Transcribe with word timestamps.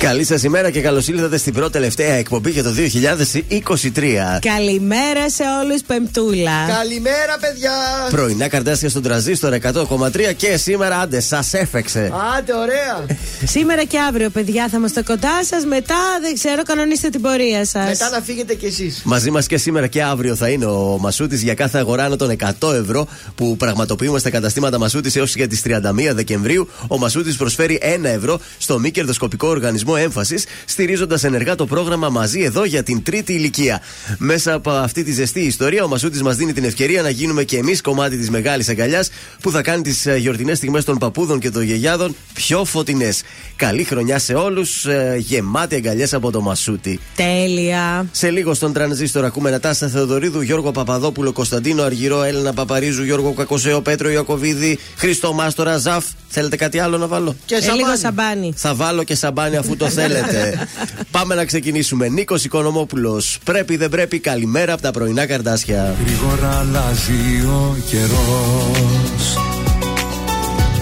Καλή 0.00 0.24
σας 0.24 0.42
ημέρα 0.42 0.70
και 0.70 0.80
καλώς 0.80 1.08
ήλθατε 1.08 1.38
στην 1.38 1.52
πρώτη 1.52 1.72
τελευταία 1.72 2.14
εκπομπή 2.14 2.50
για 2.50 2.62
το 2.62 2.70
2023. 2.70 4.38
Καλημέρα 4.40 5.30
σε 5.30 5.42
όλους, 5.62 5.80
Πεμπτούλα. 5.86 6.66
Καλημέρα, 6.78 7.38
παιδιά. 7.40 7.72
Πρωινά 8.10 8.48
καρτάσια 8.48 8.88
στον 8.88 9.02
τραζίστορ 9.02 9.52
100,3 9.52 10.32
και 10.36 10.56
σήμερα 10.56 10.98
άντε, 10.98 11.20
σας 11.20 11.54
έφεξε. 11.54 12.12
Άντε, 12.38 12.54
ωραία. 12.54 13.16
Σήμερα 13.44 13.84
και 13.84 13.98
αύριο, 14.08 14.30
παιδιά, 14.30 14.68
θα 14.70 14.76
είμαστε 14.76 15.02
κοντά 15.02 15.44
σας. 15.44 15.64
Μετά 15.64 15.96
δεν 16.20 16.34
ξέρω, 16.34 16.62
κανονίστε 16.62 17.08
την 17.08 17.20
πορεία 17.20 17.64
σας. 17.64 17.88
Μετά 17.88 18.10
να 18.10 18.20
φύγετε 18.20 18.54
κι 18.54 18.66
εσείς. 18.66 19.02
Μαζί 19.04 19.30
μας 19.30 19.46
και 19.46 19.56
σήμερα 19.56 19.86
και 19.86 20.02
αύριο 20.02 20.34
θα 20.34 20.48
είναι 20.48 20.66
ο 20.66 20.98
Μασούτης 21.00 21.42
για 21.42 21.54
κάθε 21.54 21.78
αγορά 21.78 22.04
άνω 22.04 22.16
των 22.16 22.30
100 22.60 22.72
ευρώ 22.74 23.06
που 23.34 23.56
πραγματοποιούμε 23.56 24.18
στα 24.18 24.30
καταστήματα 24.30 24.78
Μασούτης 24.78 25.16
έως 25.16 25.34
και 25.34 25.46
τις 25.46 25.62
31 25.64 26.14
Δεκεμβρίου. 26.14 26.68
Ο 26.88 26.98
Μασούτης 26.98 27.36
προσφέρει 27.36 27.80
1 27.82 28.04
ευρώ 28.04 28.40
στο 28.58 28.78
μη 28.78 28.90
κερδοσκοπικό 28.90 29.48
οργανισμό 29.48 29.88
Έμφασις, 29.96 30.44
στηρίζοντας 30.64 31.24
ενεργά 31.24 31.54
το 31.54 31.66
πρόγραμμα 31.66 32.08
μαζί 32.08 32.40
εδώ 32.40 32.64
για 32.64 32.82
την 32.82 33.02
τρίτη 33.02 33.32
ηλικία. 33.32 33.80
Μέσα 34.18 34.52
από 34.54 34.70
αυτή 34.70 35.02
τη 35.04 35.12
ζεστή 35.12 35.40
ιστορία, 35.40 35.84
ο 35.84 35.88
Μασούτης 35.88 36.22
μας 36.22 36.36
δίνει 36.36 36.52
την 36.52 36.64
ευκαιρία 36.64 37.02
να 37.02 37.10
γίνουμε 37.10 37.44
και 37.44 37.56
εμείς 37.56 37.80
κομμάτι 37.80 38.16
της 38.16 38.30
μεγάλης 38.30 38.68
αγκαλιάς 38.68 39.10
που 39.40 39.50
θα 39.50 39.62
κάνει 39.62 39.82
τις 39.82 40.06
γιορτινές 40.18 40.56
στιγμές 40.56 40.84
των 40.84 40.98
παππούδων 40.98 41.38
και 41.38 41.50
των 41.50 41.62
γιαγιάδων 41.62 42.14
πιο 42.32 42.64
φωτεινές. 42.64 43.22
Καλή 43.56 43.84
χρονιά 43.84 44.18
σε 44.18 44.34
όλους, 44.34 44.86
γεμάτη 45.18 45.74
αγκαλιές 45.74 46.14
από 46.14 46.30
το 46.30 46.40
Μασούτη. 46.40 47.00
Τέλεια. 47.16 48.06
Σε 48.12 48.30
λίγο 48.30 48.54
στον 48.54 48.72
τρανζίστορ 48.72 49.24
ακούμε 49.24 49.50
Νατάστα 49.50 49.88
Θεοδωρίδου, 49.88 50.40
Γιώργο 50.40 50.70
Παπαδόπουλο, 50.70 51.32
Κωνσταντίνο 51.32 51.82
Αργυρό, 51.82 52.22
Έλενα 52.22 52.52
Παπαρίζου, 52.52 53.04
Γιώργο 53.04 53.32
Κακοσαίο, 53.32 53.80
Πέτρο 53.80 54.10
Ιακοβίδη, 54.10 54.78
Χρήστο 54.96 55.32
Μάστορα, 55.32 55.76
Ζαφ. 55.78 56.04
Θέλετε 56.28 56.56
κάτι 56.56 56.78
άλλο 56.78 56.98
να 56.98 57.06
βάλω; 57.06 57.36
Και 57.44 57.54
Ε, 57.54 57.58
λίγο 57.60 57.72
σαμπάνι. 57.76 57.98
σαμπάνι. 57.98 58.52
Θα 58.56 58.74
βάλω 58.74 59.04
και 59.04 59.14
σαμπάνι 59.14 59.56
αφού 59.56 59.76
το 59.80 59.88
θέλετε. 59.88 60.68
Πάμε 61.16 61.34
να 61.34 61.44
ξεκινήσουμε. 61.44 62.08
Νίκος 62.08 62.44
Οικονομόπουλος. 62.44 63.38
Πρέπει 63.44 63.76
δεν 63.76 63.88
πρέπει. 63.88 64.18
Καλημέρα 64.18 64.72
από 64.72 64.82
τα 64.82 64.90
πρωινά 64.90 65.26
καρτάσια. 65.26 65.94
Γρήγορα 66.04 66.58
αλλάζει 66.58 67.46
ο 67.46 67.76
καιρός 67.90 69.38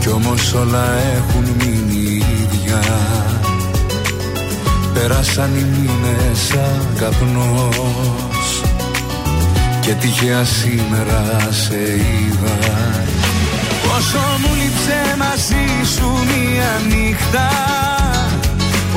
Κι 0.00 0.08
όμως 0.08 0.54
όλα 0.54 0.84
έχουν 1.16 1.44
μείνει 1.58 2.22
ίδια 2.42 2.82
Πέρασαν 4.94 5.50
οι 5.56 5.66
μήνες 5.76 6.38
σαν 6.38 6.86
καπνός 6.98 8.62
Και 9.80 9.92
τυχαία 9.92 10.44
σήμερα 10.44 11.48
σε 11.50 11.76
είδα 11.76 12.56
Πόσο 13.82 14.18
μου 14.38 14.54
λείψε 14.54 15.16
μαζί 15.18 15.92
σου 15.94 16.06
μια 16.06 16.96
νύχτα 16.96 17.87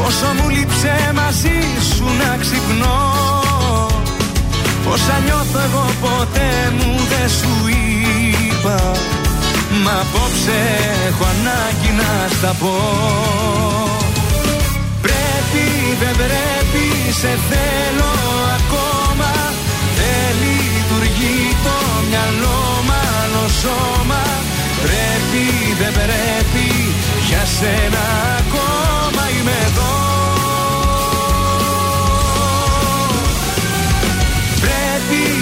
Πόσο 0.03 0.27
μου 0.37 0.49
λείψε 0.49 1.11
μαζί 1.13 1.57
σου 1.95 2.05
να 2.21 2.37
ξυπνώ. 2.41 2.99
Όσα 4.93 5.19
νιώθω 5.25 5.59
εγώ 5.67 5.85
ποτέ 6.01 6.51
μου 6.77 6.91
δεν 7.11 7.29
σου 7.39 7.53
είπα. 7.67 8.79
Μα 9.83 9.91
απόψε 10.03 10.59
έχω 11.07 11.25
ανάγκη 11.33 11.91
να 11.99 12.11
στα 12.37 12.55
πω. 12.59 12.75
Πρέπει 15.05 15.65
δεν 16.01 16.15
πρέπει 16.21 16.85
σε 17.21 17.31
θέλω 17.49 18.13
ακόμα. 18.57 19.31
Δεν 19.97 20.29
λειτουργεί 20.43 21.39
το 21.65 21.77
μυαλό 22.09 22.61
μάλλον 22.89 23.49
σώμα. 23.61 24.23
Πρέπει 24.85 25.43
δεν 25.79 25.91
πρέπει 25.93 26.67
για 27.27 27.43
σένα 27.57 28.03
ακόμα 28.39 29.23
είμαι 29.39 29.55
εδώ 29.67 30.00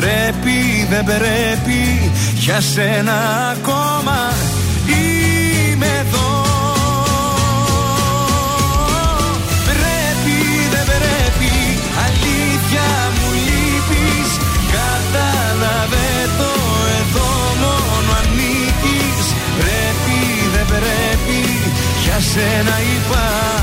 Πρέπει, 0.00 0.86
δεν 0.90 1.04
πρέπει, 1.04 2.10
για 2.34 2.60
σένα 2.60 3.14
ακόμα 3.56 4.32
είμαι 4.86 5.86
εδώ. 5.86 6.42
Πρέπει, 9.64 10.38
δεν 10.70 10.84
πρέπει, 10.92 11.52
αλήθεια 12.06 12.86
μου 13.16 13.28
λείπεις. 13.46 14.30
Κατάλαβε 14.76 16.08
το 16.38 16.52
εδώ 17.00 17.28
μόνο 17.62 18.12
ανήκεις 18.20 19.26
Πρέπει, 19.58 20.18
δεν 20.54 20.66
πρέπει, 20.66 21.40
για 22.04 22.20
σένα 22.20 22.74
υπάρχω 22.96 23.55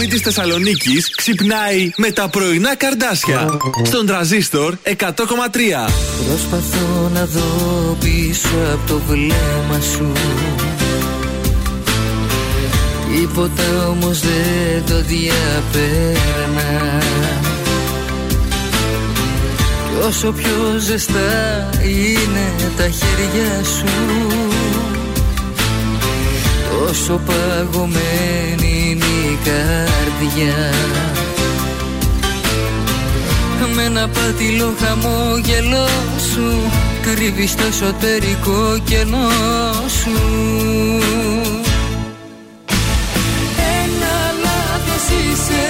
πόλη 0.00 0.12
της 0.12 0.20
Θεσσαλονίκης 0.20 1.14
ξυπνάει 1.14 1.90
με 1.96 2.10
τα 2.10 2.28
πρωινά 2.28 2.76
καρδάσια. 2.76 3.58
Στον 3.82 4.06
τραζίστορ 4.06 4.74
100,3. 4.82 4.92
Προσπαθώ 6.26 7.10
να 7.14 7.24
δω 7.24 7.96
πίσω 8.00 8.48
από 8.72 8.86
το 8.86 9.00
βλέμμα 9.06 9.80
σου 9.94 10.12
Τίποτα 13.12 13.88
όμως 13.88 14.20
δεν 14.20 14.84
το 14.86 15.02
διαπέρνα 15.02 16.98
Κι 19.88 20.06
όσο 20.06 20.32
πιο 20.32 20.78
ζεστά 20.78 21.68
είναι 21.82 22.52
τα 22.76 22.88
χέρια 22.88 23.64
σου 23.64 24.49
Τόσο 26.90 27.20
παγωμένη 27.26 28.90
είναι 28.90 29.04
η 29.04 29.38
καρδιά. 29.44 30.72
Με 33.74 33.82
ένα 33.82 34.08
πατηλό 34.08 34.74
χαμόγελό 34.80 35.88
σου 36.32 36.70
Κρύβεις 37.02 37.54
το 37.54 37.62
εσωτερικό 37.68 38.78
κενό 38.84 39.30
σου. 40.00 40.16
Ένα 43.82 44.14
λάθος 44.42 45.04
είσαι 45.08 45.66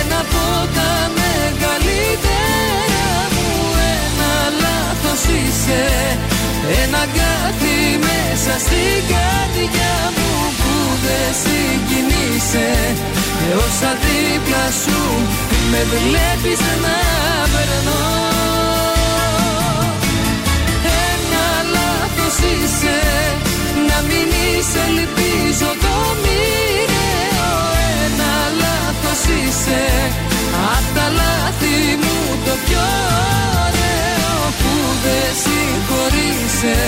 Ένα 0.00 0.18
από 0.20 0.68
τα 0.74 1.10
μεγαλύτερα 1.20 3.08
μου. 3.34 3.48
Ένα 3.96 4.32
λάθος 4.62 5.22
είσαι 5.24 5.82
Ένα 6.82 6.98
κάτι 6.98 7.69
μέσα 8.42 8.58
στην 8.58 9.00
καρδιά 9.12 9.94
μου 10.16 10.30
Που 10.60 10.74
δεν 11.04 11.30
συγκινείσαι. 11.42 12.70
Και 13.38 13.50
όσα 13.64 13.92
δίπλα 14.04 14.64
σου 14.82 15.00
Με 15.70 15.80
βλέπεις 15.92 16.60
να 16.84 16.98
περνώ. 17.52 18.04
Ένα 21.12 21.46
λάθος 21.74 22.36
είσαι 22.50 22.98
Να 23.88 23.98
μην 24.08 24.28
είσαι 24.42 24.82
ελπίζω 24.90 25.70
το 25.84 25.94
μοιραίο. 26.22 27.52
Ένα 28.04 28.32
λάθος 28.62 29.22
είσαι 29.36 29.82
Απ' 30.74 30.88
τα 30.96 31.06
λάθη 31.18 31.76
μου 32.02 32.16
το 32.44 32.54
πιο 32.64 32.86
ωραίο 33.64 33.79
Που 35.10 35.16
δεν 35.16 35.34
συγχωρείσαι. 35.42 36.78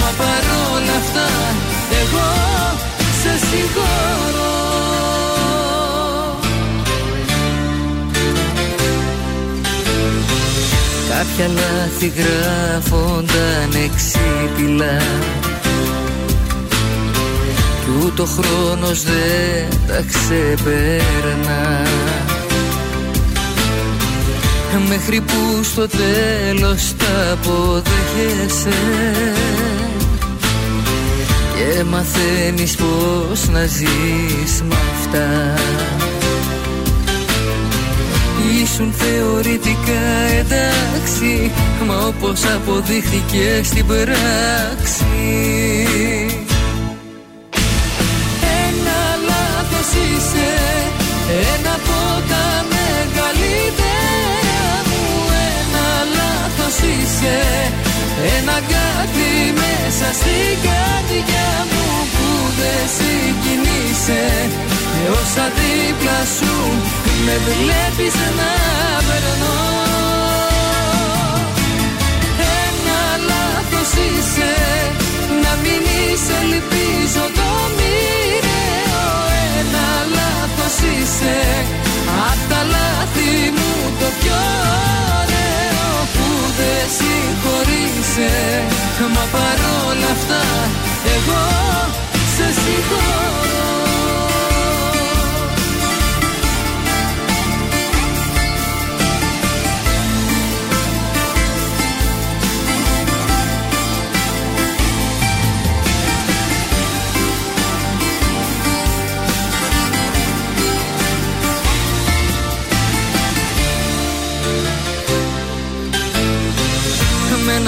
Μα 0.00 0.10
παρόλα 0.20 0.96
αυτά 1.02 1.28
εγώ 2.00 2.30
σε 3.22 3.46
συγχωρώ. 3.46 4.58
Κάποια 11.08 11.46
λάθη 11.48 12.12
γράφονταν 12.16 13.70
εξίπηλα 13.84 14.98
Κι 17.84 18.04
ούτω 18.04 18.26
χρόνος 18.26 19.02
δεν 19.02 19.68
τα 19.86 20.04
ξεπέρνα 20.08 21.82
Μέχρι 24.88 25.20
που 25.20 25.62
στο 25.62 25.86
τέλος 25.88 26.94
τα 26.98 27.32
αποδέχεσαι. 27.32 28.78
Και 31.54 31.84
μαθαίνεις 31.84 32.76
πως 32.76 33.48
να 33.48 33.66
ζεις 33.66 34.62
με 34.68 34.74
αυτά. 34.94 35.54
Ήσουν 38.62 38.92
θεωρητικά 38.92 40.06
εντάξει 40.38 41.50
Μα 41.86 42.06
όπως 42.06 42.40
αποδείχθηκε 42.44 43.60
στην 43.64 43.86
πράξη. 43.86 45.04
Ένα 48.68 49.00
λάθος 49.26 49.92
είσαι 49.92 50.50
Ένα 51.28 51.70
από 51.74 52.00
λάθος 56.70 56.88
είσαι. 56.88 57.38
Ένα 58.38 58.56
κάτι 58.74 59.30
μέσα 59.60 60.08
στην 60.18 60.52
καρδιά 60.66 61.50
μου 61.70 61.86
Που 62.14 62.28
δεν 62.58 62.84
συγκινείσαι 62.96 64.24
Και 64.92 65.04
όσα 65.20 65.46
δίπλα 65.58 66.20
σου 66.36 66.54
Με 67.26 67.34
βλέπεις 67.46 68.14
να 68.38 68.52
περνώ. 69.06 69.60
Ένα 72.64 73.00
λάθος 73.30 73.92
είσαι. 74.06 74.52
Να 75.42 75.52
μην 75.62 75.82
είσαι 75.96 76.36
ελπίζω 76.44 77.24
το 77.38 77.50
μοιραίο. 77.76 79.08
Ένα 79.58 79.88
λάθος 80.16 80.76
είσαι. 80.90 81.38
Απ' 82.30 82.44
τα 82.50 82.60
λάθη 82.74 83.32
μου 83.56 83.70
το 84.00 84.06
πιο 84.20 84.40
ωραίο 85.18 85.29
Που 85.29 85.29
δεν 86.60 86.84
συγχωρείσαι 86.96 88.32
Μα 89.14 89.24
παρόλα 89.36 90.10
αυτά 90.16 90.42
εγώ 91.16 91.44
σε 92.36 92.46
συγχωρώ 92.60 93.89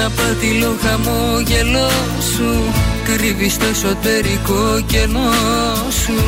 ένα 0.02 0.10
πατηλό 0.10 0.76
χαμόγελό 0.82 1.90
σου 2.34 2.72
Κρύβεις 3.04 3.56
το 3.56 3.66
εσωτερικό 3.66 4.82
κενό 4.86 5.32
σου. 6.02 6.18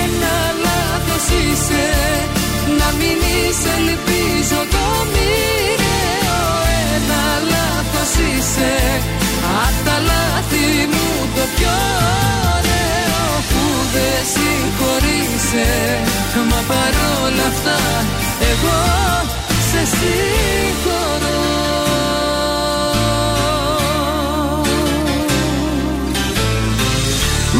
Ένα 0.00 0.36
λάθος 0.64 1.26
είσαι 1.38 1.86
Να 2.78 2.88
μην 2.98 3.18
είσαι 3.32 3.72
ελπίζω 3.80 4.60
το 4.74 4.84
μοιραίο. 5.12 6.42
Ένα 6.94 7.22
λάθος 7.52 8.12
είσαι 8.24 8.72
Απ' 9.64 9.80
τα 9.86 9.96
λάθη 10.10 10.66
μου 10.92 11.08
το 11.34 11.44
πιο 11.56 11.76
ωραίο. 12.56 13.24
Που 13.50 13.62
δεν 13.94 14.20
συγχωρείσαι 14.32 15.68
Μα 16.50 16.60
παρόλα 16.70 17.46
αυτά 17.52 17.78
εγώ 18.50 19.39
σε 19.80 19.86
συγχωρώ 19.86 21.39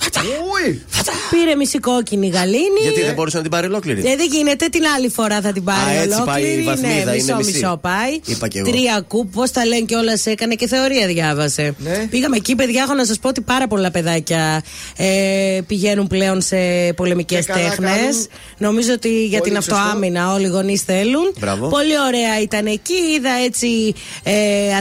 Ουι! 0.65 0.81
Πήρε 1.29 1.55
μισή 1.55 1.77
κόκκινη 1.79 2.27
γαλήνη. 2.27 2.79
Γιατί 2.81 3.01
δεν 3.01 3.13
μπορούσε 3.13 3.36
να 3.36 3.41
την 3.41 3.51
πάρει 3.51 3.67
ολόκληρη; 3.67 4.00
Ε, 4.00 4.15
δεν 4.15 4.27
γίνεται, 4.31 4.67
την 4.67 4.81
άλλη 4.98 5.10
φορά 5.10 5.41
θα 5.41 5.51
την 5.51 5.63
πάρει 5.63 5.98
Α, 5.98 6.01
έτσι 6.01 6.21
πάει 6.25 6.41
η 6.41 6.45
ολόκληρη. 6.45 6.63
βαθμίδα, 6.63 6.93
ναι, 6.93 7.01
είναι 7.01 7.12
μισό, 7.12 7.36
μισή. 7.36 7.51
μισό 7.51 7.77
πάει. 7.81 8.19
Είπα 8.25 8.48
κι 8.48 8.57
εγώ. 8.57 8.71
Τρία 8.71 9.03
κουπ, 9.07 9.33
πώς 9.33 9.51
τα 9.51 9.65
λένε 9.65 9.81
κιόλα, 9.86 10.19
έκανε 10.24 10.55
και 10.55 10.67
θεωρία 10.67 11.07
διάβασε. 11.07 11.74
Ναι. 11.77 12.07
Πήγαμε 12.10 12.36
εκεί, 12.36 12.55
παιδιά, 12.55 12.81
έχω 12.83 12.93
να 12.93 13.05
σας 13.05 13.19
πω 13.19 13.27
ότι 13.27 13.41
πάρα 13.41 13.67
πολλά 13.67 13.91
παιδάκια 13.91 14.63
ε, 14.98 15.60
πηγαίνουν 15.67 16.07
πλέον 16.07 16.41
σε 16.41 16.57
πολεμικές 16.95 17.45
Και 17.45 17.51
καλά 17.51 17.69
τέχνες. 17.69 17.91
κάνουν. 17.91 18.27
Νομίζω 18.57 18.93
ότι 18.93 19.25
για 19.25 19.41
την 19.41 19.55
σωστό. 19.55 19.75
αυτοάμυνα 19.75 20.33
όλοι 20.33 20.45
οι 20.45 20.50
γονείς 20.50 20.81
θέλουν. 20.81 21.33
Μπράβο. 21.39 21.67
Πολύ 21.67 22.00
ωραία 22.07 22.41
ήταν 22.41 22.65
εκεί, 22.65 22.93
είδα 23.17 23.31
έτσι 23.45 23.93
ε, 24.24 24.75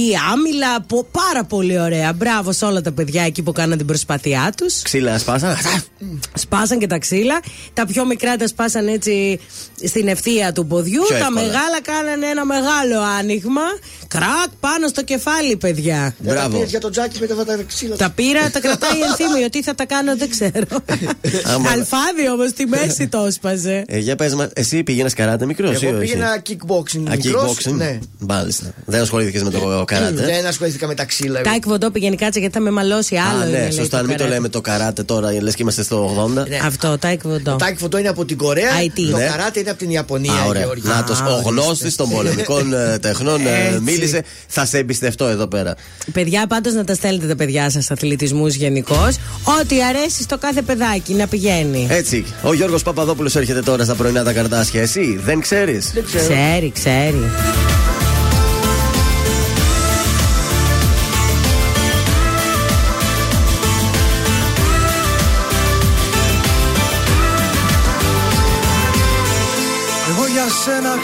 αθλητική 0.00 0.16
άμυλα. 0.32 0.80
πο- 0.86 1.06
πάρα 1.10 1.44
πολύ 1.44 1.80
ωραία. 1.80 2.12
Μπράβο 2.12 2.52
σε 2.52 2.64
όλα 2.64 2.80
τα 2.80 2.92
παιδιά 2.92 3.22
εκεί 3.22 3.42
που 3.42 3.52
κάναν 3.52 3.78
την 3.78 3.86
προσπάθειά 3.86 4.52
τους. 4.56 4.82
Ξύλα 4.82 5.18
σπάσα. 5.18 5.56
Σπάσαν 6.34 6.78
και 6.78 6.86
τα 6.86 6.98
ξύλα. 6.98 7.40
Τα 7.72 7.86
πιο 7.86 8.04
μικρά 8.06 8.36
τα 8.36 8.46
σπάσαν 8.46 8.88
έτσι 8.88 9.40
στην 9.84 10.08
ευθεία 10.08 10.52
του 10.52 10.66
ποδιού. 10.66 11.02
Πιο 11.06 11.16
τα 11.16 11.16
εύκολα. 11.16 11.40
μεγάλα 11.40 11.80
κάνανε 11.82 12.26
ένα 12.26 12.44
μεγάλο 12.44 13.00
άνοιγμα. 13.18 13.60
Κρακ 14.08 14.50
πάνω 14.60 14.88
στο 14.88 15.02
κεφάλι, 15.02 15.56
παιδιά. 15.56 16.14
Δεν 16.18 16.28
τα 16.34 16.40
Μπράβο. 16.40 16.56
πήρες 16.56 16.70
για 16.70 16.80
τον 16.80 16.90
Τζάκι 16.90 17.18
με 17.20 17.26
τα 17.26 17.34
αυτά 17.34 17.44
τα 17.56 17.62
ξύλα. 17.66 17.96
Τα 17.96 18.10
πήρα, 18.10 18.50
τα 18.50 18.60
κρατάει 18.60 18.96
η 18.98 19.00
ενθύμη. 19.08 19.38
Γιατί 19.38 19.62
θα 19.62 19.74
τα 19.74 19.86
κάνω, 19.86 20.16
δεν 20.16 20.30
ξέρω. 20.30 20.66
Άμα- 21.54 21.70
Αλφάδι 21.70 22.28
όμως 22.32 22.50
στη 22.50 22.66
μέση 22.66 23.08
το 23.08 23.24
έσπαζε. 23.26 23.84
Ε, 23.86 23.98
για 23.98 24.16
πες 24.16 24.34
μας, 24.34 24.48
εσύ 24.52 24.82
πήγαινες 24.82 25.14
καράτε 25.14 25.46
μικρός 25.46 25.82
ή 25.82 25.86
Εγώ 25.86 25.96
όχι; 25.98 26.06
πήγαινα 26.06 26.42
kickboxing. 26.48 27.10
Α, 27.10 27.16
μικρός, 27.16 27.56
kickboxing. 27.58 27.72
Ναι. 27.72 27.98
Μάλιστα. 28.18 28.72
Δεν 28.86 29.00
ασχολήθηκες 29.00 29.42
με 29.42 29.50
το 29.50 29.84
καράτε. 29.94 30.24
Δεν 30.24 30.46
ασχολήθηκα 30.46 30.86
με 30.86 30.94
τα 30.94 31.04
ξύλα. 31.04 31.38
εγώ. 31.40 31.48
Τάικ 31.50 31.62
βοντό 31.66 31.90
πήγαινε 31.90 32.14
κάτσε 32.16 32.38
γιατί 32.38 32.54
θα 32.54 32.60
με 32.60 32.70
μαλώσει 32.70 33.16
άλλο. 33.16 33.40
Α, 33.42 33.46
είναι, 33.46 33.56
ναι, 33.56 33.62
λέει, 33.62 33.70
σωστά. 33.72 33.98
το 33.98 34.04
Μην 34.04 34.12
το 34.12 34.18
καράτε. 34.18 34.34
λέμε 34.34 34.48
το 34.48 34.60
καράτε 34.60 35.02
τώρα, 35.02 35.32
λες 35.42 35.54
και 35.54 35.62
είμαστε 35.62 35.82
στο 35.82 36.26
80. 36.36 36.48
Ναι. 36.48 36.58
Αυτό, 36.64 36.98
τάικ 36.98 37.20
βοντό. 37.22 37.50
Το 37.50 37.56
τάκι 37.56 37.76
φωτό 37.78 37.98
είναι 37.98 38.08
από 38.08 38.24
την 38.24 38.36
Κορέα. 38.36 38.70
IT. 38.84 39.00
Το 39.10 39.16
Ναι. 39.16 39.24
καράτε 39.24 39.60
είναι 39.60 39.70
από 39.70 39.78
την 39.78 39.90
Ιαπωνία. 39.90 40.32
Α, 40.32 40.44
ωραία. 40.46 40.62
Γεωργία. 40.62 40.94
Να 40.94 41.04
το 41.04 41.12
Α, 41.12 41.26
ο 41.34 41.40
γνώστης 41.48 41.96
των 41.96 42.08
πολεμικών 42.10 42.72
ε, 42.72 42.98
τεχνών 42.98 43.46
ε, 43.46 43.66
Έτσι. 43.68 43.80
μίλησε. 43.80 44.22
Θα 44.46 44.64
σε 44.66 44.78
εμπιστευτώ 44.78 45.26
εδώ 45.26 45.46
πέρα. 45.46 45.74
Παιδιά, 46.12 46.46
πάντως 46.46 46.72
να 46.72 46.84
τα 46.84 46.94
στέλνετε 46.94 47.26
τα 47.26 47.36
παιδιά 47.36 47.70
σας 47.70 47.90
αθλητισμούς 47.90 48.54
γενικώς. 48.54 49.16
Ό,τι 49.60 49.82
αρέσει 49.84 50.22
στο 50.22 50.38
κάθε 50.38 50.62
παιδάκι 50.62 51.12
να 51.14 51.26
πηγαίνει. 51.26 51.86
Έτσι. 51.90 52.24
Ο 52.42 52.54
Γιώργος 52.54 52.82
Παπαδόπουλος 52.82 53.36
έρχεται 53.36 53.62
τώρα 53.62 53.84
στα 53.84 53.94
πρωινά 53.94 54.24
τα 54.24 54.32
καρτάσια. 54.32 54.80
Εσύ 54.80 55.20
δεν 55.24 55.40
ξέρεις; 55.40 55.90
Δεν 55.94 56.04
ξέρω. 56.04 56.22
Ξέρει, 56.24 56.72
ξέρει. 56.74 57.30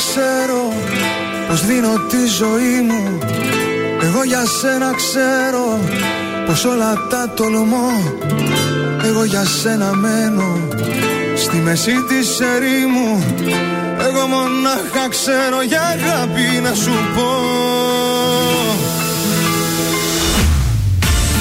Ξέρω 0.08 0.72
πως 1.48 1.66
δίνω 1.66 1.94
τη 2.10 2.26
ζωή 2.40 2.80
μου. 2.88 3.18
Εγώ 4.02 4.22
για 4.24 4.44
σένα 4.60 4.90
ξέρω 4.96 5.78
πως 6.46 6.64
όλα 6.64 6.92
τα 7.10 7.28
τολμώ. 7.36 7.90
Εγώ 9.04 9.24
για 9.24 9.44
σένα 9.44 9.92
μένω 9.94 10.58
στη 11.36 11.56
μέση 11.56 11.94
της 12.08 12.40
ερήμου. 12.40 13.24
Εγώ 14.08 14.26
μονάχα 14.26 15.04
ξέρω 15.10 15.62
για 15.62 15.82
αγάπη 15.94 16.60
να 16.62 16.74
σου 16.74 16.94
πω. 17.14 17.30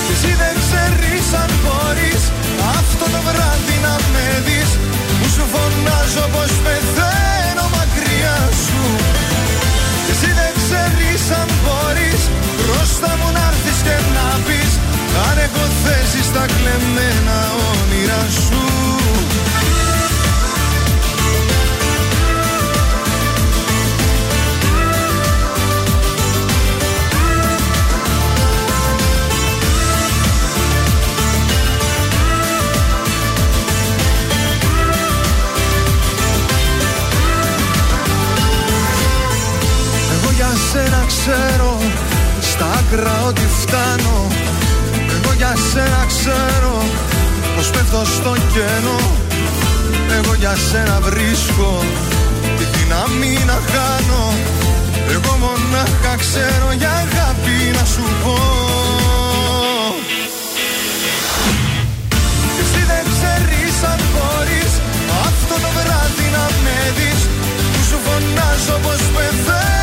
Κι 0.06 0.14
εσύ 0.16 0.32
δεν 0.42 0.56
ξέρεις 0.64 1.26
αν 1.42 1.50
μπορείς 1.62 2.24
αυτό 2.78 3.06
το 3.14 3.20
βράδυ 3.28 3.78
να 3.86 3.96
με 4.14 4.26
δεις. 4.46 4.70
Που 5.20 5.28
σου 5.36 5.44
φωνάζω 5.54 6.26
πως 6.34 6.52
πεθαίνω 6.64 7.15
Αν 15.16 15.38
έχω 15.38 15.66
θέση 15.84 16.24
στα 16.24 16.46
κλεμμένα 16.46 17.52
όνειρα 17.72 18.26
σου. 18.30 18.64
Εγώ 40.14 40.32
για 40.36 40.52
σένα 40.72 41.06
ξέρω 41.08 41.78
στα 42.42 42.66
άκρα 42.66 43.22
ότι 43.28 43.42
φτάνω. 43.62 44.28
Εγώ 44.30 44.35
για 45.38 45.54
σένα 45.72 46.06
ξέρω 46.08 46.76
πως 47.56 47.70
πέφτω 47.70 48.02
στο 48.06 48.34
κενό. 48.54 49.00
Εγώ 50.18 50.34
για 50.34 50.56
σένα 50.70 51.00
βρίσκω 51.02 51.84
τη 52.58 52.66
δύναμη 52.74 53.34
να 53.46 53.58
χάνω. 53.70 54.24
Εγώ 55.16 55.34
μονάχα 55.44 56.14
ξέρω 56.24 56.68
για 56.78 56.92
αγάπη 57.04 57.58
να 57.78 57.86
σου 57.94 58.06
πω. 58.24 58.38
Κι 62.54 62.62
εσύ 62.66 62.82
δεν 62.92 63.04
ξέρεις 63.14 63.76
αν 63.92 64.00
μπορείς 64.12 64.74
αυτό 65.28 65.56
το 65.64 65.70
βράδυ 65.78 66.28
να 66.36 66.46
με 66.64 66.78
δεις. 66.98 67.22
Που 67.72 67.82
σου 67.90 67.98
φωνάζω 68.06 68.78
πως 68.84 69.02
πεθαίνω 69.16 69.75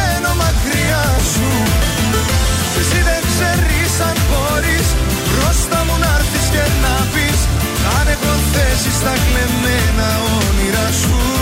Αν 8.54 8.58
έχω 8.58 8.68
θέση 8.68 8.90
στα 8.90 9.12
κλεμμένα 9.12 10.08
όνειρα 10.48 10.92
σου 10.92 11.41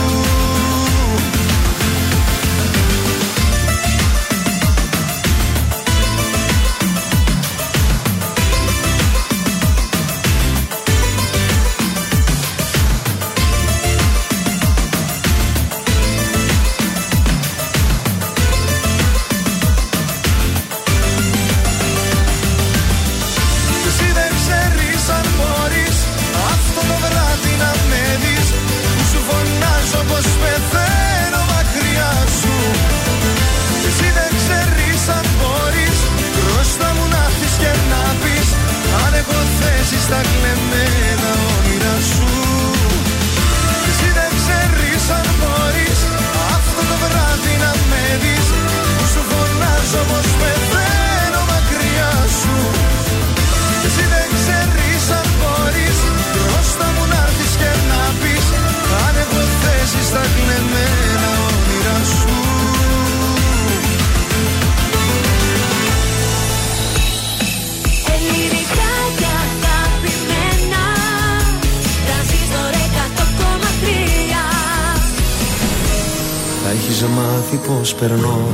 έχεις 77.03 77.15
μάθει 77.17 77.57
πως 77.57 77.95
περνώ. 77.95 78.49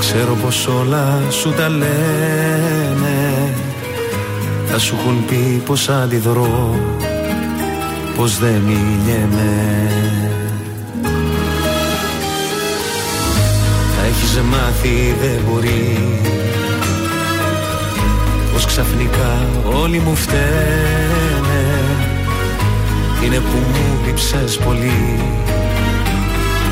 Ξέρω 0.00 0.34
πως 0.44 0.66
όλα 0.66 1.20
σου 1.30 1.52
τα 1.52 1.68
λένε. 1.68 3.52
Θα 4.66 4.78
σου 4.78 4.96
έχουν 5.00 5.24
πει 5.24 5.62
πως 5.64 5.88
αντιδρώ 5.88 6.74
Πως 8.16 8.38
δεν 8.38 8.54
μιλιέμαι 8.66 9.88
Θα 13.96 14.06
έχεις 14.06 14.40
μάθει 14.50 15.14
δεν 15.20 15.40
μπορεί. 15.48 16.20
Πως 18.52 18.66
ξαφνικά 18.66 19.46
όλοι 19.82 19.98
μου 19.98 20.14
φταίνε. 20.14 20.50
Λείψες 24.06 24.56
πολύ 24.56 25.18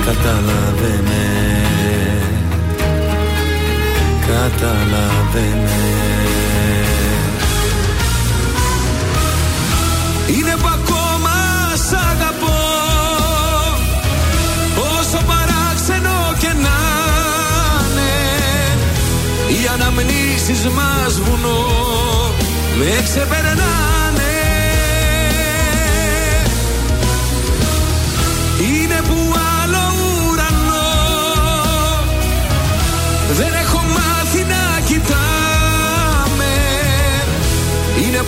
Κατάλαβε 0.09 1.03
με 1.05 1.27
Κατάλαβε 4.27 5.47
με 5.63 5.81
Είναι 10.27 10.55
που 10.61 10.69
ακόμα 10.69 11.35
σ' 11.75 11.93
αγαπώ. 11.93 12.59
Όσο 14.99 15.25
παράξενο 15.27 16.35
και 16.39 16.47
να 16.47 16.79
είναι 17.89 18.13
Οι 19.49 19.69
αναμνήσεις 19.75 20.69
μας 20.69 21.21
βουνό 21.21 21.65
Με 22.79 23.03
ξεπερνάνε 23.05 23.98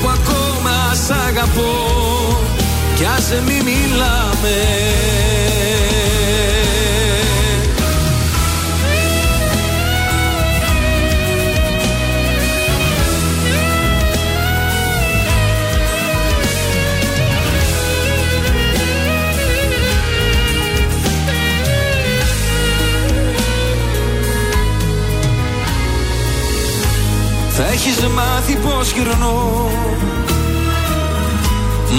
που 0.00 0.08
ακόμα 0.08 0.94
σ' 1.06 1.10
αγαπώ. 1.28 1.72
Κι 2.96 3.04
ας 3.04 3.32
μη 3.46 3.62
μιλάμε 3.64 4.56
Θα 27.62 27.68
έχεις 27.68 27.98
μάθει 28.14 28.56
πως 28.56 28.90
γυρνώ. 28.90 29.70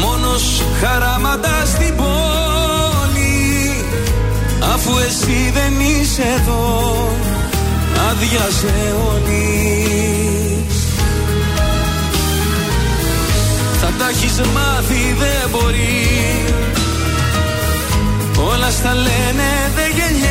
Μόνος 0.01 0.63
χαράματα 0.82 1.65
στην 1.65 1.96
πόλη 1.96 3.74
Αφού 4.74 4.91
εσύ 5.08 5.51
δεν 5.53 5.74
είσαι 5.80 6.24
εδώ. 6.39 6.94
Άδειασε 8.10 8.96
όλης. 9.12 10.75
Θα 13.82 13.89
τα 13.98 14.10
έχεις 14.10 14.39
μάθει 14.53 15.15
δεν 15.20 15.50
μπορεί. 15.51 16.46
Όλα 18.51 18.70
στα 18.70 18.94
λένε 18.94 19.72
δεν 19.75 19.91
γεννιέμαι 19.96 20.31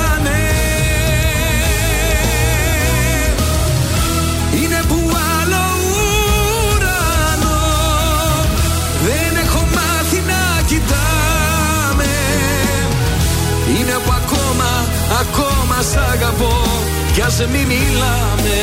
σ' 15.83 15.95
αγαπώ 15.95 16.53
Κι 17.13 17.21
ας 17.21 17.39
μη 17.39 17.65
μιλάμε 17.65 18.59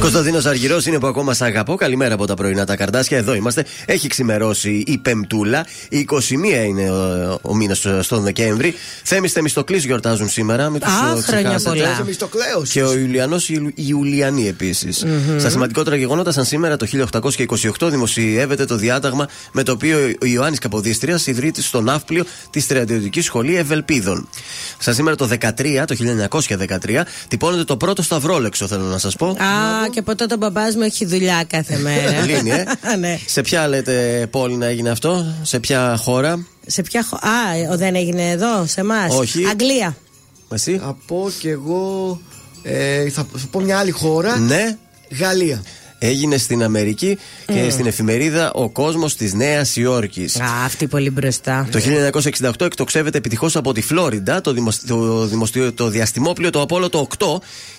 Κωνσταντίνος 0.00 0.46
Αργυρός 0.46 0.86
είναι 0.86 0.98
που 0.98 1.06
ακόμα 1.06 1.34
σ' 1.34 1.42
αγαπώ. 1.42 1.74
Καλημέρα 1.74 2.14
από 2.14 2.26
τα 2.26 2.34
πρωινά 2.34 2.64
τα 2.66 2.76
καρδάσια. 2.76 3.18
Εδώ 3.18 3.34
είμαστε. 3.34 3.64
Έχει 3.86 4.08
ξημερώσει 4.08 4.84
η 4.86 4.98
Πεμπτούλα. 4.98 5.66
Η 5.88 6.06
21 6.10 6.66
είναι 6.66 6.90
ο, 6.90 7.38
ο 7.42 7.54
μήνας 7.54 7.86
στον 8.00 8.22
Δεκέμβρη. 8.22 8.74
Θέμης 9.12 9.32
Θεμιστοκλής 9.32 9.84
γιορτάζουν 9.84 10.28
σήμερα. 10.28 10.68
Μην 10.68 10.80
τους 10.80 10.92
Α, 10.92 11.22
χρόνια 11.22 11.60
πολλά. 11.64 11.92
Είσαι 11.92 12.04
Μιστοκλέος. 12.06 12.70
Και 12.70 12.82
ο 12.82 12.98
Ιουλιανός 12.98 13.50
Ιουλιανή 13.74 14.48
επίσης. 14.48 15.04
Στα 15.38 15.50
σημαντικότερα 15.50 15.96
γεγονότα, 15.96 16.32
σαν 16.32 16.44
σήμερα 16.44 16.76
το 16.76 16.86
1828 17.80 17.90
δημοσιεύεται 17.90 18.64
το 18.64 18.76
διάταγμα 18.76 19.28
με 19.52 19.62
το 19.62 19.72
οποίο 19.72 19.98
ο 20.22 20.26
Ιωάννης 20.26 20.58
Καποδίστριας 20.58 21.26
ιδρύεται 21.26 21.62
στο 21.62 21.80
ναύπλιο 21.80 22.24
της 22.50 22.64
Στρατιωτική 22.64 23.20
Σχολή 23.20 23.56
Ευελπίδων. 23.56 24.28
Σαν 24.78 24.94
σήμερα 24.94 25.16
το 25.16 25.28
13, 25.40 25.84
το 25.86 25.94
1913, 25.94 27.02
τυπώνεται 27.28 27.64
το 27.64 27.76
πρώτο 27.76 28.02
σταυρόλεξο, 28.02 28.66
θέλω 28.66 28.84
να 28.84 28.98
σας 28.98 29.16
πω. 29.16 29.26
Α, 29.26 29.36
και 29.92 29.98
από 29.98 30.14
τότε 30.14 30.34
ο 30.34 30.36
μπαμπάς 30.36 30.74
μου 30.74 30.82
έχει 30.82 31.06
δουλειά 31.06 31.44
κάθε 31.46 31.78
μέρα. 31.78 32.20
Λύνει, 32.20 32.50
ε. 32.50 32.64
ναι. 33.00 33.18
Σε 33.26 33.40
ποια 33.40 33.68
λέτε 33.68 34.26
πόλη 34.30 34.56
να 34.56 34.66
έγινε 34.66 34.90
αυτό, 34.90 35.34
σε 35.42 35.58
ποια 35.58 35.96
χώρα, 35.96 36.46
Σε 36.66 36.82
ποια 36.82 37.04
χω... 37.04 37.16
Α, 37.16 37.72
ο, 37.72 37.76
δεν 37.76 37.94
έγινε 37.94 38.30
εδώ, 38.30 38.66
σε 38.66 38.80
εμάς. 38.80 39.14
Όχι. 39.14 39.44
Αγγλία. 39.46 39.96
εσύ. 40.54 40.78
Θα 40.78 40.96
πω 41.06 41.30
κι 41.38 41.48
εγώ. 41.48 42.20
Ε, 42.62 43.08
θα, 43.10 43.26
θα 43.36 43.46
πω 43.50 43.60
μια 43.60 43.78
άλλη 43.78 43.90
χώρα. 43.90 44.38
Ναι, 44.38 44.76
Γαλλία. 45.18 45.62
έγινε 45.98 46.36
στην 46.36 46.62
Αμερική 46.62 47.18
και 47.46 47.70
στην 47.70 47.86
εφημερίδα 47.86 48.52
Ο 48.52 48.68
Κόσμος 48.68 49.16
της 49.16 49.32
Νέας 49.34 49.76
Υόρκης. 49.76 50.40
Α, 50.40 50.64
αυτή 50.64 50.86
πολύ 50.86 51.10
μπροστά. 51.10 51.68
Το 51.70 51.80
1968 52.42 52.60
εκτοξεύεται 52.60 53.18
επιτυχώς 53.18 53.56
από 53.56 53.72
τη 53.72 53.80
Φλόριντα 53.80 54.40
το, 54.40 54.52
δημοσ... 54.52 54.78
το, 54.86 55.26
δημοσιο- 55.26 55.74
το 55.74 55.88
διαστημόπλιο 55.88 56.50
το 56.50 56.60
Απόλλο 56.60 56.88
το 56.88 57.06
8, 57.18 57.26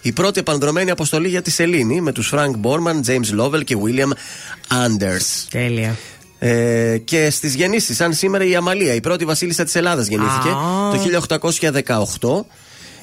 η 0.01 0.11
πρώτη 0.11 0.39
επανδρωμένη 0.39 0.91
αποστολή 0.91 1.27
για 1.27 1.41
τη 1.41 1.51
Σελήνη 1.51 2.01
με 2.01 2.11
τους 2.11 2.27
Φρανκ 2.27 2.55
Μπόρμαν, 2.57 3.03
James 3.07 3.39
Lovell 3.41 3.63
και 3.63 3.77
William 3.85 4.11
Anders. 4.87 5.45
Τέλεια. 5.49 5.97
Ε, 6.43 6.97
και 6.97 7.29
στις 7.29 7.55
γεννήσεις, 7.55 7.95
σαν 7.95 8.13
σήμερα 8.13 8.45
η 8.45 8.55
Αμαλία, 8.55 8.93
η 8.93 8.99
πρώτη 8.99 9.25
βασίλισσα 9.25 9.63
της 9.63 9.75
Ελλάδας, 9.75 10.07
γεννήθηκε 10.07 10.49
Α. 10.49 10.91
το 10.91 10.97
1818. 12.39 12.45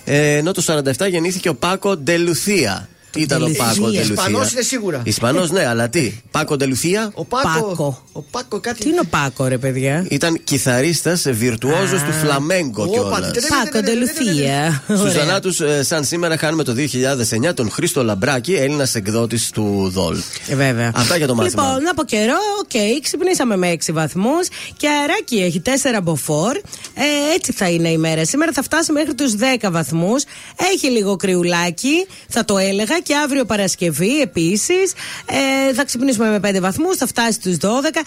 Ε, 0.05 0.37
ενώ 0.37 0.53
το 0.53 0.63
47 0.67 1.09
γεννήθηκε 1.09 1.49
ο 1.49 1.55
Πάκο 1.55 1.97
ντε 1.97 2.22
Λουθία. 2.22 2.89
Τι 3.19 3.25
ήταν 3.25 3.43
ο 3.43 3.45
ντε 3.45 3.50
Λουθία. 3.50 3.65
Πάκο 3.65 3.81
ντε 3.91 3.94
Λουθία. 3.94 4.03
Ισπανός 4.15 4.53
είναι 4.53 4.63
σίγουρα. 4.63 5.01
Ισπανός, 5.05 5.51
ναι, 5.51 5.67
αλλά 5.67 5.89
τι. 5.89 6.13
Πάκο 6.31 6.57
ντε 6.57 6.73
Λουθία 6.73 7.11
Ο 7.15 7.25
Πάκο. 7.25 7.49
Πάκο. 7.69 8.03
Ο 8.13 8.23
Πάκο 8.23 8.61
κάτι. 8.61 8.83
Τι 8.83 8.89
είναι 8.89 9.01
ο 9.01 9.07
Πάκο, 9.11 9.47
ρε 9.47 9.59
παιδιά; 9.59 10.07
ήταν 10.11 10.41
κιθαρίστας, 10.45 11.25
βιρτουόζος 11.31 12.03
του 12.03 12.13
φλαμέγκο 12.13 12.83
Όπα, 12.83 12.93
κιόλας. 12.93 13.31
τι- 13.31 13.41
Πάκο 13.49 13.81
ντε 13.85 14.12
Λουθία. 14.12 14.83
Στους 14.85 15.01
Ωραία. 15.01 15.13
θανάτους, 15.13 15.61
σαν 15.81 16.05
σήμερα, 16.05 16.37
χάνουμε 16.39 16.65
το 16.65 16.73
2009 16.73 17.55
τον 17.55 17.71
Χρήστο 17.71 18.05
Λαμπράκη, 18.05 18.55
Έλληνας 18.55 18.95
εκδότης 18.95 19.51
του 19.51 19.91
ΔΟΛ. 19.93 20.17
Ε, 20.49 20.55
βέβαια. 20.55 20.93
Αυτά 20.95 21.17
για 21.17 21.27
το 21.27 21.35
μάθημα. 21.35 21.63
Λοιπόν, 21.63 21.89
από 21.89 22.05
καιρό, 22.05 22.37
οκ, 22.61 23.03
ξυπνήσαμε 23.03 23.57
με 23.57 23.69
6 23.71 23.93
βαθμούς 23.93 24.49
και 24.77 24.89
αεράκι 24.89 25.37
έχει 25.37 25.61
4 25.61 26.01
μποφόρ. 26.03 26.57
Ε, 26.95 27.35
έτσι 27.35 27.53
θα 27.53 27.69
είναι 27.69 27.89
η 27.89 27.99
μέρα. 27.99 28.25
Σήμερα 28.25 28.53
θα 28.53 28.63
φτάσει 28.63 28.93
μέχρι 28.93 29.15
τους 29.15 29.35
10 29.35 29.71
βαθμούς. 29.71 30.23
Έχει 30.75 30.87
λίγο 30.91 31.17
κρυουλάκι, 31.17 32.07
θα 32.29 32.45
το 32.45 32.59
έλεγα 32.59 33.01
και 33.09 33.17
αύριο 33.25 33.45
Παρασκευή 33.45 34.21
επίσης. 34.21 34.93
Ε, 35.71 35.75
θα 35.75 35.85
ξυπνήσουμε 35.85 36.31
με 36.31 36.51
5 36.51 36.61
βαθμούς, 36.61 36.97
θα 36.97 37.07
φτάσει 37.07 37.33
στους 37.33 37.57
12. 37.57 38.03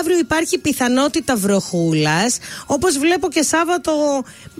Αύριο 0.00 0.18
υπάρχει 0.18 0.58
πιθανότητα 0.58 1.36
βροχούλας. 1.36 2.38
Όπως 2.66 2.98
βλέπω 2.98 3.28
και 3.28 3.42
Σάββατο 3.42 3.92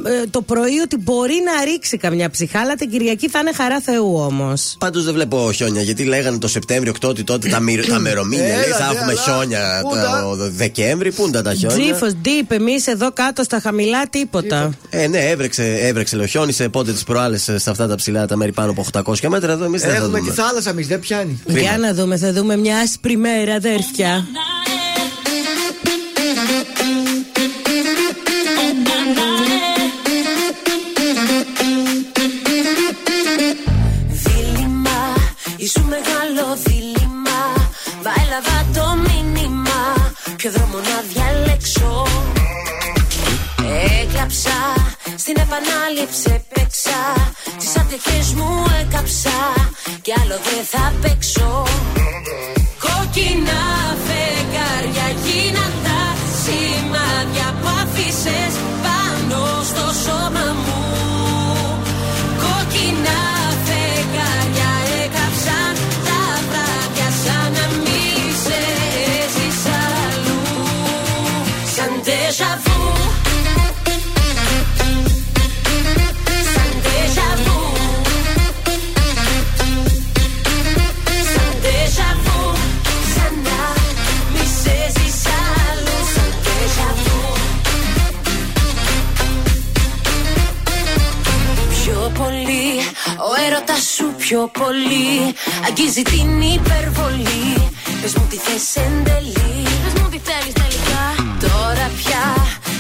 ε, 0.05 0.27
το 0.31 0.43
πρωί 0.43 0.79
ότι 0.79 0.97
μπορεί 0.97 1.35
να 1.45 1.65
ρίξει 1.65 1.97
καμιά 1.97 2.31
ψυχά, 2.31 2.61
αλλά 2.61 2.75
την 2.75 2.91
Κυριακή 2.91 3.29
θα 3.29 3.39
είναι 3.39 3.53
χαρά 3.53 3.81
Θεού 3.81 4.15
όμως. 4.19 4.77
Πάντως 4.79 5.05
δεν 5.05 5.15
βλέπω 5.15 5.53
χιόνια 5.53 5.83
γιατί 5.83 6.05
λέγανε 6.05 6.39
το 6.39 6.49
Σεπτέμβριο, 6.49 6.91
Οκτώτη 6.95 7.25
τότε 7.25 7.49
τα, 7.49 7.61
μυ- 7.61 7.87
τα 7.89 7.99
μερομήνια. 7.99 8.45
Έλα, 8.47 8.57
λέει, 8.59 8.71
θα 8.71 8.79
ναι, 8.79 8.85
έχουμε 8.99 9.13
αλλά 9.13 9.21
χιόνια 9.23 9.81
πού 9.83 9.95
τα- 9.95 10.35
το 10.39 10.51
Δεκέμβρη. 10.51 11.13
Πού 11.13 11.27
είναι 11.27 11.43
τα 11.43 11.55
χιόνια. 11.55 11.79
Τζίφος, 11.85 12.13
ντύπ, 12.15 12.53
εμείς 12.53 12.87
εδώ 12.87 13.13
κάτω 13.13 13.43
στα 13.43 13.61
χαμηλά 13.61 14.07
τίποτα. 14.09 14.71
Ε, 14.91 15.07
ναι, 15.07 15.19
έβρεξε, 15.19 15.77
έβρεξε 15.81 16.17
λέω. 16.17 16.27
Χιόνισε 16.27 16.69
πότε 16.69 16.93
τις 16.93 17.05
προάλλες 17.05 17.43
σε 17.57 17.71
αυτά 17.71 17.87
τα 17.89 17.95
ψηλά 17.95 18.27
τα 18.27 18.37
μέρη 18.37 18.53
πάνω 18.53 18.71
από 18.71 18.85
800 19.13 19.29
μέτρα. 19.29 19.53
Εδώ 19.53 19.65
εμεί 19.71 19.79
δεν 19.79 19.91
θα 19.91 19.97
Έχουμε 19.97 20.19
δούμε. 20.19 20.31
τη 20.31 20.37
θάλασσα 20.37 20.71
εμείς, 20.71 20.87
δεν 20.87 21.01
πιάνει. 21.01 21.43
Για 21.47 21.79
να 21.79 21.95
δούμε, 21.95 22.17
θα 22.17 22.33
δούμε 22.33 22.57
μια 22.57 22.79
άσπρη 22.79 23.17
μέρα, 23.17 23.55
αδέρφια. 23.55 24.27
Δίλημα, 34.09 35.15
ήσου 35.57 35.83
μεγάλο 35.85 36.57
δίλημα 36.65 37.41
Βαέλαβα 38.03 38.59
το 38.75 38.97
μήνυμα 39.07 39.81
Ποιο 40.37 40.51
δρόμο 40.51 40.77
να 40.79 41.05
διαλέξω 41.13 42.07
Έκλαψα, 44.03 44.57
στην 45.17 45.35
επανάληψη 45.39 46.45
έπαιξα 46.91 47.33
Τις 47.59 47.77
ατυχές 47.77 48.33
μου 48.33 48.65
έκαψα 48.81 49.39
Κι 50.03 50.13
άλλο 50.21 50.39
δεν 50.47 50.65
θα 50.73 50.93
παίξω. 51.03 51.63
Κόκκινα 52.85 53.63
φεγγάρια 54.07 55.09
γίναν 55.25 55.73
τα 55.85 56.01
σημάδια 56.43 57.49
που 57.61 57.69
άφησες 57.83 58.55
πάνω 58.83 59.63
στο 59.71 59.85
σώμα 60.05 60.55
μου 60.65 61.00
έρωτα 93.47 93.77
σου 93.95 94.07
πιο 94.23 94.41
πολύ. 94.61 95.13
Αγγίζει 95.67 96.03
την 96.03 96.41
υπερβολή. 96.41 97.49
Πες 98.01 98.15
μου 98.15 98.27
τι 98.31 98.37
θες 98.37 98.77
εν 98.85 98.95
τέλει. 99.05 99.67
Πες 99.83 99.95
μου 100.01 100.09
τι 100.13 100.19
θέλεις 100.29 100.55
τελικά. 100.63 101.03
Τώρα 101.47 101.87
πια, 101.99 102.25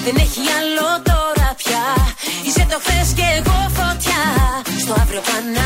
δεν 0.04 0.16
έχει 0.24 0.42
άλλο 0.58 0.88
τώρα 1.10 1.48
πια. 1.60 1.84
Είσαι 2.46 2.66
το 2.70 2.78
χθες 2.82 3.08
και 3.18 3.26
εγώ 3.38 3.58
φωτιά. 3.78 4.22
Στο 4.82 4.92
αύριο 5.02 5.22
πανατελεί 5.28 5.59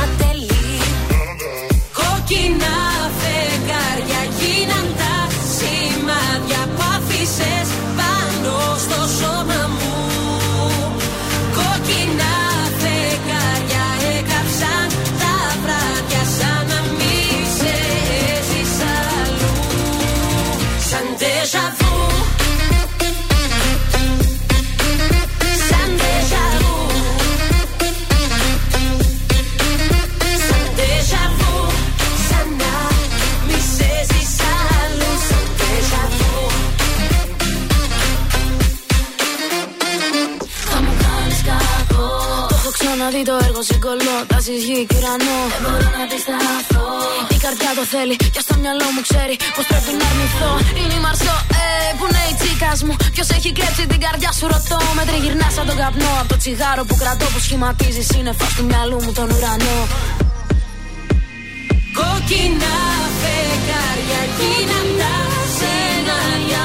έχω 43.14 43.22
ξαναδεί 43.22 43.24
το 43.30 43.36
έργο 43.48 43.62
συγκολώ 43.70 44.16
Τάσεις 44.30 44.62
γη 44.66 44.78
και 44.88 44.96
ουρανό. 44.98 45.38
Δεν 45.52 45.60
μπορώ 45.62 45.88
να 45.96 46.02
αντισταθώ. 46.06 46.86
Η 47.34 47.38
καρδιά 47.44 47.70
το 47.78 47.84
θέλει 47.92 48.14
και 48.34 48.42
στο 48.46 48.54
μυαλό 48.62 48.86
μου 48.94 49.02
ξέρει 49.08 49.34
Πως 49.56 49.64
πρέπει 49.70 49.92
να 50.00 50.06
αρνηθώ. 50.10 50.50
Είναι 50.80 50.94
η 50.98 51.02
Μαρσό, 51.06 51.36
ε, 51.60 51.66
που 51.98 52.04
είναι 52.08 52.22
η 52.32 52.34
τσίκας 52.38 52.78
μου. 52.86 52.94
Ποιος 53.14 53.28
έχει 53.36 53.50
κλέψει 53.58 53.82
την 53.92 54.00
καρδιά 54.04 54.30
σου 54.38 54.46
ρωτώ. 54.52 54.80
Με 54.96 55.02
τριγυρνά 55.08 55.48
σαν 55.54 55.64
τον 55.68 55.76
καπνό. 55.82 56.12
Από 56.20 56.28
το 56.32 56.36
τσιγάρο 56.42 56.82
που 56.88 56.94
κρατώ 57.02 57.26
που 57.32 57.40
σχηματίζει 57.46 58.02
σύννεφα 58.10 58.46
του 58.56 58.64
μυαλού 58.68 58.98
μου 59.04 59.12
τον 59.18 59.28
ουρανό. 59.34 59.78
Κόκκινα 61.98 62.76
φεγγάρια 63.20 64.22
γίναν 64.38 64.88
τα 65.00 65.14
σενάρια 65.56 66.62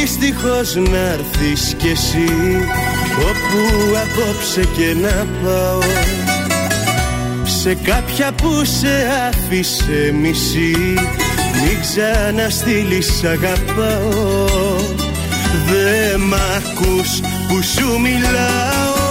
δυστυχώς 0.00 0.74
να 0.74 0.98
έρθεις 0.98 1.74
κι 1.78 1.88
εσύ 1.88 2.28
Όπου 3.18 3.62
απόψε 4.02 4.60
και 4.76 4.94
να 5.00 5.26
πάω. 5.44 5.80
Σε 7.44 7.74
κάποια 7.74 8.32
που 8.32 8.64
σε 8.64 9.08
άφησε 9.28 10.14
μισή 10.20 10.76
Μην 11.64 11.80
ξαναστείλεις 11.80 13.24
αγαπάω. 13.24 14.76
Δε 15.66 16.16
μ' 16.16 16.34
ακούς 16.34 17.20
που 17.48 17.62
σου 17.62 18.00
μιλάω. 18.00 19.08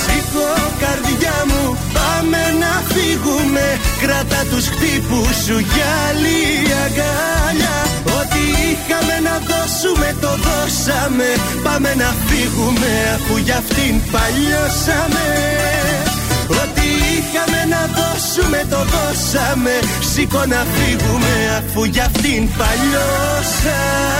Σήκω 0.00 0.50
καρδιά 0.80 1.44
μου 1.46 1.78
πάμε 1.92 2.38
να 2.60 2.82
φύγουμε. 2.94 3.78
Κράτα 4.00 4.44
τους 4.50 4.68
χτύπους 4.68 5.36
σου 5.44 5.58
για 5.58 5.86
άλλη 6.08 6.40
αγκάλια 6.84 7.89
Ό,τι 8.04 8.42
είχαμε 8.68 9.16
να 9.28 9.36
δώσουμε 9.50 10.08
το 10.20 10.32
δώσαμε. 10.46 11.28
Πάμε 11.62 11.94
να 11.94 12.14
φύγουμε 12.26 12.90
αφού 13.14 13.36
για 13.36 13.56
αυτήν 13.56 13.94
παλιώσαμε. 14.12 15.26
Ό,τι 16.62 16.86
είχαμε 17.14 17.60
να 17.74 17.82
δώσουμε 17.96 18.60
το 18.70 18.80
δώσαμε. 18.92 19.74
Σήκω 20.12 20.42
να 20.54 20.60
φύγουμε 20.74 21.34
αφού 21.58 21.84
για 21.84 22.04
αυτήν 22.04 22.48
παλιώσαμε 22.58 24.10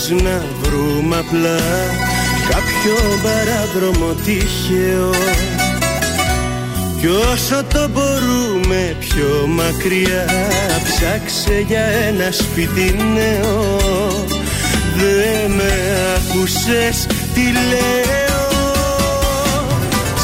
δυστυχώς 0.00 0.22
να 0.22 0.42
βρούμε 0.62 1.16
απλά 1.16 1.58
Κάποιο 2.48 2.96
παράδρομο 3.22 4.12
τυχαίο. 4.24 5.10
Κι 7.00 7.06
όσο 7.06 7.64
το 7.72 7.88
μπορούμε 7.88 8.96
πιο 9.00 9.46
μακριά 9.46 10.24
Ψάξε 10.84 11.64
για 11.66 11.80
ένα 11.80 12.30
σπίτι 12.32 12.96
νέο. 13.14 14.24
Δεν 14.96 15.50
με 15.50 15.72
άκουσες 16.16 17.06
τι 17.34 17.42
λέω. 17.42 18.48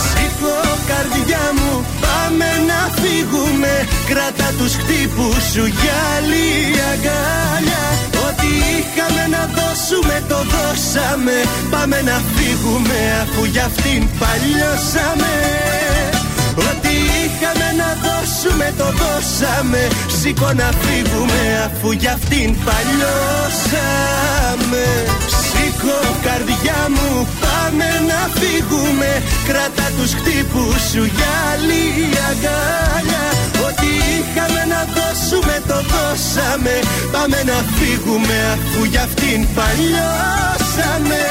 Σήκω 0.02 0.56
καρδιά 0.86 1.52
μου 1.54 1.84
πάμε 2.00 2.44
να 2.66 3.02
φύγουμε. 3.02 3.88
Κράτα 4.08 4.52
τους 4.58 4.74
χτύπους 4.74 5.44
σου 5.52 5.66
για 5.66 5.94
άλλη 6.16 6.46
αγκάλια. 6.92 7.84
Ό,τι 8.10 8.15
είχαμε 8.70 9.24
να 9.34 9.42
δώσουμε 9.56 10.16
το 10.28 10.38
δώσαμε. 10.52 11.36
Πάμε 11.70 11.98
να 12.10 12.16
φύγουμε 12.34 12.98
αφού 13.22 13.42
για 13.44 13.64
αυτήν 13.64 14.00
παλιώσαμε. 14.20 15.34
Ό,τι 16.68 16.94
είχαμε 17.20 17.68
να 17.82 17.90
δώσουμε 18.04 18.66
το 18.80 18.88
δώσαμε. 19.00 19.82
Σήκω 20.18 20.50
να 20.60 20.68
φύγουμε 20.82 21.40
αφού 21.66 21.88
για 21.92 22.12
αυτήν 22.12 22.48
παλιώσαμε. 22.66 23.24
Σήκω 25.46 25.98
καρδιά 26.26 26.80
μου 26.94 27.10
πάμε 27.44 27.88
να 28.10 28.20
φύγουμε. 28.38 29.10
Κράτα 29.48 29.86
τους 29.96 30.12
χτύπους 30.18 30.80
σου 30.90 31.04
για 31.16 31.30
άλλη 31.50 31.82
αγκάλια 32.28 33.15
Ό,τι 33.66 33.90
είχαμε 34.14 34.62
να 34.72 34.80
δώσουμε 34.96 35.56
το 35.70 35.78
δώσαμε 35.92 36.74
Πάμε 37.12 37.38
να 37.50 37.58
φύγουμε 37.76 38.38
αφού 38.54 38.84
για 38.84 39.02
αυτήν 39.02 39.46
παλιώσαμε 39.58 41.22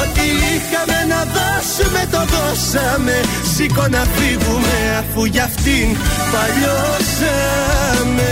Ό,τι 0.00 0.26
είχαμε 0.52 0.98
να 1.12 1.20
δώσουμε 1.36 2.02
το 2.10 2.22
δώσαμε 2.34 3.16
Σήκω 3.54 3.86
να 3.96 4.02
φύγουμε 4.16 4.76
αφού 4.98 5.24
για 5.24 5.44
αυτήν 5.44 5.88
παλιώσαμε 6.32 8.30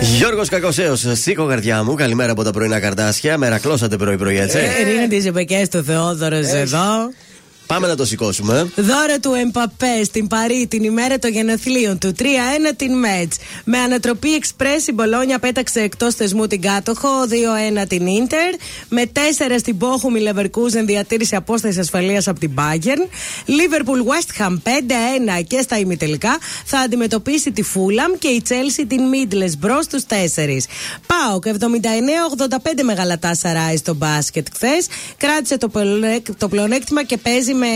Γιώργος 0.00 0.48
Κακοσέος, 0.48 1.06
σήκω 1.12 1.46
καρδιά 1.46 1.82
μου. 1.82 1.94
Καλημέρα 1.94 2.32
από 2.32 2.42
τα 2.42 2.50
πρωινά 2.50 2.80
καρτάσια. 2.80 3.38
Μερακλώσατε 3.38 3.96
πρωί-πρωί, 3.96 4.38
έτσι. 4.38 4.58
Ε, 4.58 4.90
είναι 4.92 5.08
τις 5.08 5.26
επεκέ 5.26 5.66
του 5.70 5.82
Θεόδωρος 5.82 6.46
εδώ. 6.52 7.10
Πάμε 7.66 7.86
να 7.86 7.96
το 7.96 8.04
σηκώσουμε. 8.04 8.70
Δώρα 8.76 9.18
του 9.20 9.32
Εμπαπέ 9.32 10.04
στην 10.04 10.26
Παρή 10.26 10.66
την 10.66 10.82
ημέρα 10.84 11.18
των 11.18 11.30
γενεθλίων 11.30 11.98
του. 11.98 12.14
3-1 12.18 12.24
την 12.76 12.98
Μέτ. 12.98 13.32
Με 13.64 13.78
ανατροπή 13.78 14.34
εξπρές 14.34 14.86
η 14.86 14.92
Μπολόνια 14.92 15.38
πέταξε 15.38 15.80
εκτός 15.80 16.14
θεσμού 16.14 16.46
την 16.46 16.60
κάτοχο. 16.60 17.08
2-1 17.82 17.84
την 17.88 18.02
ντερ. 18.04 18.54
Με 18.88 19.10
4 19.12 19.18
στην 19.58 19.78
Πόχουμη 19.78 20.20
Λεβερκούζεν 20.20 20.86
διατήρησε 20.86 21.36
απόσταση 21.36 21.80
ασφαλείας 21.80 22.28
από 22.28 22.40
την 22.40 22.50
Bayern. 22.56 23.08
Λίβερπουλ 23.44 24.00
West 24.00 24.42
Ham 24.42 24.52
5-1 24.52 25.44
και 25.46 25.60
στα 25.60 25.78
ημιτελικά 25.78 26.38
θα 26.64 26.78
αντιμετωπίσει 26.78 27.52
τη 27.52 27.62
Φούλαμ 27.62 28.12
και 28.18 28.28
η 28.28 28.42
Τσέλσι 28.42 28.86
την 28.86 29.02
Μίτλε 29.08 29.50
μπρος 29.58 29.84
στους 29.84 30.02
4. 30.08 30.14
Πάοκ 31.06 31.44
79-85 31.46 32.82
μεγαλατά 32.82 33.34
Σαράι 33.34 33.76
στο 33.76 33.94
μπάσκετ 33.94 34.46
χθες. 34.54 34.86
Κράτησε 35.16 35.58
το, 35.58 35.70
το 36.38 36.48
πλεονέκτημα 36.48 37.04
και 37.04 37.16
παίζει 37.16 37.53
με 37.54 37.66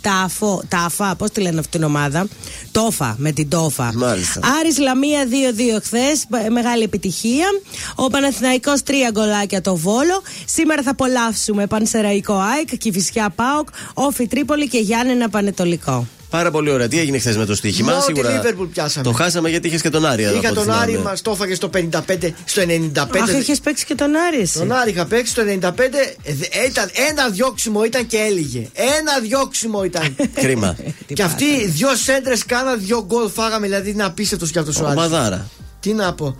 τάφο, 0.00 0.62
τάφα, 0.68 1.14
πώς 1.16 1.30
τη 1.30 1.40
λένε 1.40 1.58
αυτή 1.58 1.70
την 1.70 1.82
ομάδα; 1.82 2.26
Τόφα, 2.72 3.14
με 3.18 3.32
την 3.32 3.48
Τόφα. 3.48 3.92
Μάλιστα. 3.94 4.40
Άρης 4.60 4.78
Λαμία 4.78 5.26
2-2 5.26 5.80
χθε, 5.82 6.38
μεγάλη 6.50 6.82
επιτυχία. 6.82 7.46
Ο 7.94 8.06
Παναθηναϊκός 8.06 8.80
3 8.86 8.92
γκολάκια 9.12 9.60
το 9.60 9.76
Βόλο. 9.76 10.22
Σήμερα 10.44 10.82
θα 10.82 10.90
απολαύσουμε 10.90 11.66
Πανσεραϊκό 11.66 12.34
ΑΕΚ, 12.34 12.76
Κηφισιά 12.76 13.30
ΠΑΟΚ, 13.30 13.68
Όφι 13.94 14.26
Τρίπολη 14.26 14.68
και 14.68 14.78
Γιάννενα 14.78 15.28
Πανετολικό. 15.28 16.06
Πάρα 16.36 16.50
πολύ 16.50 16.70
ωραία. 16.70 16.88
Τι 16.88 16.98
έγινε 16.98 17.18
χθες 17.18 17.36
με 17.36 17.44
το 17.44 17.54
στοίχημα, 17.54 17.90
Μόνο 17.90 18.02
σίγουρα. 18.02 18.28
τη 18.28 18.34
Λίβερπουλ 18.34 18.66
πιάσαμε. 18.66 19.04
Το 19.04 19.12
χάσαμε 19.12 19.48
γιατί 19.50 19.66
είχες 19.68 19.80
και 19.82 19.90
τον 19.90 20.06
Άρη 20.06 20.22
εδώ. 20.22 20.36
Είχα 20.38 20.48
από 20.48 20.60
ό,τι 20.60 20.68
τον 20.68 20.76
Άρη, 20.78 20.90
θυμάμαι. 20.90 21.08
μας 21.08 21.22
το 21.22 21.30
έφαγε 21.30 21.54
στο 21.54 21.68
55, 21.68 22.34
στο 22.44 22.62
95. 22.62 23.20
Αχ, 23.22 23.38
είχες 23.40 23.60
παίξει 23.60 23.84
και 23.84 23.94
τον 23.94 24.16
Άρη. 24.16 24.40
εσύ. 24.40 24.58
Τον 24.58 24.72
Άρη 24.72 24.90
είχα 24.90 25.06
παίξει 25.06 25.32
στο 25.32 25.42
95. 25.42 25.98
ε, 26.22 26.32
δε- 26.34 26.66
Ήταν 26.68 26.90
ένα 27.10 27.28
διώξιμο 27.28 27.84
ήταν 27.84 28.06
και 28.06 28.16
έλεγε. 28.16 28.68
Ένα 28.72 29.20
διώξιμο 29.22 29.84
ήταν. 29.84 30.16
Κρίμα. 30.42 30.76
και 31.14 31.22
αυτοί 31.22 31.66
δυο 31.68 31.94
σέντρες 31.96 32.44
κάναν, 32.44 32.78
δυο 32.80 33.04
γκολ 33.06 33.30
φάγαμε. 33.30 33.66
Δηλαδή 33.66 33.90
είναι 33.90 34.04
απίστευτος 34.04 34.50
κι 34.50 34.58
αυτός 34.58 34.80
ο 34.80 34.86
Άρης. 34.86 34.96
Ομαδάρα. 34.98 35.48
Τι 35.80 35.92
να 35.92 36.14
πω. 36.14 36.36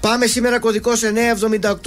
Πάμε 0.00 0.26
σήμερα 0.26 0.58
κωδικό 0.58 0.90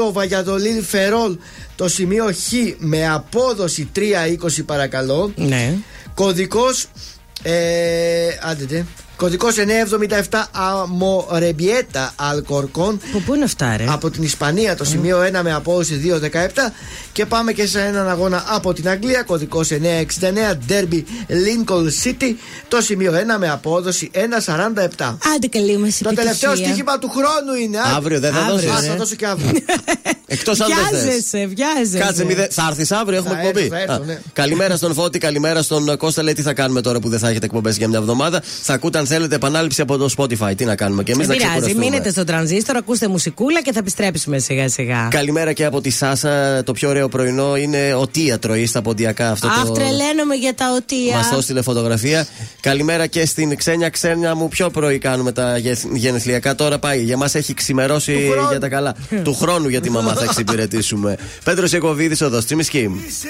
978 0.05 0.11
Βαγιαδολίδη 0.11 0.81
Φερόλ 0.81 1.37
το 1.75 1.87
σημείο 1.87 2.25
Χ 2.25 2.51
με 2.77 3.07
απόδοση 3.09 3.89
320 3.95 4.63
παρακαλώ. 4.65 5.31
Ναι. 5.35 5.73
Κωδικός. 6.13 6.85
Ε, 7.43 8.29
άντε, 8.41 8.65
τε. 8.65 8.83
Κωδικός 9.21 9.55
977 10.29 10.43
Αμορεμπιέτα 10.51 12.13
Αλκορκόν. 12.15 12.99
Που 13.11 13.21
πού 13.21 13.35
είναι 13.35 13.43
αυτά, 13.43 13.77
ρε; 13.77 13.85
Από 13.89 14.09
την 14.09 14.23
Ισπανία 14.23 14.75
το 14.75 14.83
σημείο 14.83 15.19
1 15.21 15.41
με 15.43 15.53
απόδοση 15.53 16.19
2-17 16.33 16.71
και 17.11 17.25
πάμε 17.25 17.51
και 17.51 17.67
σε 17.67 17.81
έναν 17.81 18.09
αγώνα 18.09 18.43
από 18.47 18.73
την 18.73 18.89
Αγγλία 18.89 19.23
κωδικός 19.23 19.69
969 19.71 19.73
Derby 20.69 21.03
Lincoln 21.27 21.87
City 22.03 22.35
το 22.67 22.81
σημείο 22.81 23.13
1 23.13 23.39
με 23.39 23.49
απόδοση 23.49 24.11
1-47 24.13 24.19
Άντε 25.35 25.47
καλή 25.49 25.77
μας 25.77 25.97
Το 26.03 26.13
τελευταίο 26.13 26.55
στοίχημα 26.55 26.99
του 26.99 27.09
χρόνου 27.09 27.59
είναι 27.61 27.77
άντε. 27.79 27.95
Αύριο 27.95 28.19
δεν 28.19 28.33
θα 28.33 28.39
Αύριο, 28.39 28.55
δώσει. 28.55 28.67
Α, 28.67 28.81
ρε. 28.81 28.87
θα 28.87 28.95
δώσω 28.95 29.15
και 29.15 29.25
αύριο 29.25 29.51
Εκτός 30.33 30.59
αν 30.59 30.67
δεν 30.67 30.99
θες. 30.99 31.01
Βιάζεσαι, 31.03 31.45
βιάζεσαι. 31.55 31.97
Κάτσε, 31.97 32.25
μηδε... 32.25 32.47
θα 32.51 32.67
έρθεις 32.69 32.91
αύριο, 32.91 33.17
έχουμε 33.17 33.33
Θα 33.33 33.39
εκπομπή. 33.41 33.59
έρθω, 33.61 33.75
θα 33.75 33.81
έρθω, 33.81 33.93
Α, 33.93 34.05
ναι. 34.05 34.21
Καλημέρα 34.33 34.75
στον 34.75 34.93
Φώτη, 34.93 35.19
καλημέρα 35.19 35.61
στον 35.61 35.97
Κώστα. 35.97 36.23
Λέει 36.23 36.33
τι 36.33 36.41
θα 36.41 36.53
κάνουμε 36.53 36.81
τώρα 36.81 36.99
που 36.99 37.09
δεν 37.09 37.19
θα 37.19 37.29
έχετε 37.29 37.45
εκπομπές 37.45 37.77
για 37.77 37.87
μια 37.87 37.97
εβδομάδα. 37.97 38.41
Θα 38.61 38.73
ακούτε 38.73 38.97
αν 38.97 39.05
θέλετε 39.11 39.35
επανάληψη 39.35 39.81
από 39.81 39.97
το 39.97 40.09
Spotify. 40.17 40.53
Τι 40.57 40.65
να 40.65 40.75
κάνουμε 40.75 41.03
και 41.03 41.11
εμείς 41.11 41.27
Δεν 41.27 41.35
να 41.35 41.41
πειράζει, 41.41 41.59
ξεκουραστούμε. 41.59 41.89
μείνετε 41.89 42.11
στο 42.11 42.23
τρανζίστορ, 42.23 42.75
ακούστε 42.75 43.07
μουσικούλα 43.07 43.61
και 43.61 43.71
θα 43.71 43.79
επιστρέψουμε 43.79 44.39
σιγά 44.39 44.69
σιγά. 44.69 45.07
Καλημέρα 45.11 45.53
και 45.53 45.65
από 45.65 45.81
τη 45.81 45.89
Σάσα. 45.89 46.63
Το 46.63 46.71
πιο 46.71 46.89
ωραίο 46.89 47.07
πρωινό 47.09 47.55
είναι 47.55 47.93
ο 47.93 48.07
τίατρο 48.07 48.55
ή 48.55 48.65
στα 48.65 48.81
ποντιακά 48.81 49.31
αυτό 49.31 49.47
Αχ, 49.47 49.63
το. 49.65 49.71
τρελαίνομαι 49.71 50.35
για 50.35 50.53
τα 50.55 50.65
οτία. 50.75 51.15
Μας 51.15 51.29
το 51.29 51.37
έστειλε 51.37 51.61
φωτογραφία. 51.61 52.27
Καλημέρα 52.59 53.07
και 53.07 53.25
στην 53.25 53.57
Ξένια 53.57 53.89
Ξένια 53.89 54.35
μου. 54.35 54.47
Πιο 54.47 54.69
πρωί 54.69 54.97
κάνουμε 54.97 55.31
τα 55.31 55.57
γε- 55.57 55.77
γενεθλιακά. 55.93 56.55
Τώρα 56.55 56.79
πάει. 56.79 57.03
Για 57.03 57.17
μας 57.17 57.35
έχει 57.35 57.53
ξημερώσει 57.53 58.13
Του 58.13 58.31
χρόνου. 58.31 58.47
για 58.49 58.59
τα 58.59 58.67
καλά. 58.69 58.95
του 59.23 59.33
χρόνου 59.35 59.67
για 59.67 59.81
τη 59.81 59.89
μαμά 59.89 60.13
θα 60.13 60.23
εξυπηρετήσουμε. 60.23 61.17
Πέτρος 61.43 61.71
Ιακοβίδης, 61.71 62.21
οδό 62.21 62.43
Τσιμισκή. 62.43 63.03
Είσαι 63.07 63.29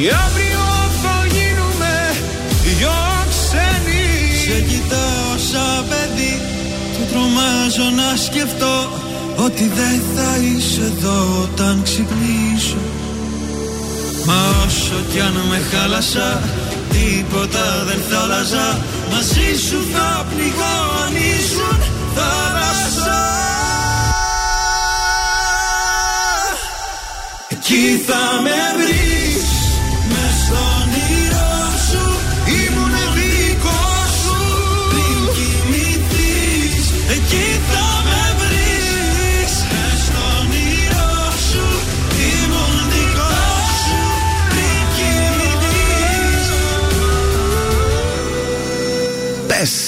Ή 0.00 0.08
αύριο 0.24 0.64
θα 1.02 1.16
γίνουμε 1.34 1.94
δυο 2.62 3.00
ξένοι. 3.32 4.04
Σε 4.44 4.60
κοιτάω 4.68 5.32
σαν 5.50 5.84
παιδί 5.88 6.34
Και 6.94 7.04
τρομάζω 7.12 7.88
να 8.00 8.16
σκεφτώ 8.16 8.76
Ότι 9.36 9.70
δεν 9.78 10.02
θα 10.14 10.30
είσαι 10.36 10.80
εδώ 10.80 11.18
όταν 11.42 11.82
ξυπνήσω. 11.82 12.82
Μα 14.26 14.64
όσο 14.66 14.98
κι 15.12 15.20
αν 15.20 15.36
με 15.50 15.60
χάλασα 15.70 16.40
Τίποτα 16.90 17.84
δεν 17.86 18.00
θα 18.08 18.18
άλλαζα. 18.22 18.78
Μαζί 19.10 19.48
σου 19.66 19.78
θα 19.92 20.26
πνιγώ 20.30 20.74
αν 21.04 21.14
ήσουν 21.14 21.78
θάλασσα 22.14 23.20
Εκεί 27.48 28.02
θα 28.06 28.40
με 28.42 28.82
βρεις 28.82 29.11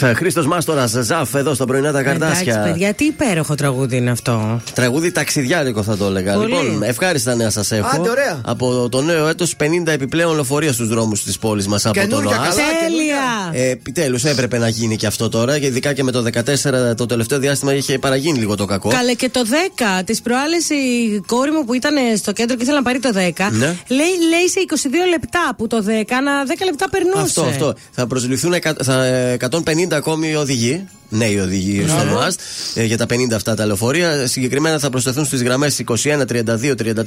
Πε, 0.01 0.15
Χρήστος 0.15 0.47
Μάστορας, 0.47 0.91
Ζαφ, 0.91 1.35
εδώ 1.35 1.55
στα 1.55 1.65
πρωινά 1.65 1.93
τα 1.93 1.99
Εντάξει, 2.01 2.19
καρτάσια. 2.21 2.63
παιδιά, 2.63 2.95
τι 2.95 3.05
υπέροχο 3.05 3.55
τραγούδι 3.55 3.97
είναι 3.97 4.11
αυτό. 4.11 4.61
Τραγούδι 4.75 5.13
ταξιδιάρικο 5.13 5.83
θα 5.83 5.97
το 5.97 6.05
έλεγα. 6.07 6.35
Πολύ. 6.35 6.47
Λοιπόν, 6.55 6.83
ευχάριστα 6.83 7.35
νέα 7.35 7.51
σας 7.51 7.73
έχω. 7.73 7.89
Άντε, 7.97 8.11
ωραία. 8.11 8.41
Από 8.45 8.89
το 8.91 9.03
νέο 9.03 9.29
έτος 9.29 9.55
50 9.57 9.93
επιπλέον 9.93 10.35
λεωφορεία 10.35 10.73
στους 10.73 10.89
δρόμους 10.89 11.23
της 11.23 11.39
πόλης 11.39 11.67
μας 11.67 11.87
από 11.87 11.95
τον 11.99 12.09
Καινούργια 12.09 12.39
ΟΑΣ. 12.41 12.49
καλά. 12.49 12.63
Τέλεια! 12.87 13.51
Ε, 13.53 13.71
Επιτέλους 13.71 14.25
έπρεπε 14.25 14.59
να 14.59 14.69
γίνει 14.69 14.97
και 14.97 15.07
αυτό 15.07 15.29
τώρα, 15.29 15.59
και 15.59 15.67
ειδικά 15.67 15.93
και 15.93 16.03
με 16.03 16.11
το 16.11 16.23
14 16.23 16.95
το 16.97 17.07
τελευταίο 17.07 17.39
διάστημα 17.39 17.75
είχε 17.75 17.99
παραγίνει 17.99 18.39
λίγο 18.39 18.55
το 18.57 18.65
κακό. 18.65 18.89
Καλέ 18.89 19.13
και 19.15 19.29
το 19.29 19.41
10. 19.45 20.03
Τη 20.05 20.19
προάλλες 20.23 20.69
η 20.71 21.21
κόρη 21.27 21.51
μου 21.51 21.65
που 21.65 21.75
ήταν 21.75 21.95
στο 22.17 22.33
κέντρο 22.33 22.57
και 22.57 22.63
ήθελε 22.63 22.77
να 22.79 22.83
πάρει 22.85 22.99
το 22.99 23.11
10. 23.15 23.51
Ναι. 23.53 23.67
Λέει, 23.89 24.13
λέει 24.31 24.49
σε 24.49 24.61
22 24.89 25.09
λεπτά 25.11 25.55
που 25.57 25.67
το 25.67 25.85
10, 25.87 26.15
ανά 26.19 26.33
10 26.47 26.65
λεπτά 26.65 26.89
περνούσε. 26.91 27.21
Αυτό, 27.23 27.43
αυτό. 27.43 27.75
Θα 27.93 28.07
προσληφθούν 28.07 28.53
εκα- 28.53 28.77
θα, 28.85 29.05
ε, 29.05 29.37
150 29.65 29.93
ακόμη 29.93 30.35
οδηγοί. 30.35 30.89
Νέοι 31.09 31.39
οδηγοί 31.39 31.85
στο 31.89 32.05
ΜΑΣΤ 32.05 32.41
ε, 32.75 32.85
για 32.85 32.97
τα 32.97 33.05
50 33.05 33.33
αυτά 33.35 33.55
τα 33.55 33.67
λεωφορεία. 33.67 34.27
Συγκεκριμένα 34.27 34.79
θα 34.79 34.91
προσθεθούν 34.91 35.25
στις 35.25 35.43
γραμμές 35.43 35.83
21, 35.87 35.95
32, 36.29 36.75
34, 36.75 37.05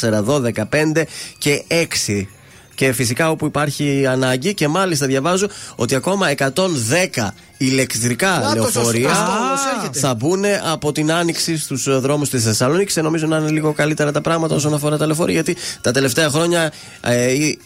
14, 0.00 0.24
12, 0.24 0.52
5 0.70 1.02
και 1.38 1.62
6. 1.68 2.26
Και 2.74 2.92
φυσικά 2.92 3.30
όπου 3.30 3.46
υπάρχει 3.46 4.06
ανάγκη 4.06 4.54
και 4.54 4.68
μάλιστα 4.68 5.06
διαβάζω 5.06 5.46
ότι 5.76 5.94
ακόμα 5.94 6.26
110 6.36 7.28
ηλεκτρικά 7.58 8.38
Να 8.38 8.48
το 8.48 8.54
λεωφορεία 8.54 9.08
σωστό, 9.08 9.22
όμως 9.24 9.60
έρχεται. 9.76 9.98
θα 9.98 10.14
μπουν 10.14 10.44
από 10.72 10.92
την 10.92 11.12
άνοιξη 11.12 11.58
στους 11.58 12.00
δρόμους 12.00 12.28
της 12.28 12.44
Θεσσαλονίκης. 12.44 12.94
Και 12.94 13.00
νομίζω 13.00 13.26
να 13.26 13.36
είναι 13.36 13.50
λίγο 13.50 13.72
καλύτερα 13.72 14.12
τα 14.12 14.20
πράγματα 14.20 14.54
όσον 14.54 14.74
αφορά 14.74 14.96
τα 14.96 15.06
λεωφορεία. 15.06 15.34
Γιατί 15.34 15.56
τα 15.80 15.90
τελευταία 15.92 16.28
χρόνια 16.28 16.72
ε, 17.00 17.32
ή- 17.32 17.58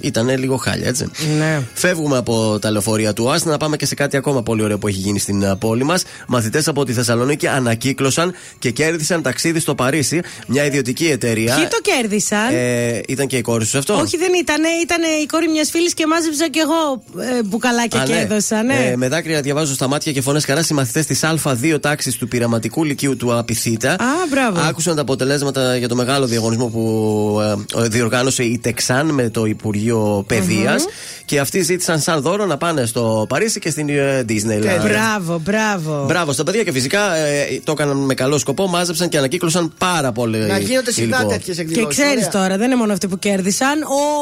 ήταν 0.00 0.38
λίγο 0.38 0.56
χάλια, 0.56 0.88
έτσι. 0.88 1.10
Ναι. 1.38 1.60
Φεύγουμε 1.74 2.16
από 2.16 2.58
τα 2.60 2.70
λεωφορεία 2.70 3.12
του 3.12 3.30
ΑΣΤ 3.30 3.46
να 3.46 3.56
πάμε 3.56 3.76
και 3.76 3.86
σε 3.86 3.94
κάτι 3.94 4.16
ακόμα 4.16 4.42
πολύ 4.42 4.62
ωραίο 4.62 4.78
που 4.78 4.88
έχει 4.88 4.98
γίνει 4.98 5.18
στην 5.18 5.42
ε, 5.42 5.56
πόλη 5.56 5.84
μας. 5.84 6.02
Μαθητές 6.26 6.68
από 6.68 6.84
τη 6.84 6.92
Θεσσαλονίκη 6.92 7.46
ανακύκλωσαν 7.46 8.32
και 8.58 8.70
κέρδισαν 8.70 9.22
ταξίδι 9.22 9.60
στο 9.60 9.74
Παρίσι. 9.74 10.20
Μια 10.46 10.64
ιδιωτική 10.64 11.06
εταιρεία. 11.06 11.54
Ποιοι 11.54 11.66
το 11.68 11.78
κέρδισαν; 11.82 12.48
Ε, 12.54 13.00
ήταν 13.08 13.26
και 13.26 13.36
η 13.36 13.40
κόρη 13.40 13.64
σου 13.64 13.78
αυτό; 13.78 13.94
Όχι, 13.94 14.16
δεν 14.16 14.30
ήταν. 14.40 14.51
Ήταν 14.82 15.02
η 15.22 15.26
κόρη 15.26 15.48
μιας 15.48 15.70
φίλης 15.70 15.94
και 15.94 16.06
μάζεψα 16.06 16.48
κι 16.48 16.58
εγώ 16.58 17.02
ε, 17.22 17.42
μπουκαλάκια 17.42 18.00
Α, 18.00 18.04
και 18.04 18.12
ναι. 18.12 18.20
έδωσα. 18.20 18.62
Ναι. 18.62 18.74
Ε, 18.74 18.96
με 18.96 19.08
δάκρυα 19.08 19.40
διαβάζω 19.40 19.74
στα 19.74 19.88
μάτια 19.88 20.12
και 20.12 20.20
φωνές 20.20 20.44
χαρά 20.44 20.64
οι 20.70 20.74
μαθητέ 20.74 21.00
τη 21.02 21.18
Α2 21.22 21.80
τάξη 21.80 22.18
του 22.18 22.28
πειραματικού 22.28 22.84
λυκείου 22.84 23.16
του 23.16 23.38
Απιθύτα. 23.38 23.92
Α, 23.92 24.06
μπράβο. 24.30 24.60
Άκουσαν 24.60 24.94
τα 24.94 25.00
αποτελέσματα 25.00 25.76
για 25.76 25.88
το 25.88 25.94
μεγάλο 25.94 26.26
διαγωνισμό 26.26 26.66
που 26.66 27.40
ε, 27.76 27.88
διοργάνωσε 27.88 28.42
η 28.42 28.58
Τεξάν 28.58 29.06
με 29.06 29.28
το 29.28 29.44
Υπουργείο 29.44 30.24
Παιδείας 30.26 30.84
Και 31.24 31.40
αυτοί 31.40 31.60
ζήτησαν 31.62 32.00
σαν 32.00 32.20
δώρο 32.20 32.46
να 32.46 32.56
πάνε 32.56 32.86
στο 32.86 33.26
Παρίσι 33.28 33.60
και 33.60 33.70
στην 33.70 33.88
ε, 33.88 34.24
Disneyland. 34.28 34.82
Μπράβο, 34.82 35.38
μπράβο. 35.44 36.04
Μπράβο 36.06 36.32
στα 36.32 36.42
παιδιά 36.42 36.62
και 36.62 36.72
φυσικά 36.72 37.14
ε, 37.14 37.60
το 37.64 37.72
έκαναν 37.72 37.96
με 37.96 38.14
καλό 38.14 38.38
σκοπό, 38.38 38.66
μάζεψαν 38.66 39.08
και 39.08 39.18
ανακύκλωσαν 39.18 39.72
πάρα 39.78 40.12
πολύ. 40.12 40.38
Να 40.38 40.58
γίνονται 40.58 40.92
συχνά 40.92 41.16
υλικό. 41.16 41.30
τέτοιε 41.32 41.54
Και 41.54 41.60
εκδηλώσεις. 41.60 42.02
ξέρεις 42.02 42.28
τώρα, 42.28 42.56
δεν 42.56 42.66
είναι 42.66 42.76
μόνο 42.76 42.92
αυτοί 42.92 43.08
που 43.08 43.18
κέρδισαν. 43.18 43.78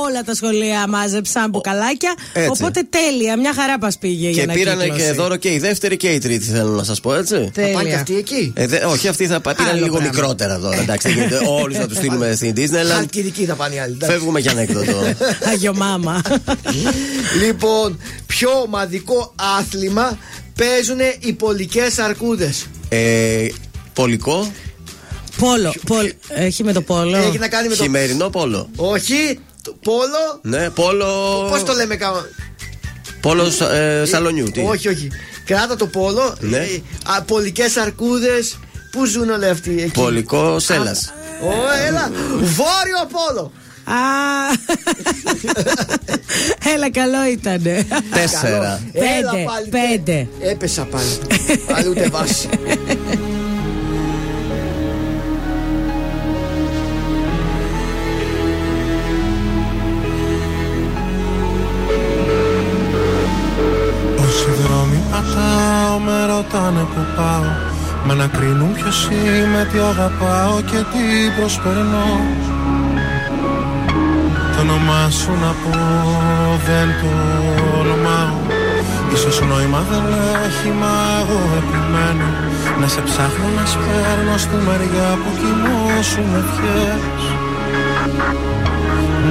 Όλα 0.07 0.20
τα 0.25 0.35
σχολεία 0.35 0.89
μάζεψαν 0.89 1.51
μπουκαλάκια. 1.51 2.15
Έτσι. 2.33 2.51
Οπότε 2.51 2.87
τέλεια, 2.91 3.37
μια 3.39 3.53
χαρά 3.55 3.79
μα 3.81 3.89
πήγε 4.01 4.27
Και 4.31 4.43
για 4.43 4.53
πήραν 4.53 4.75
ανακύκλωση. 4.75 5.07
και 5.07 5.13
δώρο 5.13 5.37
και 5.37 5.53
η 5.53 5.59
δεύτερη 5.59 5.97
και 5.97 6.09
η 6.09 6.19
τρίτη, 6.19 6.45
θέλω 6.45 6.71
να 6.71 6.85
σας 6.85 7.01
πω 7.01 7.15
έτσι. 7.15 7.35
Θα 7.35 7.61
πάνε 7.61 7.73
και 7.73 7.77
Τέλεια. 7.83 7.95
αυτοί 7.97 8.17
εκεί; 8.17 8.53
Ε, 8.57 8.67
δε, 8.67 8.77
όχι, 8.85 9.09
αυτοί 9.09 9.27
θα 9.27 9.41
πα- 9.41 9.55
πήραν 9.55 9.71
Άλλο 9.73 9.83
λίγο 9.83 9.97
πράγμα. 9.97 10.09
μικρότερα 10.15 10.59
δώρα. 10.59 10.81
Εντάξει, 10.81 11.09
δεν 11.09 11.17
γίνεται 11.17 11.41
όλου 11.63 11.79
να 11.79 11.87
τους 11.89 11.97
στείλουμε 11.97 12.33
στην 12.35 12.55
Disneyland. 12.57 12.93
Χαλκιδική 12.95 13.45
θα 13.45 13.55
πάνε 13.55 13.75
οι 13.75 13.79
άλλοι. 13.79 13.93
εντάξει. 13.93 14.17
Φεύγουμε 14.17 14.41
για 14.41 14.51
ανέκδοτο. 14.51 14.93
Άγιο 15.53 15.75
μάμα. 15.75 16.21
Λοιπόν, 17.45 18.01
πιο 18.27 18.51
ομαδικό 18.65 19.35
άθλημα 19.59 20.19
παίζουν 20.57 20.99
οι 21.21 21.33
πολικές 21.33 21.99
αρκούδες. 21.99 22.67
ε, 22.89 23.47
πολικό, 23.93 24.53
Πόλο. 25.39 25.75
πόλο. 25.87 26.11
Έχει 26.29 26.65
με 26.65 26.73
το 26.73 26.81
πόλο. 26.83 27.17
Έχει 27.17 27.39
να 27.39 27.49
κάνει 27.49 27.69
με 27.69 27.75
το. 27.75 27.83
χειμερινό 27.83 28.29
πόλο. 28.29 28.69
Όχι, 28.77 29.15
το 29.35 29.41
πόλο; 29.83 30.39
Ναι, 30.43 30.71
πόλο. 30.71 31.47
Πώς 31.51 31.63
το 31.63 31.73
λέμε 31.73 31.97
κα... 31.97 32.13
Πόλο 33.21 33.53
ε, 33.73 34.05
σαλονιού. 34.05 34.51
Τι; 34.51 34.61
Όχι, 34.61 34.89
όχι. 34.89 35.09
Κράτα 35.45 35.77
το 35.77 35.87
πόλο. 35.87 36.37
Ναι. 36.41 36.57
Ε, 36.57 36.83
α, 37.17 37.23
πολικές 37.23 37.77
αρκούδες. 37.77 38.59
Πού 38.91 39.05
ζουν 39.05 39.31
όλοι 39.31 39.49
αυτοί 39.49 39.71
εκεί; 39.83 39.91
Πολικό 39.91 40.59
σέλας. 40.59 41.13
Ω, 41.43 41.87
έλα. 41.89 42.11
Βόρειο 42.39 43.07
πόλο. 43.13 43.53
Α, 43.85 43.93
Έλα, 46.75 46.91
καλό 46.91 47.25
ήταν. 47.33 47.63
Τέσσερα. 48.13 48.81
Έλα 48.93 49.31
Πέντε, 49.31 49.45
πάλι. 49.45 49.69
πέντε. 49.69 50.29
Έπεσα 50.41 50.85
πάλι. 50.85 51.19
πάλι 51.73 51.89
ούτε 51.89 52.09
βάση. 52.09 52.49
Πατάω 65.91 65.99
με 65.99 66.27
ρωτάνε 66.27 66.81
που 66.81 67.01
πάω. 67.17 67.51
Μα 68.07 68.15
να 68.15 68.27
κρίνουν 68.27 68.73
ποιος 68.73 69.09
είμαι, 69.11 69.69
τι 69.73 69.79
αγαπάω 69.79 70.61
και 70.61 70.77
τι 70.93 71.05
προσπερνώ. 71.37 72.11
Το 74.55 74.61
όνομά 74.61 75.11
σου 75.11 75.33
να 75.45 75.53
πω 75.63 75.79
δεν 76.67 76.89
το 77.01 77.13
ονομάω. 77.81 78.39
Ίσως 79.15 79.41
νόημα 79.41 79.81
δεν 79.91 80.05
έχει, 80.47 80.69
μα 80.81 80.95
εγώ 81.21 81.41
επιμένω. 81.61 82.29
Να 82.81 82.89
σε 82.89 83.01
ψάχνω 83.01 83.49
να 83.59 83.65
σπέρνω 83.67 84.37
στη 84.45 84.57
μεριά 84.67 85.11
που 85.21 85.31
κοιμώσουν 85.41 86.29
ευχές. 86.43 87.23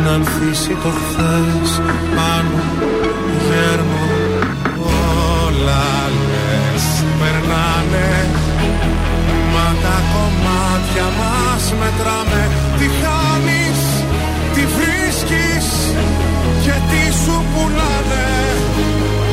Να 0.03 0.11
ανθίσει 0.11 0.73
το 0.83 0.89
χθες 0.99 1.81
πάνω 2.15 2.59
γέρνω 3.45 4.03
όλα 5.45 5.99
κομμάτια 10.89 11.07
μας 11.19 11.73
μετράμε. 11.79 12.49
Τι 12.77 12.87
χάνεις, 12.99 13.79
τι 14.53 14.61
βρίσκεις 14.75 15.67
και 16.63 16.75
τι 16.89 17.13
σου 17.23 17.43
πουλάνε. 17.53 18.29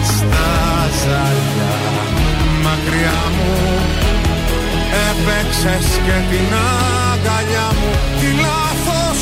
Στα 0.02 0.50
ζαλιά 1.00 1.76
μακριά 2.64 3.20
μου 3.36 3.54
Έπαιξες 5.08 5.86
και 6.06 6.16
την 6.30 6.52
αγκαλιά 7.12 7.68
μου. 7.78 7.90
Τι 8.20 8.28
λάθος 8.44 9.20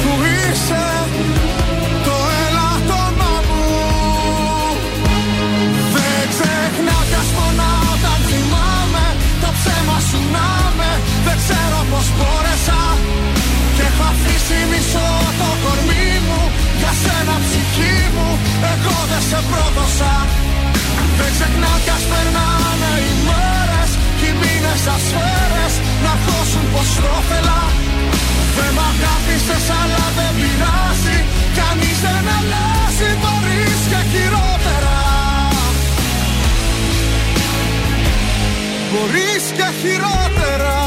που 0.00 0.10
είσαι 0.24 0.84
ψέμα 9.62 9.98
σου 10.08 10.20
να 10.34 10.48
με 10.78 10.90
Δεν 11.26 11.36
ξέρω 11.42 11.80
πως 11.90 12.06
μπόρεσα. 12.16 12.80
Και 13.76 13.84
έχω 13.90 14.04
αφήσει 14.12 14.58
μισό 14.70 15.08
το 15.40 15.48
κορμί 15.62 16.08
μου 16.26 16.42
Για 16.80 16.92
σένα 17.02 17.34
ψυχή 17.44 17.96
μου. 18.14 18.28
Εγώ 18.72 18.96
δεν 19.10 19.22
σε 19.28 19.40
πρόδωσα. 19.50 20.14
Δεν 21.18 21.30
ξεχνάω 21.36 21.78
κι 21.84 21.92
ας 21.96 22.04
περνάνε 22.10 22.92
οι 23.06 23.12
μέρες 23.28 23.90
Κι 24.18 24.28
οι 24.30 24.34
μήνες 24.40 24.78
σαν 24.84 24.98
σφαίρες 25.06 25.74
Να 26.04 26.12
χώσουν 26.24 26.64
πως 26.72 26.88
το 27.04 27.16
θέλα 27.28 27.60
Δεν 28.56 28.70
μ' 28.76 28.82
αγάπησες 28.90 29.66
αλλά 29.80 30.04
δεν 30.16 30.21
χειρότερα. 39.82 40.80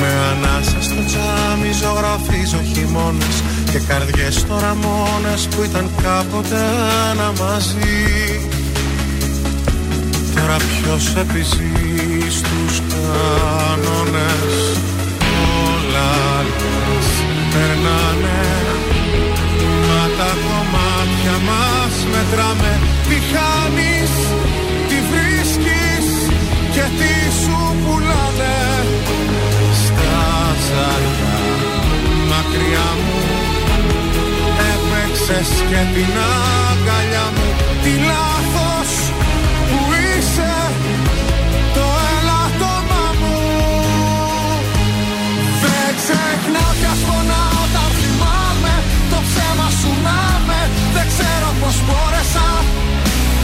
Με 0.00 0.12
ανάσα 0.30 0.80
στο 0.80 0.94
τζάμι 1.06 1.72
ζωγραφίζω 1.72 2.62
χειμώνες 2.72 3.42
Και 3.72 3.78
καρδιές 3.78 4.44
τώρα 4.48 4.74
μόνες 4.74 5.48
που 5.50 5.62
ήταν 5.62 5.90
κάποτε 6.02 6.56
ένα 7.12 7.32
μαζί. 7.40 8.40
Τώρα 10.34 10.56
ποιος 10.56 11.14
επιζεί 11.16 12.30
στους 12.30 12.80
κανόνες; 12.90 14.78
Όλα 15.96 16.42
λες 16.50 17.08
περνάνε. 17.52 18.42
Μα 19.86 20.02
τα 20.18 20.30
κομμάτια 20.44 21.36
μας 21.48 21.94
μετράμε. 22.12 22.72
Τι 23.08 23.16
χάνεις, 23.30 24.12
τι 24.88 24.96
βρίσκεις 25.10 26.06
και 26.74 26.84
τι 26.98 27.12
σου 27.40 27.58
πουλάνε. 27.82 28.58
Στα 29.84 30.24
ζάρια 30.66 31.34
μακριά 32.30 32.88
μου 33.04 33.20
Έπαιξες 34.72 35.50
και 35.70 35.80
την 35.94 36.12
αγκαλιά 36.68 37.26
μου. 37.36 37.48
Τι 37.82 37.92
λάθος 38.08 38.35
πως 51.66 51.80
μπόρεσα 51.86 52.48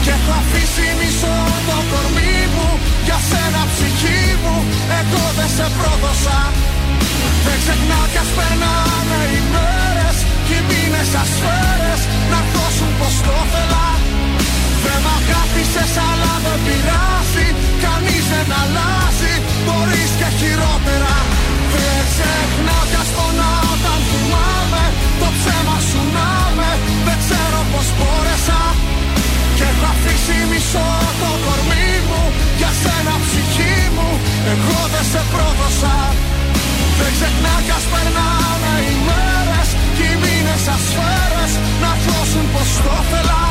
Και 0.03 0.11
έχω 0.17 0.33
αφήσει 0.41 0.87
μισό 0.99 1.37
το 1.67 1.77
κορμί 1.91 2.37
μου 2.53 2.69
Για 3.07 3.19
πρόδωσα. 5.77 6.39
Δεν 7.45 7.57
ξεχνάω 7.63 8.05
κι 8.13 8.19
ας 8.23 8.31
περνάνε 8.37 9.21
οι 9.33 9.41
μέρες 9.53 10.17
Κι 10.47 10.55
οι 10.59 10.61
μήνες 10.69 11.07
σαν 11.13 11.27
σφαίρες 11.33 12.01
Να 12.31 12.39
δώσουν 12.53 12.91
πως 12.99 13.15
το 13.25 13.37
θέλα 13.51 13.87
Δεν 14.83 14.99
μ' 15.03 15.11
αγάπησες 15.19 15.93
αλλά 16.09 16.33
δεν 16.45 16.59
πειράζει. 16.65 17.47
Κανείς 17.83 18.25
δεν 18.33 18.47
αλλάζει. 18.61 19.33
Μπορείς 19.65 20.11
και 20.19 20.29
χειρότερα. 20.39 21.15
Δεν 21.73 22.01
ξεχνάω 22.11 22.83
κι 22.91 22.99
ας 23.03 23.09
πονάω 23.15 23.67
όταν 23.75 23.99
θυμάμαι 24.09 24.83
Το 25.21 25.27
ψέμα 25.37 25.77
σου 25.87 26.01
να 26.15 26.29
με 26.57 26.69
Δεν 27.07 27.17
ξέρω 27.23 27.42
πως 27.73 27.87
μπόρεσα 27.97 28.61
και 29.57 29.65
έχω 29.71 29.87
αφήσει 29.93 30.37
μισό 30.51 30.89
το 31.21 31.29
κορμί 31.45 31.91
μου 32.09 32.23
Για 32.59 32.71
σένα 32.81 33.13
ψυχή 33.25 33.77
μου. 33.95 34.09
Εγώ 34.53 34.79
δεν 34.93 35.05
σε 35.11 35.21
πρόδωσα. 35.33 35.97
Δεν 36.99 37.11
ξεχνά 37.17 37.55
κι 37.65 37.73
ας 37.79 37.85
περνάνε 37.91 38.73
οι 38.87 38.95
μέρες 39.07 39.69
Κι 39.95 40.05
οι 40.11 40.15
μήνες 40.23 40.61
σαν 40.65 40.79
σφαίρες 40.87 41.53
Να 41.83 41.91
δώσουν 42.05 42.45
πως 42.53 42.69
το 42.85 42.95
θέλα 43.11 43.43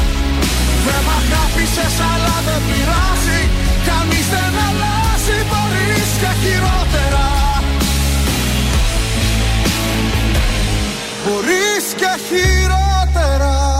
Δεν 0.85 1.01
μ' 1.07 1.13
αγάπησες 1.21 1.95
αλλά 2.11 2.37
δεν 2.47 2.61
πειράζει. 2.69 3.41
Κανείς 3.89 4.27
δεν 4.35 4.55
αλλάζει 4.67 5.39
Μπορείς 5.51 6.11
και 6.23 6.33
χειρότερα. 6.43 7.29
Μπορείς 11.25 11.87
και 12.01 12.13
χειρότερα 12.29 13.72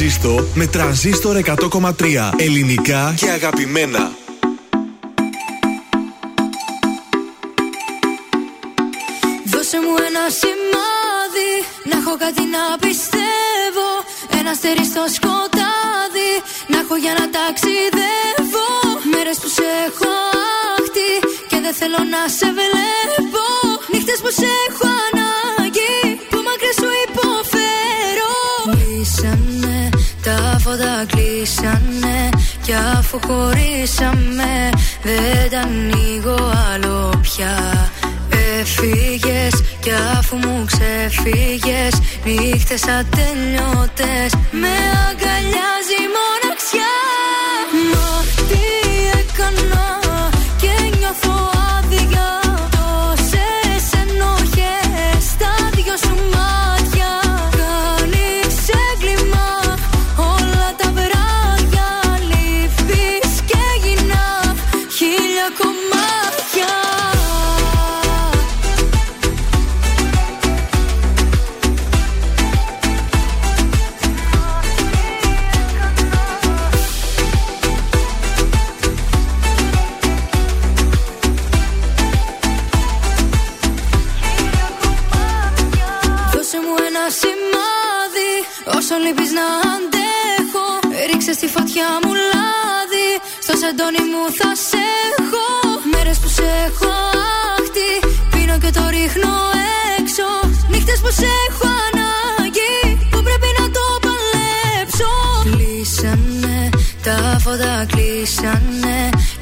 Ζήστο 0.00 0.48
με 0.54 0.66
τρανζίστορ 0.66 1.36
100,3 1.44 2.30
ελληνικά 2.36 3.14
και 3.16 3.30
αγαπημένα. 3.30 4.12
Δώσε 9.52 9.78
μου 9.84 9.94
ένα 10.08 10.24
σημάδι 10.40 11.52
Να 11.90 11.96
έχω 12.00 12.16
κάτι 12.24 12.42
να 12.54 12.62
πιστεύω. 12.84 13.88
Ένα 14.38 14.50
αστέρι 14.50 14.84
στο 14.92 15.04
σκοτάδι 15.16 16.32
Να 16.72 16.78
έχω 16.82 16.96
για 17.04 17.14
να 17.18 17.24
ταξιδεύω. 17.36 18.68
Μέρες 19.12 19.36
που 19.42 19.48
σε 19.56 19.66
έχω 19.86 20.12
άχτη 20.76 21.10
Και 21.50 21.58
δεν 21.64 21.74
θέλω 21.80 22.00
να 22.14 22.22
σε 22.38 22.48
βλέπω. 22.58 23.46
Νύχτες 23.92 24.18
που 24.22 24.30
σε 24.38 24.48
έχω 24.66 24.79
κλείσανε 31.60 32.28
Κι 32.62 32.72
αφού 32.98 33.20
χωρίσαμε 33.26 34.68
Δεν 35.02 35.50
τα 35.50 35.60
ανοίγω 35.60 36.52
άλλο 36.72 37.20
πια. 37.22 37.90
Έφυγες 38.60 39.62
κι 39.80 39.90
αφού 40.18 40.36
μου 40.36 40.64
ξεφύγες 40.66 42.00
Νύχτες 42.24 42.82
ατελειώτες 42.82 44.30
Με 44.50 44.74
αγκαλιάζει 45.08 45.96
η 46.04 46.10
μοναξιά. 46.16 46.96
Μα 47.92 48.24
τι 48.48 48.62
έκανα 49.18 49.98
και 50.60 50.96
νιώθω 50.98 51.59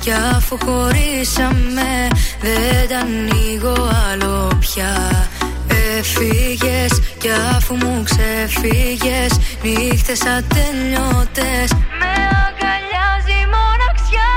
Κι 0.09 0.15
αφού 0.37 0.59
χωρίσαμε 0.65 2.09
Δεν 2.41 2.89
τα 2.89 2.99
ανοίγω 2.99 3.91
άλλο 4.11 4.59
πια. 4.61 5.29
Έφυγες 5.99 7.03
κι 7.19 7.29
αφού 7.57 7.75
μου 7.75 8.03
ξεφύγες 8.05 9.41
Νύχτες 9.63 10.21
ατελειώτες. 10.21 11.69
Με 12.01 12.13
αγκαλιάζει 12.45 13.37
η 13.45 13.49
μοναξιά. 13.55 14.35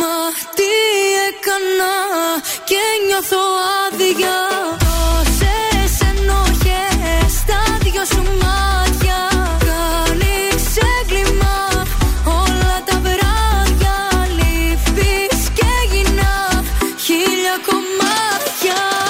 Μα 0.00 0.16
τι 0.56 0.70
έκανα 1.28 1.94
και 2.64 2.82
νιώθω 3.06 3.42
άδεια 3.86 4.47
χίλια 17.78 17.98
κομμάτια 17.98 19.07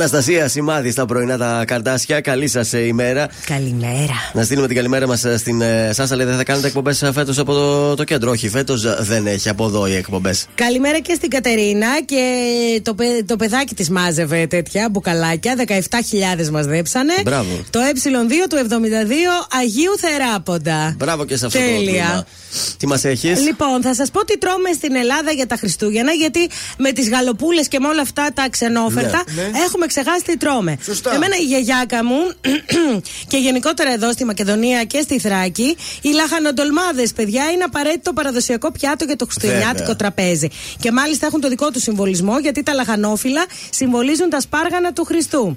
Αναστασία 0.00 0.48
Σημάδη 0.48 0.90
στα 0.90 1.06
πρωινά 1.06 1.36
τα 1.38 1.64
καρτάσια. 1.66 2.20
Καλή 2.20 2.48
σας 2.48 2.72
ημέρα. 2.72 3.28
Καλημέρα. 3.46 4.30
Να 4.32 4.42
στείλουμε 4.42 4.66
την 4.66 4.76
καλημέρα 4.76 5.06
μας 5.06 5.24
στην 5.36 5.60
ε, 5.60 5.90
Σάσα. 5.92 6.16
Λέει 6.16 6.26
δεν 6.26 6.36
θα 6.36 6.44
κάνετε 6.44 6.66
εκπομπές 6.66 7.10
φέτος 7.14 7.38
από 7.38 7.52
το, 7.52 7.94
το 7.94 8.04
κέντρο. 8.04 8.30
Όχι, 8.30 8.48
φέτος 8.48 9.04
δεν 9.04 9.26
έχει 9.26 9.48
από 9.48 9.64
εδώ 9.66 9.86
οι 9.86 9.94
εκπομπές. 9.94 10.46
Καλημέρα 10.54 10.98
και 10.98 11.14
στην 11.14 11.30
Κατερίνα 11.30 11.86
και 12.04 12.24
το, 12.82 12.94
παι- 12.94 13.24
το 13.26 13.36
παιδάκι 13.36 13.74
της 13.74 13.90
μάζευε 13.90 14.46
τέτοια 14.46 14.88
μπουκαλάκια. 14.90 15.54
17.000 16.38 16.48
μας 16.50 16.66
δέψανε. 16.66 17.12
Μπράβο. 17.24 17.64
Το 17.70 17.80
ε2 17.92 18.48
του 18.48 18.56
72 18.68 18.72
Αγίου 19.60 19.92
Θεράποντα. 19.98 20.94
Μπράβο 20.98 21.24
και 21.24 21.36
σε 21.36 21.46
αυτό 21.46 21.58
το 21.58 21.64
Τέλεια. 21.64 21.82
τμήμα. 22.04 22.24
Τι 22.76 22.86
μας 22.86 23.04
έχεις; 23.04 23.40
Λοιπόν, 23.40 23.82
θα 23.82 23.94
σας 23.94 24.10
πω 24.10 24.24
τι 24.24 24.38
τρώμε 24.38 24.72
στην 24.72 24.94
Ελλάδα 24.94 25.30
για 25.30 25.46
τα 25.46 25.56
Χριστούγεννα, 25.56 26.12
γιατί 26.12 26.48
με 26.78 26.92
τις 26.92 27.08
γαλοπούλες 27.08 27.68
και 27.68 27.78
με 27.80 27.88
όλα 27.88 28.00
αυτά 28.02 28.30
τα 28.34 28.46
ξενόφερτα 28.50 29.22
Ναι, 29.34 29.42
ναι. 29.42 29.48
έχουμε 29.66 29.86
ξεχάσει 29.92 30.24
τι 30.24 30.36
τρώμε. 30.36 30.78
Σωστά. 30.82 31.14
Εμένα 31.14 31.36
η 31.36 31.44
γιαγιάκα 31.44 32.04
μου 32.04 32.20
και 33.30 33.36
γενικότερα 33.36 33.92
εδώ 33.92 34.12
στη 34.12 34.24
Μακεδονία 34.24 34.84
και 34.84 35.00
στη 35.00 35.18
Θράκη, 35.18 35.76
οι 36.02 36.08
λαχανοντολμάδε, 36.08 37.08
παιδιά, 37.14 37.50
είναι 37.50 37.64
απαραίτητο 37.64 38.12
παραδοσιακό 38.12 38.72
πιάτο 38.72 39.04
για 39.04 39.16
το 39.16 39.24
χριστουγεννιάτικο 39.24 39.78
Βέβαια. 39.78 39.96
τραπέζι. 39.96 40.48
Και 40.80 40.92
μάλιστα 40.92 41.26
έχουν 41.26 41.40
το 41.40 41.48
δικό 41.48 41.70
τους 41.70 41.82
συμβολισμό, 41.82 42.38
γιατί 42.38 42.62
τα 42.62 42.72
λαχανόφυλλα 42.74 43.44
συμβολίζουν 43.70 44.30
τα 44.30 44.40
σπάργανα 44.40 44.92
του 44.92 45.04
Χριστού. 45.04 45.56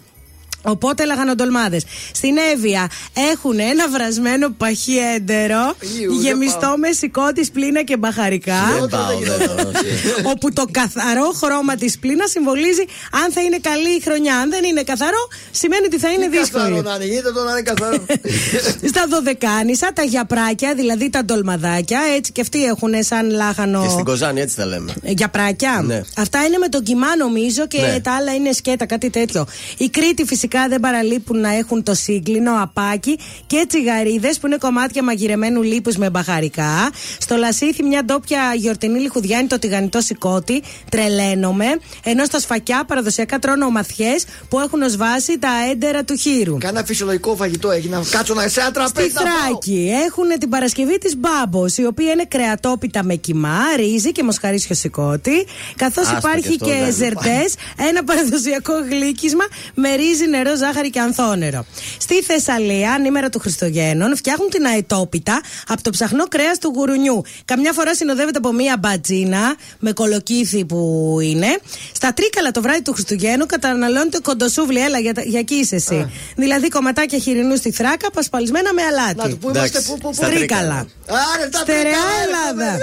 Οπότε 0.63 1.05
λαχανοντολμάδε. 1.05 1.81
Στην 2.13 2.35
Εύβοια 2.53 2.89
έχουν 3.31 3.59
ένα 3.59 3.89
βρασμένο 3.89 4.49
παχύ 4.57 4.97
έντερο, 5.15 5.75
Ιου, 6.01 6.11
δεν 6.13 6.21
γεμιστό 6.21 6.59
πάω. 6.59 6.77
με 6.77 6.91
σηκώτης 6.91 7.51
πλήνα 7.51 7.83
και 7.83 7.97
μπαχαρικά. 7.97 8.61
Δεν 8.79 8.89
πάω 8.89 9.11
εδώ. 9.23 9.71
όπου 10.31 10.53
το 10.53 10.65
καθαρό 10.71 11.31
χρώμα 11.43 11.75
της 11.75 11.99
πλήνας 11.99 12.29
συμβολίζει 12.31 12.85
αν 13.23 13.31
θα 13.31 13.41
είναι 13.41 13.57
καλή 13.61 13.89
η 13.89 14.01
χρονιά. 14.03 14.35
Αν 14.37 14.49
δεν 14.49 14.63
είναι 14.63 14.83
καθαρό, 14.83 15.27
σημαίνει 15.51 15.85
ότι 15.85 15.99
θα 15.99 16.09
είναι 16.11 16.27
Καθαρό 16.27 16.41
δύσκολη. 16.65 16.81
να 16.81 16.95
είναι, 16.95 17.05
γίνεται 17.05 17.31
το 17.31 17.43
να 17.43 17.51
είναι 17.51 17.61
καθαρό. 17.61 18.05
Στα 18.91 19.05
δωδεκάνησα, 19.09 19.93
τα 19.93 20.03
γιαπράκια, 20.03 20.73
δηλαδή 20.75 21.09
τα 21.09 21.25
ντολμαδάκια, 21.25 21.99
έτσι 22.17 22.31
και 22.31 22.41
αυτοί 22.41 22.63
έχουν 22.65 22.93
σαν 22.99 23.29
λάχανο. 23.31 23.81
Και 23.83 23.89
στην 23.89 24.03
Κοζάνη 24.03 24.41
έτσι 24.41 24.55
τα 24.55 24.65
λέμε. 24.65 24.93
Ε, 25.03 25.11
Για 25.11 25.29
πράκια. 25.29 25.81
Ναι. 25.85 26.01
Αυτά 26.17 26.45
είναι 26.45 26.57
με 26.57 26.67
τον 26.67 26.83
κοιμά 26.83 27.15
νομίζω 27.17 27.67
και 27.67 27.81
Ναι. 27.81 27.99
τα 27.99 28.11
άλλα 28.15 28.33
είναι 28.33 28.51
σκέτα, 28.51 28.85
κάτι 28.85 29.09
τέτοιο. 29.09 29.45
Η 29.77 29.89
Κρήτη 29.89 30.25
φυσικά 30.25 30.52
Φυσικά 30.53 30.71
δεν 30.71 30.79
παραλείπουν 30.79 31.39
να 31.39 31.49
έχουν 31.49 31.83
το 31.83 31.93
σύγκλινο, 31.93 32.51
απάκι 32.61 33.19
και 33.47 33.65
τσιγαρίδες 33.67 34.39
που 34.39 34.47
είναι 34.47 34.57
κομμάτια 34.57 35.03
μαγειρεμένου 35.03 35.61
λίπους 35.61 35.95
με 35.95 36.09
μπαχαρικά. 36.09 36.91
Στο 37.19 37.35
λασίθι 37.35 37.83
μια 37.83 38.03
ντόπια 38.03 38.53
γιορτινή 38.55 38.99
λιχουδιάνη 38.99 39.47
το 39.47 39.59
τηγανιτό 39.59 40.01
σηκώτη. 40.01 40.63
Τρελαίνομαι. 40.89 41.65
Ενώ 42.03 42.25
στα 42.25 42.39
σφακιά 42.39 42.83
παραδοσιακά 42.87 43.39
τρώνε 43.39 43.65
ομαθιές 43.65 44.25
που 44.49 44.59
έχουν 44.59 44.81
ως 44.81 44.95
βάση 44.95 45.39
τα 45.39 45.49
έντερα 45.71 46.03
του 46.03 46.15
χείρου. 46.15 46.57
Κάνα 46.57 46.83
φυσιολογικό 46.83 47.35
φαγητό 47.35 47.71
έγινε. 47.71 48.01
Κάτσω 48.09 48.33
να 48.33 48.47
σε 48.47 48.59
ένα 48.59 48.71
τραπέζι. 48.71 49.09
Στη 49.09 49.17
Θράκη 49.17 49.91
έχουν 50.05 50.39
την 50.39 50.49
Παρασκευή 50.49 50.97
της 50.97 51.15
Μπάμπος, 51.17 51.77
η 51.77 51.85
οποία 51.85 52.11
είναι 52.11 52.25
κρεατόπιτα 52.27 53.03
με 53.03 53.15
κοιμά, 53.15 53.59
ρύζι 53.75 54.11
και 54.11 54.23
μοσχαρίσιο 54.23 54.75
σηκώτη. 54.75 55.45
Καθώς 55.75 56.07
Άστα 56.07 56.17
υπάρχει 56.17 56.57
και 56.57 56.63
αυτό, 56.63 56.65
και 56.65 56.83
δεν 56.83 56.93
ζερτές, 56.93 57.55
ένα 57.89 58.03
παραδοσιακό 58.03 58.73
γλύκισμα 58.89 59.45
με 59.73 59.95
ρύζι, 59.95 60.27
νερό, 60.27 60.42
ζάχαρη 60.55 60.89
και 60.89 60.99
ανθόνερο. 60.99 61.65
Στη 61.97 62.21
Θεσσαλία, 62.23 62.91
ανήμερα 62.91 63.29
του 63.29 63.39
Χριστουγέννων, 63.39 64.15
φτιάχνουν 64.15 64.49
την 64.49 64.65
αετόπιτα 64.65 65.41
από 65.67 65.81
το 65.83 65.89
ψαχνό 65.89 66.27
κρέας 66.27 66.57
του 66.57 66.71
γουρουνιού. 66.75 67.21
Καμιά 67.45 67.73
φορά 67.73 67.95
συνοδεύεται 67.95 68.37
από 68.37 68.51
μία 68.51 68.77
μπατζίνα 68.79 69.55
με 69.79 69.91
κολοκύθι 69.91 70.65
που 70.65 71.17
είναι. 71.21 71.47
Στα 71.91 72.13
τρίκαλα 72.13 72.51
το 72.51 72.61
βράδυ 72.61 72.81
του 72.81 72.93
Χριστουγέννου 72.93 73.45
καταναλώνεται 73.45 74.19
κοντοσούβλι. 74.19 74.79
Έλα, 74.79 74.99
για, 74.99 75.11
για 75.25 75.39
εκεί 75.39 75.55
είσαι 75.55 75.75
εσύ. 75.75 76.11
Δηλαδή 76.35 76.67
κομματάκια 76.67 77.19
χοιρινού 77.19 77.55
στη 77.55 77.71
θράκα, 77.71 78.11
πασπαλισμένα 78.11 78.73
με 78.73 78.81
Να 78.81 78.87
αλάτι. 78.87 79.29
του 79.29 79.37
πού 79.37 79.49
είμαστε, 79.49 79.67
Εντάξει, 79.67 79.91
πού, 79.91 79.97
πού, 79.97 80.07
πού. 80.09 80.13
στα 80.13 80.27
Τρίκαλα. 80.27 80.87
Άρε, 81.35 81.49
τα 81.49 81.59
Στερεά 81.59 81.81
τρικαλάρες, 81.83 82.27
Ελλάδα. 82.27 82.77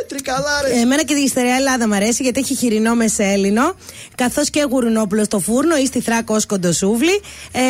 Ε, 0.00 0.04
Τρικαλάρες. 0.04 0.82
Εμένα 0.82 1.02
και 1.02 1.14
η 1.14 1.28
στερεά 1.28 1.54
Ελλάδα 1.54 1.88
μου 1.88 1.94
αρέσει 1.94 2.22
γιατί 2.22 2.40
έχει 2.40 2.54
χοιρινό 2.54 2.94
μεσέλινο, 2.94 3.74
καθώς 4.14 4.50
και 4.50 4.66
γουρνόπουλο 4.70 5.24
στο 5.24 5.38
φούρνο 5.38 5.76
ή 5.76 5.86
στη 5.86 6.00
θράκο 6.00 6.34
ως 6.34 6.46
κοντοσούβλι. 6.46 7.20
Ε, 7.52 7.60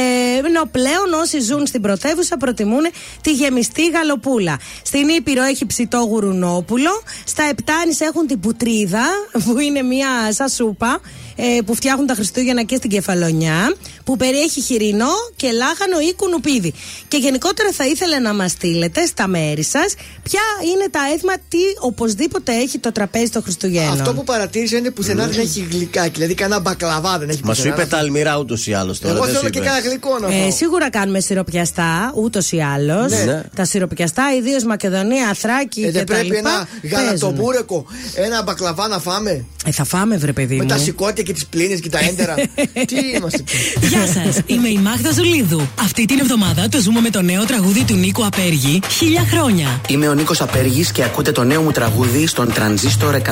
ενώ 0.46 0.62
πλέον 0.70 1.12
όσοι 1.22 1.40
ζουν 1.40 1.66
στην 1.66 1.80
πρωτεύουσα 1.80 2.36
προτιμούν 2.36 2.86
τη 3.20 3.32
γεμιστή 3.32 3.88
γαλοπούλα. 3.88 4.58
Στην 4.82 5.08
Ήπειρο 5.08 5.42
έχει 5.42 5.66
ψητό 5.66 5.98
γουρουνόπουλο. 5.98 7.02
Στα 7.24 7.42
Επτάνης 7.42 8.00
έχουν 8.00 8.26
την 8.26 8.40
πουτρίδα, 8.40 9.04
που 9.44 9.58
είναι 9.58 9.82
μια 9.82 10.08
σαν 10.32 10.48
σούπα 10.48 11.00
ε, 11.36 11.58
που 11.66 11.74
φτιάχνουν 11.74 12.06
τα 12.06 12.14
Χριστούγεννα 12.14 12.62
και 12.62 12.76
στην 12.76 12.90
Κεφαλονιά, 12.90 13.74
που 14.04 14.16
περιέχει 14.16 14.60
χοιρινό 14.60 15.10
και 15.36 15.50
λάχανο 15.52 15.98
ή 16.10 16.14
κουνουπίδι. 16.14 16.72
Και 17.08 17.16
γενικότερα 17.16 17.72
θα 17.72 17.86
ήθελα 17.86 18.20
να 18.20 18.34
μας 18.34 18.50
στείλετε 18.50 19.06
στα 19.06 19.26
μέρη 19.28 19.62
σας 19.62 19.94
ποια 20.22 20.40
είναι 20.74 20.88
τα 20.90 21.00
έθιμα, 21.14 21.32
τι 21.48 21.58
οπωσδήποτε 21.80 22.52
έχει 22.52 22.78
το 22.78 22.92
τραπέζι 22.92 23.28
των 23.30 23.42
Χριστουγέννων. 23.42 23.92
Αυτό 24.00 24.14
που 24.14 24.24
παρατήρησα 24.24 24.76
είναι 24.76 24.90
πουθενά 24.90 25.26
δεν 25.26 25.40
έχει 25.40 25.68
γλυκάκι. 25.70 26.10
Δηλαδή 26.10 26.34
κανένα 26.34 26.60
μπακλαβά 26.60 27.18
δεν 27.18 27.28
έχει 27.28 27.40
Μα 27.44 27.54
σου 27.54 27.62
πουθενά. 27.62 27.82
είπε 27.82 27.90
τα 27.90 27.98
αλμυρά 27.98 28.38
ούτως 28.38 28.66
ή 28.66 28.72
άλλως 28.72 28.98
τώρα. 29.00 29.14
Εγώ 29.14 29.24
δεν 29.24 29.32
σου 29.34 29.38
θέλω 29.38 29.50
και 29.50 29.58
είπες. 29.58 29.70
κανένα 29.70 29.88
γλυκό 29.88 30.18
να 30.18 30.34
Ε, 30.34 30.40
φάω. 30.40 30.50
σίγουρα 30.52 30.90
κάνουμε 30.90 31.20
σιροπιαστά, 31.20 32.12
ούτως 32.14 32.52
ή 32.52 32.60
άλλως. 32.60 33.12
Ναι. 33.24 33.42
Τα 33.56 33.64
σιροπιαστά, 33.64 34.22
ιδίως 34.38 34.64
Μακεδονία, 34.64 35.34
Θράκη 35.34 35.80
Ε, 35.80 35.84
και 35.84 35.90
δεν 35.90 36.06
τα 36.06 36.12
πρέπει 36.14 36.26
λοιπά, 36.34 36.38
ένα 36.38 36.68
παίζουν. 36.80 36.98
γαλατομπούρεκο, 37.06 37.86
ένα 38.14 38.42
μπακλαβά 38.42 38.88
να 38.88 38.98
φάμε; 38.98 39.44
Ε, 39.66 39.70
θα 39.70 39.84
φάμε, 39.84 40.16
βρε 40.16 40.32
παιδί 40.32 40.56
Με 40.56 40.62
μου. 40.62 40.68
τα 40.68 40.78
σηκώτια 40.78 41.22
και 41.26 41.32
τις 41.32 41.46
πλήνες 41.46 41.80
και 41.80 41.88
τα 41.88 41.98
έντερα. 41.98 42.34
Τι 42.90 42.96
είμαστε 43.14 43.42
πια. 43.42 43.88
Γεια 43.88 44.06
σας, 44.06 44.40
είμαι 44.46 44.68
η 44.68 44.78
Μάγδα 44.78 45.10
Ζουλίδου. 45.12 45.68
Αυτή 45.80 46.04
την 46.04 46.18
εβδομάδα 46.18 46.68
το 46.68 46.80
ζούμε 46.80 47.00
με 47.00 47.10
το 47.10 47.22
νέο 47.22 47.44
τραγούδι 47.44 47.84
του 47.84 47.94
Νίκου 47.94 48.24
Απέργη, 48.26 48.80
Χίλια 48.90 49.24
χρόνια. 49.30 49.80
Είμαι 49.88 50.08
ο 50.08 50.14
Νίκος 50.14 50.40
Απέργης 50.40 50.92
και 50.92 51.02
ακούτε 51.02 51.32
το 51.32 51.44
νέο 51.44 51.62
μου 51.62 51.70
τραγούδι 51.70 52.26
στον 52.26 52.52
τρανζίστορ 52.52 53.14
100,3. 53.14 53.22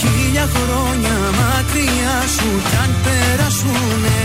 Χίλια 0.00 0.48
χρόνια 0.54 1.14
μακριά 1.38 2.16
σου 2.34 2.48
κι 2.68 2.76
αν 2.84 2.90
περάσουνε 3.04 4.20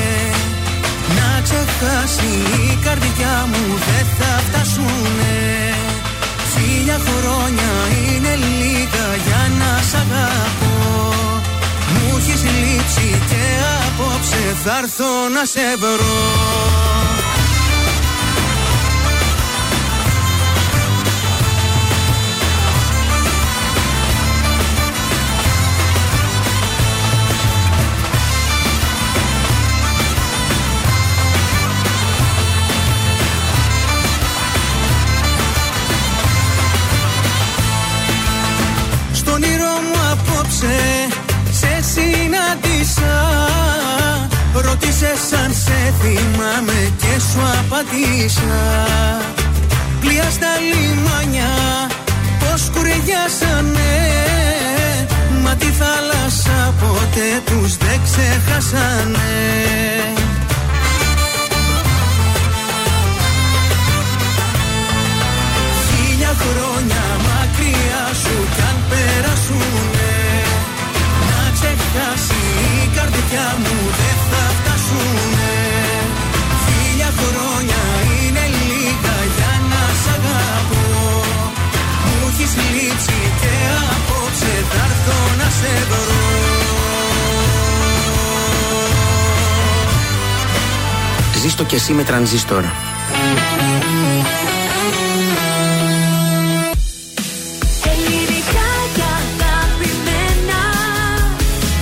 Να 1.17 1.41
ξεχάσει 1.43 2.31
η 2.71 2.77
καρδιά 2.85 3.35
μου 3.51 3.63
δεν 3.87 4.05
θα 4.17 4.31
φτάσουνε 4.47 5.35
Χίλια 6.53 6.99
χρόνια 7.07 7.71
είναι 8.05 8.33
λίγα 8.35 9.05
για 9.25 9.41
να 9.59 9.71
σ' 9.89 9.93
αγαπώ 9.93 10.72
απόψε 14.23 14.55
θα 14.63 14.77
έρθω 14.77 15.29
να 15.33 15.45
σε 15.45 15.77
βρω. 15.79 16.61
Στον 39.13 39.33
όνειρό 39.33 39.63
μου 39.63 40.11
απόψε 40.11 41.13
Ρώτησες 44.65 45.39
αν 45.43 45.53
σε 45.63 45.93
θυμάμαι 46.01 46.91
και 46.97 47.19
σου 47.31 47.41
απαντήσα. 47.59 48.61
Πλοία 49.99 50.29
στα 50.29 50.51
λιμάνια 50.69 51.51
πως 52.39 52.69
κουρεγιάσανε. 52.73 53.93
Μα 55.43 55.55
τη 55.55 55.65
θάλασσα 55.65 56.73
ποτέ 56.79 57.29
τους 57.45 57.77
δεν 57.77 57.99
ξεχάσανε. 58.03 59.33
Χίλια 65.85 66.33
χρόνια 66.41 67.03
μακριά 67.27 68.03
σου 68.21 68.37
κι 68.55 68.61
αν 68.69 68.77
περάσουνε 68.89 70.13
Να 71.29 71.41
ξεχάσει 71.55 72.41
η 72.83 72.89
καρδιά 72.95 73.47
μου 73.63 73.77
Ζήστο 91.43 91.63
κι 91.63 91.75
εσύ 91.75 91.93
με 91.93 92.03
τρανζίστορ. 92.03 92.63
Ελληνικά 97.91 98.69
και 98.95 99.03
αγαπημένα 99.19 100.61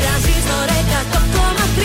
Τρανζίστορ 0.01 0.68
100,3 1.14 1.84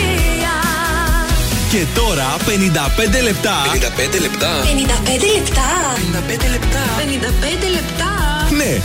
Και 1.69 1.85
τώρα 1.95 2.37
55 2.37 3.23
λεπτά. 3.23 3.55
55 3.65 4.19
λεπτά. 4.21 4.49
55 4.63 5.31
λεπτά 5.35 5.69
55 5.95 6.49
λεπτά. 6.51 6.83
55 6.97 7.69
λεπτά 7.71 8.16
Ναι, 8.67 8.81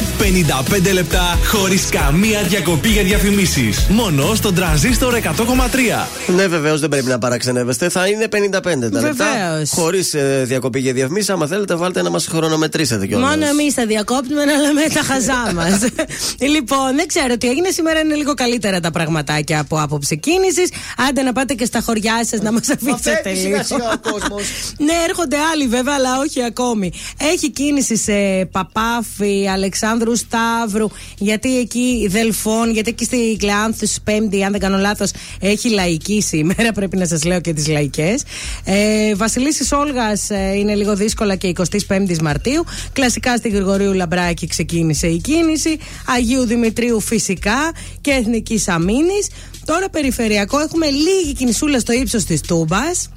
55 0.88 0.92
λεπτά 0.92 1.38
χωρίς 1.46 1.88
καμία 1.88 2.42
διακοπή 2.42 2.88
για 2.88 3.02
διαφημίσεις. 3.02 3.86
Μόνο 3.88 4.34
στον 4.34 4.54
τραζίστορ 4.54 5.14
100,3. 5.14 6.08
Ναι, 6.36 6.46
βεβαίως 6.46 6.80
δεν 6.80 6.88
πρέπει 6.88 7.06
να 7.06 7.18
παραξενεύεστε. 7.18 7.88
Θα 7.88 8.06
είναι 8.06 8.28
55 8.28 8.60
τα 8.60 8.70
λεπτά. 8.70 8.90
Βεβαίως. 8.90 9.70
Χωρίς 9.70 10.14
διακοπή 10.42 10.80
για 10.80 10.92
διαφημίσεις. 10.92 11.30
Άμα 11.30 11.46
θέλετε, 11.46 11.74
βάλτε 11.74 12.02
να 12.02 12.10
μας 12.10 12.26
χρονομετρήσετε 12.26 13.06
κιόλας. 13.06 13.30
Μόνο 13.30 13.46
εμείς 13.46 13.74
θα 13.74 13.86
διακόπτουμε 13.86 14.44
να 14.44 14.56
λέμε 14.56 14.82
τα 14.94 15.02
χαζά 15.02 15.52
μας. 15.54 15.78
λοιπόν, 16.54 16.96
δεν 16.96 17.06
ξέρω 17.06 17.36
τι 17.36 17.48
έγινε. 17.48 17.70
Σήμερα 17.70 18.00
είναι 18.00 18.14
λίγο 18.14 18.34
καλύτερα 18.34 18.80
τα 18.80 18.90
πραγματάκια 18.90 19.60
από 19.60 19.80
άποψη 19.80 20.18
κίνησης. 20.18 20.70
Άντε 21.08 21.22
να 21.22 21.32
πάτε 21.32 21.54
και 21.54 21.64
στα 21.64 21.80
χωριά 21.80 22.24
σας 22.24 22.40
να 22.40 22.52
μας 22.52 22.68
αφήσετε 22.68 23.20
φεύγει 23.22 23.42
λίγο. 23.42 23.62
σιγά 23.62 23.64
σιγά 23.64 23.92
ο 23.92 24.10
κόσμος. 24.10 24.42
ναι, 24.86 24.92
έρχονται 25.08 25.36
άλλοι 25.52 25.66
βέβαια, 25.66 25.94
αλλά 25.94 26.18
όχι 26.18 26.42
ακόμη. 26.42 26.92
Έχει 27.32 27.50
κίνηση 27.50 27.96
σε 27.96 28.48
Παπάφη, 28.52 29.48
Αλεξάνδρου 29.48 29.70
Σταύρου, 30.16 30.88
γιατί 31.18 31.58
εκεί 31.58 32.06
Δελφών, 32.10 32.70
γιατί 32.70 32.90
εκεί 32.90 33.04
στη 33.04 33.36
Κλεάνθου 33.38 33.86
Πέμπτη, 34.04 34.44
αν 34.44 34.52
δεν 34.52 34.60
κάνω 34.60 34.78
λάθος, 34.78 35.10
έχει 35.40 35.68
λαϊκή 35.68 36.22
σήμερα. 36.22 36.72
Πρέπει 36.78 36.96
να 36.96 37.06
σας 37.06 37.24
λέω 37.24 37.40
και 37.40 37.52
τις 37.52 37.68
λαϊκές. 37.68 38.22
Ε, 38.64 39.14
Βασιλίση 39.14 39.74
Όλγας 39.74 40.30
είναι 40.30 40.74
λίγο 40.74 40.94
δύσκολα 40.94 41.34
και 41.34 41.52
25η 41.88 42.18
Μαρτίου. 42.18 42.64
Κλασικά 42.92 43.36
στη 43.36 43.48
Γρηγορίου 43.48 43.92
Λαμπράκη 43.92 44.46
ξεκίνησε 44.46 45.06
η 45.06 45.18
κίνηση. 45.18 45.78
Αγίου 46.06 46.44
Δημητρίου 46.44 47.00
φυσικά 47.00 47.72
και 48.00 48.10
Εθνικής 48.10 48.68
Αμήνης. 48.68 49.28
Τώρα 49.64 49.88
περιφερειακό 49.88 50.58
έχουμε 50.58 50.86
λίγη 50.86 51.32
κινησούλα 51.32 51.78
στο 51.78 51.92
ύψος 51.92 52.24
της 52.24 52.40
Τούμπας. 52.40 53.08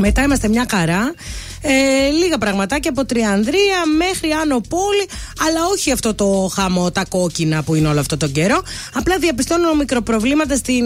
Μετά 0.00 0.22
είμαστε 0.22 0.48
μια 0.48 0.66
χαρά. 0.70 1.14
Ε, 1.62 2.08
λίγα 2.10 2.38
πραγματάκια 2.38 2.90
από 2.90 3.04
Τριανδρία 3.04 3.86
μέχρι 3.96 4.30
Άνω 4.30 4.60
Πόλη, 4.68 5.08
αλλά 5.46 5.66
όχι 5.72 5.92
αυτό 5.92 6.14
το 6.14 6.50
χαμό, 6.54 6.90
τα 6.90 7.04
κόκκινα 7.04 7.62
που 7.62 7.74
είναι 7.74 7.88
όλο 7.88 8.00
αυτό 8.00 8.16
τον 8.16 8.32
καιρό. 8.32 8.62
Απλά 8.94 9.18
διαπιστώνω 9.18 9.74
μικροπροβλήματα 9.74 10.56
στην 10.56 10.84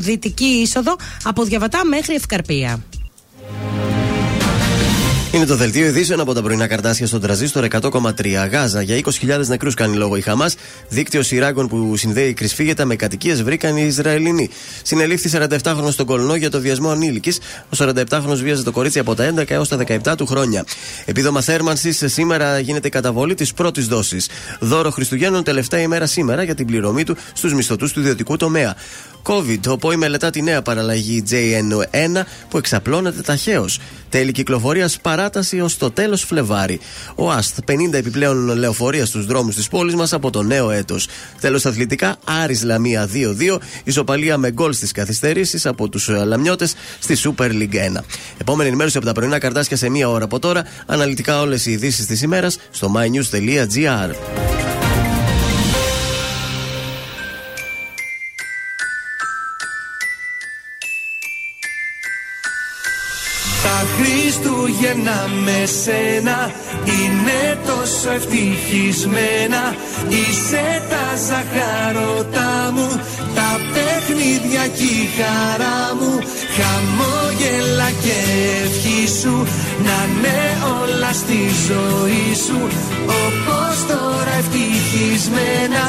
δυτική 0.00 0.44
είσοδο 0.44 0.96
από 1.24 1.44
Διαβατά 1.44 1.84
μέχρι 1.84 2.14
Ευκαρπία. 2.14 2.80
Είναι 5.32 5.46
το 5.46 5.56
δελτίο 5.56 5.86
ειδήσεων 5.86 6.20
από 6.20 6.34
τα 6.34 6.42
πρωινά 6.42 6.66
καρτάσια 6.66 7.06
στον 7.06 7.20
τραζίστορ 7.20 7.66
100,3. 7.70 8.48
Γάζα 8.50 8.82
για 8.82 9.00
20.000 9.04 9.46
νεκρούς 9.46 9.74
κάνει 9.74 9.96
λόγο 9.96 10.16
η 10.16 10.20
Χαμάς. 10.20 10.54
Δίκτυο 10.88 11.22
σειράγκων 11.22 11.68
που 11.68 11.96
συνδέει 11.96 12.32
κρυσφύγετα 12.32 12.84
με 12.84 12.96
κατοικίες 12.96 13.42
βρήκαν 13.42 13.76
οι 13.76 13.82
Ισραηλινοί. 13.86 14.50
Συνελήφθη 14.82 15.30
47χρονο 15.32 15.88
στον 15.90 16.06
Κολνό 16.06 16.34
για 16.34 16.50
το 16.50 16.60
βιασμό 16.60 16.90
ανήλικης. 16.90 17.38
Ο 17.64 17.76
47χρονο 17.78 18.34
βίαζε 18.34 18.62
το 18.62 18.72
κορίτσι 18.72 18.98
από 18.98 19.14
τα 19.14 19.32
11 19.36 19.50
έως 19.50 19.68
τα 19.68 19.76
17 19.76 20.16
του 20.16 20.26
χρόνια. 20.26 20.64
Επίδομα 21.04 21.40
θέρμανσης 21.40 22.02
σήμερα 22.06 22.58
γίνεται 22.58 22.86
η 22.86 22.90
καταβολή 22.90 23.34
της 23.34 23.52
πρώτης 23.52 23.86
δόσης. 23.86 24.28
Δώρο 24.60 24.90
Χριστουγέννων 24.90 25.42
τελευταία 25.42 25.80
ημέρα 25.80 26.06
σήμερα 26.06 26.42
για 26.42 26.54
την 26.54 26.66
πληρωμή 26.66 27.04
του 27.04 27.16
στους 27.32 27.54
μισθωτούς 27.54 27.92
του 27.92 28.00
ιδιωτικού 28.00 28.36
τομέα. 28.36 28.76
COVID. 29.22 29.68
Ο 29.68 29.76
ΠΟΗ 29.76 29.96
μελετά 29.96 30.30
τη 30.30 30.42
νέα 30.42 30.62
παραλλαγή 30.62 31.22
JN1 31.30 32.22
που 32.48 32.58
εξαπλώνεται 32.58 33.20
ταχαίως. 33.20 33.78
Τέλη 34.08 34.32
κυκλοφορίας 34.32 34.98
παράταση 35.00 35.60
ως 35.60 35.76
το 35.76 35.90
τέλος 35.90 36.22
Φλεβάρι. 36.22 36.80
Ο 37.14 37.30
ΑΣΤ 37.30 37.58
50 37.64 37.98
επιπλέον 37.98 38.56
λεωφορεία 38.56 39.06
στους 39.06 39.26
δρόμους 39.26 39.54
της 39.54 39.68
πόλης 39.68 39.94
μας 39.94 40.12
από 40.12 40.30
το 40.30 40.42
νέο 40.42 40.70
έτος. 40.70 41.08
Τέλος 41.40 41.66
αθλητικά, 41.66 42.16
Άρη 42.24 42.58
Λαμία 42.62 43.06
2-2, 43.06 43.60
ισοπαλία 43.84 44.38
με 44.38 44.50
γκολ 44.50 44.72
στις 44.72 44.92
καθυστερήσεις 44.92 45.66
από 45.66 45.88
τους 45.88 46.08
Λαμιώτες 46.08 46.74
στη 46.98 47.16
Super 47.24 47.50
League 47.50 47.74
1. 47.74 48.04
Επόμενη 48.38 48.68
ενημέρωση 48.68 48.96
από 48.96 49.06
τα 49.06 49.12
πρωινά 49.12 49.38
καρτάσια 49.38 49.76
σε 49.76 49.88
μία 49.88 50.08
ώρα 50.08 50.24
από 50.24 50.38
τώρα. 50.38 50.64
Αναλυτικά 50.86 51.40
όλες 51.40 51.66
οι 51.66 51.70
ειδήσεις 51.70 52.06
της 52.06 52.22
ημέρας 52.22 52.58
στο 52.70 52.92
mynews.gr. 52.96 54.10
Χριστούγεννα 64.90 65.28
με 65.44 65.66
σένα. 65.66 66.50
Είναι 66.84 67.58
τόσο 67.66 68.10
ευτυχισμένα. 68.10 69.74
Είσαι 70.08 70.82
τα 70.90 71.06
ζαχαρωτά 71.26 72.72
μου, 72.74 72.88
τα 73.34 73.50
παιχνίδια 73.72 74.66
και 74.66 74.82
η 74.82 75.08
χαρά 75.16 75.94
μου. 75.98 76.12
Χαμόγελα 76.56 77.90
και 78.02 78.16
ευχή 78.64 79.18
σου, 79.20 79.46
να 79.84 79.98
είναι 80.12 80.38
όλα 80.80 81.12
στη 81.12 81.40
ζωή 81.68 82.34
σου. 82.46 82.58
Όπως 83.24 83.76
τώρα 83.88 84.34
ευτυχισμένα, 84.38 85.84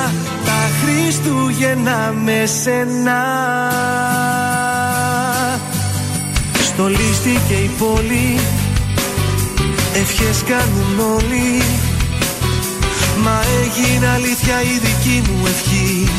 τα 0.45 0.62
Χριστούγεννα 0.80 2.14
με 2.24 2.45
σένα. 2.45 3.22
Στολίστηκε 6.64 7.54
η 7.54 7.70
πόλη 7.80 8.39
Ευχές 9.94 10.44
κάνουν 10.46 11.00
όλοι. 11.16 11.62
Μα 13.24 13.39
έγινε 13.64 14.08
αλήθεια 14.08 14.62
η 14.62 14.80
δική 14.86 15.22
μου 15.30 15.46
ευχή. 15.46 16.10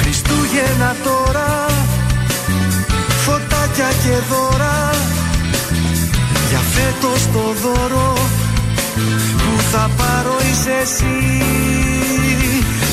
Χριστούγεννα 0.00 0.96
τώρα 1.04 1.66
Φωτάκια 3.24 3.88
και 4.02 4.16
δώρα. 4.30 4.90
Για 6.48 6.58
φέτος 6.74 7.22
το 7.32 7.44
δώρο 7.62 8.14
Που 9.36 9.62
θα 9.72 9.90
πάρω 9.96 10.36
είσαι 10.50 10.76
εσύ. 10.82 11.44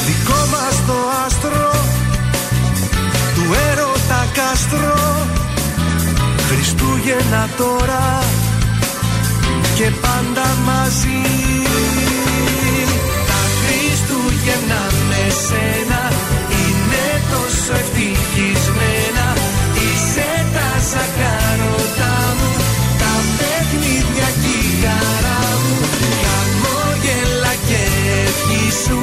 Δικό 0.06 0.40
μας 0.52 0.76
το 0.88 0.94
άστρο 1.26 1.72
Του 3.36 3.54
έρωτα 3.72 3.94
τα 4.08 4.26
κάστρο 4.34 5.43
Χριστούγεννα 7.06 7.50
τώρα 7.58 8.24
και 9.76 9.92
πάντα 10.02 10.48
μαζί. 10.66 11.22
Τα 13.30 13.42
Χριστούγεννα 13.60 14.82
με 15.10 15.24
σένα 15.48 16.02
είναι 16.62 17.06
τόσο 17.34 17.74
ευτυχισμένα. 17.82 19.28
Είσαι 19.84 20.32
τα 20.56 20.70
σακάρωτά 20.92 22.16
μου, 22.38 22.52
τα 23.02 23.14
παιχνίδια 23.38 24.30
και 24.42 24.54
η 24.68 24.72
χαρά 24.84 25.44
μου. 25.62 25.76
Χαμόγελα 26.24 27.54
και 27.68 27.82
ευχή 28.26 28.66
σου 28.84 29.00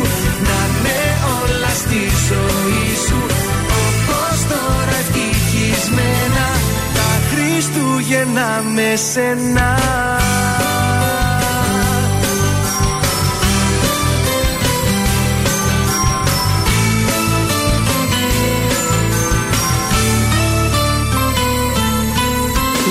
να 0.47 0.61
είναι 0.73 0.99
όλα 1.41 1.73
στη 1.83 2.03
ζωή 2.29 2.89
σου 3.07 3.41
Χριστούγεννα 7.63 8.63
με 8.75 8.97
σένα. 8.97 9.79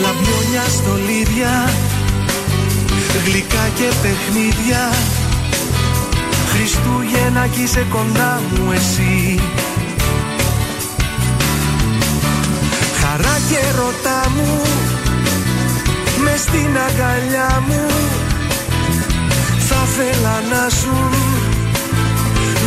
Λαμπιόνια 0.01 0.63
στολίδια 0.69 1.69
Γλυκά 3.25 3.69
και 3.75 3.91
παιχνίδια. 4.01 4.91
Χριστούγεννα 6.47 7.47
κι 7.47 7.61
είσαι 7.61 7.85
κοντά 7.89 8.41
μου 8.55 8.71
εσύ 8.71 9.39
Χαρά 13.21 13.37
και 13.49 13.77
ρωτά 13.77 14.29
μου 14.35 14.61
με 16.23 16.33
στην 16.37 16.77
αγκαλιά 16.87 17.63
μου 17.67 17.85
Θα 19.59 19.75
θέλα 19.75 20.41
να 20.51 20.69
σου 20.69 21.09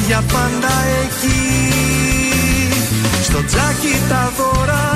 για 0.07 0.25
πάντα 0.33 0.75
εκεί. 1.03 1.73
Στο 3.23 3.45
τζάκι 3.45 3.97
τα 4.09 4.33
δώρα 4.37 4.93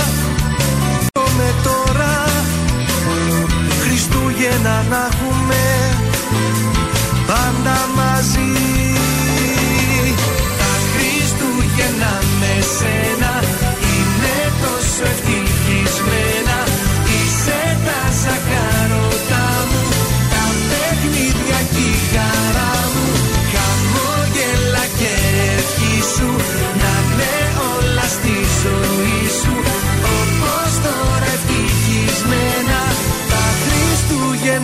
με 1.39 1.55
τώρα 1.63 2.25
Χριστούγεννα 3.83 4.85
να 4.91 5.09
έχουμε 5.13 5.65
πάντα 7.27 7.89
μαζί. 7.97 8.53
Τα 10.59 10.73
Χριστούγεννα 10.93 12.26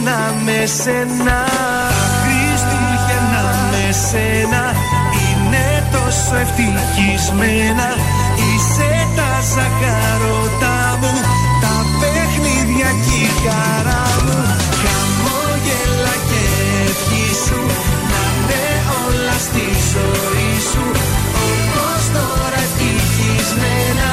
Χριστούγεννα 0.02 0.34
με 0.44 0.66
σένα. 0.66 1.38
Τα 1.94 2.06
Χριστούγεννα 2.22 3.44
με 3.70 3.86
σένα. 4.08 4.62
Είναι 5.22 5.66
τόσο 5.92 6.34
ευτυχισμένα. 6.44 7.88
Είσαι 8.48 8.90
τα 9.16 9.30
ζαχαρωτά 9.52 10.78
μου 11.00 11.12
Τα 11.62 11.74
παιχνίδια 12.00 12.90
και 13.04 13.16
η 13.26 13.30
χαρά 13.42 14.04
μου. 14.24 14.38
Χαμόγελα 14.80 16.14
και 16.28 16.42
ευχή 16.86 17.26
σου 17.44 17.60
Να 18.10 18.22
είναι 18.34 18.64
όλα 19.02 19.36
στη 19.46 19.66
ζωή 19.92 20.52
σου. 20.70 20.84
Όπως 21.46 22.02
τώρα 22.16 22.60
ευτυχισμένα 22.66 24.10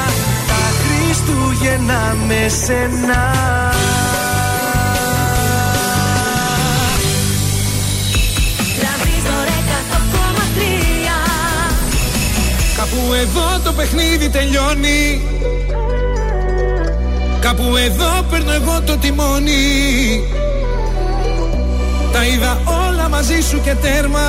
Τα 0.50 0.62
Χριστούγεννα 0.80 2.02
με 2.28 2.42
σένα 2.64 3.22
εδώ 13.12 13.60
το 13.64 13.72
παιχνίδι 13.72 14.28
τελειώνει. 14.28 15.22
Κάπου 17.40 17.76
εδώ 17.76 18.26
παίρνω 18.30 18.52
εγώ 18.52 18.80
το 18.86 18.96
τιμόνι. 18.96 20.22
Τα 22.12 22.24
είδα 22.24 22.60
όλα 22.66 23.08
μαζί 23.08 23.40
σου 23.40 23.60
και 23.60 23.74
τέρμα. 23.74 24.28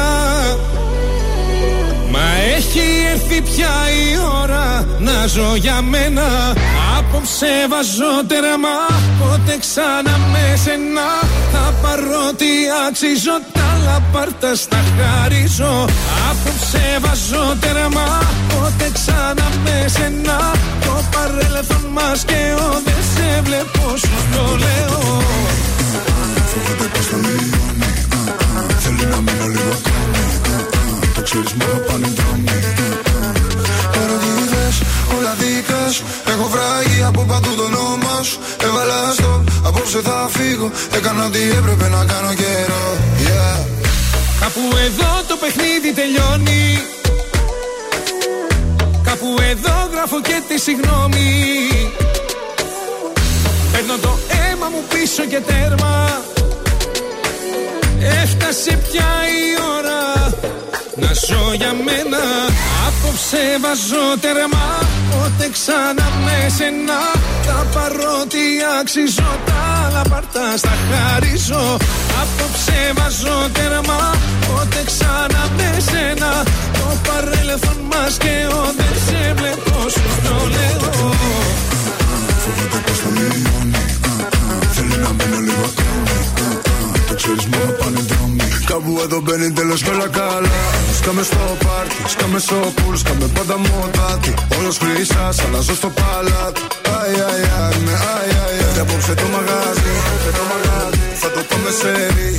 Μα 2.11 2.19
έχει 2.55 2.81
έρθει 3.11 3.41
πια 3.41 3.73
η 4.03 4.17
ώρα 4.43 4.85
να 4.99 5.27
ζω 5.27 5.55
για 5.55 5.81
μένα. 5.81 6.53
Από 6.97 7.17
Απόψε 7.17 7.67
βάζω 7.69 8.25
τέρμα 8.27 8.75
Πότε 9.19 9.57
ξανά 9.59 10.17
με 10.31 10.55
σένα. 10.63 11.09
Θα 11.51 11.73
πάρω 11.81 12.33
τι 12.37 12.51
αξίζω 12.87 13.35
Τα 13.51 13.69
λαπάρτα 13.85 14.55
στα 14.55 14.77
χαρίζω. 14.97 15.85
Απόψε 16.29 16.97
βάζω 17.01 17.55
τέρμα 17.59 18.05
Πότε 18.19 18.40
ξανά 19.01 19.47
με 19.63 19.75
σένα. 19.95 20.37
Το 20.85 20.93
παρέλθον 21.13 21.85
μας 21.95 22.19
και 22.29 22.41
ο 22.65 22.67
Δεν 22.85 23.01
σε 23.13 23.27
βλέπω. 23.45 23.83
Σου 24.01 24.17
το 24.33 24.43
λέω. 24.63 24.99
Φοβάται 26.51 26.87
πως 26.93 27.05
θα 27.09 27.17
λιώνει 27.25 27.91
Θέλει 28.83 29.05
να 29.13 29.19
μείνω 29.25 29.47
λίγο 29.55 29.73
ακόμη 29.79 30.23
Το 31.15 31.21
ξέρεις 31.27 31.53
μόνο 31.59 31.79
πάνε 31.87 32.09
δρόμοι. 32.17 32.57
Ερωτήτες, 34.01 34.75
όλα 35.15 35.33
δικά 35.41 35.81
σου. 35.95 36.03
Έχω 36.33 36.45
βράγει 36.53 37.03
από 37.09 37.21
παντού 37.29 37.51
το 37.59 37.63
όνομα 37.63 38.15
σου. 38.27 38.37
Έβαλα 38.65 38.99
στο, 39.17 39.43
απόψε 39.67 39.99
θα 40.07 40.17
φύγω. 40.35 40.67
Έκανα 40.97 41.25
ό,τι 41.25 41.41
έπρεπε 41.59 41.87
να 41.95 42.01
κάνω 42.11 42.33
καιρό. 42.41 42.85
Yeah. 43.27 43.57
Κάπου 44.41 44.63
εδώ 44.87 45.11
το 45.29 45.35
παιχνίδι 45.41 45.89
τελειώνει 45.99 46.61
Κάπου 49.21 49.41
εδώ 49.41 49.89
γράφω 49.91 50.21
και 50.21 50.41
τη 50.47 50.59
συγγνώμη. 50.59 51.69
Παίρνω 53.71 53.97
το 54.01 54.17
αίμα 54.27 54.67
μου 54.69 54.83
πίσω 54.89 55.25
και 55.25 55.39
τέρμα. 55.39 56.21
Έφτασε 58.21 58.79
πια 58.89 59.11
η 59.39 59.43
ώρα 59.77 60.29
να 60.95 61.13
ζω 61.13 61.53
για 61.53 61.73
μένα. 61.85 62.23
Απόψε 62.87 63.57
βάζω 63.61 64.17
τερμά 64.21 64.79
Πότε 65.11 65.49
ξανά 65.51 66.07
με 66.25 66.49
σένα. 66.57 66.99
Τα 67.45 67.65
παρότι 67.73 68.43
αξίζω 68.79 69.39
Τα 69.45 69.70
λαπαρτά 69.95 70.47
στα 70.61 70.73
χαρίζω. 70.87 71.63
Απόψε 72.21 72.79
βάζω 72.97 73.37
τερμά 73.53 74.01
Πότε 74.47 74.81
ξανά 74.89 75.43
με 75.57 75.69
σένα 75.89 76.31
Το 76.77 76.87
παρέλθον 77.07 77.79
μας 77.91 78.17
και 78.23 78.35
ο 78.59 78.61
Δεν 78.77 78.95
σε 79.05 79.33
βλέπω 79.37 79.89
σου 79.95 80.09
το 80.25 80.35
λέω. 80.55 80.89
Φοβάται 82.43 82.79
πως 82.85 82.97
θα 83.03 83.09
λιώνει. 83.15 83.85
Θέλει 84.73 84.97
να 85.03 85.11
μείνω 85.17 85.39
λίγο 85.47 85.65
ακόμη 85.71 86.17
Το 86.37 86.40
ξέρεις 87.21 87.45
μόνο 87.51 87.71
πάνε 87.79 88.01
δρόμοι 88.09 88.47
Κάπου 88.71 88.91
εδώ 89.05 89.19
μπαίνει 89.23 89.51
τέλος 89.51 89.79
και 89.83 89.89
όλα 89.95 90.07
καλά. 90.19 90.59
Σκάμε 90.99 91.23
στο 91.29 91.41
πάρτι, 91.63 92.01
σκάμε 92.13 92.39
στο 92.45 92.57
πουλ 92.77 92.95
Σκάμε 93.03 93.27
πάντα 93.35 93.57
μοτάτι. 93.57 94.33
Όλος 94.57 94.77
χρυσάς, 94.81 95.35
αλλάζω 95.45 95.75
στο 95.81 95.89
παλάτι. 95.99 96.61
Αι, 96.87 96.97
αι, 97.15 97.29
αι, 97.65 97.79
με 97.85 97.93
αι, 98.03 98.21
αι, 98.31 98.63
αι. 98.63 98.73
Και 98.73 98.81
απόψε 98.85 99.13
το 99.21 99.27
μαγάζι, 99.33 99.93
το 100.37 100.43
μαγάζι. 100.51 101.03
Θα 101.21 101.29
το 101.35 101.41
πάμε 101.49 101.71
σε 101.79 101.91
ρί 102.13 102.29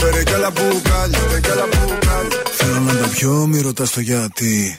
Φέρε 0.00 0.22
κι 0.28 0.34
άλλα 0.38 0.50
μπουκάλια, 0.54 1.38
κι 1.44 1.50
άλλα 1.54 1.66
μπουκάλια. 1.72 2.40
Θέλω 2.58 2.78
να 2.86 2.92
τα 3.00 3.06
πιω, 3.14 3.32
μη 3.50 3.60
ρωτάς 3.60 3.90
το 3.90 4.00
γιατί 4.00 4.78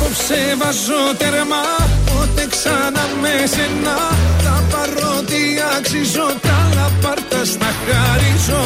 Απόψε 0.00 0.40
βάζω 0.60 1.02
τερμά 1.20 1.64
Πότε 2.08 2.46
ξανά 2.54 3.04
με 3.22 3.34
σένα 3.54 3.96
Τα 4.44 4.56
παρότι 4.70 5.42
αξίζω 5.76 6.28
Τα 6.46 6.58
λαπάρτα 6.76 7.40
στα 7.52 7.70
χαρίζω. 7.84 8.62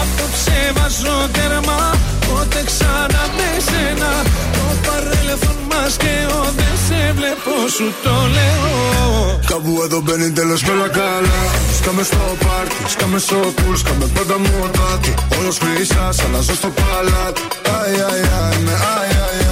Απόψε 0.00 0.58
βάζω 0.76 1.16
τερμά 1.36 1.82
Πότε 2.26 2.60
ξανά 2.70 3.22
με 3.36 3.50
σένα 3.68 4.12
Το 4.56 4.64
παρέλθον 4.86 5.58
μας 5.70 5.92
και 6.02 6.14
ο 6.38 6.40
Δεν 6.58 6.74
σε 6.86 7.00
βλέπω 7.18 7.52
σου 7.76 7.88
το 8.04 8.16
λέω. 8.36 9.40
Κάπου 9.50 9.72
εδώ 9.84 10.00
μπαίνει 10.04 10.30
τέλος 10.30 10.62
και 10.62 10.70
όλα 10.70 10.88
καλά. 11.00 11.40
Σκάμε 11.78 12.02
στο 12.02 12.22
πάρτι, 12.44 12.82
σκάμε 12.94 13.18
στο 13.18 13.38
πουλ 13.56 13.74
Σκάμε 13.82 14.06
πάντα 14.14 14.36
μοτάτι. 14.44 15.12
Όλος 15.38 15.56
χρυσάς, 15.62 16.16
αλλάζω 16.24 16.54
στο 16.60 16.68
παλάτι. 16.78 17.42
Αι, 17.66 17.78
αι, 17.96 18.32
αι, 18.32 18.58
με 18.64 18.72
αι, 18.72 18.98
αι, 19.12 19.30
αι. 19.34 19.40
Όλα 19.40 19.48
καλά 19.48 19.49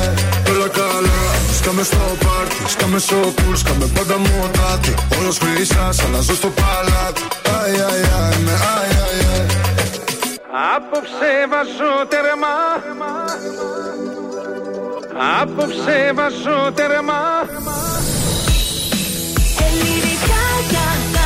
Σκάμε 1.68 1.82
στο 1.82 1.96
πάρτι, 1.96 2.70
σκάμε 2.70 2.98
στο 2.98 3.16
πουλ 3.16 3.54
Σκάμε 3.54 3.86
πάντα 3.94 4.18
μοτάτι. 4.18 4.94
Όλος 5.18 5.38
χρυσάς, 5.38 6.04
αλλάζω 6.04 6.34
στο 6.34 6.48
παλάτι. 6.48 7.22
Αι, 7.42 7.70
αι, 7.70 7.82
αι, 7.82 8.38
με 8.44 8.50
αι, 8.50 8.86
αι, 8.90 9.24
αι. 9.24 9.46
Απόψε 10.76 11.32
βάζω 11.50 11.92
τερμά 12.08 12.58
Απόψε 15.40 16.12
βάζω 16.14 16.72
τερμά 16.74 17.22
Ελληνικά 19.66 20.44
και 20.70 21.17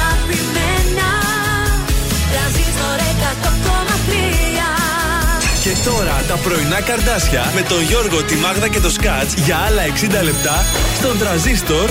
Και 5.62 5.76
τώρα 5.84 6.24
τα 6.28 6.36
πρωινά 6.36 6.80
καρδάσια 6.80 7.52
με 7.54 7.62
τον 7.62 7.82
Γιώργο, 7.82 8.22
τη 8.22 8.34
Μάγδα 8.34 8.68
και 8.68 8.80
το 8.80 8.90
Σκάτς 8.90 9.34
για 9.34 9.56
άλλα 9.56 9.82
60 10.20 10.24
λεπτά 10.24 10.64
στον 10.94 11.18
τραζίστορ 11.18 11.90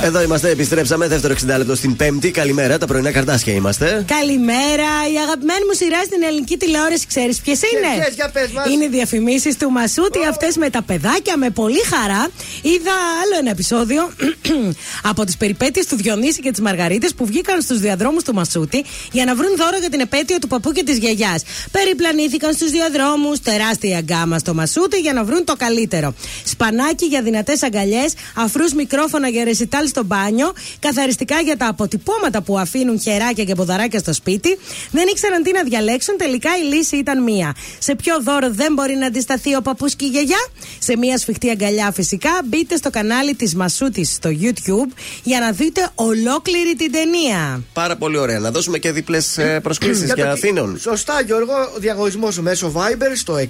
100,3. 0.00 0.04
Εδώ 0.04 0.22
είμαστε, 0.22 0.48
επιστρέψαμε. 0.48 1.08
Δεύτερο 1.08 1.34
60 1.34 1.46
λεπτό 1.46 1.74
στην 1.74 1.96
Πέμπτη. 1.96 2.30
Καλημέρα, 2.30 2.78
τα 2.78 2.86
πρωινά 2.86 3.10
καρτάσια 3.10 3.52
είμαστε. 3.52 4.04
Καλημέρα. 4.06 4.90
Η 5.14 5.16
αγαπημένη 5.24 5.64
μου 5.68 5.74
σειρά 5.74 6.02
στην 6.04 6.22
ελληνική 6.22 6.56
τηλεόραση, 6.56 7.06
ξέρεις 7.06 7.40
ποιες 7.40 7.60
είναι; 7.62 8.02
ποιες, 8.02 8.14
για 8.14 8.30
πες 8.30 8.50
μας. 8.50 8.70
Είναι 8.70 8.84
οι 8.84 8.88
διαφημίσεις 8.88 9.56
του 9.56 9.70
Μασούτη, 9.70 10.18
oh. 10.22 10.28
αυτές 10.28 10.56
με 10.56 10.70
τα 10.70 10.82
παιδάκια, 10.82 11.36
με 11.36 11.50
πολύ 11.50 11.82
χαρά. 11.92 12.28
Είδα 12.62 12.94
άλλο 13.22 13.34
ένα 13.38 13.50
επεισόδιο 13.50 14.10
από 15.10 15.24
τις 15.24 15.36
περιπέτειες 15.36 15.86
του 15.86 15.96
Διονύση 15.96 16.40
και 16.40 16.50
τη 16.50 16.62
Μαργαρίτες 16.62 17.14
που 17.14 17.26
βγήκαν 17.26 17.62
στους 17.62 17.78
διαδρόμους 17.78 18.22
του 18.22 18.34
Μασούτη 18.34 18.84
για 19.12 19.24
να 19.24 19.34
βρουν 19.34 19.56
δώρο 19.56 19.78
για 19.78 19.90
την 19.90 20.00
επέτειο 20.00 20.38
του 20.38 20.46
παππού 20.46 20.72
και 20.72 20.82
της 20.82 20.98
γιαγιάς. 20.98 21.42
Περιπλανήθηκαν 21.70 22.51
στους 22.52 22.70
διαδρόμου, 22.70 23.32
τεράστια 23.42 24.00
γκάμα 24.00 24.38
στο 24.38 24.54
Μασούτη 24.54 24.98
για 25.00 25.12
να 25.12 25.24
βρουν 25.24 25.44
το 25.44 25.54
καλύτερο. 25.56 26.14
Σπανάκι 26.44 27.06
για 27.06 27.22
δυνατές 27.22 27.62
αγκαλιές, 27.62 28.12
αφρούς 28.36 28.72
μικρόφωνα 28.74 29.28
για 29.28 29.44
ρεσιτάλ 29.44 29.86
στο 29.88 30.04
μπάνιο, 30.04 30.52
καθαριστικά 30.78 31.40
για 31.40 31.56
τα 31.56 31.66
αποτυπώματα 31.68 32.42
που 32.42 32.58
αφήνουν 32.58 33.00
χεράκια 33.00 33.44
και 33.44 33.54
ποδαράκια 33.54 33.98
στο 33.98 34.12
σπίτι. 34.12 34.58
Δεν 34.90 35.06
ήξεραν 35.08 35.42
τι 35.42 35.52
να 35.52 35.62
διαλέξουν, 35.62 36.16
τελικά 36.16 36.50
η 36.62 36.74
λύση 36.74 36.96
ήταν 36.96 37.22
μία. 37.22 37.54
Σε 37.78 37.94
ποιο 37.94 38.22
δώρο 38.22 38.50
δεν 38.50 38.72
μπορεί 38.72 38.94
να 38.94 39.06
αντισταθεί 39.06 39.54
ο 39.56 39.62
παππούς 39.62 39.94
και 39.94 40.04
η 40.04 40.08
γιαγιά; 40.08 40.46
Σε 40.78 40.96
μία 40.96 41.18
σφιχτή 41.18 41.50
αγκαλιά 41.50 41.92
φυσικά. 41.92 42.30
Μπείτε 42.44 42.76
στο 42.76 42.90
κανάλι 42.90 43.34
της 43.34 43.54
Μασούτης 43.54 44.12
στο 44.12 44.30
YouTube 44.40 44.92
για 45.22 45.40
να 45.40 45.52
δείτε 45.52 45.88
ολόκληρη 45.94 46.74
την 46.76 46.92
ταινία. 46.92 47.62
Πάρα 47.72 47.96
πολύ 47.96 48.16
ωραία. 48.18 48.38
Να 48.38 48.50
δώσουμε 48.50 48.78
και 48.78 48.92
διπλέ 48.92 49.18
προσκλήσεις 49.62 50.04
Για 50.04 50.14
για 50.16 50.24
το- 50.24 50.30
Αθήνων. 50.30 50.78
Σωστά, 50.80 51.20
Γιώργο. 51.20 51.52
Ο 51.76 51.78
διαγωνισμός 51.78 52.38
μέσω 52.42 52.72
Viber 52.74 53.12
στο 53.14 53.34
69 53.34 53.40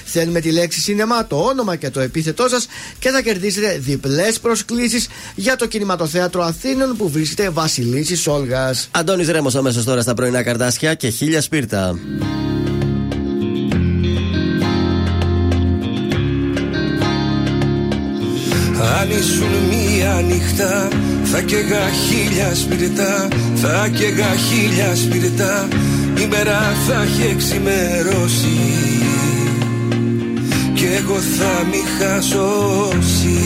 Θέλουμε 0.06 0.40
τη 0.40 0.52
λέξη 0.52 0.80
σινεμά, 0.80 1.28
το 1.28 1.36
όνομα 1.36 1.76
και 1.76 1.90
το 1.90 2.00
επίθετό 2.00 2.48
σας 2.48 2.68
και 3.00 3.10
θα 3.10 3.22
κερδίσετε 3.22 3.78
διπλές 3.80 4.40
προσκλήσεις 4.40 5.08
για 5.36 5.56
το 5.56 5.68
κινηματοθέατρο 5.68 6.44
Αθήνων 6.44 6.98
που 6.98 7.10
βρίσκεται 7.10 7.50
Βασιλίση 7.50 8.30
Όλγας. 8.30 8.88
Αντώνης 8.92 9.28
Ρέμος 9.30 9.56
αμέσως 9.56 9.84
τώρα 9.84 10.02
στα 10.02 10.14
πρωινά 10.14 10.44
καρτάσια 10.44 10.94
και 10.94 11.10
χίλια 11.10 11.42
σπίρτα. 11.42 12.00
Αν 19.00 19.10
ήσουν 19.10 19.52
μία 19.70 20.22
νύχτα 20.28 20.88
θα 21.32 21.42
καίγα 21.42 21.90
χίλια 21.90 22.56
σπιρτά 22.56 23.28
Θα 23.56 23.88
καίγα 23.88 24.36
χίλια 24.36 24.96
σπιρτά. 24.96 25.68
Η 26.24 26.28
μέρα 26.28 26.76
θα 26.88 27.02
έχει 27.02 27.32
εξημερώσει. 27.32 28.58
Κι 30.74 30.86
εγώ 30.86 31.16
θα 31.16 31.66
μη 31.70 31.78
είχα 31.78 32.22
σώσει 32.22 33.40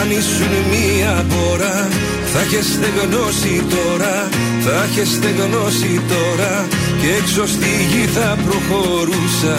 Αν 0.00 0.10
ήσουν 0.10 0.52
μία 0.70 1.24
μπόρα 1.28 1.88
θα 2.32 2.40
είχες 2.42 2.66
στεγνώσει 2.66 3.62
τώρα 3.70 4.28
Θα 4.60 4.86
είχες 4.90 5.08
στεγνώσει 5.08 6.00
τώρα. 6.08 6.66
Και 7.00 7.08
έξω 7.22 7.46
στη 7.46 7.68
γη 7.90 8.06
θα 8.06 8.36
προχωρούσα 8.44 9.58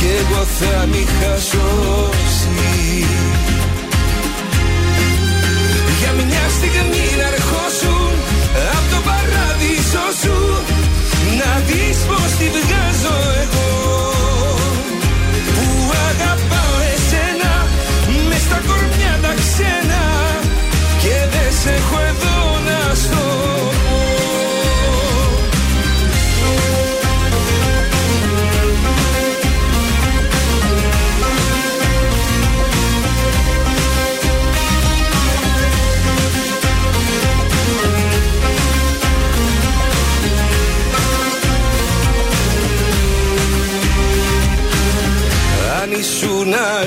κι 0.00 0.06
εγώ 0.06 0.44
θα 0.44 0.86
μη 0.86 1.04
χασώσει 1.20 2.69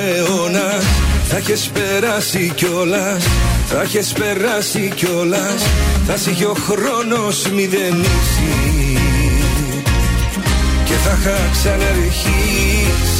αιώνα 0.03 0.81
θα 1.29 1.37
έχεις 1.37 1.69
περάσει 1.73 2.51
κιόλας. 2.55 3.23
Θα 3.69 3.81
έχεις 3.81 4.13
περάσει 4.13 4.91
κιόλας. 4.95 5.63
Θα 6.07 6.13
είχε 6.31 6.45
ο 6.45 6.53
χρόνος 6.53 7.47
μηδενίσει 7.53 8.97
Και 10.83 10.93
θα 10.93 11.17
είχα 11.19 11.37
ξαναρχίσει 11.51 13.13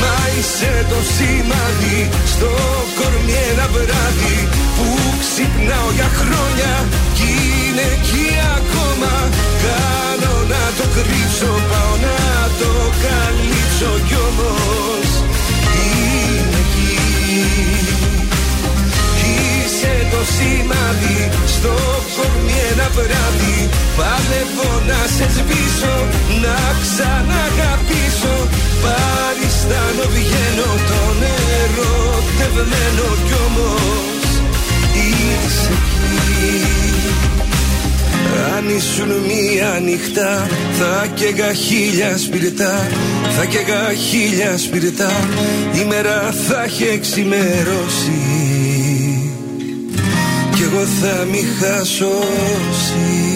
Μα 0.00 0.16
είσαι 0.38 0.86
το 0.88 0.96
σημάδι 1.14 2.08
στο 2.26 2.50
κορμί 2.98 3.32
ένα 3.52 3.68
βράδυ 3.72 4.48
Που 4.76 4.86
ξυπνάω 5.20 5.90
για 5.94 6.10
χρόνια 6.20 6.84
κι 7.14 7.28
είναι 7.66 7.80
εκεί 7.80 8.28
ακόμα 8.56 8.60
Κάνω 8.60 8.68
να 8.68 8.70
το 8.72 8.79
κρύψω, 11.06 11.50
πάω 11.70 11.94
να 12.06 12.18
το 12.60 12.72
καλύψω 13.04 13.90
κι 14.06 14.16
όμως 14.28 15.08
είναι 15.84 16.60
εκεί. 16.64 16.94
Είσαι 19.30 19.94
το 20.12 20.20
σημάδι 20.34 21.18
στο 21.54 21.74
κορμί 22.14 22.58
ένα 22.70 22.88
βράδυ. 22.96 23.58
Παλεύω 23.98 24.70
να 24.90 25.00
σε 25.14 25.26
σβήσω, 25.34 25.96
να 26.44 26.58
ξαναγαπήσω. 26.82 28.36
Παριστάνω 28.84 30.04
βγαίνω 30.14 30.70
το 30.88 31.00
νερό 31.20 31.98
τευμένο 32.38 33.06
κι 33.26 33.36
όμως 33.46 34.28
είσαι 34.94 35.72
εκεί 36.14 36.99
αν 38.56 38.76
ήσουν 38.76 39.08
μία 39.08 39.80
νυχτά 39.84 40.46
θα 40.78 41.06
καίγα 41.14 41.52
χίλια 41.52 42.18
σπιρτά. 42.18 42.88
Θα 43.36 43.44
καίγα 43.44 43.92
χίλια 43.92 44.58
σπιρτά. 44.58 45.10
Η 45.80 45.84
μέρα 45.84 46.34
θα 46.48 46.62
έχει 46.62 46.84
εξημερώσει 46.84 48.20
Κι 50.54 50.62
εγώ 50.62 50.84
θα 51.00 51.24
μη 51.30 51.44
χασώσει. 51.60 53.30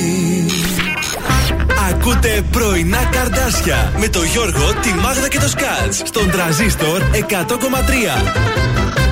Ακούτε 1.91 2.43
πρωινά 2.51 3.09
καρδάσια 3.13 3.93
με 3.99 4.09
το 4.09 4.23
Γιώργο, 4.23 4.75
τη 4.83 4.95
Μάγδα 4.95 5.29
και 5.29 5.39
το 5.39 5.49
Σκάτς 5.49 6.03
στον 6.05 6.31
τραζίστορ 6.31 7.03
100,3. 7.03 9.04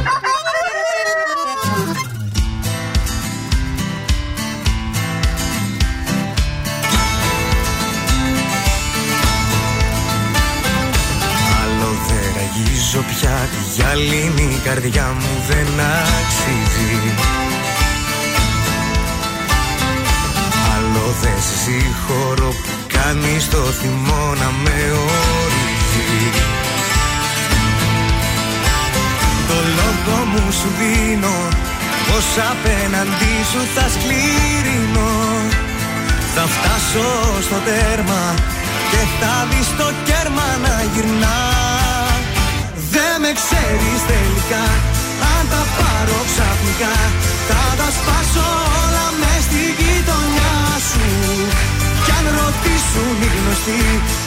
Πια. 13.22 13.48
Τη 13.52 13.60
γυαλίνη 13.74 14.54
η 14.58 14.60
καρδιά 14.64 15.06
μου 15.18 15.32
δεν 15.48 15.68
αξίζει. 16.10 16.94
Άλλο 20.74 21.06
δεν 21.22 21.38
σε 21.46 21.56
συγχωρώ 21.64 22.50
που 22.62 22.74
κάνεις 22.94 23.48
το 23.48 23.62
θυμό 23.80 24.24
να 24.40 24.50
με 24.62 24.78
ορίζει. 25.02 26.14
Το 29.48 29.58
λόγο 29.78 30.24
μου 30.24 30.52
σου 30.52 30.68
δίνω 30.78 31.36
πως 32.08 32.26
απέναντί 32.50 33.36
σου 33.50 33.60
θα 33.74 33.86
σκληρινώ 33.94 35.12
Θα 36.34 36.44
φτάσω 36.54 37.08
στο 37.42 37.56
τέρμα 37.64 38.34
και 38.90 39.02
θα 39.20 39.46
δεις 39.50 39.68
το 39.76 39.92
κέρμα 40.04 40.46
να 40.62 40.82
γυρνά 40.94 41.36
Δεν 41.40 41.51
με 43.32 43.38
ξέρεις 43.40 44.00
τελικά. 44.12 44.64
Αν 45.34 45.44
τα 45.52 45.62
πάρω 45.76 46.18
ξαφνικά 46.30 46.96
Θα 47.48 47.62
τα 47.78 47.88
σπάσω 47.96 48.48
όλα 48.80 49.06
μες 49.20 49.42
στη 49.48 49.62
γειτονιά 49.78 50.56
σου. 50.88 51.06
Κι 52.04 52.12
αν 52.18 52.26
ρωτήσουν 52.38 53.14
οι 53.24 53.28
γνωστοί 53.36 53.84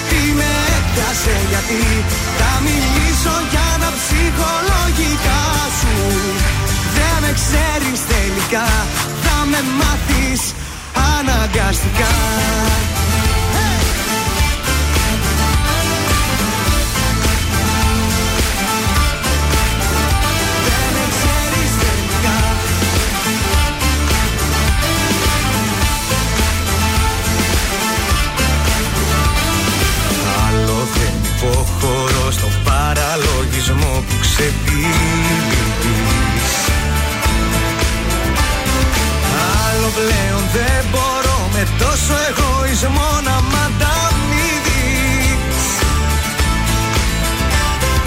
τι 0.09 0.21
με 0.39 0.51
έπιασε 0.77 1.35
γιατί 1.51 1.83
Θα 2.39 2.51
μιλήσω 2.65 3.35
για 3.53 3.69
τα 3.81 3.89
ψυχολογικά 3.99 5.43
σου. 5.79 5.95
Δεν 6.95 7.15
με 7.23 7.31
ξέρεις 7.39 7.99
τελικά 8.13 8.67
θα 9.23 9.37
με 9.51 9.59
μάθεις 9.79 10.41
αναγκαστικά 11.13 12.13
δεν 31.45 31.53
υποχωρώ 31.53 32.31
στον 32.31 32.51
παραλογισμό 32.63 34.03
που 34.07 34.15
ξεπίδεις 34.21 35.73
Άλλο 39.65 39.89
πλέον 39.97 40.43
δεν 40.53 40.85
μπορώ 40.91 41.49
με 41.53 41.67
τόσο 41.79 42.13
εγωισμό 42.29 43.09
να 43.23 43.35
μ' 43.49 43.57
ανταμείβεις 43.65 45.65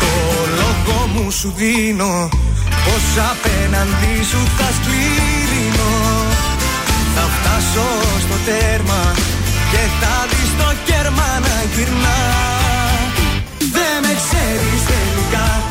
Το 0.01 0.13
λόγο 0.61 1.07
μου 1.07 1.31
σου 1.31 1.53
δίνω 1.57 2.29
πως 2.85 3.07
απέναντί 3.31 4.17
σου 4.31 4.43
θα 4.59 4.69
σκληρινώ 4.77 5.97
Θα 7.15 7.25
φτάσω 7.35 7.89
στο 8.25 8.37
τέρμα 8.47 9.03
και 9.73 9.83
θα 10.01 10.27
δεις 10.31 10.51
το 10.59 10.75
κέρμα 10.85 11.29
να 11.41 11.57
γυρνάς. 11.75 12.19
Δεν 12.29 12.45
με 12.45 12.58
ξέρεις 14.49 14.85
τελικά 14.85 15.68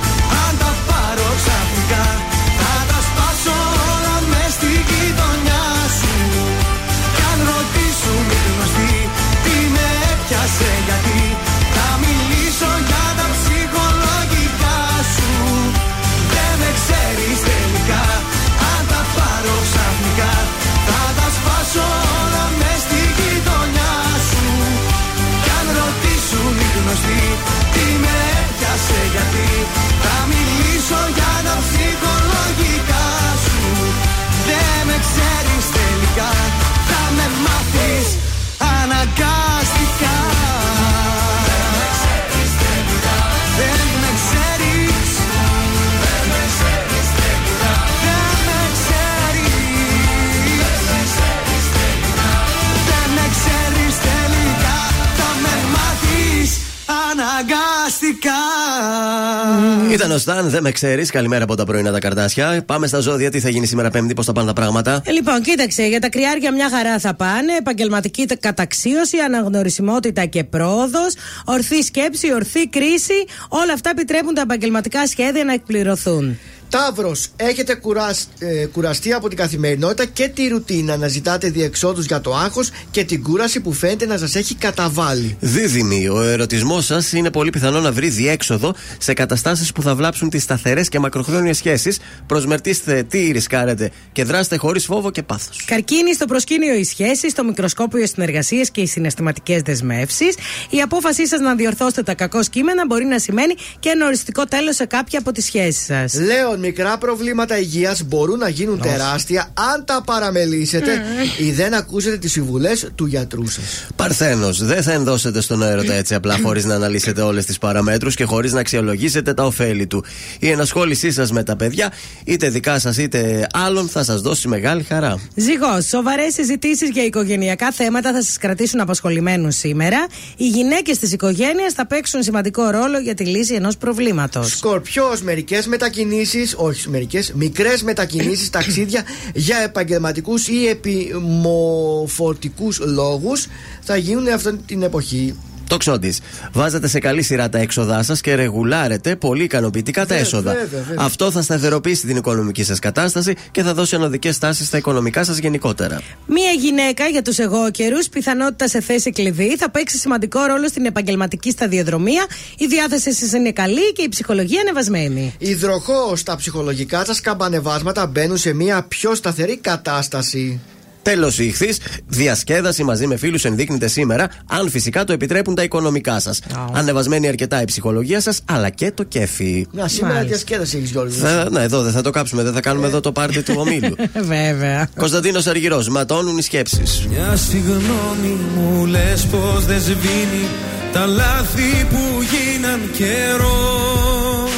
Ήταν 59.97 60.11
ο 60.11 60.17
Σταν, 60.17 60.49
δεν 60.49 60.63
με 60.63 60.71
ξέρεις. 60.71 61.11
Καλημέρα 61.11 61.43
από 61.43 61.55
τα 61.55 61.65
πρωινά 61.65 61.91
τα 61.91 61.99
καρτάσια. 61.99 62.63
Πάμε 62.65 62.87
στα 62.87 62.99
ζώδια, 62.99 63.31
τι 63.31 63.39
θα 63.39 63.49
γίνει 63.49 63.65
σήμερα 63.65 63.89
Πέμπτη, 63.89 64.13
πώς 64.13 64.25
θα 64.25 64.31
πάνε 64.31 64.47
τα 64.47 64.53
πράγματα; 64.53 65.01
Ε, 65.05 65.11
Λοιπόν, 65.11 65.41
κοίταξε, 65.41 65.83
για 65.87 65.99
τα 65.99 66.09
κρυάρια 66.09 66.53
μια 66.53 66.69
χαρά 66.69 66.99
θα 66.99 67.13
πάνε. 67.13 67.53
Επαγγελματική 67.59 68.25
καταξίωση, 68.25 69.17
αναγνωρισιμότητα 69.17 70.25
και 70.25 70.43
πρόοδος, 70.43 71.13
ορθή 71.45 71.81
σκέψη, 71.81 72.33
ορθή 72.33 72.67
κρίση. 72.67 73.25
Όλα 73.49 73.73
αυτά 73.73 73.89
επιτρέπουν 73.89 74.33
τα 74.33 74.41
επαγγελματικά 74.41 75.07
σχέδια 75.07 75.43
να 75.43 75.53
εκπληρωθούν. 75.53 76.37
Ταύρο, 76.69 77.15
έχετε 77.35 77.75
κουρασ, 77.75 78.27
ε, 78.39 78.65
κουραστεί 78.65 79.13
από 79.13 79.27
την 79.27 79.37
καθημερινότητα 79.37 80.05
και 80.05 80.27
τη 80.27 80.47
ρουτίνα 80.47 80.97
να 80.97 81.07
ζητάτε 81.07 81.49
διεξόδους 81.49 82.05
για 82.05 82.21
το 82.21 82.35
άγχος 82.35 82.69
και 82.91 83.03
την 83.03 83.23
κούραση 83.23 83.59
που 83.59 83.73
φαίνεται 83.73 84.05
να 84.05 84.17
σας 84.17 84.35
έχει 84.35 84.55
καταβάλει. 84.55 85.37
Δίδυμη, 85.39 86.07
ο 86.07 86.21
ερωτισμός 86.21 86.85
σας 86.85 87.13
είναι 87.13 87.31
πολύ 87.31 87.49
πιθανό 87.49 87.79
να 87.79 87.91
βρει 87.91 88.09
διέξοδο 88.09 88.73
σε 88.97 89.13
καταστάσεις 89.13 89.71
που 89.71 89.81
θα 89.81 89.95
βλάψουν 89.95 90.29
τις 90.29 90.43
σταθερές 90.43 90.89
και 90.89 90.99
μακροχρόνιες 90.99 91.57
σχέσεις. 91.57 91.99
Προσμερτήστε 92.25 93.03
τι 93.03 93.31
ρισκάρετε 93.31 93.91
και 94.11 94.23
δράστε 94.23 94.57
χωρίς 94.57 94.85
φόβο 94.85 95.11
και 95.11 95.23
πάθος. 95.23 95.63
Καρκίνη 95.65 96.13
στο 96.13 96.25
προσκήνιο 96.25 96.73
οι 96.73 96.83
σχέσεις, 96.83 97.33
το 97.33 97.43
μικροσκόπιο 97.43 98.03
οι 98.03 98.07
συνεργασίες 98.07 98.71
και 98.71 98.81
οι 98.81 98.87
συναισθηματικές 98.87 99.61
δεσμεύσεις. 99.61 100.35
Η 100.69 100.81
απόφασή 100.81 101.27
σας 101.27 101.39
να 101.39 101.55
διορθώσετε 101.55 102.03
τα 102.03 102.13
κακό 102.13 102.39
κείμενα 102.49 102.85
μπορεί 102.85 103.05
να 103.05 103.19
σημαίνει 103.19 103.55
και 103.79 103.89
ένα 103.89 104.05
οριστικό 104.05 104.45
τέλος 104.45 104.75
σε 104.75 104.85
κάποια 104.85 105.19
από 105.19 105.31
τις 105.31 105.45
σχέσεις 105.45 105.85
σας. 105.85 106.13
Λέω 106.13 106.56
μικρά 106.57 106.97
προβλήματα 106.97 107.59
υγείας 107.59 108.03
μπορούν 108.03 108.37
να 108.39 108.49
γίνουν 108.49 108.81
τεράστια 108.81 109.47
αν 109.73 109.85
τα 109.85 110.01
παραμελήσετε 110.05 111.01
ή 111.37 111.51
δεν 111.51 111.73
ακούσετε 111.73 112.17
τις 112.17 112.31
συμβουλές 112.31 112.87
του 112.95 113.05
γιατρού 113.05 113.47
σας. 113.47 113.87
Παρθένος, 113.95 114.63
δεν 114.63 114.83
θα 114.83 114.91
ενδώσετε 114.91 115.41
στον 115.41 115.61
έρωτα 115.61 115.93
έτσι 115.93 116.15
απλά 116.15 116.37
χωρίς 116.43 116.65
να 116.65 116.75
αναλύσετε 116.75 117.21
όλες 117.21 117.45
τις 117.45 117.57
παραμέτρους 117.57 118.15
και 118.15 118.23
χωρίς 118.23 118.53
να 118.53 118.59
αξιολογήσετε 118.59 119.33
τα 119.33 119.45
ωφέλη 119.45 119.87
του. 119.87 120.03
Η 120.39 120.49
ενασχόλησή 120.49 121.11
σας 121.11 121.31
με 121.31 121.43
τα 121.43 121.55
παιδιά, 121.55 121.93
είτε 122.25 122.49
δικά 122.49 122.79
σας 122.79 122.97
είτε 122.97 123.47
άλλων, 123.53 123.89
θα 123.89 124.03
σας 124.03 124.21
δώσει 124.21 124.47
μεγάλη 124.47 124.83
χαρά. 124.83 125.19
Ζυγός, 125.35 125.87
σοβαρές 125.87 126.33
συζητήσεις 126.33 126.89
για 126.89 127.03
οικογενειακά 127.03 127.71
θέματα 127.71 128.13
θα 128.13 128.23
σας 128.23 128.37
κρατήσουν 128.37 128.79
απασχολημένους 128.79 129.55
σήμερα. 129.55 130.07
Οι 130.37 130.47
γυναίκες 130.47 130.97
της 130.97 131.11
οικογένειας 131.11 131.73
θα 131.73 131.87
παίξουν 131.87 132.23
σημαντικό 132.23 132.69
ρόλο 132.69 132.99
για 132.99 133.13
τη 133.13 133.25
λύση 133.25 133.53
ενός 133.53 133.77
προβλήματος. 133.77 134.49
Σκορπιός, 134.49 135.21
μερικές 135.21 135.67
μετακινήσεις, 135.67 136.46
όχι 136.57 136.89
μερικές, 136.89 137.33
μικρές 137.33 137.83
μετακινήσεις, 137.83 138.49
ταξίδια 138.49 139.03
για 139.33 139.57
επαγγελματικούς 139.57 140.47
ή 140.47 140.67
επιμοφορτικού 140.67 142.69
λόγους 142.79 143.47
θα 143.81 143.97
γίνουν 143.97 144.27
αυτή 144.27 144.57
την 144.65 144.81
εποχή. 144.81 145.35
Το 145.67 145.77
ξόντι. 145.77 146.13
Βάζετε 146.53 146.87
σε 146.87 146.99
καλή 146.99 147.21
σειρά 147.21 147.49
τα 147.49 147.57
έξοδά 147.57 148.03
σας 148.03 148.21
και 148.21 148.35
ρεγουλάρετε 148.35 149.15
πολύ 149.15 149.43
ικανοποιητικά 149.43 150.05
τα 150.05 150.15
έσοδα. 150.15 150.51
βέβαια, 150.51 150.83
βέβαια. 150.87 151.05
Αυτό 151.05 151.31
θα 151.31 151.41
σταθεροποιήσει 151.41 152.07
την 152.07 152.17
οικονομική 152.17 152.63
σας 152.63 152.79
κατάσταση 152.79 153.35
και 153.51 153.63
θα 153.63 153.73
δώσει 153.73 153.95
ανωδικές 153.95 154.37
τάσεις 154.37 154.67
στα 154.67 154.77
οικονομικά 154.77 155.23
σας 155.23 155.37
γενικότερα. 155.37 156.01
Μία 156.25 156.51
γυναίκα 156.51 157.05
για 157.05 157.21
τους 157.21 157.37
εγώκερου, 157.37 157.97
πιθανότητα 158.11 158.67
σε 158.67 158.81
θέση 158.81 159.11
κλειδί, 159.11 159.57
θα 159.57 159.69
παίξει 159.69 159.97
σημαντικό 159.97 160.43
ρόλο 160.45 160.67
στην 160.67 160.85
επαγγελματική 160.85 161.51
σταδιοδρομία. 161.51 162.25
Η 162.57 162.65
διάθεσή 162.65 163.13
σας 163.13 163.31
είναι 163.31 163.51
καλή 163.51 163.93
και 163.93 164.01
η 164.01 164.09
ψυχολογία 164.09 164.61
ανεβασμένη. 164.61 165.33
Υδροχός, 165.37 166.23
τα 166.23 166.35
ψυχολογικά 166.35 167.05
σας 167.05 167.21
καμπανεβάσματα 167.21 168.05
μπαίνουν 168.07 168.37
σε 168.37 168.53
μια 168.53 168.85
πιο 168.87 169.15
σταθερή 169.15 169.57
κατάσταση. 169.57 170.59
Τέλος, 171.07 171.39
η 171.39 171.45
ηχθής 171.45 171.79
διασκέδαση 172.05 172.83
μαζί 172.83 173.07
με 173.07 173.17
φίλους 173.17 173.45
ενδείκνυται 173.45 173.87
σήμερα, 173.87 174.29
αν 174.47 174.69
φυσικά 174.69 175.03
το 175.03 175.13
επιτρέπουν 175.13 175.55
τα 175.55 175.63
οικονομικά 175.63 176.19
σας. 176.19 176.39
Ανεβασμένη 176.73 177.27
αρκετά 177.27 177.61
η 177.61 177.65
ψυχολογία 177.65 178.21
σας, 178.21 178.41
αλλά 178.45 178.69
και 178.69 178.91
το 178.91 179.03
κέφι. 179.03 179.67
Να, 179.71 179.87
σήμερα 179.87 180.23
διασκέδαση 180.23 180.77
έχεις 180.77 180.89
Γιώργος. 180.89 181.17
Θα, 181.17 181.47
ναι, 181.51 181.61
εδώ 181.61 181.81
δεν 181.81 181.91
θα 181.91 182.01
το 182.01 182.09
κάψουμε, 182.09 182.43
δεν 182.43 182.53
θα 182.53 182.59
κάνουμε 182.59 182.87
εδώ 182.87 182.99
το 182.99 183.11
πάρτι 183.11 183.43
του 183.43 183.53
ομίλου. 183.57 183.95
Βέβαια. 184.35 184.89
Κωνσταντίνος 184.95 185.47
Αργυρός, 185.47 185.89
ματώνουν 185.89 186.37
οι 186.37 186.41
σκέψεις. 186.41 187.07
Μια 187.09 187.35
συγγνώμη 187.35 188.37
μου 188.55 188.85
λες 188.85 189.25
πως 189.25 189.65
δεν 189.65 189.81
σβήνει 189.81 190.47
Τα 190.93 191.05
λάθη 191.05 191.85
που 191.89 192.21
γίναν 192.21 192.79
καιρό 192.97 194.49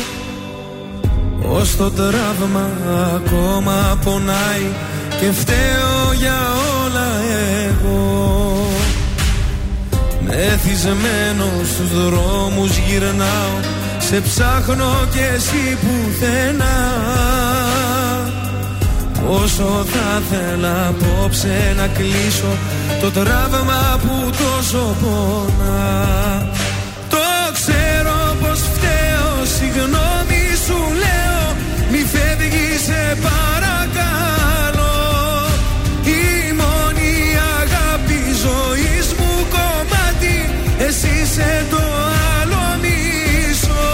Ως 1.42 1.76
το 1.76 1.92
τραύμα 1.92 2.70
ακόμα 3.16 4.00
πονάει 4.04 4.68
Και 5.20 5.32
φταίω 5.32 6.14
για 6.18 6.40
όλα 6.84 7.08
εγώ. 7.68 8.68
Μεθυσμένο 10.22 11.46
στους 11.64 12.04
δρόμους 12.04 12.78
γυρνάω 12.78 13.58
Σε 14.00 14.22
ψάχνω 14.22 15.08
και 15.14 15.24
εσύ 15.36 15.78
πουθενά. 15.82 16.78
Όσο 19.30 19.86
θα 19.92 20.22
θέλα 20.30 20.88
απόψε 20.88 21.74
να 21.78 21.88
κλείσω 21.88 22.58
Το 23.02 23.12
τραύμα 23.12 24.00
που 24.02 24.30
τόσο 24.30 24.96
πονά. 25.02 26.48
Το 27.10 27.18
ξέρω 27.54 28.36
πως 28.42 28.60
φταίω 28.60 29.46
Συγγνώμη 29.58 30.44
σου 30.66 30.80
λέω 31.04 31.56
Μη 31.92 31.98
φεύγεις 31.98 32.82
σε 32.86 33.18
Εσύ 41.40 41.52
είσαι 41.52 41.66
το 41.70 41.84
άλλο 42.40 42.64
μισό. 42.82 43.90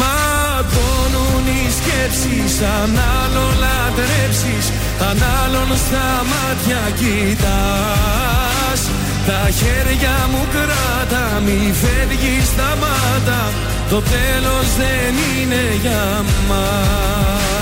Ματώνουν 0.00 1.46
οι 1.56 1.64
σκέψεις 1.78 2.54
Αν 2.80 2.98
άλλο 3.20 3.46
λατρέψεις 3.62 4.66
Αν 5.08 5.18
άλλον 5.42 5.70
στα 5.84 6.08
μάτια 6.30 6.82
κοιτάς. 6.98 8.80
Τα 9.26 9.50
χέρια 9.58 10.16
μου 10.30 10.42
κράτα 10.52 11.40
Μη 11.44 11.74
φεύγεις 11.80 12.46
σταμάτα. 12.52 13.42
Το 13.90 14.00
τέλος 14.00 14.66
δεν 14.76 15.14
είναι 15.40 15.62
για 15.82 16.24
μας 16.48 17.53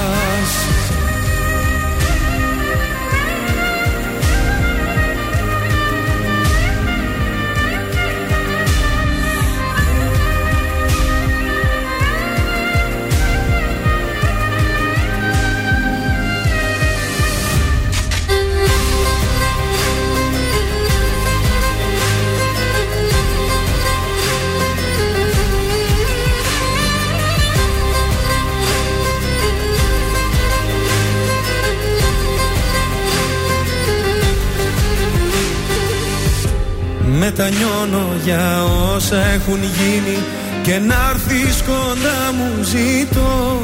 Μετανιώνω 37.24 38.06
για 38.24 38.64
όσα 38.94 39.16
έχουν 39.16 39.60
γίνει 39.62 40.18
Και 40.62 40.78
να 40.78 41.10
έρθεις 41.10 41.62
κοντά 41.62 42.32
μου 42.36 42.62
ζητώ. 42.62 43.60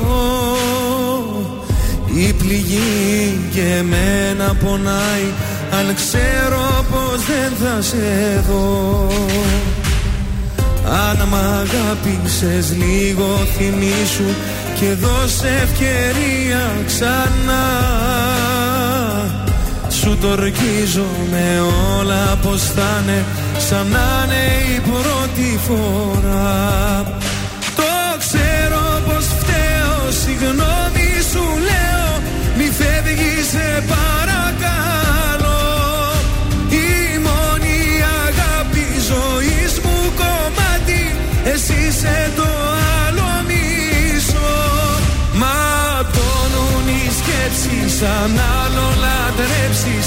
Η 2.14 2.32
πληγή 2.32 3.40
και 3.54 3.60
εμένα 3.60 4.54
πονάει 4.64 5.28
Αν 5.70 5.94
ξέρω 5.94 6.84
πως 6.90 7.24
δεν 7.26 7.52
θα 7.62 7.82
σε 7.82 8.44
δω. 8.48 9.06
Αν 11.08 11.28
μ' 11.28 11.34
αγάπησες 11.34 12.76
λίγο 12.76 13.46
θυμήσου 13.56 14.34
Και 14.80 14.92
δώσε 14.92 15.48
ευκαιρία 15.62 16.70
ξανά. 16.86 17.66
Σου 19.88 20.18
το 20.20 20.28
με 21.30 21.60
όλα 21.98 22.38
πως 22.42 22.62
θα 22.62 23.02
είναι 23.02 23.24
Σαν 23.70 23.86
να 23.88 24.24
είναι 24.24 24.44
η 24.76 24.80
πρώτη 24.80 25.60
φορά. 25.66 27.02
Το 27.76 27.92
ξέρω 28.18 28.84
πως 29.06 29.24
φταίω 29.38 30.10
Συγγνώμη 30.22 31.08
σου 31.30 31.44
λέω 31.68 32.10
Μη 32.56 32.68
φεύγεις 32.78 33.46
σε 33.52 33.68
παρακαλώ. 33.92 35.60
Η 36.84 37.18
μόνη 37.26 37.78
αγάπη 38.26 38.86
ζωής 39.10 39.72
μου 39.84 39.96
κομμάτι 40.20 41.02
Εσύ 41.52 41.78
είσαι 41.88 42.32
το 42.36 42.48
άλλο 43.04 43.30
μισό. 43.48 44.56
Ματώνουν 45.40 46.86
οι 46.96 47.04
σκέψεις 47.18 48.02
Αν 48.02 48.32
άλλο 48.60 48.86
λατρέψεις 49.04 50.06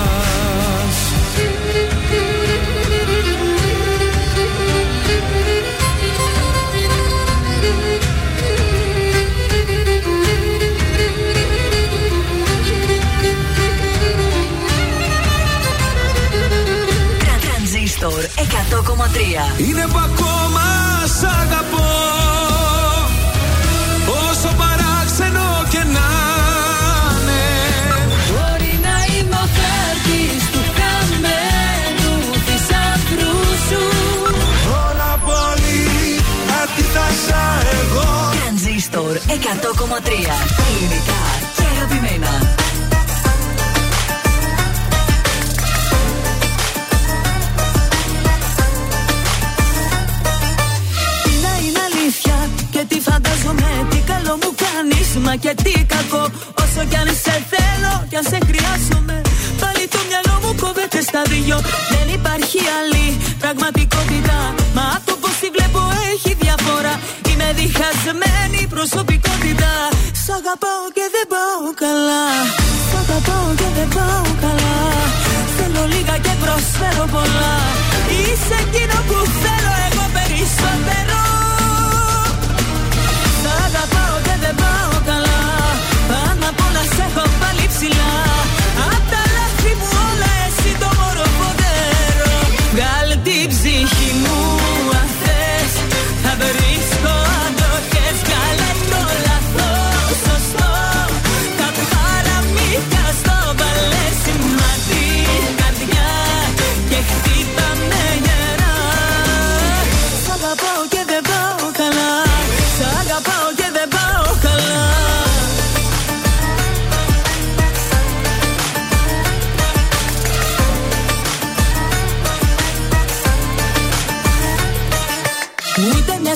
100,3 18.41 19.67
Είναι 19.67 19.85
που 19.91 19.97
ακόμα 19.97 20.65
σ' 21.19 21.23
αγαπώ. 21.41 21.89
Όσο 24.23 24.49
παράξενο 24.61 25.47
και 25.69 25.77
να 25.95 26.09
είναι. 27.11 27.43
Μπορεί 28.29 28.73
να 28.87 28.95
είμαι 29.13 29.37
ο 29.45 29.47
χάρτης 29.57 30.43
του 30.53 30.61
χαμένου 30.77 32.13
θησαυρού 32.45 33.37
σου. 33.67 33.83
Όλα 34.85 35.11
πολύ 35.27 35.83
αντίθασα 36.61 37.43
εγώ 37.79 38.09
Τρανζίστορ 38.37 39.13
100,3 39.17 40.09
Ελληνικά 40.67 41.21
και 41.55 41.63
αγαπημένα 41.73 42.31
Τι 54.31 54.37
καλό 54.37 54.49
μου 54.49 54.55
κάνεις 54.65 55.09
μα 55.25 55.33
και 55.43 55.53
τι 55.63 55.73
κακό. 55.93 56.23
Όσο 56.63 56.81
κι 56.89 56.97
αν 57.01 57.09
σε 57.23 57.35
θέλω 57.51 57.93
κι 58.09 58.17
αν 58.19 58.25
σε 58.31 58.37
χρειάζομαι 58.47 59.17
Πάλι 59.61 59.83
το 59.93 59.99
μυαλό 60.07 60.35
μου 60.43 60.51
κόβεται 60.61 61.01
στα 61.09 61.21
δυο. 61.31 61.57
Δεν 61.93 62.07
υπάρχει 62.17 62.59
άλλη 62.79 63.05
πραγματικότητα 63.41 64.37
Μα 64.77 64.87
το 65.05 65.13
πως 65.21 65.35
τη 65.41 65.47
βλέπω 65.55 65.81
έχει 66.11 66.31
διαφορά. 66.43 66.93
Είμαι 67.29 67.49
διχασμένη 67.59 68.61
προσωπικότητα. 68.75 69.71
Σ' 70.23 70.31
αγαπάω 70.39 70.85
και 70.97 71.05
δεν 71.15 71.25
πάω 71.33 71.65
καλά. 71.83 72.25
Σ' 72.87 72.95
αγαπάω 73.01 73.47
και 73.59 73.69
δεν 73.77 73.87
πάω 73.95 74.27
καλά. 74.45 74.79
Θέλω 75.57 75.83
λίγα 75.93 76.15
και 76.25 76.33
προσφέρω 76.43 77.05
πολλά. 77.15 77.55
Είσαι 78.19 78.55
εκείνο 78.63 78.97
που 79.07 79.17
θέλω 79.41 79.73
εγώ 79.87 80.05
περισσότερο 80.17 81.10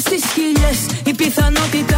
στις 0.05 0.23
χίλιες. 0.33 0.79
Η 1.05 1.13
πιθανότητα 1.13 1.94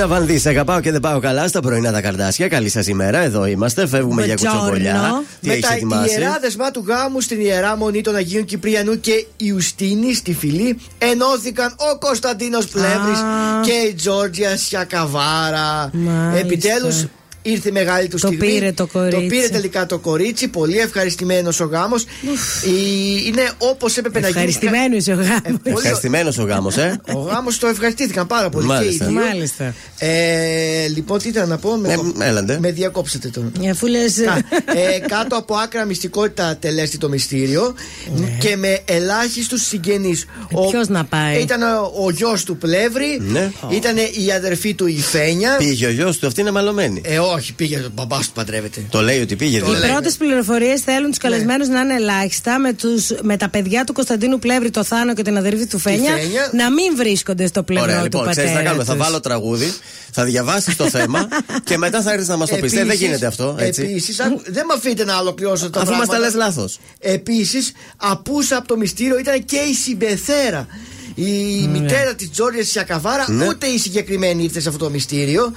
Δέσπινα 0.00 0.18
Βανδύ, 0.18 0.38
σε 0.38 0.48
αγαπάω 0.48 0.80
και 0.80 0.90
δεν 0.90 1.00
πάω 1.00 1.20
καλά 1.20 1.48
στα 1.48 1.60
πρωινά 1.60 1.92
τα 1.92 2.00
καρδάσια. 2.00 2.48
Καλή 2.48 2.68
σας 2.68 2.86
ημέρα, 2.86 3.18
εδώ 3.18 3.46
είμαστε. 3.46 3.86
Φεύγουμε 3.86 4.24
για 4.24 4.34
Μπετζόρνο. 4.34 4.58
κουτσομπολιά. 4.58 5.22
Τι 5.40 5.46
Με 5.46 5.52
έχεις 5.52 5.66
τα 5.66 5.74
ετοιμάσει; 5.74 6.20
ιερά 6.20 6.38
δεσμά 6.40 6.70
του 6.70 6.84
γάμου 6.86 7.20
στην 7.20 7.40
ιερά 7.40 7.76
μονή 7.76 8.00
των 8.00 8.14
Αγίων 8.14 8.44
Κυπριανού 8.44 9.00
και 9.00 9.26
Ιουστίνη 9.36 10.14
στη 10.14 10.34
φυλή 10.34 10.78
ενώθηκαν 10.98 11.74
ο 11.76 11.98
Κωνσταντίνος 11.98 12.66
Πλεύρης 12.66 13.20
και 13.62 13.72
η 13.72 13.94
Τζόρτζια 13.94 14.56
Σιακαβάρα. 14.56 15.90
Μάλιστα. 15.92 16.38
Επιτέλους 16.38 17.04
ήρθε 17.42 17.68
η 17.68 17.72
μεγάλη 17.72 18.08
του 18.08 18.18
Το 18.18 18.26
στιγμή. 18.26 18.46
πήρε 18.46 18.72
το 18.72 18.86
κορίτσι. 18.86 19.20
Το 19.20 19.26
πήρε 19.28 19.48
τελικά 19.48 19.86
το 19.86 19.98
κορίτσι. 19.98 20.48
Πολύ 20.48 20.78
ευχαριστημένος 20.78 21.60
ο 21.60 21.64
γάμος. 21.64 22.04
Είναι 23.26 23.50
όπως 23.58 23.96
έπρεπε 23.96 24.20
να 24.20 24.26
γίνει. 24.28 24.38
Ευχαριστημένος 24.40 24.98
είσαι 24.98 25.12
ο 25.12 25.14
γάμος. 25.14 25.60
Ευχαριστημένος 25.62 26.38
ο 26.38 26.42
γάμος, 26.42 26.76
ε. 26.76 27.00
Ο 27.14 27.18
γάμος 27.20 27.58
το 27.58 27.66
ευχαριστήθηκαν 27.66 28.26
πάρα 28.26 28.48
πολύ 28.48 28.66
Μάλιστα. 28.66 29.04
και 29.04 29.10
οι 29.10 29.14
δύο. 29.14 29.24
Μάλιστα. 29.24 29.74
Ε, 29.98 30.86
λοιπόν, 30.94 31.18
τι 31.18 31.28
ήθελα 31.28 31.46
να 31.46 31.58
πω. 31.58 31.76
Με, 31.76 31.92
Ε, 32.20 32.28
έλαντε. 32.28 32.58
με 32.60 32.70
διακόψετε 32.72 33.28
τον. 33.28 33.52
Αφού 33.70 33.86
λε. 33.86 33.98
Α, 33.98 34.04
ε, 34.94 34.98
κάτω 35.08 35.36
από 35.36 35.54
άκρα 35.54 35.84
μυστικότητα 35.84 36.56
τελέστη 36.60 36.98
το 36.98 37.08
μυστήριο 37.08 37.74
και 38.38 38.56
με 38.56 38.78
ελάχιστους 38.84 39.62
συγγενείς. 39.66 40.24
ποιος 40.70 40.88
να 40.88 41.04
πάει; 41.04 41.40
Ήταν 41.40 41.62
ο, 41.62 41.92
ο 42.04 42.10
γιος 42.10 42.44
του 42.44 42.56
Πλεύρη, 42.56 43.18
Ναι. 43.20 43.50
ήταν 43.70 43.96
η 43.96 44.32
αδερφή 44.32 44.74
του 44.74 44.86
η 44.86 45.00
Φένια. 45.00 45.56
Πήγε 45.56 45.86
ο 45.86 45.90
γιος 45.90 46.18
του, 46.18 46.26
αυτή 46.26 46.40
είναι 46.40 46.50
μαλωμένη. 46.50 47.00
Ε, 47.04 47.18
όχι, 47.34 47.52
πήγε 47.54 47.76
ο 47.76 47.90
μπαμπάς 47.94 48.26
του 48.26 48.32
παντρεύεται. 48.32 48.84
Το 48.90 49.00
λέει 49.00 49.20
ότι 49.20 49.36
πήγε. 49.36 49.58
Το 49.60 49.64
δηλαδή. 49.66 49.86
Οι 49.86 49.90
πρώτες 49.90 50.16
πληροφορίες 50.16 50.80
θέλουν 50.80 51.08
τους 51.08 51.18
καλεσμένους 51.18 51.68
να 51.68 51.80
είναι 51.80 51.94
ελάχιστα 51.94 52.58
με, 52.58 52.72
τους, 52.72 53.10
με 53.22 53.36
τα 53.36 53.48
παιδιά 53.48 53.84
του 53.84 53.92
Κωνσταντίνου 53.92 54.38
Πλεύρη, 54.38 54.70
το 54.70 54.84
Θάνο 54.84 55.14
και 55.14 55.22
την 55.22 55.36
αδερφή 55.36 55.66
του 55.66 55.78
Φένια, 55.78 56.12
Φένια. 56.16 56.50
να 56.52 56.70
μην 56.70 56.96
βρίσκονται 56.96 57.46
στο 57.46 57.62
πλευρό 57.62 57.84
Ωραία, 57.84 57.96
του 57.98 58.02
λοιπόν, 58.02 58.30
ξέρεις 58.30 58.50
τι 58.50 58.56
θα 58.56 58.62
πατέρα. 58.62 58.64
κάνουμε. 58.68 58.84
Θα 58.84 58.94
τους. 58.94 59.02
βάλω 59.04 59.20
τραγούδι, 59.20 59.72
θα 60.10 60.24
διαβάσεις 60.24 60.76
το 60.76 60.88
θέμα 60.88 61.28
και 61.68 61.78
μετά 61.78 62.02
θα 62.02 62.12
έρθεις 62.12 62.28
να 62.28 62.36
μας 62.36 62.48
το 62.48 62.54
πεις. 62.56 62.72
Επίσης- 62.72 62.86
Δεν 62.88 62.96
γίνεται 63.08 63.26
αυτό, 63.26 63.56
έτσι. 63.58 63.82
Επίσης, 63.82 64.20
άκου- 64.20 64.42
δεν 64.46 64.64
με 64.66 64.74
αφήνετε 64.76 65.04
να 65.04 65.18
ολοκληρώσω 65.18 65.70
τα 65.70 65.80
Αφού 65.80 65.90
μας 65.90 65.98
πράγματα. 66.06 66.12
τα 66.22 66.26
λες 66.26 66.34
λάθος. 66.34 66.78
Επίσης, 66.98 67.72
απούσα 67.96 68.56
από 68.56 68.68
το 68.68 68.76
μυστήριο 68.76 69.18
ήταν 69.18 69.44
και 69.44 69.56
η 69.56 69.74
συμπεθέρα. 69.74 70.66
Η 71.14 71.66
μητέρα 71.72 72.14
της 72.14 72.30
Τζόρια 72.30 72.64
Σιακαβάρα, 72.64 73.24
Ναι. 73.28 73.46
ούτε 73.48 73.66
η 73.66 73.78
συγκεκριμένη 73.78 74.42
ήρθε 74.42 74.60
σε 74.60 74.68
αυτό 74.68 74.84
το 74.84 74.90
μυστήριο. 74.90 75.52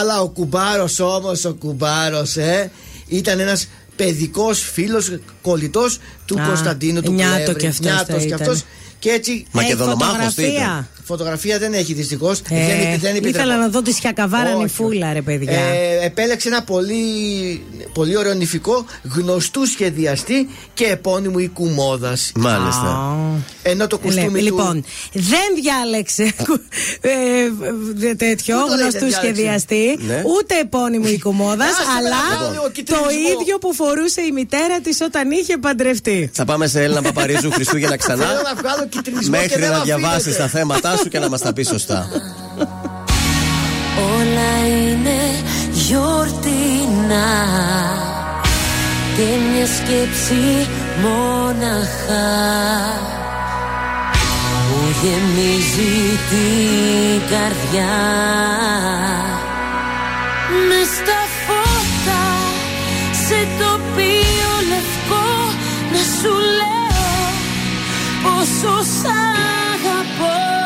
Αλλά 0.00 0.20
ο 0.20 0.28
κουμπάρος 0.28 0.98
όμως, 1.00 1.44
ο 1.44 1.54
κουμπάρος, 1.54 2.36
ε, 2.36 2.70
ήταν 3.08 3.40
ένας 3.40 3.68
παιδικός 3.96 4.60
φίλος 4.72 5.18
κολλητός 5.42 5.98
του 6.26 6.40
Α, 6.40 6.46
Κωνσταντίνου 6.46 7.00
του 7.02 7.12
νιάτο 7.12 7.34
Πλεύρη. 7.52 7.58
κι 7.60 7.66
αυτός 7.66 7.80
Νιάτος 7.86 8.06
θα 8.14 8.18
κι 8.18 8.26
ήταν. 8.26 8.40
αυτός. 8.40 8.62
Και 8.98 9.10
έτσι. 9.10 9.46
Μακεδονομάχος 9.52 10.34
τι 10.34 10.42
ήταν. 10.42 10.88
Φωτογραφία 11.16 11.58
δεν 11.58 11.72
έχει 11.72 11.92
δυστυχώς. 11.92 12.38
Ε, 12.38 12.44
δεν, 12.48 12.98
δεν 13.00 13.10
επιτρέπω. 13.10 13.28
ήθελα 13.28 13.56
να 13.56 13.68
δω 13.68 13.82
τη 13.82 13.92
σιακαβάρα 13.92 14.50
Όχι. 14.54 14.62
νυφούλα, 14.62 15.12
ρε 15.12 15.20
παιδιά. 15.22 15.52
Ε, 15.52 16.04
επέλεξε 16.04 16.48
ένα 16.48 16.62
πολύ, 16.62 17.02
πολύ 17.92 18.16
ωραίο 18.16 18.34
νηφικό 18.34 18.84
γνωστού 19.14 19.66
σχεδιαστή 19.66 20.48
και 20.74 20.84
επώνυμου 20.84 21.38
οικού 21.38 21.66
μόδα. 21.68 22.16
Μάλιστα. 22.34 23.16
Ενώ 23.62 23.86
το 23.86 23.98
κουστούμι 23.98 24.26
Ναι, 24.30 24.38
του. 24.38 24.44
Λοιπόν, 24.44 24.84
δεν 25.12 25.48
διάλεξε 25.62 26.22
ε, 27.00 27.10
ε, 28.08 28.14
τέτοιο 28.14 28.56
Πού 28.56 28.68
το 28.68 28.74
λέει, 28.74 28.80
γνωστού 28.82 28.98
δεν 28.98 29.08
διάλεξε; 29.08 29.18
σχεδιαστή, 29.22 29.98
Ναι. 30.06 30.22
ούτε 30.38 30.58
επώνυμο 30.60 31.08
οικομόδα, 31.08 31.64
Άσε 31.64 31.82
με 31.86 31.92
να 31.92 31.96
αλλά 31.98 32.16
κάνω 32.38 32.50
λίγο 32.50 32.62
το 32.62 32.70
κυτρινισμό. 32.70 33.40
ίδιο 33.40 33.58
που 33.58 33.74
φορούσε 33.74 34.20
η 34.20 34.32
μητέρα 34.32 34.80
της 34.80 35.00
όταν 35.00 35.30
είχε 35.30 35.56
παντρευτεί. 35.58 36.30
Θα 36.32 36.44
πάμε 36.44 36.66
σε 36.66 36.82
Έλληνα 36.82 37.02
Παπαρίζου 37.02 37.50
Χριστούγεννα 37.50 37.96
ξανά. 37.96 38.24
Θέλω 38.26 38.40
να 38.42 38.54
βγάλω 38.54 38.86
κυτρινισμό 38.88 39.32
και 39.36 39.40
Μέχρι 39.40 39.60
δεν 39.60 39.70
να 39.70 39.76
με 39.78 39.84
διαβάσεις 39.84 40.18
αφήνετε. 40.26 40.42
τα 40.42 40.48
θέματα 40.48 40.90
σου 41.02 41.08
και 41.08 41.18
να 41.18 41.28
μας 41.28 41.40
τα 41.40 41.52
πεις 41.52 41.68
σωστά. 41.68 42.08
Όλα 44.16 44.66
είναι 44.68 45.20
γιορτινά 45.72 47.30
και 49.16 49.22
μια 49.22 49.66
σκέψη 49.66 50.68
μόναχα 51.02 52.28
που 54.68 54.78
γεμίζει 55.02 56.18
την 56.30 57.20
καρδιά 57.30 57.96
μες 60.68 60.86
στα 60.86 61.20
φώτα 61.44 62.24
σε 63.26 63.46
τοπίο 63.58 64.52
λευκό 64.68 65.30
να 65.92 65.98
σου 65.98 66.32
λέω 66.58 67.12
πόσο 68.22 68.82
σ' 68.82 69.04
αγαπώ 69.74 70.61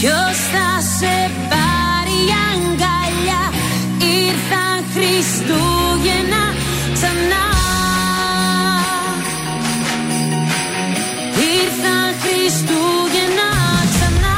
Ποιος 0.00 0.36
θα 0.52 0.80
σε 0.98 1.30
πάρει 1.50 2.20
αγκαλιά; 2.48 3.42
Ήρθαν 3.98 4.78
Χριστούγεννα 4.92 6.42
ξανά. 6.94 7.46
Ήρθαν 11.54 12.08
Χριστούγεννα 12.22 13.50
ξανά. 13.92 14.36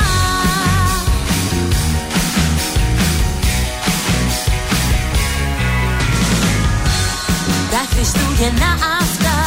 Τα 7.70 7.82
Χριστούγεννα 7.90 8.70
αυτά 9.00 9.38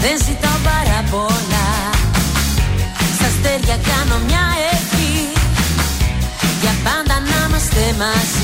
Δεν 0.00 0.16
ζητάω 0.26 0.55
κάνω 4.16 4.24
μια 4.24 4.46
ευχή. 4.72 5.32
Για 6.60 6.74
πάντα 6.84 7.20
να 7.20 7.46
είμαστε 7.46 7.94
μαζί 7.98 8.35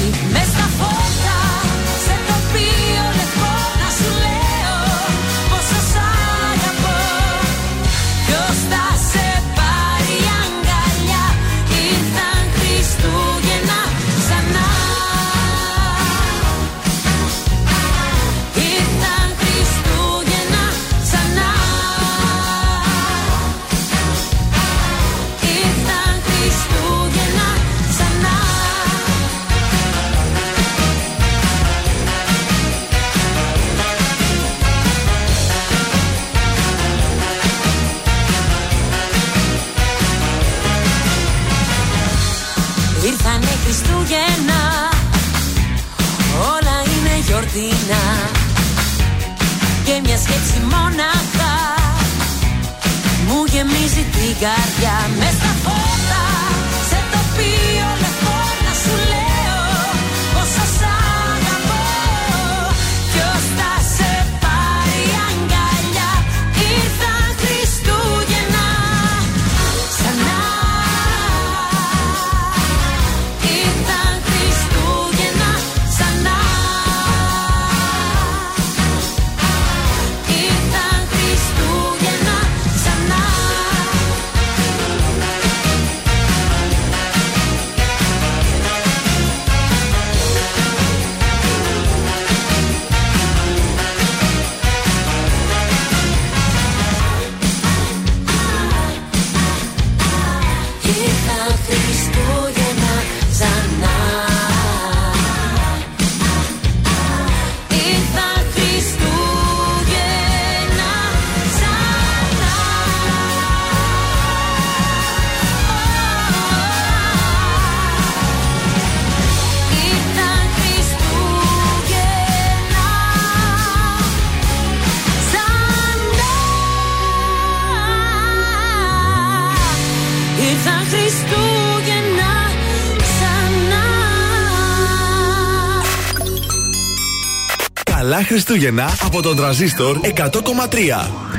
Χριστούγεννα 138.33 138.95
από 139.03 139.23
τον 139.23 139.37
τραζίστορ 139.37 140.01
100,3. 140.03 141.32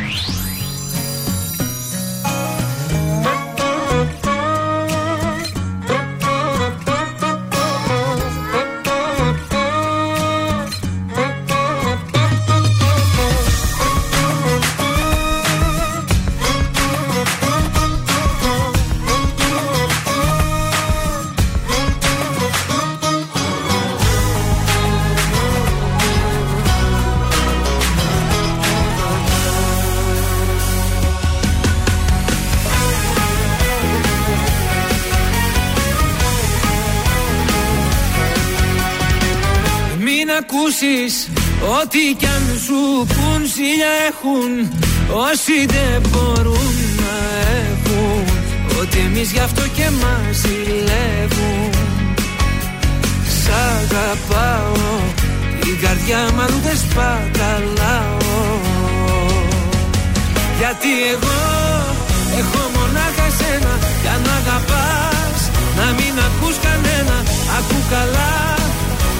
Ό,τι 41.93 42.13
κι 42.19 42.25
αν 42.25 42.45
σου 42.65 42.79
πουν 43.13 43.41
Ζήλια 43.53 43.93
έχουν. 44.09 44.51
Όσοι 45.29 45.57
δεν 45.73 46.01
μπορούν 46.09 46.73
να 47.01 47.15
έχουν. 47.69 48.23
Ότι 48.81 48.97
εμείς 49.07 49.31
γι' 49.31 49.43
αυτό 49.47 49.61
και 49.77 49.87
μας 50.01 50.35
ζηλεύουν. 50.41 51.69
Σ' 53.39 53.51
αγαπάω 53.71 54.95
Την 55.61 55.75
καρδιά 55.83 56.21
μου 56.33 56.41
αλλού 56.41 56.59
δεν 56.67 56.77
σπαταλάω. 56.83 58.17
Γιατί 60.59 60.91
εγώ 61.13 61.39
έχω 62.39 62.61
μονάχα 62.75 63.25
εσένα. 63.31 63.73
Κι 64.01 64.09
αν 64.15 64.23
αγαπάς 64.39 65.39
να 65.77 65.85
μην 65.97 66.13
ακούς 66.27 66.55
κανένα. 66.65 67.17
Ακού 67.57 67.77
καλά 67.93 68.35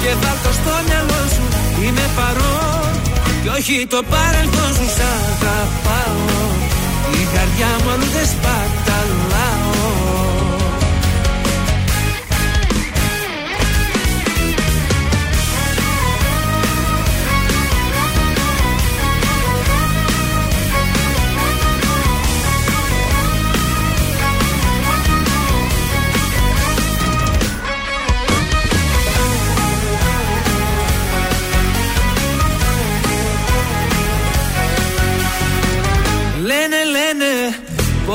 και 0.02 0.12
βάλ' 0.22 0.42
το 0.44 0.52
στο 0.60 0.74
μυαλό 0.88 1.22
σου 1.36 1.63
Είμαι 1.86 2.10
παρόν 2.16 3.02
κι 3.42 3.50
όχι 3.58 3.86
το 3.90 4.04
παρελθόν 4.10 4.74
σου 4.78 4.88
σ' 4.96 5.04
αγαπάω. 5.22 6.42
Η 7.22 7.24
καρδιά 7.34 7.72
μου 7.84 7.90
αλλού 7.94 8.10
δεν 8.16 8.28
σπαταλάω 8.34 9.84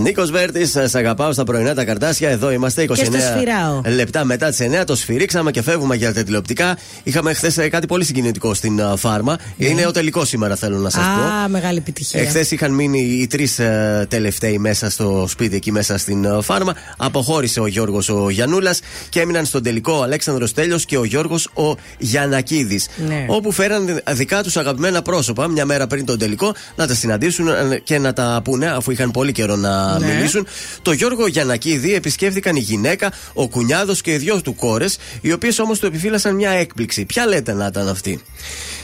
Νίκος 0.07 0.31
Βέρτης, 0.31 0.71
σας 0.71 0.95
αγαπάω 0.95 1.33
στα 1.33 1.45
πρωινά 1.45 1.75
τα 1.75 1.85
καρτάσια. 1.85 2.31
Εδώ 2.31 2.51
είμαστε 2.51 2.83
29 2.83 2.87
Και 2.87 3.05
στο 3.05 3.13
σφυράω. 3.19 3.81
λεπτά 3.95 4.25
μετά 4.25 4.49
τις 4.49 4.61
9. 4.61 4.85
Το 4.85 4.97
σφυρίξαμε 4.97 5.51
και 5.51 5.63
φεύγουμε 5.63 5.97
για 5.97 6.15
τα 6.15 6.23
τηλεοπτικά. 6.23 6.79
Είχαμε 7.03 7.33
χθες 7.35 7.59
κάτι 7.71 7.87
πολύ 7.87 8.05
συγκινητικό 8.05 8.55
στην 8.55 8.83
α, 8.83 8.97
Φάρμα. 8.97 9.39
Είναι 9.57 9.87
ο 9.87 9.91
τελικός 9.91 10.29
σήμερα, 10.29 10.57
θέλω 10.57 10.79
να 10.79 10.91
σας 10.91 11.03
πω. 11.05 11.23
Ναι. 11.23 11.45
Α, 11.45 11.49
μεγάλη 11.49 11.79
επιτυχία. 11.79 12.21
Εχθές 12.21 12.51
είχαν 12.51 12.73
μείνει 12.73 12.99
οι 12.99 13.27
τρεις 13.27 13.61
τελευταίοι 14.09 14.59
μέσα 14.59 14.91
στο 14.91 15.27
σπίτι 15.29 15.57
εκεί 15.57 15.73
μέσα 15.73 15.99
στην 15.99 16.25
ε, 16.25 16.39
φάρμα. 16.43 16.75
Αποχώρησε 16.97 17.61
ο 17.61 17.67
Γιώργος 17.67 18.09
ο 18.09 18.31
Γιανούλας 18.31 18.81
και 19.09 19.21
έμειναν 19.21 19.45
στον 19.45 19.63
τελικό 19.63 19.93
ο 19.93 20.03
Αλέξανδρος 20.03 20.53
Τέλειο 20.53 20.79
και 20.87 20.99
ο 20.99 21.05
Γιώργος 21.05 21.49
ο 21.55 21.75
Γιανακίδης. 21.99 22.87
Ναι. 23.07 23.25
Όπου 23.29 23.53
φέραν 23.53 24.01
δικά 24.11 24.43
τους 24.43 24.57
αγαπημένα 24.57 25.03
πρόσωπα 25.03 25.49
μια 25.49 25.65
μέρα 25.65 25.87
πριν 25.87 26.05
τον 26.05 26.19
τελικό 26.19 26.55
να 26.77 26.87
τα 26.87 26.95
συναντήσουν 26.95 27.49
ε, 27.49 27.81
και 27.85 27.99
να 27.99 28.13
τα 28.13 28.41
πούνε, 28.45 28.67
αφού 28.67 28.91
είχαν 28.91 29.11
πολύ 29.11 29.33
καιρό 29.33 29.57
να 29.57 29.96
Ναι. 29.99 30.15
μιλήσουν. 30.15 30.47
Το 30.83 30.93
Γιώργο 30.93 31.27
Γιανακίδη 31.27 31.95
επισκέφθηκαν 31.95 32.57
η 32.57 32.61
γυναίκα, 32.61 33.13
ο 33.33 33.49
κουνιάδος 33.49 34.01
και 34.01 34.13
οι 34.13 34.17
δυο 34.17 34.43
του 34.43 34.55
κόρες, 34.55 34.99
οι 35.21 35.33
οποίες 35.33 35.59
όμως 35.59 35.79
του 35.79 35.87
επιφύλασαν 35.87 36.35
μια 36.35 36.51
έκπληξη. 36.51 37.05
Ποια 37.05 37.27
λέτε 37.27 37.53
να 37.53 37.67
ήταν 37.67 37.89
αυτή; 37.89 38.21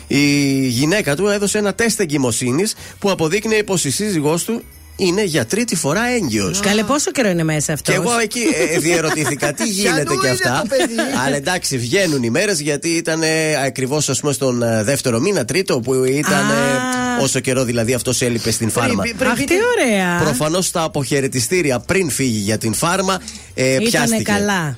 Η 0.06 0.66
γυναίκα 0.66 1.16
του 1.16 1.26
έδωσε 1.26 1.59
ένα 1.59 1.74
τεστ 1.74 2.01
εγκυμοσύνης 2.01 2.74
που 2.98 3.10
αποδείκνυε 3.10 3.62
πως 3.62 3.84
η 3.84 3.90
σύζυγός 3.90 4.44
του 4.44 4.62
είναι 4.97 5.23
για 5.24 5.47
τρίτη 5.47 5.77
φορά 5.77 6.09
έγκυος. 6.09 6.60
Καλέ, 6.60 6.82
πόσο 6.82 7.10
καιρό 7.10 7.28
είναι 7.28 7.43
μέσα 7.44 7.73
αυτός; 7.73 7.94
Και 7.94 8.01
εγώ 8.01 8.19
εκεί 8.19 8.40
ε, 8.74 8.78
διερωτήθηκα 8.78 9.52
τι 9.52 9.69
γίνεται 9.78 10.02
Πιανού 10.02 10.20
και 10.20 10.27
είναι 10.27 10.36
αυτά. 10.44 10.60
το 10.62 10.77
παιδί; 10.77 10.94
Αλλά 11.27 11.36
εντάξει, 11.36 11.78
βγαίνουν 11.78 12.23
οι 12.23 12.31
μέρες 12.31 12.60
γιατί 12.60 12.89
ήταν 12.89 13.20
ακριβώς 13.66 14.10
στον 14.31 14.62
ε, 14.62 14.82
δεύτερο 14.82 15.20
μήνα, 15.20 15.44
τρίτο, 15.44 15.81
που 15.81 16.05
ήταν 16.05 16.51
Α. 16.51 17.19
ε, 17.19 17.23
όσο 17.23 17.40
καιρό 17.40 17.64
δηλαδή 17.64 17.94
αυτός 17.94 18.23
έλειπε 18.23 18.51
στην 18.51 18.70
φάρμα. 18.70 19.02
Πριν- 19.02 19.16
πριν 19.16 19.31
Αχ, 19.31 19.36
τι 19.36 19.44
πείτε- 19.44 19.55
ωραία. 19.78 20.19
Προφανώς 20.19 20.70
τα 20.70 20.82
αποχαιρετιστήρια 20.82 21.78
πριν 21.78 22.10
φύγει 22.10 22.39
για 22.39 22.59
την 22.59 22.74
φάρμα 22.74 23.20
ε, 23.55 23.69
Ήτανε 23.73 23.89
πιάστηκε. 23.89 24.23
καλά. 24.23 24.77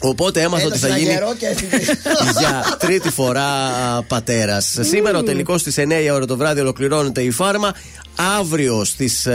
Οπότε 0.00 0.40
έμαθα 0.42 0.66
ότι 0.66 0.76
Έδωσε 0.76 0.80
θα 0.86 0.94
ένα 0.94 0.98
γίνει 0.98 1.12
γερό 1.12 1.34
και 1.38 1.46
έφυγε. 1.46 1.92
για 2.38 2.76
τρίτη 2.78 3.10
φορά 3.10 3.46
πατέρας. 4.08 4.76
Σήμερα 4.80 5.18
ο 5.18 5.22
τελικός 5.22 5.60
στις 5.60 5.74
9 5.78 6.04
η 6.04 6.10
ώρα 6.10 6.26
το 6.26 6.36
βράδυ 6.36 6.60
ολοκληρώνεται 6.60 7.20
η 7.22 7.30
φάρμα. 7.30 7.74
Αύριο 8.38 8.84
στις 8.84 9.26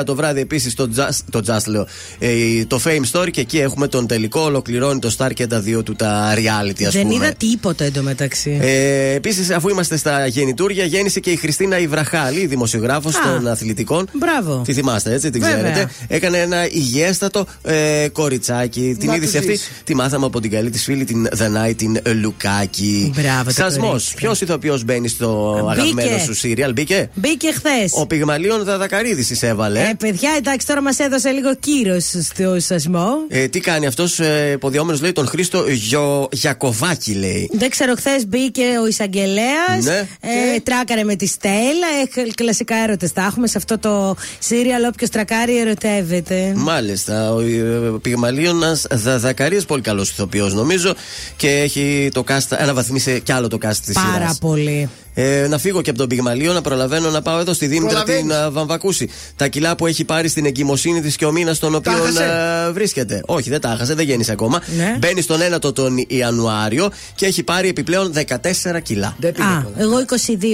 9 0.00 0.04
το 0.04 0.14
βράδυ 0.14 0.40
επίσης 0.40 0.74
το 0.74 0.88
Just, 0.96 1.18
το 1.30 1.42
Just 1.46 1.64
λέω, 1.66 1.86
ε, 2.18 2.28
το 2.66 2.80
Fame 2.84 3.02
Story 3.12 3.30
και 3.30 3.40
εκεί 3.40 3.58
έχουμε 3.58 3.88
τον 3.88 4.06
τελικό. 4.06 4.40
Ολοκληρώνει 4.40 4.98
το 4.98 5.14
Star 5.18 5.30
και 5.34 5.46
τα 5.46 5.60
δύο 5.60 5.82
του 5.82 5.94
τα 5.94 6.34
reality, 6.34 6.84
ας 6.86 6.92
Δεν 6.92 7.02
πούμε. 7.02 7.14
είδα 7.14 7.32
τίποτα 7.32 7.84
εντωμεταξύ. 7.84 8.58
Ε, 8.60 9.14
Επίσης, 9.14 9.50
αφού 9.50 9.68
είμαστε 9.68 9.96
στα 9.96 10.26
γεννητούρια, 10.26 10.84
γέννησε 10.84 11.20
και 11.20 11.30
η 11.30 11.36
Χριστίνα 11.36 11.78
Ιβραχάλη, 11.78 12.46
δημοσιογράφος 12.46 13.14
Α. 13.14 13.18
των 13.34 13.48
αθλητικών. 13.48 14.08
Μπράβο. 14.12 14.62
Τη 14.64 14.72
θυμάστε, 14.72 15.12
έτσι, 15.14 15.30
την 15.30 15.40
Βέβαια. 15.40 15.70
ξέρετε. 15.70 15.90
Έκανε 16.08 16.38
ένα 16.38 16.66
υγιέστατο 16.70 17.46
ε, 17.62 18.08
κοριτσάκι. 18.12 18.96
Την 18.98 19.08
Να 19.08 19.14
είδηση 19.14 19.32
του 19.32 19.38
αυτή 19.38 19.50
ζήσει. 19.50 19.68
τη 19.84 19.94
μάθαμε 19.94 20.26
από 20.26 20.40
την 20.40 20.50
καλή 20.50 20.70
της 20.70 20.82
φίλη, 20.82 21.04
την 21.04 21.28
Δανάη, 21.32 21.74
την 21.74 21.90
Μπράβο, 22.02 22.18
Λουκάκη. 22.20 23.12
το 23.44 23.50
Σασμός. 23.50 23.88
κορίτσι. 23.88 24.14
Ποιος 24.14 24.40
ηθοποιό 24.40 24.80
μπαίνει 24.84 25.08
στο 25.08 25.52
Μπήκε. 25.68 25.80
αγαπημένο 25.80 26.18
σου 26.18 26.34
σύριαλ, 26.34 26.72
μπήκε; 26.72 27.10
Μπήκε 27.14 27.52
χθες. 27.52 27.92
Ο 27.94 28.06
Πυγμαλίων 28.26 28.64
Δαδακαρίδης 28.64 29.26
τη 29.26 29.46
έβαλε. 29.46 29.80
Ε, 29.80 29.92
παιδιά, 29.98 30.30
εντάξει, 30.36 30.66
τώρα 30.66 30.82
μας 30.82 30.98
έδωσε 30.98 31.30
λίγο 31.30 31.54
κύρος 31.54 32.04
στο 32.22 32.56
σασμό. 32.60 33.08
Ε, 33.28 33.48
τι 33.48 33.60
κάνει 33.60 33.86
αυτός, 33.86 34.20
ε, 34.20 34.50
υποδιόμενος 34.52 35.00
λέει 35.00 35.12
τον 35.12 35.26
Χρήστο 35.26 35.64
Γιο... 35.68 36.28
Γιακοβάκη, 36.32 37.12
λέει. 37.12 37.50
Δεν 37.52 37.70
ξέρω, 37.70 37.94
χθες 37.94 38.26
μπήκε 38.26 38.62
ο 38.82 38.86
εισαγγελέας. 38.86 39.84
Ναι. 39.84 40.08
Ε, 40.20 40.60
τράκαρε 40.62 41.04
με 41.04 41.16
τη 41.16 41.26
Στέλλα. 41.26 41.86
Ε, 42.14 42.32
κλασικά 42.34 42.76
έρωτες 42.76 43.12
τα 43.12 43.22
έχουμε 43.22 43.46
σε 43.46 43.58
αυτό 43.58 43.78
το 43.78 44.16
σύριαλ. 44.38 44.84
Όποιος 44.84 45.10
τρακάρει, 45.10 45.58
ερωτεύεται. 45.58 46.52
Μάλιστα. 46.56 47.32
Ο 47.34 47.40
ε, 47.40 47.98
Πυγμαλίωνα 48.02 48.78
Δαδακαρίδης, 48.90 49.64
πολύ 49.64 49.82
καλός 49.82 50.10
ηθοποιός 50.10 50.54
νομίζω. 50.54 50.94
Και 51.36 51.48
έχει 51.48 52.08
το 52.12 52.24
cast, 52.28 52.56
αναβαθμίσει 52.58 53.20
κι 53.20 53.32
άλλο 53.32 53.48
το 53.48 53.58
cast 53.62 53.76
της 53.84 53.96
σειράς. 53.98 54.12
Πάρα 54.12 54.36
πολύ. 54.40 54.88
Ε, 55.18 55.46
να 55.48 55.58
φύγω 55.58 55.82
και 55.82 55.90
από 55.90 55.98
τον 55.98 56.08
Πυγμαλίο, 56.08 56.52
να 56.52 56.60
προλαβαίνω 56.60 57.10
να 57.10 57.22
πάω 57.22 57.38
εδώ 57.38 57.52
στη 57.52 57.66
Δήμητρα 57.66 58.02
την 58.16 58.32
α, 58.32 58.50
Βαμβακούση. 58.50 59.08
Τα 59.36 59.46
κιλά 59.48 59.76
που 59.76 59.86
έχει 59.86 60.04
πάρει 60.04 60.28
στην 60.28 60.46
εγκυμοσύνη 60.46 61.00
της 61.00 61.16
και 61.16 61.24
ο 61.24 61.32
μήνας 61.32 61.56
στον 61.56 61.74
οποίο 61.74 61.92
α, 61.92 62.72
βρίσκεται. 62.72 63.20
Όχι, 63.26 63.50
δεν 63.50 63.60
τα 63.60 63.72
έχασε, 63.72 63.94
δεν 63.94 64.04
γέννησε 64.06 64.32
ακόμα. 64.32 64.62
Ναι. 64.76 64.96
Μπαίνει 64.98 65.20
στον 65.20 65.40
ένατο 65.40 65.72
τον 65.72 66.04
Ιανουάριο 66.06 66.90
και 67.14 67.26
έχει 67.26 67.42
πάρει 67.42 67.68
επιπλέον 67.68 68.12
14 68.14 68.82
κιλά. 68.82 69.16
Δεν 69.18 69.32
πήγε 69.32 69.48
Α, 69.48 69.62
πολλά. 69.62 69.74
εγώ 69.78 69.96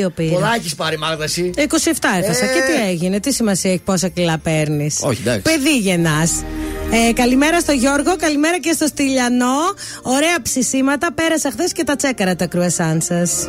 22 0.07 0.13
πήρα. 0.15 0.33
Πολλά 0.33 0.55
έχει 0.65 0.75
πάρει, 0.77 0.99
Μάγδα, 0.99 1.25
εσύ. 1.25 1.51
27 1.57 1.61
έχασα. 2.23 2.45
Ε. 2.45 2.47
Και 2.47 2.61
τι 2.83 2.89
έγινε, 2.91 3.21
τι 3.21 3.33
σημασία 3.33 3.71
έχει 3.71 3.83
πόσα 3.85 4.09
κιλά 4.09 4.39
παίρνεις; 4.39 4.99
Όχι, 5.03 5.21
εντάξει. 5.21 5.43
Παιδί 5.43 5.79
γεννάς. 5.79 6.31
Ε, 7.09 7.13
καλημέρα 7.13 7.61
στο 7.61 7.73
Γιώργο, 7.73 8.17
καλημέρα 8.17 8.59
και 8.61 8.73
στο 8.73 8.87
Στυλιανό. 8.87 9.57
Ωραία 10.03 10.43
ψησίματα. 10.43 11.13
Πέρασα 11.13 11.51
χθες 11.51 11.73
και 11.73 11.85
τα 11.85 11.97
τσέκαρα 11.97 12.37
τα 12.37 12.47
κρουασάν 12.47 13.01
σας. 13.01 13.49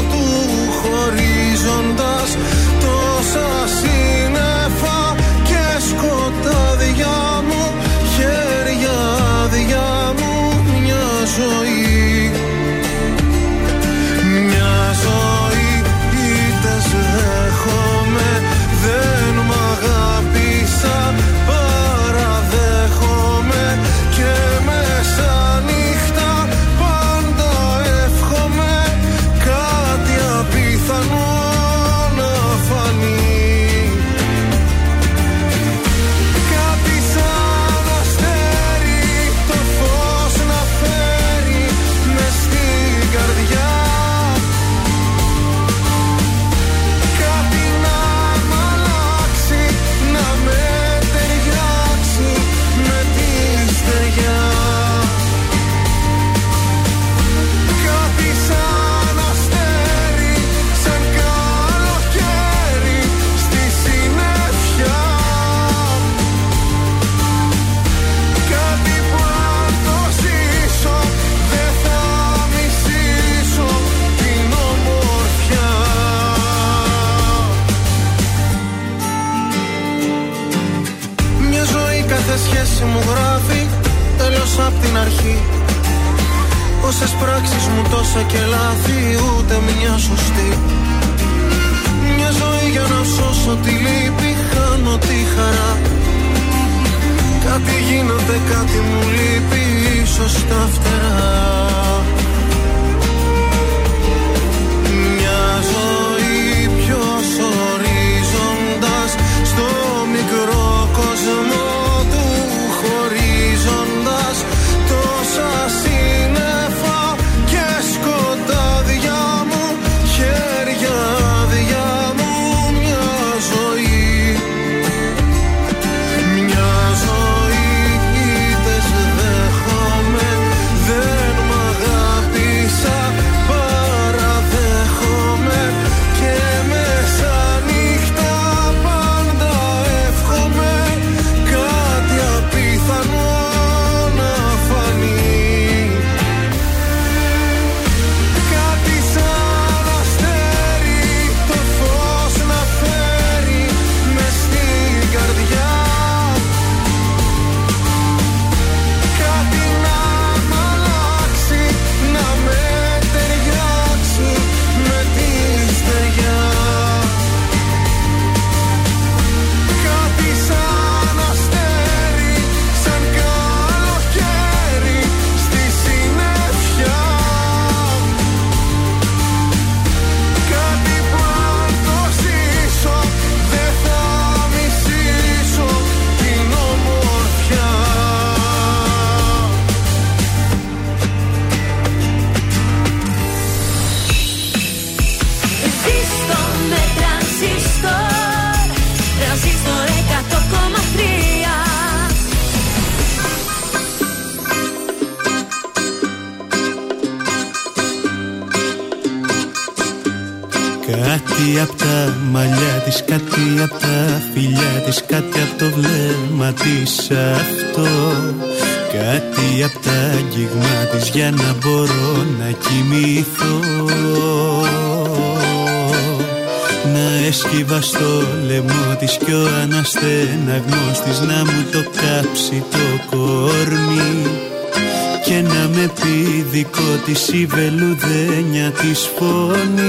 δικό 237.01 237.11
της 237.11 237.27
η 237.27 237.45
βελουδένια 237.45 238.71
της 238.71 239.09
φωνή 239.15 239.80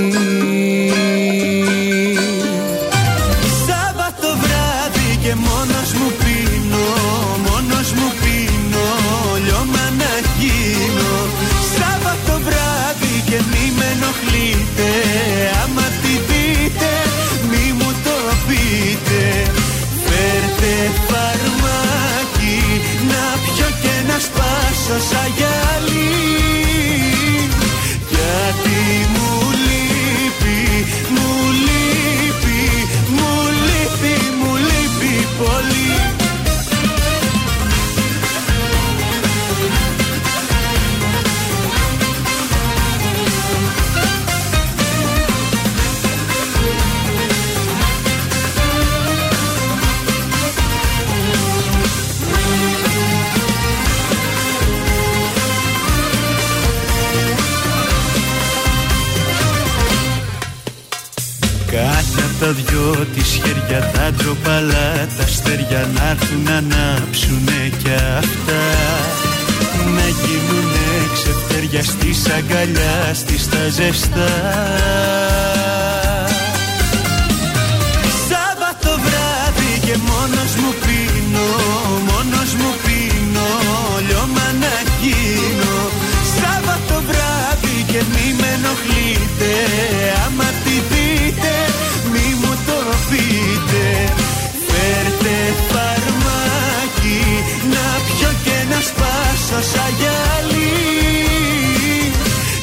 σπάσω 99.63 99.77
σαν 99.77 99.95
γυαλί. 99.99 100.71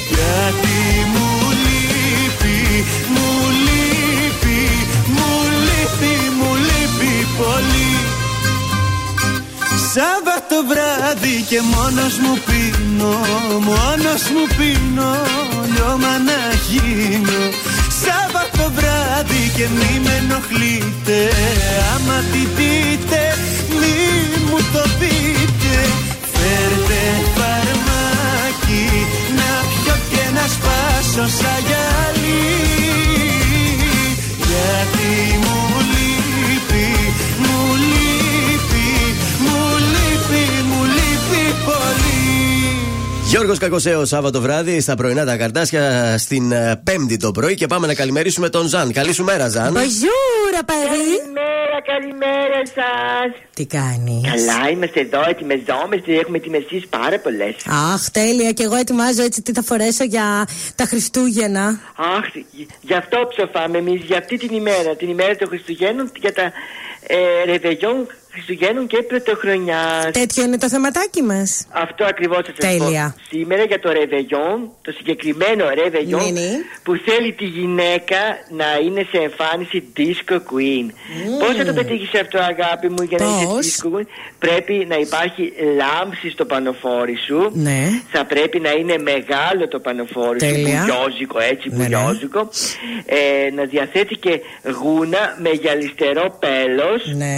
Γιατί 0.10 0.80
μου 1.14 1.30
λείπει, 1.64 2.86
μου 3.14 3.30
λείπει, 3.66 4.60
μου 5.16 5.30
λείπει, 5.66 6.14
μου 6.38 6.52
λείπει 6.68 7.28
πολύ. 7.38 7.94
Σάββατο 9.94 10.58
βράδυ 10.70 11.46
και 11.50 11.62
μόνος 11.74 12.18
μου 12.24 12.34
πίνω, 12.48 13.16
μόνος 13.70 14.24
μου 14.34 14.46
πίνω, 14.58 15.12
λιώμα 15.74 16.14
να 16.30 16.42
γίνω. 16.68 17.42
Σάββατο 18.04 18.72
βράδυ 18.78 19.52
και 19.56 19.66
μη 19.78 20.00
με 20.04 20.14
ενοχλείτε, 20.22 21.20
άμα 21.94 22.18
τη 22.32 22.42
δείτε 22.58 23.39
σπάσω 30.54 31.28
σαν 31.38 31.60
γυαλί 31.68 32.46
Γιατί 34.50 35.12
μου 35.44 35.58
λείπει, 35.94 36.88
μου 37.44 37.60
λείπει, 37.90 38.88
μου 39.46 39.60
λείπει, 39.92 40.44
μου 40.70 40.84
λείπει 40.84 41.44
πολύ 41.66 42.10
Γιώργος 43.30 43.58
Κακοσέος, 43.58 44.08
Σάββατο 44.08 44.42
βράδυ 44.42 44.82
στα 44.82 44.96
πρωινά 44.96 45.26
τα 45.26 45.38
καρτάσια 45.38 46.16
στην 46.18 46.52
ε, 46.52 46.82
Πέμπτη 46.84 47.18
το 47.18 47.32
πρωί 47.32 47.56
και 47.56 47.68
πάμε 47.68 47.88
να 47.88 47.94
καλημερίσουμε 47.94 48.50
τον 48.50 48.68
Ζαν. 48.68 48.92
Καλή 48.92 49.14
σου 49.14 49.24
μέρα, 49.24 49.50
Ζαν. 49.50 49.72
Μπαζούρα, 49.72 50.64
παιδί. 50.66 51.49
Καλημέρα, 51.86 52.10
καλημέρα 52.10 52.66
σας. 52.66 53.42
Τι 53.54 53.66
κάνεις; 53.66 54.22
Καλά, 54.32 54.70
είμαστε 54.70 55.00
εδώ, 55.00 55.22
ετοιμαζόμαστε. 55.30 56.14
Έχουμε 56.14 56.38
ετοιμασίε 56.38 56.82
πάρα 56.90 57.20
πολλές. 57.20 57.56
Αχ, 57.94 58.10
τέλεια. 58.12 58.52
Και 58.52 58.64
εγώ 58.64 58.76
ετοιμάζω 58.76 59.24
έτσι 59.24 59.42
τι 59.42 59.52
θα 59.52 59.62
φορέσω 59.62 60.04
για 60.04 60.48
τα 60.76 60.86
Χριστούγεννα. 60.86 61.80
Αχ, 61.96 62.26
γι' 62.82 62.94
αυτό 62.94 63.28
ψοφάμε 63.30 63.78
εμείς, 63.78 64.02
για 64.04 64.18
αυτή 64.18 64.38
την 64.38 64.56
ημέρα, 64.56 64.96
την 64.96 65.10
ημέρα 65.10 65.36
των 65.36 65.48
Χριστουγέννων, 65.48 66.12
για 66.20 66.34
τα 66.34 66.52
ε, 67.08 67.18
ρεβεγιόν 67.46 68.08
Χριστουγέννων 68.44 68.88
και 68.88 69.02
Πρωτοχρονιάς. 69.02 70.12
Τέτοιο 70.12 70.44
είναι 70.44 70.58
το 70.58 70.70
θεματάκι 70.70 71.22
μας. 71.22 71.68
Αυτό 71.72 72.06
ακριβώς 72.06 72.38
θα 72.46 72.54
σας 72.60 72.78
πω. 72.78 72.84
Τέλεια. 72.86 73.16
Σήμερα 73.30 73.64
για 73.64 73.80
το 73.80 73.92
ρεβεγιόν, 73.92 74.70
το 74.82 74.92
συγκεκριμένο 74.92 75.64
ρεβεγιόν, 75.84 76.24
Ναι, 76.24 76.30
ναι. 76.40 76.50
που 76.84 76.94
θέλει 77.06 77.32
τη 77.34 77.46
γυναίκα 77.46 78.18
να 78.50 78.66
είναι 78.86 79.06
σε 79.12 79.18
εμφάνιση 79.18 79.84
disco 79.98 80.36
queen. 80.36 80.86
Πώς 81.40 81.56
θα 81.58 81.64
το 81.66 81.74
πετύχεις 81.74 82.20
αυτό, 82.22 82.38
αγάπη 82.40 82.90
μου, 82.90 83.02
για 83.10 83.18
να 83.18 83.26
Πώς; 83.26 83.66
είσαι 83.66 83.82
disco 83.84 83.96
queen, 83.98 84.06
Πρέπει 84.40 84.86
να 84.90 84.96
υπάρχει 84.96 85.54
λάμψη 85.80 86.30
στο 86.30 86.46
πανοφόρι 86.46 87.18
σου. 87.28 87.52
Ναι. 87.54 87.80
Θα 88.12 88.26
πρέπει 88.26 88.60
να 88.60 88.72
είναι 88.72 88.96
μεγάλο 88.98 89.68
το 89.70 89.80
πανοφόρι 89.80 90.40
σου, 90.40 90.52
Τέλεια. 90.52 90.86
μπουλιόζικο, 90.88 91.40
έτσι, 91.40 91.70
Ναι, 91.70 91.76
ναι. 91.78 91.84
μπουλιόζικο. 91.84 92.50
Ε, 93.06 93.52
να 93.56 93.64
διαθέτει 93.64 94.16
και 94.16 94.40
γούνα 94.82 95.38
με 95.42 95.50
γυαλιστερό 95.50 96.38
πέλος 96.40 97.02
Ναι. 97.16 97.36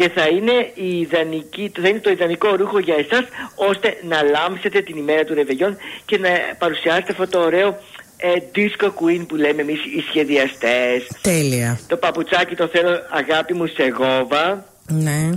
Και 0.00 0.08
θα 0.08 0.26
είναι, 0.28 0.70
η 0.74 1.00
ιδανική, 1.00 1.72
θα 1.82 1.88
είναι 1.88 1.98
το 1.98 2.10
ιδανικό 2.10 2.56
ρούχο 2.56 2.78
για 2.78 2.94
εσάς 2.94 3.24
ώστε 3.54 3.96
να 4.08 4.22
λάμψετε 4.22 4.80
την 4.80 4.96
ημέρα 4.96 5.24
του 5.24 5.34
ρεβεγιόν 5.34 5.76
και 6.04 6.18
να 6.18 6.28
παρουσιάσετε 6.58 7.12
αυτό 7.12 7.28
το 7.28 7.40
ωραίο 7.40 7.68
ε, 8.16 8.28
disco 8.54 8.86
queen 8.86 9.24
που 9.28 9.36
λέμε 9.36 9.62
εμείς 9.62 9.80
οι 9.84 10.04
σχεδιαστές. 10.08 10.98
Τέλεια. 11.20 11.80
Το 11.88 11.96
παπουτσάκι 11.96 12.54
το 12.54 12.68
θέλω 12.68 12.90
αγάπη 13.10 13.54
μου 13.54 13.66
σε 13.66 13.86
γόβα. 13.98 14.64
Ναι. 14.86 15.30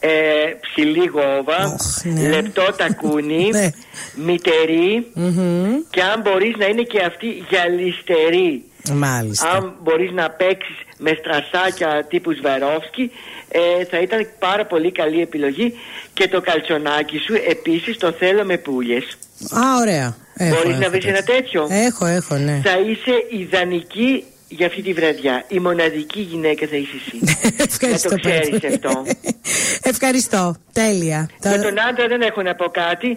Ε, 0.00 0.10
ψηλή 0.60 1.06
γόβα, 1.06 1.76
ναι. 2.02 2.28
λεπτό 2.28 2.72
τακούνι, 2.76 3.48
Ναι. 3.58 3.70
μητερή 4.14 5.06
Μμμ. 5.14 5.66
και 5.90 6.02
αν 6.02 6.20
μπορείς 6.20 6.56
να 6.56 6.66
είναι 6.66 6.82
και 6.82 7.00
αυτή 7.04 7.26
γυαλιστερή. 7.48 8.64
Μάλιστα. 8.92 9.50
Αν 9.50 9.74
μπορείς 9.82 10.10
να 10.12 10.30
παίξεις 10.30 10.76
με 10.98 11.18
στρασάκια 11.18 12.06
τύπου 12.08 12.32
Σβαρόφσκι 12.32 13.10
ε, 13.48 13.84
θα 13.84 14.00
ήταν 14.00 14.28
πάρα 14.38 14.66
πολύ 14.66 14.92
καλή 14.92 15.20
επιλογή 15.20 15.74
και 16.12 16.28
το 16.28 16.40
καλτσονάκι 16.40 17.18
σου 17.18 17.34
επίσης 17.48 17.96
το 17.96 18.12
θέλω 18.12 18.44
με 18.44 18.56
πουλιες. 18.58 19.04
Α, 19.50 19.60
ωραία. 19.80 20.16
Έχω, 20.34 20.54
Μπορείς 20.54 20.70
έχω 20.70 20.80
να 20.80 20.90
βρεις 20.90 21.04
ένα 21.04 21.22
τέτοιο; 21.22 21.66
Έχω, 21.70 22.06
έχω, 22.06 22.36
ναι. 22.36 22.60
Θα 22.64 22.78
είσαι 22.78 23.38
ιδανική 23.38 24.24
για 24.48 24.66
αυτή 24.66 24.82
τη 24.82 24.92
βραδιά. 24.92 25.44
Η 25.48 25.58
μοναδική 25.58 26.20
γυναίκα 26.20 26.66
θα 26.66 26.76
είσαι 26.76 26.96
εσύ. 27.00 27.16
Ευχαριστώ 27.68 28.08
να 28.08 28.14
το 28.14 28.28
ξέρεις 28.28 28.48
πολύ. 28.48 28.66
αυτό. 28.74 29.04
Ευχαριστώ. 29.92 30.54
Τέλεια. 30.72 31.28
Για 31.40 31.50
Τα- 31.50 31.62
τον 31.62 31.80
άντρα 31.88 32.06
δεν 32.08 32.20
έχω 32.20 32.42
να 32.42 32.54
πω 32.54 32.64
κάτι. 32.68 33.16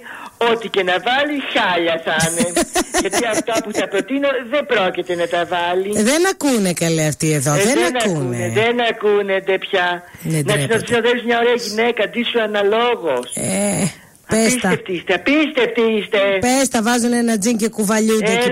Ό,τι 0.52 0.68
και 0.70 0.84
να 0.84 0.94
βάλει, 1.08 1.36
χάλια 1.54 2.02
θα 2.06 2.16
είναι. 2.30 2.52
Γιατί 3.02 3.26
αυτά 3.26 3.54
που 3.64 3.72
θα 3.74 3.88
προτείνω 3.88 4.28
δεν 4.50 4.66
πρόκειται 4.66 5.16
να 5.16 5.28
τα 5.28 5.46
βάλει. 5.46 6.02
Δεν 6.02 6.22
ακούνε 6.32 6.74
καλέ 6.74 7.04
αυτοί 7.06 7.32
εδώ. 7.32 7.54
Ε, 7.54 7.64
δεν, 7.64 7.96
ακούνε. 7.96 8.52
Δεν 8.54 8.76
ακούνε 8.92 9.36
πια. 9.60 10.04
Δεν 10.24 10.44
να 10.46 10.54
τρέπονται. 10.54 10.78
σου 10.80 10.86
συνοδεύει 10.86 11.22
μια 11.26 11.38
ωραία 11.40 11.54
γυναίκα, 11.68 12.04
αντίσου 12.04 12.42
αναλόγως. 12.42 13.36
Ε, 13.36 13.92
πες 14.28 14.56
τα. 14.62 14.70
Απίστευτοι 14.70 14.92
είστε, 14.94 15.14
απίστευτοι 15.14 15.82
είστε. 15.82 16.20
Πες 16.40 16.68
τα 16.70 16.82
βάζουν 16.84 17.14
ένα 17.14 17.38
τζιν 17.38 17.58
και 17.58 17.70
κουβαλιούνται 17.70 18.32
εκεί 18.32 18.50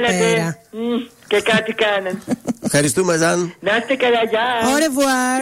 και 1.30 1.41
κάτι 1.41 1.73
κάναν. 1.73 2.15
Ευχαριστούμε, 2.61 3.18
Ζαν. 3.18 3.53
Να 3.60 3.76
είστε 3.76 3.95
καλά, 3.95 4.22
γεια. 4.31 4.47
Au 4.69 4.77
revoir. 4.85 5.39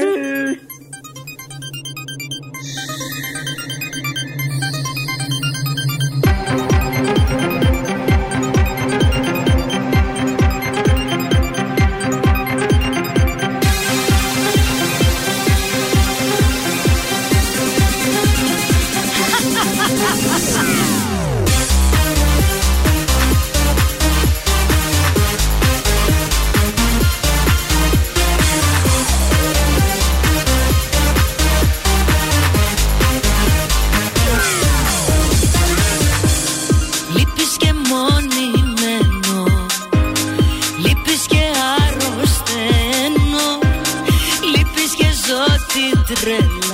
Adrenaline 46.10 46.67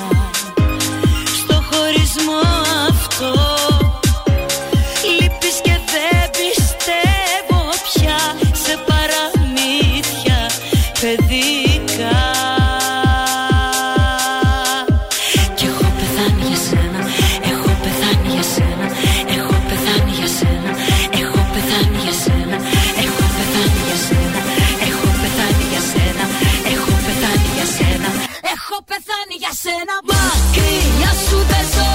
πεθάνει 28.89 29.35
για 29.43 29.53
σένα. 29.63 29.95
Μακριά 30.09 31.11
σου 31.25 31.37
δεν 31.49 31.65
ζω. 31.73 31.92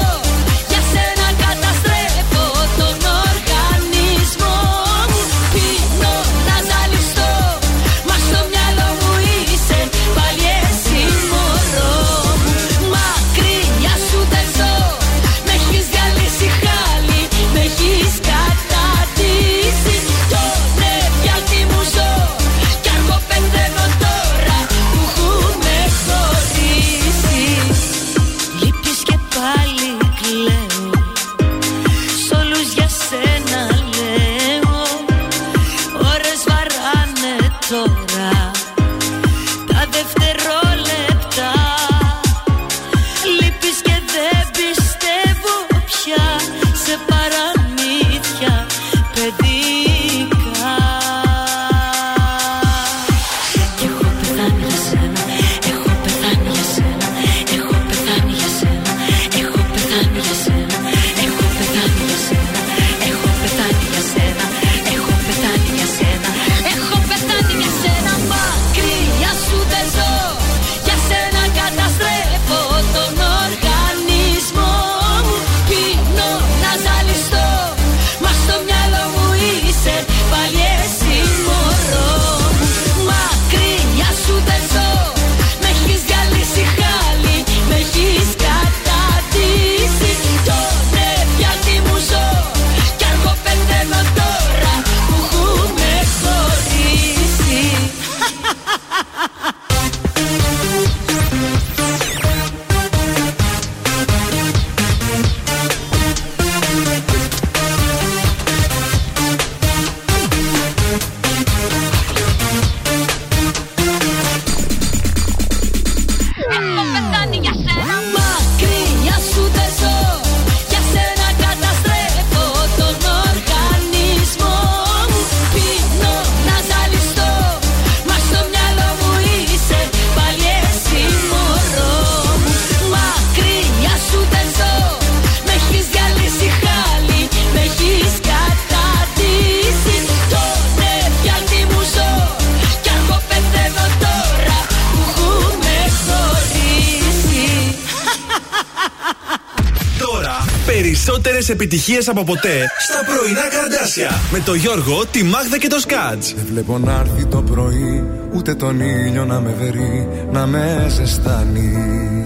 επιτυχίες 151.49 152.09
από 152.09 152.25
ποτέ 152.25 152.71
στα 152.79 153.05
πρωινά 153.05 153.49
καρδάσια. 153.49 154.11
Με 154.33 154.41
το 154.41 154.55
Γιώργο, 154.55 155.07
τη 155.07 155.23
Μάγδα 155.23 155.59
και 155.59 155.69
το 155.69 155.79
Σκάτ. 155.79 156.23
Δεν 156.37 156.47
βλέπω 156.51 156.79
να 156.79 156.93
έρθει 156.93 157.27
το 157.27 157.43
πρωί, 157.43 158.05
ούτε 158.35 158.55
τον 158.55 158.81
ήλιο 158.81 159.25
να 159.25 159.41
με 159.41 159.55
βερεί, 159.59 160.09
να 160.33 160.47
με 160.47 160.87
ζεστάνει. 160.89 162.23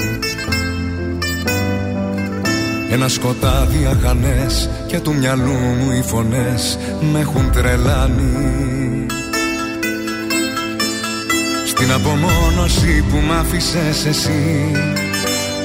Ένα 2.91 3.09
σκοτάδι 3.09 3.87
αγανές 3.91 4.69
και 4.87 5.01
του 5.01 5.15
μυαλού 5.15 5.53
μου 5.53 5.93
οι 5.93 6.03
φωνές 6.03 6.79
με 7.13 7.21
έχουν 7.21 7.51
τρελάνει. 7.53 9.07
Στην 11.67 11.93
απομόνωση 11.93 13.05
που 13.11 13.17
μ' 13.17 13.33
άφησες 13.33 14.05
εσύ 14.05 14.71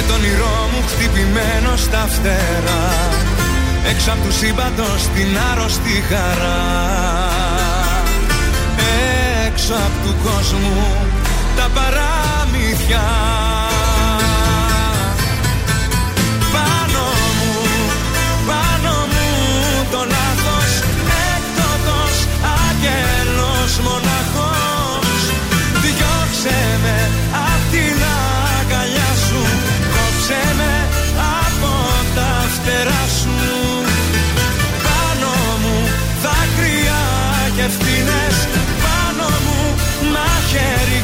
Με 0.00 0.04
τον 0.06 0.20
μου 0.72 0.82
χτυπημένο 0.86 1.76
στα 1.76 2.06
φτερά. 2.08 2.86
Έξω 3.90 4.10
από 4.10 4.24
τους 4.24 4.36
σύμπαντος 4.36 5.08
την 5.14 5.38
άρρωστη 5.52 6.04
χαρά. 6.08 6.62
Έξω 9.46 9.74
από 9.74 10.06
του 10.06 10.14
κόσμου 10.24 10.96
τα 11.56 11.68
παραμύθια. 11.74 13.47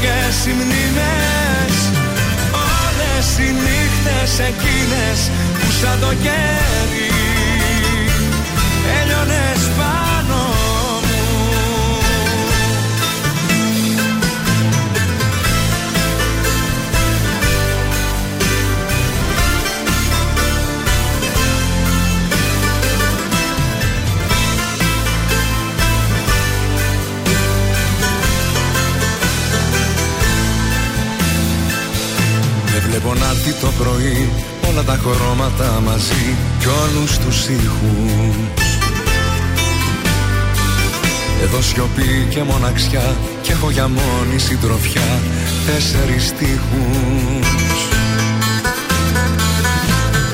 Μαχαίριγες 0.05 0.47
οι 0.47 0.53
μνήμες 0.53 1.77
Όλες 2.53 3.39
οι 3.39 3.53
νύχτες 3.53 4.39
εκείνες 4.39 5.31
που 5.55 5.71
σαν 5.81 6.01
το 6.01 6.15
κέρι 6.23 7.14
Δεν 33.05 33.13
βλέπω 33.13 33.25
να 33.25 33.31
έρθει 33.31 33.53
το 33.61 33.71
πρωί 33.83 34.31
όλα 34.69 34.83
τα 34.83 34.99
χρώματα 35.03 35.81
μαζί 35.85 36.37
κι 36.59 36.67
όλους 36.67 37.19
τους 37.19 37.49
ήχους. 37.49 38.37
Εδώ 41.43 41.63
σιωπή 41.63 42.27
και 42.29 42.43
μοναξιά 42.43 43.17
και 43.43 43.53
έχω 43.53 43.71
για 43.71 43.89
μόνη 43.89 44.39
συντροφιά 44.39 45.21
τέσσερις 45.67 46.33
τείχους 46.39 47.49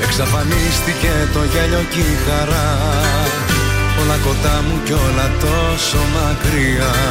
Εξαφανίστηκε 0.03 1.11
το 1.33 1.39
γέλιο 1.43 1.85
και 1.93 1.99
η 1.99 2.17
χαρά 2.25 2.77
Όλα 4.01 4.17
κοντά 4.25 4.63
μου 4.67 4.81
κι 4.85 4.91
όλα 4.91 5.31
τόσο 5.39 5.97
μακριά. 6.15 6.91
δεν 6.93 7.10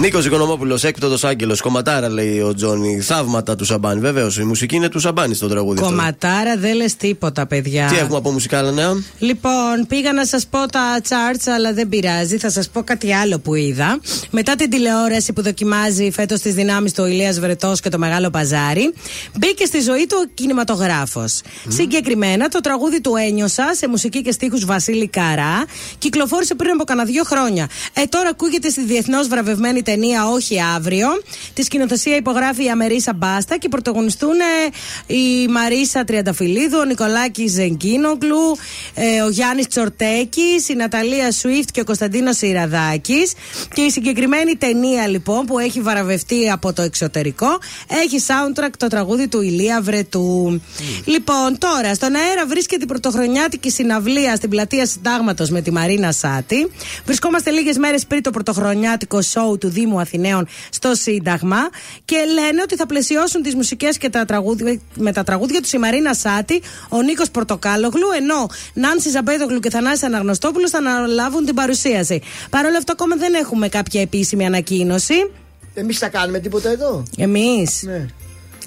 Νίκος 0.00 0.26
Οικονομόπουλος, 0.26 0.84
έκτοτο 0.84 1.26
άγγελος. 1.28 1.60
Κομματάρα 1.60 2.08
λέει 2.08 2.40
ο 2.40 2.54
Τζόνι. 2.54 3.00
Θαύματα 3.00 3.56
του 3.56 3.64
Σαμπάνι. 3.64 4.00
Βεβαίως, 4.00 4.38
η 4.38 4.44
μουσική 4.44 4.76
είναι 4.76 4.88
του 4.88 4.98
Σαμπάνι 4.98 5.34
στο 5.34 5.48
τραγούδι. 5.48 5.78
αυτό. 5.80 5.90
Κομματάρα 5.90 6.56
δεν 6.56 6.76
λες 6.76 6.96
τίποτα, 6.96 7.46
παιδιά. 7.46 7.86
Τι 7.86 7.96
έχουμε 7.96 8.16
από 8.16 8.30
μουσικά, 8.30 8.58
άλλα 8.58 8.70
νέα. 8.70 9.02
Λοιπόν, 9.18 9.86
πήγα 9.88 10.12
να 10.12 10.26
σας 10.26 10.46
πω 10.46 10.58
τα 10.66 11.00
charts, 11.08 11.52
αλλά 11.56 11.72
δεν 11.72 11.88
πειράζει. 11.88 12.36
Θα 12.38 12.50
σας 12.50 12.68
πω 12.68 12.82
κάτι 12.82 13.14
άλλο 13.14 13.38
που 13.38 13.54
είδα. 13.54 14.00
Μετά 14.30 14.54
την 14.54 14.70
τηλεόραση 14.70 15.32
που 15.32 15.42
δοκιμάζει 15.42 16.10
φέτος 16.10 16.40
τις 16.40 16.54
δυνάμεις 16.54 16.92
του 16.92 17.04
Ηλίας 17.04 17.40
Βρετός 17.40 17.80
και 17.80 17.88
το 17.88 17.98
Μεγάλο 17.98 18.30
Παζάρι, 18.30 18.94
μπήκε 19.38 19.64
στη 19.64 19.80
ζωή 19.80 20.06
του 20.06 20.16
ο 20.24 20.30
κινηματογράφος. 20.34 21.40
Συγκεκριμένα, 21.68 22.48
το 22.48 22.60
τραγούδι 22.60 23.00
του 23.00 23.14
Ένιωσα 23.16 23.74
σε 23.74 23.88
μουσική 23.88 24.22
και 24.22 24.32
στίχους 24.32 24.64
Βασίλη 24.64 25.08
Καρά 25.08 25.64
κυκλοφόρησε 25.98 26.54
πριν 26.54 26.70
από 26.70 26.84
κανένα 26.84 27.06
δύο 27.06 27.24
χρόνια. 27.24 27.68
Ε, 27.92 28.04
τώρα 28.04 28.28
ακούγεται 28.28 28.68
στη 28.68 28.84
διεθνώς 28.84 29.28
βραβευμένη 29.28 29.82
ταινία 29.90 30.28
Όχι 30.28 30.56
Αύριο. 30.76 31.08
Τη 31.54 31.62
σκηνοθεσία 31.62 32.16
υπογράφει 32.16 32.64
η 32.64 32.70
Αμερίσα 32.70 33.12
Μπάστα 33.14 33.56
και 33.58 33.68
πρωταγωνιστούν 33.68 34.36
ε, 34.40 35.14
η 35.14 35.48
Μαρίσα 35.48 36.04
Τριανταφυλλίδου, 36.04 36.78
ο 36.80 36.84
Νικολάκης 36.84 37.52
Ζεγκίνογλου, 37.52 38.56
ε, 38.94 39.22
ο 39.22 39.28
Γιάννης 39.28 39.66
Τσορτέκης, 39.66 40.68
η 40.68 40.74
Ναταλία 40.74 41.32
Σουίφτ 41.32 41.70
και 41.70 41.80
ο 41.80 41.84
Κωνσταντίνος 41.84 42.40
Ιραδάκης. 42.40 43.32
Και 43.74 43.80
η 43.80 43.90
συγκεκριμένη 43.90 44.56
ταινία 44.56 45.06
λοιπόν 45.06 45.46
που 45.46 45.58
έχει 45.58 45.80
βραβευτεί 45.80 46.50
από 46.50 46.72
το 46.72 46.82
εξωτερικό 46.82 47.58
έχει 48.04 48.24
soundtrack 48.26 48.72
το 48.78 48.86
τραγούδι 48.86 49.28
του 49.28 49.42
Ηλία 49.42 49.80
Βρετού. 49.82 50.60
Λοιπόν, 51.04 51.58
τώρα 51.58 51.94
στον 51.94 52.14
αέρα 52.14 52.46
βρίσκεται 52.46 52.84
η 52.84 52.86
πρωτοχρονιάτικη 52.86 53.70
συναυλία 53.70 54.36
στην 54.36 54.50
πλατεία 54.50 54.86
Συντάγματος 54.86 55.50
με 55.50 55.60
τη 55.60 55.70
Μαρίνα 55.70 56.12
Σάτι. 56.12 56.70
Βρισκόμαστε 57.04 57.50
λίγες 57.50 57.78
μέρες 57.78 58.06
πριν 58.06 58.22
το 58.22 58.30
πρωτοχρονιάτικο 58.30 59.22
σοου 59.22 59.58
του 59.58 59.68
Δήμου 59.78 60.00
Αθηναίων 60.00 60.46
στο 60.70 60.94
Σύνταγμα 60.94 61.68
και 62.04 62.16
λένε 62.16 62.62
ότι 62.62 62.76
θα 62.76 62.86
πλαισιώσουν 62.86 63.42
τις 63.42 63.54
μουσικές 63.54 63.98
και 63.98 64.08
τα 64.08 64.24
τραγούδια, 64.24 64.80
με 64.94 65.12
τα 65.12 65.24
τραγούδια 65.24 65.60
του 65.60 65.68
η 65.74 65.78
Μαρίνα 65.78 66.14
Σάτι, 66.14 66.62
ο 66.88 67.02
Νίκος 67.02 67.30
Πορτοκάλογλου, 67.30 68.06
ενώ 68.16 68.46
Νάνση 68.74 69.10
Ζαμπέδογλου 69.10 69.60
και 69.60 69.70
Θανάσης 69.70 70.02
Αναγνωστόπουλος 70.02 70.70
θα 70.70 70.78
αναλάβουν 70.78 71.44
την 71.44 71.54
παρουσίαση. 71.54 72.22
Παρ' 72.50 72.64
όλα 72.64 72.76
αυτά, 72.76 72.92
ακόμα 72.92 73.16
δεν 73.16 73.34
έχουμε 73.34 73.68
κάποια 73.68 74.00
επίσημη 74.00 74.46
ανακοίνωση. 74.46 75.30
Εμείς 75.74 75.98
θα 75.98 76.08
κάνουμε 76.08 76.38
τίποτα 76.38 76.70
εδώ. 76.70 77.02
Εμείς. 77.16 77.82
Ναι. 77.82 78.06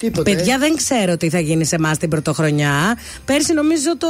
Τίποτα. 0.02 0.32
Παιδιά, 0.32 0.53
ε. 0.56 0.57
δεν 0.57 0.76
ξέρω 0.76 1.18
τι 1.18 1.30
θα 1.30 1.40
γίνει 1.40 1.65
σε 1.65 1.76
εμάς 1.76 1.98
την 1.98 2.10
πρωτοχρονιά. 2.10 2.98
Πέρσι 3.26 3.53
νομίζω 3.53 3.98
το 3.98 4.07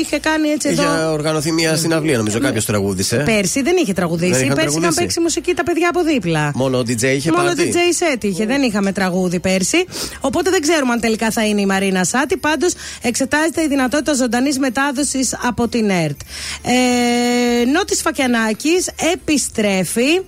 είχε 0.00 0.18
κάνει 0.18 0.48
έτσι 0.48 0.68
εδώ. 0.68 0.82
Είχε 0.82 1.04
οργανωθεί 1.04 1.52
μια 1.52 1.76
συναυλία, 1.76 2.16
νομίζω, 2.16 2.38
κάποιος 2.40 2.64
τραγούδισε. 2.64 3.16
Πέρσι 3.16 3.62
δεν 3.62 3.76
είχε 3.82 3.92
τραγουδήσει. 3.92 4.30
Δεν 4.32 4.42
είχαν 4.42 4.54
Πέρσι 4.54 4.68
είχαν 4.68 4.80
τραγουδήσει. 4.80 5.00
παίξει 5.00 5.20
μουσική 5.20 5.54
τα 5.54 5.62
παιδιά 5.62 5.88
από 5.88 6.02
δίπλα. 6.02 6.52
Μόνο 6.54 6.78
ο 6.78 6.80
DJ 6.80 7.02
είχε 7.02 7.30
Μόνο 7.30 7.44
πάρει. 7.44 7.72
DJ 7.74 8.14
set 8.16 8.24
είχε, 8.24 8.46
δεν 8.46 8.62
είχαμε 8.62 8.92
τραγούδι 8.92 9.40
πέρσι. 9.40 9.84
Οπότε 10.20 10.50
δεν 10.50 10.60
ξέρουμε 10.60 10.92
αν 10.92 11.00
τελικά 11.00 11.30
θα 11.30 11.46
είναι 11.46 11.60
η 11.60 11.66
Μαρίνα 11.66 12.04
Σάτι. 12.04 12.36
Πάντως 12.36 12.72
εξετάζεται 13.02 13.62
η 13.62 13.68
δυνατότητα 13.68 14.12
ζωντανής 14.12 14.58
μετάδοσης 14.58 15.36
από 15.42 15.68
την 15.68 15.90
ΕΡΤ. 15.90 16.20
Ε, 16.62 17.64
Νότι 17.72 17.94
Φακιανάκης 17.94 18.90
επιστρέφει. 19.12 20.20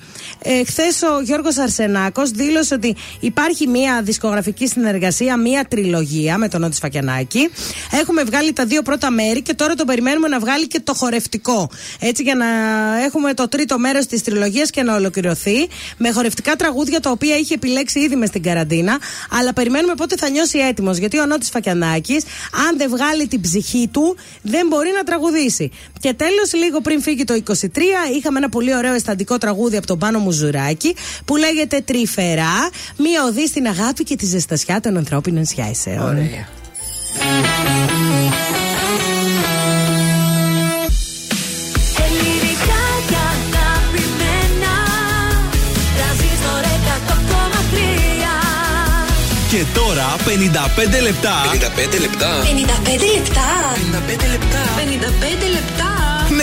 Ε, 0.42 0.64
Χθες 0.64 1.02
ο 1.02 1.20
Γιώργος 1.20 1.56
Αρσενάκος 1.56 2.30
δήλωσε 2.30 2.74
ότι 2.74 2.96
υπάρχει 3.20 3.66
μια 3.66 4.02
δισκογραφική 4.02 4.66
συνεργασία 4.66 4.94
συνεργασία 4.96 5.36
μία 5.36 5.64
τριλογία 5.68 6.38
με 6.38 6.48
τον 6.48 6.60
Νότι 6.60 6.76
Φακιανάκη. 6.76 7.50
Έχουμε 7.90 8.22
βγάλει 8.24 8.52
τα 8.52 8.64
δύο 8.64 8.82
πρώτα 8.82 9.10
μέρη 9.10 9.42
και 9.42 9.54
τώρα 9.54 9.74
τον 9.74 9.86
περιμένουμε 9.86 10.28
να 10.28 10.38
βγάλει 10.38 10.66
και 10.66 10.80
το 10.80 10.94
χορευτικό. 10.94 11.70
Έτσι 12.00 12.22
για 12.22 12.34
να 12.34 12.46
έχουμε 13.04 13.34
το 13.34 13.48
τρίτο 13.48 13.78
μέρος 13.78 14.06
της 14.06 14.22
τριλογίας 14.22 14.70
και 14.70 14.82
να 14.82 14.94
ολοκληρωθεί. 14.94 15.68
Με 15.96 16.10
χορευτικά 16.10 16.56
τραγούδια 16.56 17.00
τα 17.00 17.10
οποία 17.10 17.36
είχε 17.36 17.54
επιλέξει 17.54 18.00
ήδη 18.00 18.16
μες 18.16 18.28
στην 18.28 18.42
καραντίνα. 18.42 18.98
Αλλά 19.30 19.52
περιμένουμε 19.52 19.94
πότε 19.94 20.16
θα 20.16 20.28
νιώσει 20.28 20.58
έτοιμος. 20.58 20.96
Γιατί 20.96 21.18
ο 21.18 21.26
Νότι 21.26 21.46
Φακιανάκη, 21.46 22.16
αν 22.68 22.76
δεν 22.76 22.90
βγάλει 22.90 23.26
την 23.26 23.40
ψυχή 23.40 23.88
του, 23.92 24.16
δεν 24.42 24.66
μπορεί 24.66 24.90
να 24.96 25.02
τραγουδήσει. 25.02 25.70
Και 26.00 26.14
τέλος, 26.14 26.52
λίγο 26.54 26.80
πριν 26.80 27.00
φύγει 27.02 27.24
το 27.24 27.34
23, 27.34 27.56
είχαμε 28.16 28.38
ένα 28.38 28.48
πολύ 28.48 28.76
ωραίο 28.76 28.94
αισθαντικό 28.94 29.38
τραγούδι 29.38 29.76
από 29.76 29.86
τον 29.86 29.98
Πάνο 29.98 30.18
Μουζουράκη 30.18 30.94
που 31.24 31.36
λέγεται 31.36 31.80
Τρυφερά, 31.80 32.68
μία 32.96 33.24
οδή 33.24 33.46
στην 33.46 33.66
αγάπη 33.66 34.04
και 34.04 34.16
τη 34.16 34.26
ζεστασιά 34.26 34.80
των 34.86 34.96
ανθρώπινων 34.96 35.44
σχέσεων. 35.44 36.00
Ωραία. 36.00 36.44
Ελληνικά 42.04 42.82
και 43.08 43.18
αγαπημένα 43.32 44.74
Τρανζίστορ 45.96 46.62
100,3 46.70 47.76
Και 49.52 49.62
τώρα 49.78 50.06
55 50.16 51.02
λεπτά. 51.02 51.34
55 51.52 52.00
λεπτά. 52.00 52.30
55 52.42 53.18
λεπτά 53.20 53.48
55 53.74 54.26
λεπτά 54.32 54.62
55 54.76 55.48
λεπτά 55.48 55.55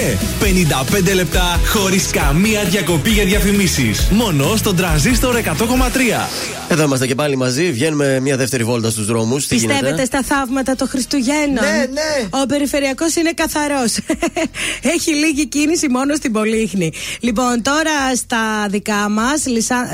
Ναι, 0.03 0.17
55 1.11 1.13
λεπτά 1.15 1.59
χωρίς 1.65 2.07
καμία 2.07 2.63
διακοπή 2.63 3.09
για 3.09 3.25
διαφημίσεις. 3.25 4.07
Μόνο 4.11 4.55
στον 4.55 4.75
τραζίστορ 4.75 5.35
100,3. 5.35 6.29
Εδώ 6.69 6.83
είμαστε 6.83 7.07
και 7.07 7.15
πάλι 7.15 7.35
μαζί. 7.35 7.71
Βγαίνουμε 7.71 8.19
μια 8.19 8.37
δεύτερη 8.37 8.63
βόλτα 8.63 8.89
στους 8.89 9.05
δρόμους. 9.05 9.47
Τι 9.47 9.55
Πιστεύετε 9.55 9.85
γίνεται. 9.85 10.05
στα 10.05 10.23
θαύματα 10.23 10.75
των 10.75 10.87
Χριστουγέννων; 10.87 11.63
Ναι, 11.63 11.85
ναι. 11.91 12.27
Ο 12.41 12.45
περιφερειακός 12.45 13.15
είναι 13.15 13.31
καθαρός. 13.31 13.97
Έχει 14.95 15.13
λίγη 15.13 15.47
κίνηση 15.47 15.87
μόνο 15.89 16.15
στην 16.15 16.31
Πολύχνη. 16.31 16.91
Λοιπόν, 17.19 17.61
τώρα 17.61 18.15
στα 18.15 18.67
δικά 18.69 19.09
μας, 19.09 19.43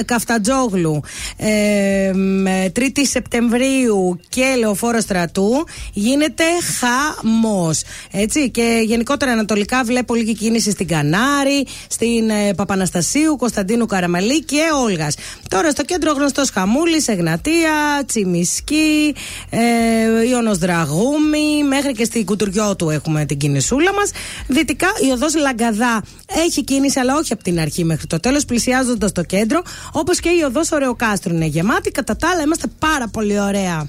Καφτατζόγλου, 0.06 1.02
ε, 1.38 2.11
με 2.14 2.72
3η 2.80 3.02
Σεπτεμβρίου 3.10 4.19
και 4.30 4.56
Λεωφόρο 4.60 4.99
Στρατού, 4.99 5.64
γίνεται 5.94 6.44
χαμός. 6.80 7.81
Έτσι. 8.11 8.49
Και 8.49 8.81
γενικότερα 8.86 9.31
ανατολικά 9.31 9.84
βλέπω 9.99 10.15
λίγη 10.15 10.35
κίνηση 10.35 10.71
στην 10.71 10.88
Κανάρη, 10.88 11.65
στην 11.88 12.30
ε, 12.30 12.53
Παπαναστασίου, 12.53 13.35
Κωνσταντίνου 13.35 13.85
Καραμαλή 13.85 14.43
και 14.43 14.61
Όλγας. 14.84 15.15
Τώρα 15.49 15.71
στο 15.71 15.84
κέντρο 15.84 16.11
γνωστός 16.13 16.49
Χαμούλης, 16.49 17.07
Εγνατία, 17.07 18.03
Τσιμισκή, 18.05 19.15
ε, 19.49 20.27
Ιωνος 20.30 20.57
Δραγούμη, 20.57 21.63
μέχρι 21.67 21.91
και 21.91 22.03
στην 22.03 22.26
Κουτουριώτου 22.26 22.89
έχουμε 22.89 23.26
την 23.26 23.38
κινησούλα 23.38 23.93
μας. 23.93 24.11
Δυτικά 24.47 24.88
η 25.07 25.11
οδός 25.11 25.35
Λαγκαδά 25.35 26.03
έχει 26.45 26.63
κίνηση, 26.63 26.99
αλλά 26.99 27.15
όχι 27.15 27.34
από 27.34 27.43
την 27.43 27.59
αρχή 27.59 27.84
μέχρι 27.84 28.07
το 28.07 28.19
τέλος, 28.19 28.45
πλησιάζοντας 28.45 29.11
το 29.11 29.23
κέντρο, 29.23 29.61
όπως 29.91 30.19
και 30.19 30.30
η 30.30 30.41
οδός 30.45 30.71
Ωρεοκάστρου 30.71 31.34
είναι 31.34 31.45
γεμάτη. 31.45 31.91
Κατά 31.91 32.15
τα 32.15 32.30
άλλα, 32.30 32.41
είμαστε 32.41 32.67
πάρα 32.80 33.07
πολύ 33.07 33.39
ωραία. 33.39 33.88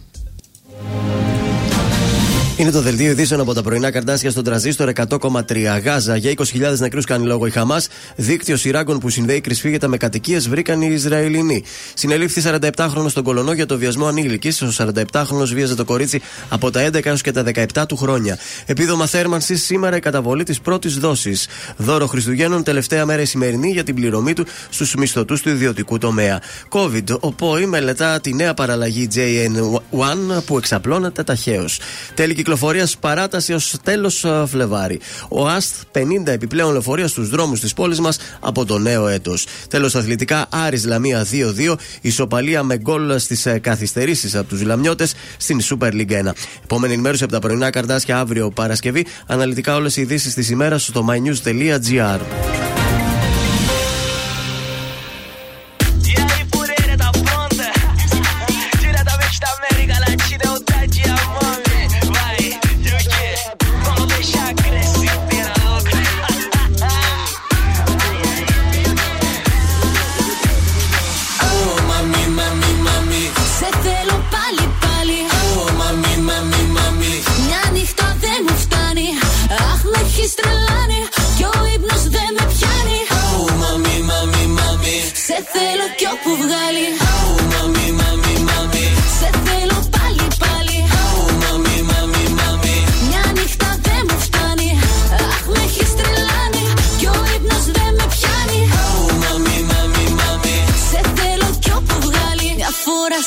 Είναι 2.60 2.70
το 2.70 2.80
δελτίο 2.80 3.10
ειδήσεων 3.10 3.40
από 3.40 3.54
τα 3.54 3.62
πρωινά 3.62 3.90
καρτάσια 3.90 4.30
στον 4.30 4.44
τραζίστορ 4.44 4.92
100,3. 4.94 5.80
Γάζα 5.84 6.16
για 6.16 6.32
20.000 6.36 6.78
νεκρούς 6.78 7.04
κάνει 7.04 7.26
λόγο 7.26 7.46
η 7.46 7.50
Χαμάς. 7.50 7.88
Δίκτυο 8.16 8.56
σειράγκων 8.56 8.98
που 8.98 9.08
συνδέει 9.08 9.40
κρυσφύγετα 9.40 9.88
με 9.88 9.96
κατοικίες 9.96 10.48
βρήκαν 10.48 10.80
οι 10.80 10.88
Ισραηλινοί. 10.92 11.62
Συνελήφθη 11.94 12.42
47χρονο 12.44 13.06
στον 13.08 13.22
Κολονό 13.22 13.52
για 13.52 13.66
το 13.66 13.78
βιασμό 13.78 14.06
ανήλικης. 14.06 14.62
Ο 14.62 14.72
47χρονο 14.76 15.46
βίαζε 15.52 15.74
το 15.74 15.84
κορίτσι 15.84 16.20
από 16.48 16.70
τα 16.70 16.86
11 16.86 17.06
έως 17.06 17.20
και 17.20 17.32
τα 17.32 17.42
17 17.42 17.86
του 17.88 17.96
χρόνια. 17.96 18.38
Επίδομα 18.66 19.06
θέρμανσης 19.06 19.64
σήμερα 19.64 19.96
η 19.96 20.00
καταβολή 20.00 20.42
της 20.44 20.60
πρώτης 20.60 20.98
δόσης. 20.98 21.48
Δώρο 21.76 22.06
Χριστουγέννων 22.06 22.62
τελευταία 22.62 23.06
μέρα 23.06 23.22
η 23.22 23.24
σημερινή 23.24 23.70
για 23.70 23.84
την 23.84 23.94
πληρωμή 23.94 24.32
του 24.32 24.46
στους 24.70 24.94
μισθωτούς 24.94 25.42
του 25.42 25.48
ιδιωτικού 25.48 25.98
τομέα. 25.98 26.40
COVID. 26.70 27.20
Ο 27.20 27.32
ΠΟΗ 27.32 27.66
μελετά 27.66 28.20
τη 28.20 28.34
νέα 28.34 28.54
παραλλαγή 28.54 29.08
JN1 29.14 30.42
που 30.46 30.56
εξαπλώνεται 30.56 31.22
ταχαίως. 31.22 31.80
Τέλη 32.14 32.34
κυκλοφορία 32.50 32.88
παράταση 33.00 33.52
ως 33.52 33.74
τέλος 33.82 34.26
Φλεβάρι. 34.46 35.00
Ο 35.28 35.48
ΑΣΤ 35.48 35.74
50 35.92 36.26
επιπλέον 36.26 36.72
λεωφορεία 36.72 37.08
στους 37.08 37.28
δρόμους 37.28 37.60
της 37.60 37.74
πόλης 37.74 38.00
μας 38.00 38.18
από 38.40 38.64
το 38.64 38.78
νέο 38.78 39.08
έτος. 39.08 39.46
Τέλος 39.68 39.94
αθλητικά 39.94 40.46
Άρης 40.50 40.84
Λαμία 40.84 41.24
2-2. 41.24 41.76
Ισοπαλία 42.00 42.62
με 42.62 42.78
γκολ 42.78 43.18
στις 43.18 43.46
καθυστερήσεις 43.60 44.34
από 44.34 44.48
τους 44.48 44.62
Λαμιώτες 44.62 45.14
στην 45.36 45.60
Super 45.62 45.92
League 45.92 46.12
1. 46.12 46.32
Επόμενη 46.64 46.92
ενημέρωση 46.92 47.24
από 47.24 47.32
τα 47.32 47.38
πρωινά 47.38 47.70
καρτάσια 47.70 48.18
αύριο 48.18 48.50
Παρασκευή. 48.50 49.06
Αναλυτικά 49.26 49.74
όλες 49.74 49.96
οι 49.96 50.00
ειδήσεις 50.00 50.34
της 50.34 50.50
ημέρας 50.50 50.82
στο 50.84 51.06
mynews.gr. 51.10 52.20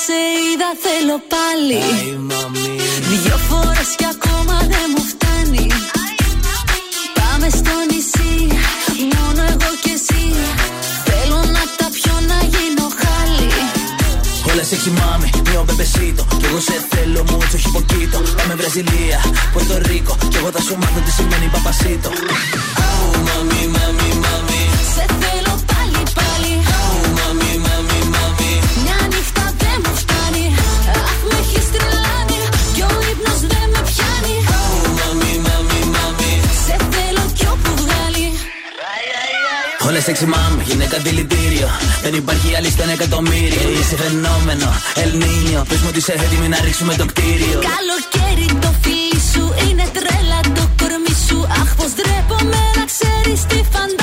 σε 0.02 0.20
είδα 0.44 0.72
θέλω 0.86 1.18
πάλι 1.34 1.82
Δυο 3.24 3.38
φορές 3.50 3.90
κι 4.00 4.08
ακόμα 4.16 4.58
δεν 4.74 4.88
μου 4.94 5.04
φτάνει 5.12 5.68
Πάμε 7.20 7.48
στο 7.60 7.76
νησί 7.90 8.34
Μόνο 9.16 9.42
εγώ 9.54 9.72
και 9.84 9.94
εσύ 10.00 10.24
Θέλω 11.08 11.40
να 11.56 11.64
τα 11.80 11.88
πιω 11.96 12.16
να 12.32 12.40
γίνω 12.54 12.88
χάλι 13.02 13.50
Όλα 14.50 14.64
σε 14.70 14.78
μάμι, 15.00 15.30
μio 15.46 15.62
μπεμπεσίτο. 15.66 16.24
Κι 16.40 16.46
εγώ 16.50 16.60
σε 16.68 16.78
θέλω 16.90 17.22
μουτσο 17.30 17.58
χιποκίτο. 17.58 18.18
Πάμε 18.38 18.56
Βραζιλία, 18.60 19.20
Πορτο 19.54 19.78
Ρίκο. 19.88 20.14
Κι 20.32 20.38
εγώ 20.40 20.50
θα 20.56 20.62
σου 20.62 20.76
μάθω 20.82 21.00
τι 21.06 21.12
σημαίνει 21.12 21.48
παπασίτο. 21.56 22.10
Oh 22.84 23.16
mami, 23.26 23.62
mami, 23.76 23.76
mami 23.76 24.03
Όλα 39.94 40.02
σε 40.02 40.26
μάμι, 40.26 40.64
γυναίκα 40.64 40.98
δηλητήριο. 40.98 41.70
Δεν 42.02 42.14
υπάρχει 42.14 42.56
άλλη 42.56 42.70
στο 42.70 42.84
ένα 42.84 42.92
εκατομμύριο. 42.92 43.62
Είσαι 43.80 43.96
φαινόμενο, 43.96 44.74
Ελνίνιο. 44.96 45.66
Πες 45.70 45.80
μου 45.80 45.88
ότι 45.90 45.98
είσαι 45.98 46.12
έτοιμη 46.12 46.48
να 46.48 46.58
ρίξουμε 46.64 46.94
το 46.96 47.06
κτίριο. 47.06 47.60
Καλοκαίρι 47.74 48.60
το 48.62 48.74
φίλι 48.82 49.20
σου 49.32 49.54
Είναι 49.70 49.86
τρέλα 49.94 50.40
το 50.58 50.70
κορμί 50.80 51.16
σου 51.28 51.48
Αχ 51.62 51.76
πως 51.76 51.92
ντρέπομαι 51.96 52.62
να 52.78 52.86
ξέρεις 52.92 53.42
τι 53.50 53.56
φαντάζομαι 53.72 54.03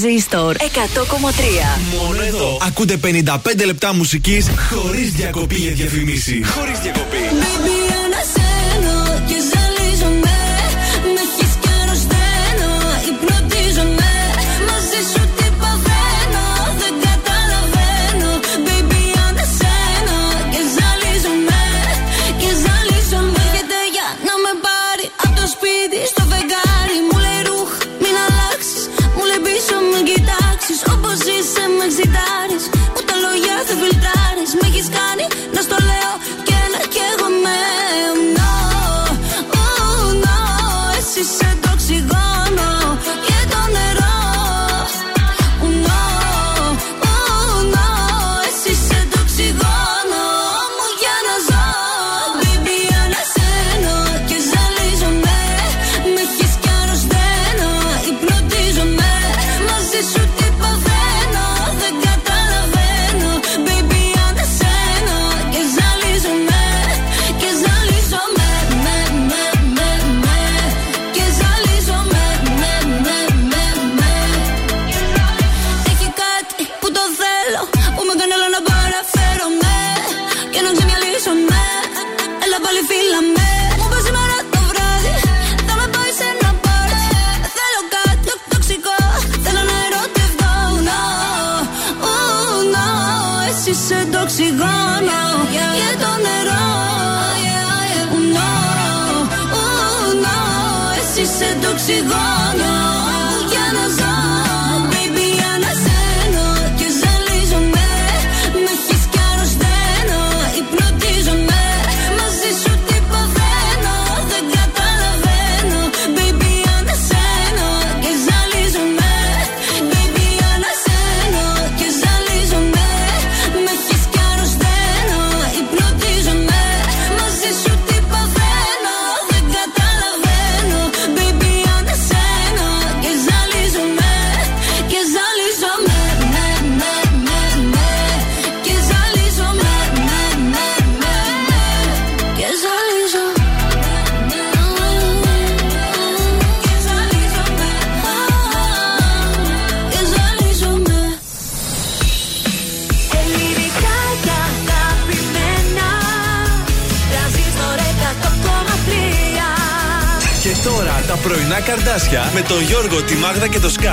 Τρανζίστορ 0.00 0.56
100,3. 0.56 0.62
Μόνο 2.00 2.22
εδώ. 2.22 2.58
Ακούτε 2.66 2.96
55 2.96 3.64
λεπτά 3.64 3.94
μουσικής 3.94 4.46
χωρίς 4.70 5.12
διακοπή 5.12 5.54
για 5.54 5.72
διαφημίση. 5.72 6.44
Χωρίς 6.44 6.78
διακοπή. 6.78 7.16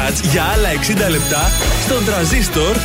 Και 0.08 0.14
το 0.14 0.18
Σκάτ 0.18 0.32
για 0.32 0.44
άλλα 0.44 0.70
60 1.08 1.10
λεπτά 1.10 1.50
στον 1.50 1.57
τραζίστορ 2.08 2.76
100,3. 2.76 2.80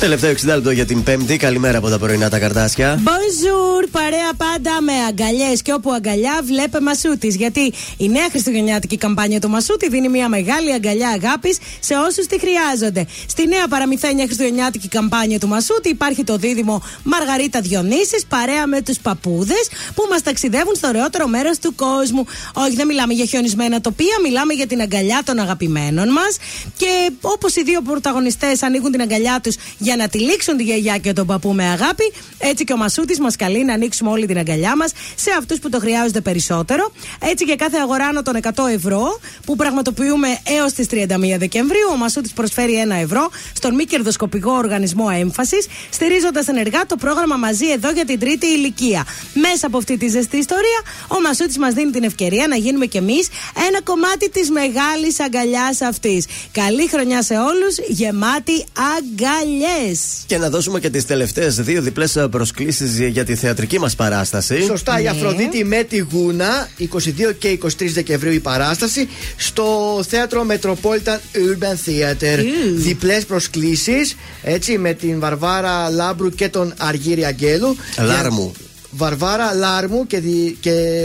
Τελευταίο 0.00 0.32
60 0.32 0.44
λεπτό 0.44 0.70
για 0.70 0.84
την 0.84 1.02
Πέμπτη. 1.02 1.36
Καλημέρα 1.36 1.78
από 1.78 1.88
τα 1.88 1.98
πρωινά 1.98 2.28
τα 2.28 2.38
καρτάσια. 2.38 3.00
Bonjour, 3.04 3.88
παρέα 3.90 4.30
πάντα 4.36 4.82
με 4.82 4.92
αγκαλιές 5.08 5.62
και 5.62 5.72
όπου 5.72 5.92
αγκαλιά 5.92 6.40
βλέπε 6.44 6.80
Μασούτης. 6.80 7.36
Γιατί 7.36 7.72
η 7.96 8.08
νέα 8.08 8.26
χριστουγεννιάτικη 8.30 8.96
καμπάνια 8.96 9.40
του 9.40 9.48
Μασούτη 9.48 9.88
δίνει 9.88 10.08
μια 10.08 10.28
μεγάλη 10.28 10.72
αγκαλιά 10.72 11.08
αγάπης 11.08 11.58
σε 11.80 11.94
όσους 11.94 12.26
τη 12.26 12.36
χρειάζονται. 12.38 13.06
Στη 13.26 13.46
νέα 13.46 13.68
παραμυθένια 13.68 14.24
χριστουγεννιάτικη 14.24 14.88
καμπάνια 14.88 15.38
του 15.38 15.48
Μασούτη 15.48 15.88
υπάρχει 15.88 16.24
το 16.24 16.36
δίδυμο 16.36 16.82
Μαργαρίτα 17.02 17.60
Διονύσης 17.60 18.26
παρέα 18.28 18.66
με 18.66 18.80
τους 18.82 18.98
παππούδες 18.98 19.68
που 19.94 20.06
μας 20.10 20.22
ταξιδεύουν 20.22 20.74
στο 20.74 20.88
ωραιότερο 20.88 21.26
μέρος 21.26 21.58
του 21.58 21.74
κόσμου. 21.74 22.24
Όχι, 22.54 22.74
δεν 22.74 22.86
μιλάμε 22.86 23.12
για 23.12 23.24
χιονισμένα 23.24 23.80
τοπία, 23.80 24.16
μιλάμε 24.22 24.52
για 24.52 24.66
την 24.66 24.80
αγκαλιά 24.80 25.22
των 25.24 25.38
αγαπημένων 25.38 26.08
μας. 26.08 26.36
Και 26.76 27.10
όπως 27.20 27.56
οι 27.56 27.62
δύο 27.62 27.75
πρωταγωνιστές 27.82 28.62
ανοίγουν 28.62 28.90
την 28.90 29.00
αγκαλιά 29.00 29.40
τους 29.42 29.56
για 29.78 29.96
να 29.96 30.08
τυλίξουν 30.08 30.56
τη 30.56 30.62
γιαγιά 30.62 30.98
και 30.98 31.12
τον 31.12 31.26
παππού 31.26 31.52
με 31.52 31.64
αγάπη, 31.64 32.12
έτσι 32.38 32.64
και 32.64 32.72
ο 32.72 32.76
Μασούτης 32.76 33.20
μας 33.20 33.36
καλεί 33.36 33.64
να 33.64 33.72
ανοίξουμε 33.72 34.10
όλη 34.10 34.26
την 34.26 34.38
αγκαλιά 34.38 34.76
μας 34.76 34.92
σε 35.14 35.30
αυτούς 35.38 35.58
που 35.58 35.68
το 35.68 35.78
χρειάζονται 35.78 36.20
περισσότερο. 36.20 36.92
Έτσι 37.20 37.44
και 37.44 37.56
κάθε 37.56 37.78
αγορά 37.78 38.06
άνω 38.06 38.22
των 38.22 38.36
100 38.42 38.66
ευρώ 38.72 39.18
που 39.44 39.56
πραγματοποιούμε 39.56 40.28
έως 40.44 40.72
τις 40.72 40.86
31 40.90 41.38
Δεκεμβρίου, 41.38 41.88
ο 41.92 41.96
Μασούτης 41.96 42.32
προσφέρει 42.32 42.82
1 42.88 42.94
ευρώ 43.02 43.30
στον 43.52 43.74
μη 43.74 43.84
κερδοσκοπικό 43.84 44.52
οργανισμό 44.52 45.06
έμφασης, 45.18 45.66
στηρίζοντας 45.90 46.48
ενεργά 46.48 46.86
το 46.86 46.96
πρόγραμμα 46.96 47.36
μαζί 47.36 47.70
εδώ 47.70 47.90
για 47.90 48.04
την 48.04 48.18
τρίτη 48.18 48.46
ηλικία. 48.46 49.06
Μέσα 49.34 49.66
από 49.66 49.78
αυτή 49.78 49.96
τη 49.96 50.08
ζεστή 50.08 50.36
ιστορία, 50.36 50.80
ο 51.08 51.20
Μασούτης 51.20 51.58
μας 51.58 51.74
δίνει 51.74 51.90
την 51.90 52.02
ευκαιρία 52.02 52.46
να 52.46 52.56
γίνουμε 52.56 52.86
κι 52.86 52.96
εμείς 52.96 53.28
ένα 53.68 53.82
κομμάτι 53.82 54.30
της 54.30 54.50
μεγάλης 54.50 55.20
αγκαλιάς 55.20 55.80
αυτής. 55.80 56.26
Καλή 56.52 56.88
χρονιά 56.88 57.22
σε 57.22 57.34
όλους, 57.34 57.65
γεμάτη 57.88 58.64
αγκαλιές. 58.96 60.00
Και 60.26 60.38
να 60.38 60.50
δώσουμε 60.50 60.80
και 60.80 60.90
τις 60.90 61.06
τελευταίες 61.06 61.54
δύο 61.60 61.82
διπλές 61.82 62.26
προσκλήσεις 62.30 62.98
για 62.98 63.24
τη 63.24 63.34
θεατρική 63.34 63.78
μας 63.78 63.94
παράσταση. 63.94 64.62
Σωστά, 64.62 65.00
η 65.00 65.08
Αφροδίτη 65.08 65.64
με 65.64 65.82
τη 65.82 65.98
Γούνα, 65.98 66.68
22 66.78 67.32
και 67.38 67.48
23 67.48 67.92
Δεκεμβρίου 67.92 68.32
η 68.32 68.40
παράσταση, 68.40 69.08
στο 69.36 70.00
θέατρο 70.08 70.46
Metropolitan 70.50 71.18
Urban 71.34 71.88
Theater. 71.90 72.44
Διπλές 72.74 73.24
προσκλήσεις, 73.24 74.16
έτσι, 74.42 74.78
με 74.78 74.92
την 74.92 75.20
Βαρβάρα 75.20 75.90
Λάμπρου 75.90 76.30
και 76.30 76.48
τον 76.48 76.74
Αργύρι 76.76 77.24
Αγγέλου. 77.24 77.76
Λάρμου. 77.98 78.52
Βαρβάρα 78.90 79.54
Λάρμου 79.54 80.06
και, 80.06 80.18
δι- 80.20 80.56
και 80.60 81.04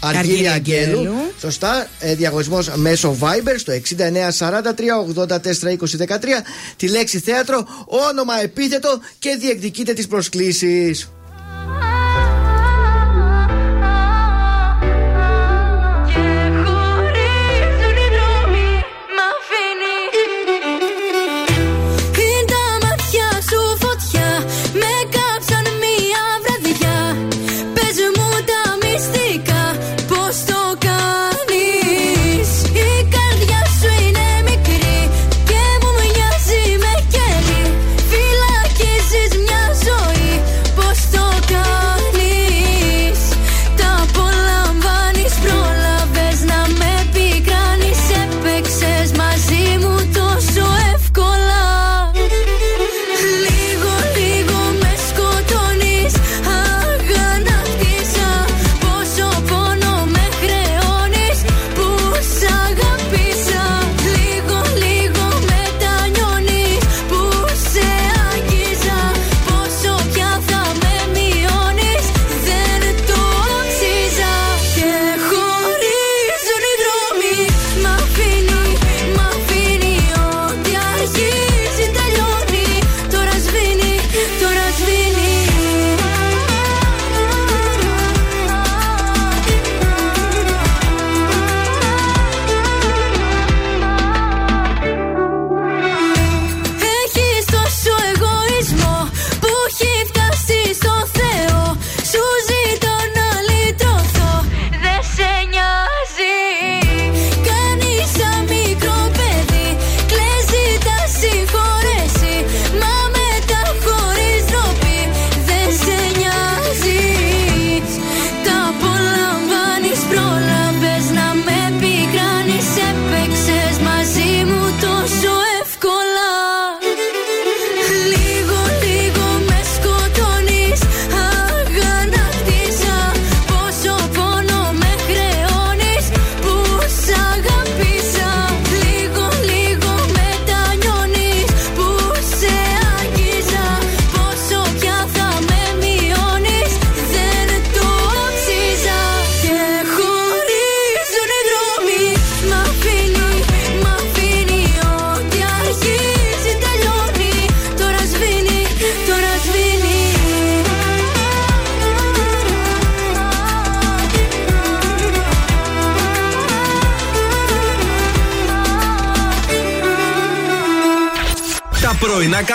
α- 0.00 0.08
Αργύρι 0.08 0.32
Αργύρι 0.32 0.48
Αγγέλου. 0.48 0.98
Αγγέλου. 0.98 1.14
Σωστά. 1.40 1.86
Ε, 2.00 2.14
Διαγωνισμός 2.14 2.68
μέσω 2.74 3.16
Viber 3.20 3.54
στο 3.56 3.72
6943 3.72 4.98
84 4.98 5.70
20 5.70 5.96
13. 5.96 6.42
Τη 6.76 6.88
λέξη 6.88 7.18
θέατρο, 7.18 7.66
όνομα, 8.10 8.40
επίθετο 8.42 9.00
και 9.18 9.36
διεκδικείτε 9.40 9.92
τις 9.92 10.06
προσκλήσεις. 10.06 11.10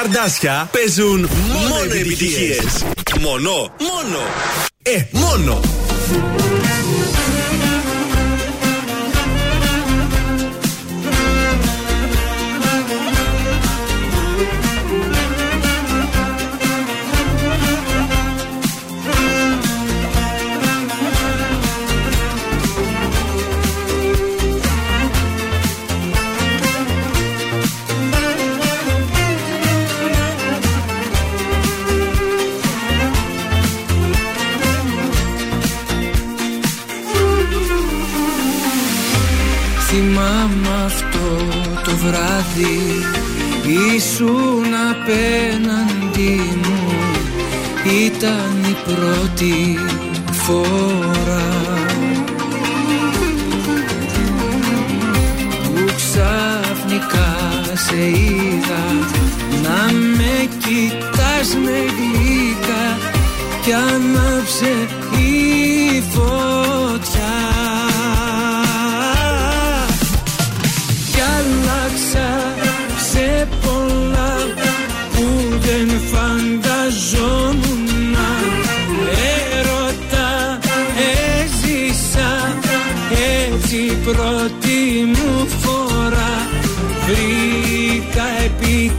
Καρδάσια 0.02 0.70
παίζουν 0.72 1.30
μόνο, 1.48 1.68
μόνο 1.68 1.94
επιτυχίες. 1.94 2.86
Μόνο, 3.20 3.52
μόνο. 3.80 4.20
Ε, 4.84 5.02
μόνο. 5.12 5.62
Βράδυ 42.56 43.06
Ήσουν 43.96 44.66
απέναντι 44.92 46.42
μου. 46.64 46.92
Ήταν 48.06 48.64
η 48.70 48.76
πρώτη 48.86 49.78
φορά. 50.32 51.50
Που 55.64 55.86
ξαφνικά 55.96 57.36
σε 57.74 58.08
είδα 58.08 58.84
Να 59.64 59.92
με 59.92 60.50
κοιτάς 60.58 61.56
με 61.64 61.78
γλυκά 61.98 62.98
Κι 63.62 63.74
άναψε 63.74 65.01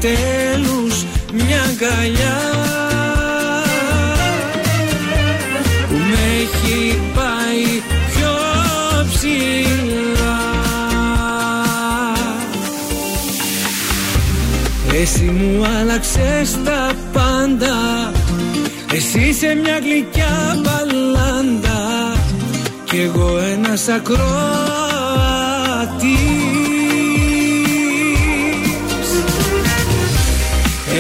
επιτέλους 0.05 1.05
μια 1.33 1.63
αγκαλιά. 1.63 2.41
Που 5.89 5.95
με 5.95 6.19
έχει 6.43 7.01
πάει 7.15 7.83
πιο 8.11 8.35
ψηλά. 9.13 10.41
Εσύ 15.01 15.23
μου 15.23 15.67
άλλαξες 15.81 16.59
τα 16.65 16.93
πάντα. 17.13 17.77
Εσύ 18.93 19.21
είσαι 19.21 19.55
μια 19.63 19.79
γλυκιά 19.79 20.61
μπαλάντα. 20.63 22.13
Κι 22.85 23.01
εγώ 23.01 23.39
ένας 23.39 23.89
ακροατής 23.89 25.42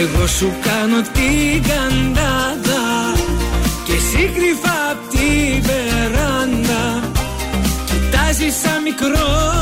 Εγώ 0.02 0.26
σου 0.26 0.52
κάνω 0.62 1.00
την 1.00 1.62
καντάδα 1.62 2.82
Και 3.84 3.92
εσύ 3.92 4.32
κρυφά 4.34 4.90
απ' 4.90 5.08
την 5.10 5.62
βεράντα 5.62 7.10
Κοιτάζεις 7.86 8.54
σαν 8.60 8.82
μικρό 8.82 9.52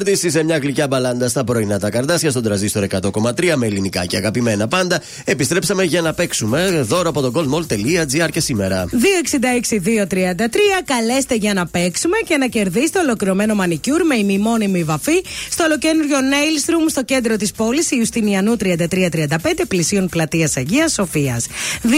Νίκο 0.00 0.12
Βέρτη 0.18 0.30
σε 0.30 0.42
μια 0.42 0.58
γλυκιά 0.58 0.86
μπαλάντα 0.86 1.28
στα 1.28 1.44
πρωινά 1.44 1.78
τα 1.78 1.90
καρδάσια 1.90 2.30
στον 2.30 2.42
τραζίστορ 2.42 2.86
100,3 2.90 3.54
με 3.56 3.66
ελληνικά 3.66 4.04
και 4.04 4.16
αγαπημένα 4.16 4.68
πάντα. 4.68 5.00
Επιστρέψαμε 5.24 5.84
για 5.84 6.00
να 6.00 6.14
παίξουμε 6.14 6.82
δώρο 6.82 7.08
από 7.08 7.20
το 7.20 7.32
goldmall.gr 7.34 8.28
και 8.30 8.40
σήμερα. 8.40 8.84
266-233. 8.84 8.92
Καλέστε 10.84 11.34
για 11.34 11.54
να 11.54 11.66
παίξουμε 11.66 12.16
και 12.26 12.36
να 12.36 12.46
κερδίσετε 12.46 12.98
ολοκληρωμένο 12.98 13.54
μανικιούρ 13.54 14.02
με 14.06 14.14
ημιμόνιμη 14.14 14.84
βαφή 14.84 15.24
στο 15.50 15.64
ολοκένουργιο 15.64 16.16
Nails 16.18 16.70
Room 16.70 16.86
στο 16.90 17.02
κέντρο 17.02 17.36
της 17.36 17.52
πόλης 17.52 17.90
Ιουστινιανού 17.90 18.56
3335 18.60 18.66
πλησίων 19.68 20.08
πλατείας 20.08 20.56
Αγίας 20.56 20.92
Σοφίας. 20.92 21.46
266-233. 21.82 21.88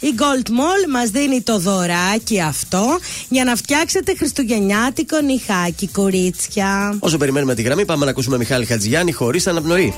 Η 0.00 0.14
Gold 0.18 0.48
Mall 0.48 0.90
μας 0.92 1.10
δίνει 1.10 1.40
το 1.40 1.58
δωράκι 1.58 2.40
αυτό 2.40 2.98
για 3.28 3.44
να 3.44 3.56
φτιάξετε 3.56 4.14
χριστουγεννιάτικο 4.16 5.20
νυχάκι, 5.20 5.86
κορίτσια. 6.02 6.96
Όσο 6.98 7.16
περιμένουμε 7.16 7.54
τη 7.54 7.62
γραμμή, 7.62 7.84
πάμε 7.84 8.04
να 8.04 8.10
ακούσουμε 8.10 8.36
Μιχάλη 8.36 8.64
Χατζιάννη 8.64 9.12
χωρίς 9.12 9.46
αναπνοή. 9.46 9.94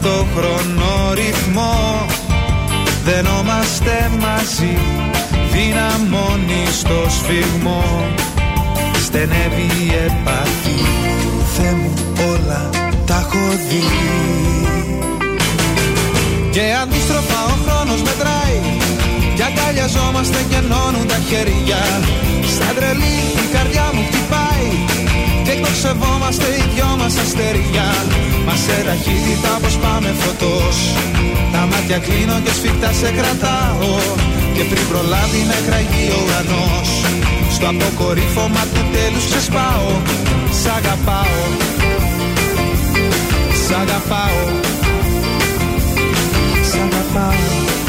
Ταυτόχρονο 0.00 1.12
ρυθμό. 1.14 2.06
Δενόμαστε 3.04 4.10
μαζί 4.20 4.76
Δυναμώνει 5.52 6.64
στο 6.72 7.06
σφιγμό. 7.08 8.06
Στενεύει 9.04 9.68
η 9.84 9.92
επαφή. 10.06 10.80
Θεέ 11.56 11.72
μου 11.72 11.92
όλα 12.32 12.70
τα 13.06 13.26
έχω 13.26 13.46
δει. 13.68 13.84
Και 16.50 16.62
αντίστροφα 16.82 17.44
ο 17.44 17.56
χρόνος 17.66 18.02
μετράει. 18.02 18.60
Κι 19.34 19.42
αγκαλιαζόμαστε 19.42 20.38
και 20.50 20.56
ενώνουν 20.56 21.06
τα 21.06 21.18
χέρια. 21.28 21.82
Σαν 22.56 22.74
τρελή 22.76 23.16
η 23.44 23.46
καρδιά 23.52 23.90
μου 23.94 24.02
χτυπάει 24.08 24.37
Και 25.68 25.74
εκτοξευόμαστε 25.74 26.46
οι 26.56 26.62
δυο 26.74 26.90
μας 26.98 27.14
αστεριά. 27.24 27.90
Μας 28.46 28.60
σε 28.64 28.76
ταχύτητα 28.86 29.52
πως 29.62 29.76
πάμε 29.84 30.10
φωτός. 30.20 30.76
Τα 31.52 31.62
μάτια 31.70 31.98
κλείνω 31.98 32.36
και 32.44 32.52
σφιχτά 32.58 32.90
σε 33.00 33.10
κρατάω. 33.18 33.92
Και 34.54 34.64
πριν 34.70 34.84
προλάβει 34.90 35.42
με 35.50 35.58
κραγεί 35.66 36.06
ο 36.16 36.18
ουρανός 36.24 36.90
Στο 37.54 37.66
αποκορύφωμα 37.72 38.62
του 38.72 38.82
τέλους 38.92 39.24
ξεσπάω. 39.28 39.90
Σ' 40.60 40.70
αγαπάω. 40.78 41.40
Σ' 43.64 43.74
αγαπάω. 43.82 44.40
Σ' 46.70 46.78
αγαπάω 46.86 47.87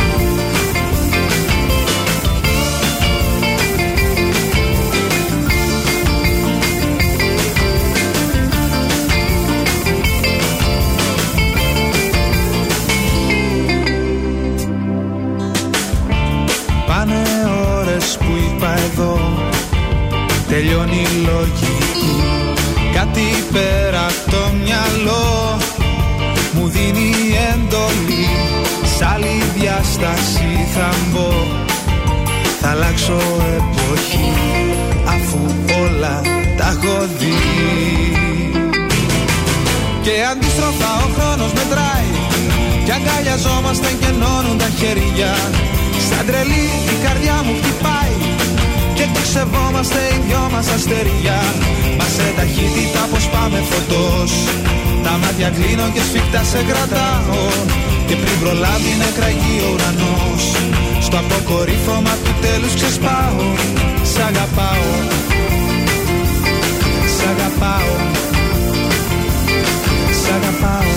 Τελειώνει 20.49 21.01
η 21.01 21.25
λογική. 21.25 22.15
Κάτι 22.93 23.27
πέρα 23.51 24.05
από 24.05 24.31
το 24.31 24.51
μυαλό 24.63 25.57
Μου 26.53 26.67
δίνει 26.67 27.11
εντολή 27.51 28.27
Σ' 28.97 29.01
άλλη 29.13 29.43
διάσταση 29.57 30.67
θα 30.75 30.89
μπω. 31.11 31.29
Θα 32.61 32.69
αλλάξω 32.69 33.21
εποχή 33.57 34.31
Αφού 35.05 35.39
όλα 35.83 36.21
τα 36.57 36.67
έχω 36.67 37.07
δει. 37.17 37.37
Και 40.01 40.11
αντίστροφα 40.31 40.91
ο 41.05 41.09
χρόνος 41.17 41.51
μετράει. 41.53 42.11
Κι 42.85 42.91
αγκαλιαζόμαστε 42.91 43.87
και 43.99 44.05
ενώνουν 44.05 44.57
τα 44.57 44.69
χέρια. 44.79 45.33
Σαν 46.09 46.25
τρελή 46.25 46.65
η 46.93 46.95
καρδιά 47.05 47.41
μου 47.45 47.53
χτυπάει 47.61 48.38
Και 48.99 49.07
το 49.13 49.21
ξεβόμαστε 49.27 49.99
οι 50.11 50.17
δυο 50.25 50.43
μας 50.53 50.67
αστεριά. 50.75 51.39
Μας 51.97 52.11
σε 52.15 52.27
ταχύτητα 52.37 53.01
πως 53.11 53.25
πάμε 53.33 53.59
φωτός. 53.69 54.31
Τα 55.05 55.13
μάτια 55.21 55.49
κλείνω 55.55 55.87
και 55.93 56.03
σφιχτά 56.07 56.41
σε 56.51 56.59
κρατάω. 56.69 57.43
Και 58.07 58.15
πριν 58.21 58.37
προλάβει 58.41 58.93
να 59.03 59.09
κραγεί 59.17 59.57
ο 59.65 59.69
ουρανός. 59.73 60.43
Στο 61.05 61.17
αποκορύφωμα 61.23 62.13
του 62.23 62.33
τέλους 62.43 62.73
ξεσπάω. 62.79 63.41
Σ' 64.11 64.21
αγαπάω. 64.29 64.89
Σ' 67.15 67.25
αγαπάω. 67.31 67.93
Σ' 70.21 70.29
αγαπάω 70.37 70.88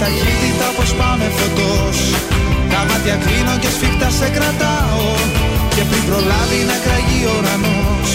ταχύτητα 0.00 0.68
πως 0.76 0.90
πάμε 1.00 1.26
φωτός. 1.38 1.98
Τα 2.72 2.80
μάτια 2.88 3.16
κλείνω 3.24 3.54
και 3.62 3.70
σφιχτά 3.76 4.08
σε 4.18 4.28
κρατάω. 4.36 5.06
Και 5.74 5.82
πριν 5.88 6.02
προλάβει 6.08 6.60
να 6.70 6.76
κραγεί 6.84 7.20
ο 7.30 7.32
ουρανός 7.38 8.10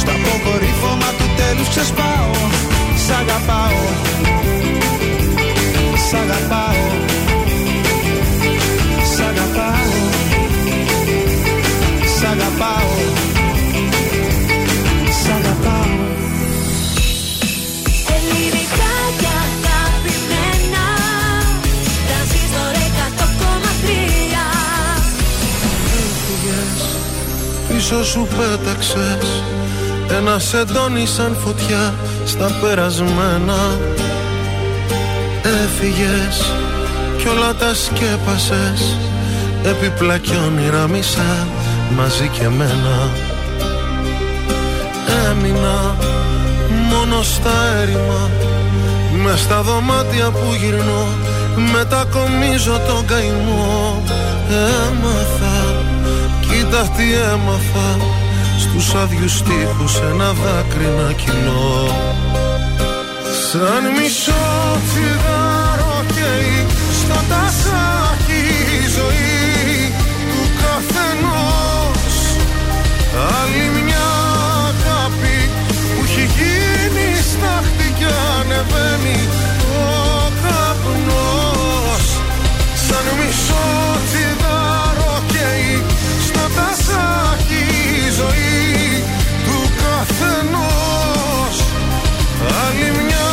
Στο 0.00 0.12
αποκορύφωμα 0.18 1.10
του 1.18 1.26
τέλους 1.38 1.68
ξεσπάω. 1.72 2.32
Σ' 3.04 3.14
αγαπάω. 3.20 3.82
Σ' 6.06 6.16
αγαπάω. 6.22 6.84
Σ' 9.12 9.22
αγαπάω. 9.30 9.92
Σ' 12.16 12.24
αγαπάω 12.32 13.37
Πίσω 27.90 28.04
σου 28.04 28.28
πέταξες. 28.36 29.42
Ένα 30.16 30.38
σεντόνι 30.38 31.06
σαν 31.06 31.36
φωτιά 31.44 31.94
Στα 32.24 32.50
περασμένα. 32.60 33.78
Έφυγες 35.42 36.52
Κι 37.18 37.28
όλα 37.28 37.54
τα 37.54 37.74
σκέπασες. 37.74 38.96
Επιπλά 39.62 40.18
κι 40.18 40.36
όνειρα 40.46 40.88
μισά 40.88 41.46
Μαζί 41.96 42.28
και 42.28 42.48
μένα 42.48 43.10
Έμεινα 45.30 45.96
Μόνο 46.90 47.22
στα 47.22 47.54
έρημα. 47.82 48.30
Μες 49.24 49.40
στα 49.40 49.62
δωμάτια 49.62 50.30
που 50.30 50.54
γυρνώ. 50.60 51.06
Μετακομίζω 51.72 52.80
τον 52.88 53.04
καημό. 53.06 54.02
Έμαθα 54.50 55.47
Κοίτα 56.70 56.88
τι 56.96 57.12
έμαθα 57.32 57.88
Στους 58.58 58.94
άδειους 58.94 59.42
τείχους 59.42 60.00
ένα 60.10 60.32
δάκρυ 60.32 60.88
να 60.98 61.12
κυλώ. 61.12 61.90
Σαν 63.50 63.84
μισό 63.96 64.46
τσιγάρο 64.86 66.04
καίει 66.14 66.66
Στο 67.00 67.20
τασάκι 67.30 68.42
η 68.78 68.82
ζωή 68.96 69.92
του 70.28 70.42
καθενός. 70.60 72.16
Άλλη 73.38 73.82
μια 73.84 74.08
αγάπη 74.68 75.38
που 75.94 76.04
έχει 76.04 76.24
γίνει 76.36 77.08
στάχτη 77.30 77.88
κι 77.98 78.08
ανεβαίνει 78.38 79.20
ο 79.78 79.88
καπνός. 80.42 82.04
Σαν 82.86 83.06
μισό 83.18 83.66
τσιγάρο 84.06 84.16
καίει 84.18 84.36
στο 84.38 84.47
τασάκι 86.58 87.62
η 88.06 88.10
ζωή 88.20 89.04
του 89.46 89.58
καθενός. 89.80 91.56
Άλλη 92.64 92.88
μια 93.00 93.28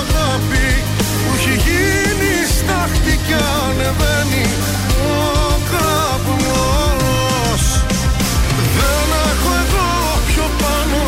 αγάπη 0.00 0.68
που 1.22 1.30
έχει 1.36 1.54
γίνει 1.66 2.32
στάχτη 2.56 3.14
κι 3.26 3.36
ανεβαίνει 3.64 4.46
ο 5.12 5.20
καπνός 5.70 7.62
Δεν 8.76 9.08
έχω 9.28 9.50
εγώ 9.62 9.88
πιο 10.28 10.46
πάνω 10.62 11.02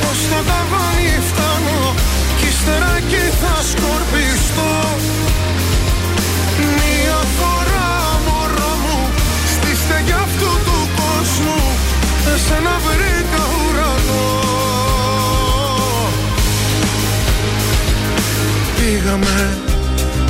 πως 0.00 0.18
το 0.30 0.40
ταβάνι 0.48 1.14
φτάνω 1.28 1.80
κι 2.38 2.46
ύστερα 2.52 2.90
εκεί 3.00 3.24
θα 3.40 3.54
σκορπιστώ 3.70 4.72
βρήκα 12.84 13.42
ουρανό. 13.58 14.24
Πήγαμε 18.76 19.58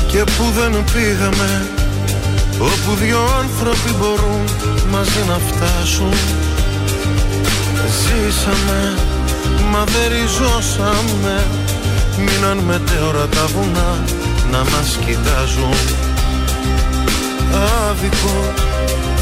και 0.07 0.19
που 0.19 0.45
δεν 0.55 0.85
πήγαμε 0.93 1.67
Όπου 2.61 2.95
δυο 2.95 3.19
άνθρωποι 3.43 3.91
μπορούν 3.99 4.45
μαζί 4.91 5.23
να 5.29 5.39
φτάσουν. 5.39 6.13
Ζήσαμε, 8.01 8.95
μα 9.71 9.85
δεν 9.85 10.09
ριζώσαμε. 10.13 11.45
Μείναν 12.19 12.59
μετέωρα 12.59 13.27
τα 13.27 13.47
βουνά 13.47 14.05
να 14.51 14.59
μας 14.59 14.99
κοιτάζουν. 15.07 15.77
Άδικο, 17.89 18.53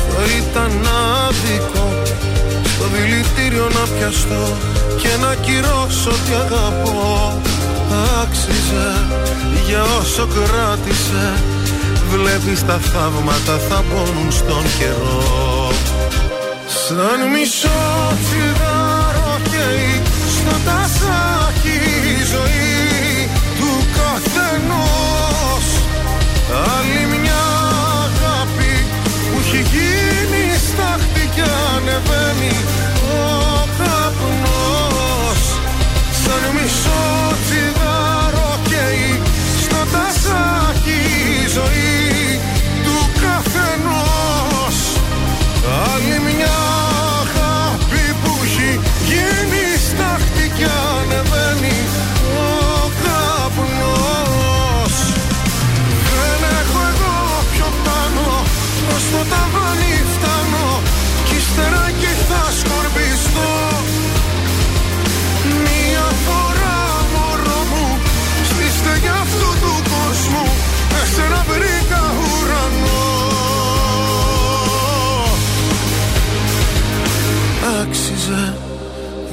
θα 0.09 0.23
ήταν 0.39 0.89
άδικο 1.27 2.04
Στο 2.85 2.97
δηλητήριο 2.97 3.69
να 3.79 3.97
πιαστώ 3.97 4.57
και 5.01 5.09
να 5.21 5.35
κυρώσω 5.35 6.11
τι 6.11 6.35
αγαπώ. 6.45 7.41
Άξιζε 8.23 8.91
για 9.67 9.83
όσο 10.01 10.27
κράτησε. 10.27 11.43
Βλέπεις 12.11 12.67
τα 12.67 12.79
θαύματα 12.79 13.59
θα 13.69 13.85
πόνουν 13.91 14.33
στον 14.33 14.65
καιρό. 14.79 15.73
Σαν 16.67 17.21
μισό 17.33 17.83
τσιγάρο 18.23 19.39
καίει 19.51 20.03
στο 20.37 20.57
τασάκι 20.67 21.79
η 22.15 22.19
ζωή 22.35 23.29
του 23.59 23.71
καθενός. 23.97 25.67
Άλλη 26.75 27.19
μια 27.21 27.35
αγάπη 27.35 27.65
που 27.65 27.74
έχει 29.55 29.63
γίνει 29.77 30.45
στάχτη 30.69 31.25
κι 31.35 31.43
ανεβαίνει 31.75 32.55
ο 33.01 33.69
καπνός. 33.79 35.41
Σαν 36.23 36.45
μισό 36.55 37.05
τσιγάρο 37.45 38.51
καίει 38.69 39.21
στο 39.65 39.81
τασάκι 39.93 41.01
η 41.43 41.49
ζωή 41.57 42.41
του 42.85 42.99
καθενός. 43.23 44.77
Άλλη 45.93 46.19
μια 46.27 46.57
αγάπη 47.23 48.05
που 48.23 48.33
έχει 48.45 48.81
γίνει 49.09 49.65
στάχτη 49.89 50.47
κι 50.57 50.67
ανεβαίνει 50.99 51.77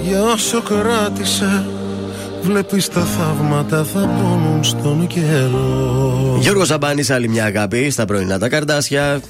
για 0.07 0.23
όσο 0.23 0.61
κράτησε 0.61 1.65
Βλέπεις 2.41 2.87
τα 2.87 3.01
θαύματα 3.01 3.83
θα 3.83 3.99
πόνουν 3.99 4.63
στον 4.63 5.07
καιρό 5.07 6.37
Γιώργος 6.39 6.67
Ζαμπάνης, 6.67 7.09
άλλη 7.09 7.27
μια 7.27 7.45
αγάπη 7.45 7.89
στα 7.89 8.05
πρωινά 8.05 8.39
τα 8.39 8.49
καρδάσια. 8.49 9.21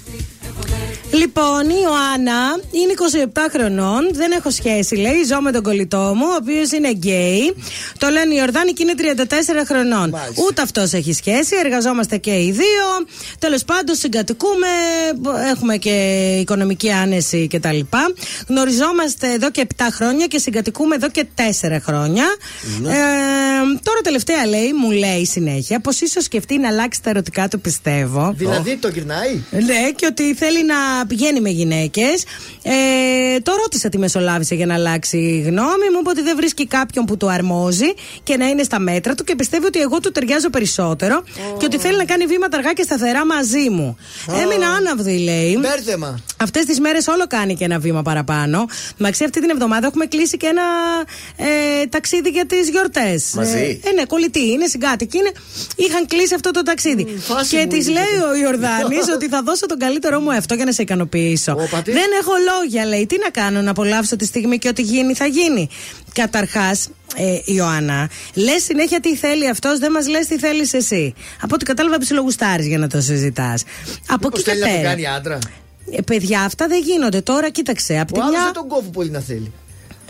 Λοιπόν, 1.21 1.69
η 1.69 1.75
Ιωάννα 1.83 2.59
είναι 2.71 2.93
27 3.33 3.39
χρονών. 3.51 4.09
Δεν 4.13 4.31
έχω 4.31 4.49
σχέση, 4.49 4.95
λέει. 4.95 5.23
Ζω 5.27 5.41
με 5.41 5.51
τον 5.51 5.63
κολλητό 5.63 6.13
μου, 6.15 6.25
ο 6.31 6.35
οποίος 6.41 6.71
είναι 6.71 6.91
γκέι. 6.91 7.55
Το 7.97 8.07
λένε 8.09 8.33
η 8.33 8.37
Ιορδάνη 8.39 8.71
και 8.71 8.83
είναι 8.83 9.23
34 9.23 9.65
χρονών. 9.67 10.15
Ούτε 10.47 10.61
αυτός 10.61 10.93
έχει 10.93 11.13
σχέση. 11.13 11.55
Εργαζόμαστε 11.63 12.17
και 12.17 12.31
οι 12.31 12.51
δύο. 12.51 12.87
Τέλος 13.39 13.63
πάντων, 13.63 13.95
συγκατοικούμε. 13.95 14.67
Έχουμε 15.51 15.77
και 15.77 15.95
οικονομική 16.39 16.91
άνεση 16.91 17.47
κτλ. 17.47 17.79
Γνωριζόμαστε 18.47 19.33
εδώ 19.33 19.51
και 19.51 19.67
7 19.77 19.83
χρόνια 19.91 20.25
και 20.27 20.37
συγκατοικούμε 20.37 20.95
εδώ 20.95 21.09
και 21.09 21.25
4 21.35 21.77
χρόνια. 21.81 22.25
Ναι. 22.81 22.89
Ε, 22.89 22.97
τώρα 23.83 24.01
τελευταία 24.03 24.47
λέει, 24.47 24.73
μου 24.73 24.91
λέει 24.91 25.25
συνέχεια, 25.25 25.79
πως 25.79 26.01
ίσως 26.01 26.23
σκεφτεί 26.23 26.57
να 26.57 26.67
αλλάξει 26.67 27.01
τα 27.03 27.09
ερωτικά 27.09 27.47
του, 27.47 27.59
πιστεύω. 27.59 28.33
Δηλαδή 28.37 28.77
το 28.77 28.87
γυρνάει; 28.87 29.43
Ναι, 29.51 29.91
και 29.95 30.05
ότι 30.05 30.33
θέλει 30.33 30.65
να 30.65 30.75
πηγαίνει 31.11 31.39
με 31.41 31.49
γυναίκες. 31.49 32.23
Ε, 32.63 33.39
το 33.39 33.51
ρώτησα 33.61 33.89
τι 33.89 33.97
μεσολάβησε 33.97 34.55
για 34.55 34.65
να 34.65 34.73
αλλάξει 34.73 35.43
γνώμη. 35.45 35.87
Μου 35.93 35.99
είπε 35.99 36.09
ότι 36.09 36.21
δεν 36.21 36.35
βρίσκει 36.35 36.67
κάποιον 36.67 37.05
που 37.05 37.17
του 37.17 37.31
αρμόζει 37.31 37.93
και 38.23 38.37
να 38.37 38.45
είναι 38.47 38.63
στα 38.63 38.79
μέτρα 38.79 39.15
του 39.15 39.23
και 39.23 39.35
πιστεύει 39.35 39.65
ότι 39.65 39.79
εγώ 39.79 39.99
του 39.99 40.11
ταιριάζω 40.11 40.49
περισσότερο 40.49 41.23
και 41.57 41.65
ότι 41.65 41.77
θέλει 41.77 41.97
να 41.97 42.05
κάνει 42.05 42.25
βήματα 42.25 42.57
αργά 42.57 42.73
και 42.73 42.83
σταθερά 42.83 43.25
μαζί 43.25 43.69
μου. 43.69 43.97
Έμεινα 44.41 44.67
άναυδη, 44.67 45.17
λέει. 45.17 45.57
Μπέρδεμα. 45.61 46.19
Αυτές 46.37 46.65
τις 46.65 46.79
μέρες 46.79 47.07
όλο 47.07 47.27
κάνει 47.27 47.55
και 47.55 47.63
ένα 47.63 47.79
βήμα 47.79 48.01
παραπάνω. 48.01 48.65
Μαξί 48.97 49.23
αυτή 49.23 49.39
την 49.39 49.49
εβδομάδα 49.49 49.87
έχουμε 49.87 50.05
κλείσει 50.05 50.37
και 50.37 50.47
ένα 50.47 50.63
ε, 51.35 51.85
ταξίδι 51.85 52.29
για 52.29 52.45
τις 52.45 52.69
γιορτές. 52.69 53.31
Μαζί; 53.35 53.79
Ε, 53.83 53.89
ε, 53.89 53.93
ναι, 53.93 54.05
κολλητή 54.05 54.49
είναι, 54.49 54.65
συγκάτοικη 54.67 55.17
είναι. 55.17 55.31
Είχαν 55.75 56.05
κλείσει 56.07 56.33
αυτό 56.33 56.51
το 56.51 56.61
ταξίδι. 56.61 57.07
φάση 57.19 57.55
και 57.55 57.61
μου 57.61 57.67
της 57.67 57.87
είναι. 57.87 57.99
λέει 57.99 58.29
ο 58.29 58.35
Ιορδάνης 58.43 59.05
ότι 59.15 59.27
θα 59.27 59.41
δώσω 59.41 59.65
τον 59.65 59.77
καλύτερό 59.77 60.19
μου 60.19 60.31
αυτό 60.31 60.53
για 60.53 60.65
να 60.65 60.71
σε 60.71 60.83
ικανοποιήσω. 60.93 61.51
Όπα, 61.51 61.81
τι. 61.81 61.91
Δεν 61.91 62.09
έχω 62.21 62.31
λόγια, 62.53 62.85
λέει. 62.85 63.05
Τι 63.05 63.15
να 63.23 63.29
κάνω, 63.29 63.61
να 63.61 63.71
απολαύσω 63.71 64.15
τη 64.15 64.25
στιγμή 64.25 64.57
και 64.57 64.67
ό,τι 64.67 64.81
γίνει 64.81 65.13
θα 65.13 65.25
γίνει. 65.25 65.69
Καταρχάς, 66.13 66.89
ε, 67.15 67.53
Ιωάννα, 67.53 68.09
λες 68.33 68.63
συνέχεια 68.63 68.99
τι 68.99 69.15
θέλει 69.15 69.49
αυτός, 69.49 69.79
δεν 69.79 69.91
μας 69.91 70.07
λες 70.07 70.27
τι 70.27 70.37
θέλεις 70.37 70.73
εσύ. 70.73 71.13
Από 71.41 71.55
ό,τι 71.55 71.65
κατάλαβα, 71.65 71.97
ψιλογουστάρει 71.97 72.67
για 72.67 72.77
να 72.77 72.87
το 72.87 73.01
συζητάς. 73.01 73.63
Από 74.07 74.19
Μήπως 74.27 74.39
εκεί 74.39 74.43
και 74.43 74.49
θέλει 74.49 74.61
να 74.61 74.67
τον 74.67 74.75
πέρα. 74.77 74.89
κάνει 74.89 75.07
άντρα; 75.07 75.37
Ε, 75.91 76.01
παιδιά, 76.01 76.41
αυτά 76.41 76.67
δεν 76.67 76.81
γίνονται. 76.83 77.21
Τώρα 77.21 77.49
κοίταξε. 77.49 77.99
Απ' 77.99 78.09
Ο 78.11 78.13
τη 78.13 78.19
άλλος 78.19 78.31
μια, 78.31 78.43
δεν 78.43 78.53
τον 78.53 78.67
κόβει 78.67 78.89
πολύ 78.89 79.09
να 79.09 79.19
θέλει. 79.19 79.51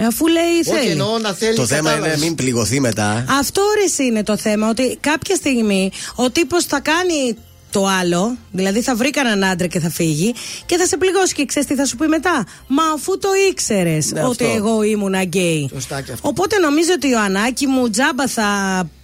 αφού 0.07 0.27
λέει 0.27 0.43
Όχι 0.67 0.79
θέλει. 0.79 0.91
εννοώ 0.91 1.17
να 1.17 1.33
θέλει. 1.33 1.55
Το 1.55 1.65
θέμα 1.65 1.89
κατάλαβες. 1.89 2.15
είναι 2.17 2.25
μην 2.25 2.35
πληγωθεί 2.35 2.79
μετά. 2.79 3.25
Αυτό 3.39 3.61
ρε 3.77 4.03
είναι 4.03 4.23
το 4.23 4.37
θέμα. 4.37 4.69
Ότι 4.69 4.97
κάποια 4.99 5.35
στιγμή 5.35 5.91
ο 6.15 6.29
τύπος 6.29 6.63
θα 6.65 6.79
κάνει 6.79 7.35
το 7.71 7.85
άλλο, 7.85 8.37
δηλαδή 8.51 8.81
θα 8.81 8.95
βρει 8.95 9.09
κανέναν 9.09 9.43
άντρα 9.49 9.67
και 9.67 9.79
θα 9.79 9.89
φύγει 9.89 10.33
και 10.65 10.77
θα 10.77 10.85
σε 10.85 10.97
πληγώσει 10.97 11.33
και 11.33 11.45
ξέρεις 11.45 11.67
τι 11.67 11.75
θα 11.75 11.85
σου 11.85 11.95
πει 11.95 12.07
μετά. 12.07 12.45
Μα 12.67 12.83
αφού 12.95 13.17
το 13.17 13.29
ήξερες 13.49 14.11
Ναι, 14.11 14.23
ότι 14.23 14.43
αυτό. 14.43 14.55
εγώ 14.57 14.83
ήμουν 14.83 15.13
γκέι. 15.21 15.69
Σωστά 15.73 16.01
και 16.01 16.11
αυτό. 16.11 16.27
Οπότε 16.29 16.57
νομίζω 16.57 16.89
ότι 16.95 17.13
ο 17.13 17.19
Ανάκη 17.19 17.67
μου 17.67 17.89
τζάμπα 17.89 18.27
θα 18.27 18.47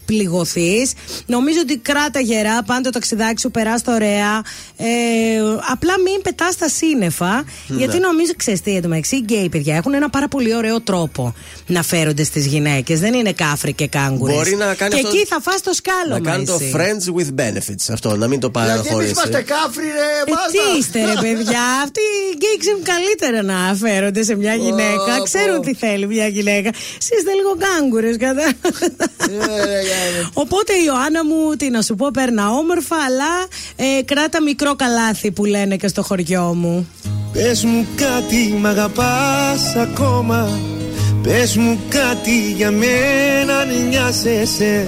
πληγωθείς. 0.08 0.92
Νομίζω 1.26 1.60
ότι 1.62 1.78
κράτα 1.78 2.20
γερά, 2.20 2.64
πάντα 2.64 2.82
το 2.82 2.90
ταξιδάκι 2.90 3.40
σου, 3.42 3.52
περνάς 3.52 3.82
ωραία. 3.88 4.42
Ε, 4.78 4.86
απλά 5.72 5.94
μην 6.06 6.22
πετάς 6.22 6.56
στα 6.58 6.70
σύννεφα. 6.70 7.44
Ναι. 7.68 7.78
Γιατί 7.78 8.00
νομίζω, 8.00 8.32
ξέρεις 8.38 8.62
τι, 8.62 8.76
εντωμεταξύ 8.76 9.16
οι 9.16 9.20
γκέι 9.20 9.50
παιδιά 9.50 9.76
έχουν 9.76 9.94
ένα 9.94 10.10
πάρα 10.10 10.28
πολύ 10.28 10.56
ωραίο 10.56 10.82
τρόπο 10.82 11.34
να 11.68 11.84
φέρονται 11.84 12.24
στις 12.24 12.46
γυναίκες. 12.46 13.00
Δεν 13.00 13.14
είναι 13.14 13.32
κάφροι 13.34 13.74
και 13.74 13.88
κάγκουρες. 13.88 14.36
Μπορεί 14.36 14.56
να 14.56 14.74
κάνει 14.74 14.94
Και 14.94 15.00
αυτό- 15.04 15.18
εκεί 15.18 15.26
θα 15.26 15.38
φας 15.42 15.62
το 15.62 15.74
σκάλωμα. 15.74 16.20
Να 16.20 16.32
κάνει 16.32 16.46
το 16.46 16.58
εσύ. 16.62 16.72
friends 16.76 17.06
with 17.18 17.30
benefits. 17.42 17.86
Αυτό, 17.92 18.16
να 18.16 18.28
μην 18.28 18.40
το 18.40 18.50
Δηλαδή 18.54 18.72
εμείς 18.72 18.82
παραχωρήσεις. 18.82 19.12
είμαστε 19.12 19.42
κάφροι, 19.42 19.84
ρε. 20.00 20.10
Ε, 20.32 20.34
Μάλτα. 20.34 20.52
τι 20.52 20.78
είστε 20.80 21.00
ρε 21.06 21.16
παιδιά, 21.22 21.64
αυτοί 21.86 22.02
οι 22.02 22.34
γκέι 22.38 22.58
ξέρουν 22.60 22.84
καλύτερα 22.94 23.40
να 23.52 23.76
φέρονται 23.76 24.24
σε 24.24 24.36
μια 24.36 24.54
γυναίκα. 24.56 25.12
πω. 25.18 25.24
Ξέρουν 25.24 25.62
τι 25.62 25.74
θέλει 25.74 26.08
μια 26.08 26.28
γυναίκα. 26.28 26.70
Εσείς 27.00 27.18
είστε 27.18 27.32
λίγο 27.40 27.52
κάγκουρες 27.66 28.18
κατά. 28.18 28.46
Ε, 29.98 30.06
ρε, 30.06 30.12
Γιάννη. 30.12 30.30
Οπότε 30.34 30.74
Ιωάννα 30.86 31.26
μου, 31.26 31.56
τι 31.58 31.70
να 31.70 31.82
σου 31.82 31.96
πω, 31.96 32.10
παίρνα 32.14 32.50
όμορφα, 32.52 32.96
αλλά 32.96 33.34
ε, 33.76 34.04
κράτα 34.04 34.42
μικρό 34.42 34.76
καλάθι 34.76 35.32
που 35.32 35.46
λένε 35.46 35.76
και 35.76 35.88
στο 35.88 36.04
χωριό 36.04 36.54
μου. 36.56 36.88
Πες 37.34 37.64
μου 37.64 37.88
κάτι, 37.96 38.58
μ' 38.60 38.66
αγαπάς 38.66 39.76
ακόμα 39.76 40.60
Πες 41.28 41.56
μου 41.58 41.80
κάτι 41.90 42.52
για 42.56 42.72
μένα 42.72 43.58
αν 43.58 43.88
νοιάζεσαι 43.90 44.88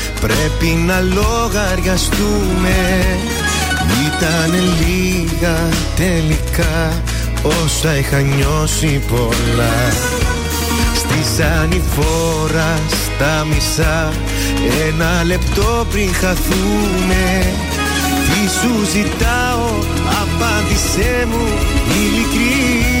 Πρέπει 0.21 0.65
να 0.65 0.99
λογαριαστούμε. 0.99 2.77
Ήταν 4.07 4.53
λίγα 4.79 5.57
τελικά. 5.95 7.01
Όσα 7.63 7.97
είχα 7.97 8.19
νιώσει 8.19 9.01
πολλά. 9.07 9.91
Στη 10.95 11.43
ανηφόρα 11.43 12.79
στα 12.87 13.45
μισά. 13.45 14.13
Ένα 14.87 15.23
λεπτό 15.23 15.85
πριν 15.91 16.13
χαθούμε. 16.13 17.53
Τι 18.25 18.49
σου 18.49 18.85
ζητάω 18.91 19.69
Απάντησέ 20.21 21.27
μου 21.29 21.47
ειλικρινά 21.87 23.00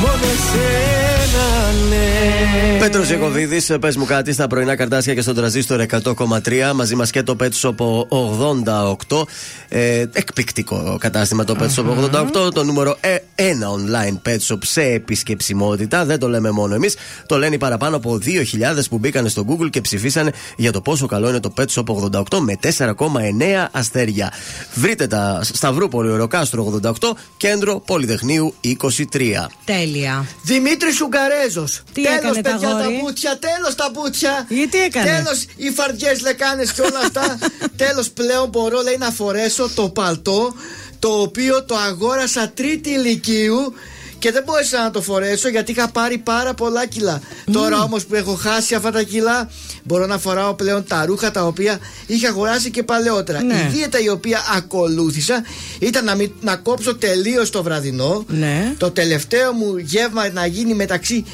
μόνο 0.00 0.26
εσένα 0.34 1.72
ναι 1.88 2.06
Πέτρος 2.86 3.06
Ζεκοβίδη, 3.06 3.78
πες 3.78 3.96
μου 3.96 4.04
κάτι 4.04 4.32
στα 4.32 4.46
πρωινά 4.46 4.76
καρτάσια 4.76 5.14
και 5.14 5.20
στον 5.20 5.34
τραζίστορ 5.34 5.80
100,3. 5.80 6.72
Μαζί 6.74 6.94
μας 6.94 7.10
και 7.10 7.22
το 7.22 7.36
Pet 7.40 7.50
Shop 7.60 7.74
88. 9.08 9.22
Ε, 9.68 10.04
εκπληκτικό 10.12 10.96
κατάστημα 11.00 11.44
το 11.44 11.56
Pet 11.60 11.74
Shop 11.74 11.84
88. 12.46 12.52
Το 12.54 12.64
νούμερο 12.64 12.96
1 13.00 13.40
online 13.40 14.28
Pet 14.28 14.38
Shop 14.48 14.58
σε 14.62 14.82
επισκεψιμότητα. 14.82 16.04
Δεν 16.04 16.18
το 16.18 16.28
λέμε 16.28 16.50
μόνο 16.50 16.74
εμείς. 16.74 16.96
Το 17.26 17.38
λένε 17.38 17.54
οι 17.54 17.58
παραπάνω 17.58 17.96
από 17.96 18.18
2.000 18.24 18.34
που 18.90 18.98
μπήκαν 18.98 19.28
στο 19.28 19.44
Google 19.48 19.70
και 19.70 19.80
ψηφίσανε 19.80 20.32
για 20.56 20.72
το 20.72 20.80
πόσο 20.80 21.06
καλό 21.06 21.28
είναι 21.28 21.40
το 21.40 21.52
Pet 21.56 21.66
Shop 21.74 21.84
88 22.32 22.38
με 22.38 22.58
4,9 22.78 23.66
αστέρια. 23.72 24.32
Βρείτε 24.74 25.06
τα 25.06 25.40
Σταυρούπολη 25.42 26.10
Οροκάστρο 26.10 26.80
88, 26.82 26.92
κέντρο 27.36 27.80
Πολυτεχνείου 27.86 28.54
23. 28.64 28.74
Τέλεια. 29.12 29.50
Δημήτρης 30.42 31.00
Ουγγαρέζος. 31.00 31.82
Τι 31.92 32.02
Τέλος, 32.02 32.18
έκανε 32.18 32.40
τα 32.40 32.50
παιδιά, 32.50 32.68
τα 32.68 32.76
αγόρι; 32.76 32.98
μπουτια. 33.00 33.38
Τέλος 33.38 33.74
τα 33.74 33.90
μπουτια. 33.92 34.46
Γιατί 34.48 34.82
έκανε; 34.82 35.10
Τέλος 35.10 35.46
οι 35.56 35.70
φαρδιές 35.70 36.20
λεκάνες 36.20 36.72
και 36.72 36.80
όλα 36.80 36.98
αυτά. 36.98 37.38
Τέλος 37.82 38.10
πλέον 38.10 38.48
μπορώ, 38.48 38.82
λέει, 38.82 38.96
να 38.98 39.10
φορέσω 39.10 39.70
το 39.74 39.88
παλτό 39.88 40.54
το 40.98 41.08
οποίο 41.08 41.64
το 41.64 41.76
αγόρασα 41.76 42.48
τρίτη 42.48 42.90
ηλικίου 42.90 43.74
και 44.18 44.32
δεν 44.32 44.42
μπόρεσα 44.46 44.82
να 44.82 44.90
το 44.90 45.02
φορέσω 45.02 45.48
γιατί 45.48 45.70
είχα 45.72 45.88
πάρει 45.88 46.18
πάρα 46.18 46.54
πολλά 46.54 46.86
κιλά. 46.86 47.20
Τώρα 47.52 47.82
όμως 47.82 48.04
που 48.06 48.14
έχω 48.14 48.34
χάσει 48.34 48.74
αυτά 48.74 48.90
τα 48.90 49.02
κιλά, 49.02 49.50
μπορώ 49.82 50.06
να 50.06 50.18
φοράω 50.18 50.54
πλέον 50.54 50.84
τα 50.86 51.04
ρούχα 51.06 51.30
τα 51.30 51.46
οποία 51.46 51.78
είχα 52.06 52.28
αγοράσει 52.28 52.70
και 52.70 52.82
παλαιότερα. 52.82 53.42
Ναι. 53.42 53.54
Η 53.54 53.70
δίαιτα 53.72 54.00
η 54.00 54.08
οποία 54.08 54.40
ακολούθησα 54.56 55.42
ήταν 55.78 56.04
να, 56.04 56.14
μην, 56.14 56.30
να 56.40 56.56
κόψω 56.56 56.94
τελείως 56.96 57.50
το 57.50 57.62
βραδινό. 57.62 58.24
Ναι. 58.28 58.74
Το 58.78 58.90
τελευταίο 58.90 59.52
μου 59.52 59.76
γεύμα 59.76 60.28
να 60.30 60.46
γίνει 60.46 60.74
μεταξύ 60.74 61.24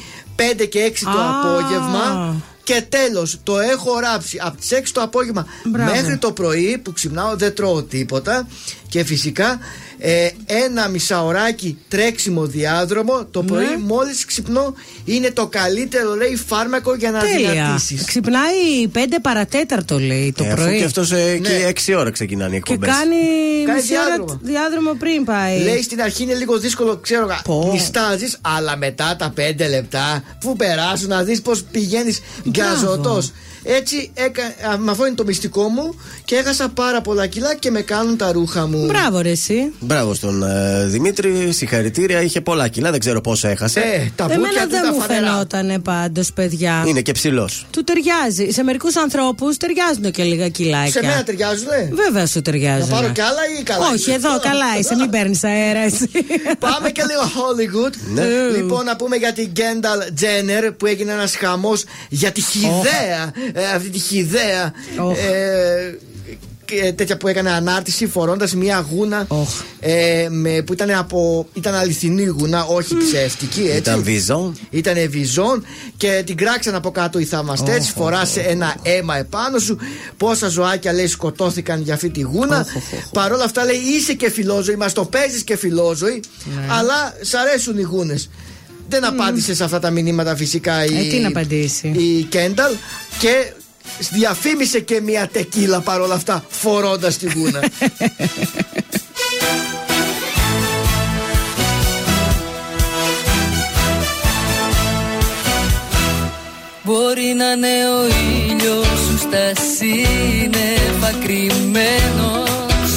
5 0.61 0.67
και 0.69 0.91
6 0.93 0.99
το 1.03 1.09
Α. 1.09 1.39
απόγευμα. 1.39 2.35
Και 2.65 2.83
τέλος, 2.89 3.39
το 3.43 3.59
έχω 3.59 3.99
ράψει 3.99 4.39
από 4.41 4.57
τις 4.57 4.69
6 4.71 4.81
το 4.93 5.01
απόγευμα 5.01 5.45
Μπράβο. 5.63 5.91
μέχρι 5.91 6.17
το 6.17 6.31
πρωί 6.31 6.77
που 6.83 6.93
ξυπνάω, 6.93 7.35
δεν 7.35 7.55
τρώω 7.55 7.83
τίποτα. 7.83 8.47
Και 8.93 9.03
φυσικά 9.03 9.59
ε, 9.99 10.29
ένα 10.45 10.87
μισάωράκι 10.87 11.77
τρέξιμο 11.87 12.45
διάδρομο 12.45 13.25
το 13.31 13.43
πρωί 13.43 13.65
Ναι. 13.65 13.77
μόλις 13.77 14.25
ξυπνώ 14.25 14.73
είναι 15.05 15.31
το 15.31 15.47
καλύτερο 15.47 16.15
λέει 16.15 16.35
φάρμακο 16.47 16.95
για 16.95 17.11
να 17.11 17.19
Τέλεια. 17.19 17.51
δυνατήσεις 17.51 18.05
Ξυπνάει 18.05 18.87
5 18.93 18.97
παρατέταρτο 19.21 19.99
λέει 19.99 20.33
το 20.37 20.43
Ε, 20.43 20.47
αφού 20.51 20.61
πρωί. 20.61 20.77
και 20.77 20.83
αυτός 20.83 21.11
εκεί 21.11 21.39
Ναι. 21.51 21.71
6 21.87 21.93
ώρα 21.97 22.11
ξεκινάνε 22.11 22.55
οι 22.55 22.61
Και 22.61 22.73
εκπομπές. 22.73 22.95
κάνει, 22.95 23.15
Κάνει 23.65 23.79
μισή 23.81 23.93
ώρα 23.93 24.03
διάδρομο. 24.05 24.39
διάδρομο 24.43 24.93
πριν 24.93 25.23
πάει. 25.23 25.59
Λέει 25.59 25.81
στην 25.81 26.01
αρχή 26.01 26.23
είναι 26.23 26.33
λίγο 26.33 26.57
δύσκολο, 26.59 26.97
ξέρω, 26.97 27.27
Πω. 27.43 27.69
νιστάζεις, 27.73 28.37
αλλά 28.41 28.77
μετά 28.77 29.15
τα 29.19 29.33
5 29.35 29.67
λεπτά 29.69 30.23
που 30.39 30.55
περάσουν 30.55 31.07
να 31.09 31.23
δεις 31.23 31.41
πώς 31.41 31.63
πηγαίνεις 31.71 32.19
γκαζωτός. 32.49 33.31
Έτσι, 33.63 34.11
έκα, 34.13 34.43
α, 34.71 34.77
με 34.77 34.91
αυτό 34.91 35.05
είναι 35.05 35.15
το 35.15 35.23
μυστικό 35.25 35.67
μου 35.67 35.95
και 36.25 36.35
έχασα 36.35 36.69
πάρα 36.69 37.01
πολλά 37.01 37.27
κιλά 37.27 37.55
και 37.55 37.71
με 37.71 37.81
κάνουν 37.81 38.17
τα 38.17 38.31
ρούχα 38.31 38.67
μου. 38.67 38.85
Μπράβο, 38.85 39.19
ρε, 39.21 39.29
εσύ. 39.29 39.71
Μπράβο 39.79 40.13
στον 40.13 40.43
ε, 40.43 40.85
Δημήτρη, 40.85 41.51
συγχαρητήρια. 41.51 42.21
Είχε 42.21 42.41
πολλά 42.41 42.67
κιλά, 42.67 42.91
δεν 42.91 42.99
ξέρω 42.99 43.21
πόσο 43.21 43.47
έχασε. 43.47 43.79
Ε, 43.79 44.11
τα 44.15 44.23
Εμένα 44.23 44.39
μπουκιά 44.47 44.63
του 44.63 44.69
δεν 44.69 44.81
τα 44.81 44.93
μου 44.93 44.99
φανερά. 44.99 45.25
φαινότανε 45.27 45.79
πάντως, 45.79 46.33
παιδιά. 46.33 46.83
Είναι 46.87 47.01
και 47.01 47.11
ψηλός. 47.11 47.65
Του 47.71 47.83
ταιριάζει. 47.83 48.51
Σε 48.51 48.63
μερικούς 48.63 48.95
ανθρώπους 48.95 49.57
ταιριάζουν 49.57 50.11
και 50.11 50.23
λίγα 50.23 50.49
κιλάκια. 50.49 50.91
Σε 50.91 51.01
μένα 51.05 51.23
ταιριάζουνε; 51.23 51.89
Βέβαια 51.93 52.25
σου 52.27 52.41
ταιριάζουν. 52.41 52.89
Να 52.89 52.95
πάρω 52.95 53.09
κι 53.11 53.21
άλλα 53.21 53.41
ή 53.59 53.63
καλά. 53.63 53.89
Όχι, 53.93 54.11
εδώ 54.11 54.39
καλά 54.39 54.77
είσαι, 54.79 54.95
μην 54.95 55.09
παίρνεις 55.09 55.43
αέρας 55.43 55.93
εσύ. 55.93 56.09
Πάμε 56.59 56.89
και 56.89 57.03
λίγο 57.09 57.21
Hollywood. 57.21 57.93
Ναι. 58.13 58.23
Λοιπόν, 58.57 58.85
να 58.85 58.95
πούμε 58.95 59.15
για 59.15 59.33
την 59.33 59.51
Kendall 59.57 60.21
Jenner 60.21 60.71
που 60.77 60.85
έγινε 60.85 61.11
ένας 61.11 61.35
χαμός 61.35 61.83
για 62.09 62.31
τη 62.31 62.41
χιδέα. 62.41 63.31
Ε, 63.53 63.65
αυτή 63.75 63.89
τη 63.89 63.99
χιδέα. 63.99 64.73
Οχ. 64.97 65.17
ε, 65.17 65.97
και 66.65 66.93
τέτοια 66.95 67.17
που 67.17 67.27
έκανε 67.27 67.51
ανάρτηση 67.51 68.07
φορώντας 68.07 68.53
μια 68.55 68.85
γούνα 68.91 69.27
ε, 69.79 70.27
με, 70.29 70.61
που 70.61 70.73
ήταν, 70.73 70.91
από, 70.91 71.47
ήταν 71.53 71.73
αληθινή 71.75 72.25
γούνα, 72.25 72.65
όχι 72.65 72.97
ψεύτικη. 72.97 73.61
Έτσι. 73.61 73.77
Ήταν 73.77 74.03
βυζόν. 74.03 74.57
Ήταν 74.69 75.09
βυζόν 75.09 75.65
και 75.97 76.23
την 76.25 76.37
κράξαν 76.37 76.75
από 76.75 76.91
κάτω 76.91 77.19
οι 77.19 77.25
θαυμαστές. 77.25 77.77
Οχ, 77.89 77.93
φοράσε 77.95 78.39
ένα 78.39 78.75
αίμα 78.81 79.17
επάνω 79.17 79.59
σου. 79.59 79.77
Πόσα 80.17 80.47
ζωάκια 80.47 80.93
λέει 80.93 81.07
σκοτώθηκαν 81.07 81.81
για 81.81 81.93
αυτή 81.93 82.09
τη 82.09 82.21
γούνα. 82.21 82.65
Παρ' 83.11 83.31
όλα 83.31 83.43
αυτά 83.43 83.65
λέει 83.65 83.75
είσαι 83.75 84.13
και 84.13 84.29
φιλόζωη, 84.29 84.75
μας 84.75 84.93
το 84.93 85.05
παίζεις 85.05 85.43
και 85.43 85.57
φιλόζωη. 85.57 86.21
Ναι. 86.55 86.65
Αλλά 86.69 87.13
σ' 87.21 87.33
αρέσουν 87.33 87.77
οι 87.77 87.81
γούνες. 87.81 88.29
Δεν 88.89 89.05
απάντησες 89.05 89.57
σε 89.57 89.63
αυτά 89.63 89.79
τα 89.79 89.89
μηνύματα 89.89 90.35
φυσικά 90.35 90.85
η, 90.85 90.97
Ε, 90.97 91.09
τι 91.09 91.19
να 91.19 91.27
απαντήσει. 91.27 91.87
η 91.87 92.23
Κένταλ 92.23 92.73
και 93.19 93.53
διαφήμισε 94.11 94.79
και 94.79 95.01
μια 95.01 95.29
τεκίλα 95.31 95.79
παρόλα 95.79 96.13
αυτά 96.13 96.45
φορώντας 96.49 97.17
τη 97.17 97.27
γούνα. 97.33 97.59
Μπορεί 106.83 107.33
να 107.37 107.51
είναι 107.51 107.89
ο 107.99 108.05
ήλιος 108.05 108.87
σου 108.87 109.17
στα 109.17 109.51
σύννεφα 109.77 111.11
κρυμμένος 111.23 112.91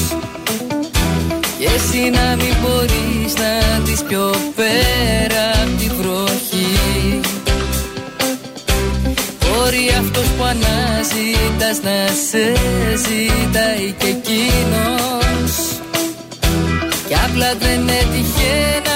Και 1.59 1.69
εσύ 1.75 2.11
να 2.11 2.37
μην 2.37 2.55
μπορείς 2.63 3.35
να 3.35 3.79
δεις 3.85 4.03
πιο 4.03 4.35
πέρα 4.57 5.56
Μπορεί 9.77 9.89
αυτός 9.99 10.25
που 10.25 10.45
αναζητάς 10.45 11.79
να 11.83 12.07
σε 12.29 12.45
ζητάει 13.05 13.95
και 13.99 14.07
εκείνος. 14.07 15.53
Κι 17.09 17.15
απλά 17.15 17.55
δεν 17.61 17.89
έτυχε 17.89 18.55
να 18.85 18.96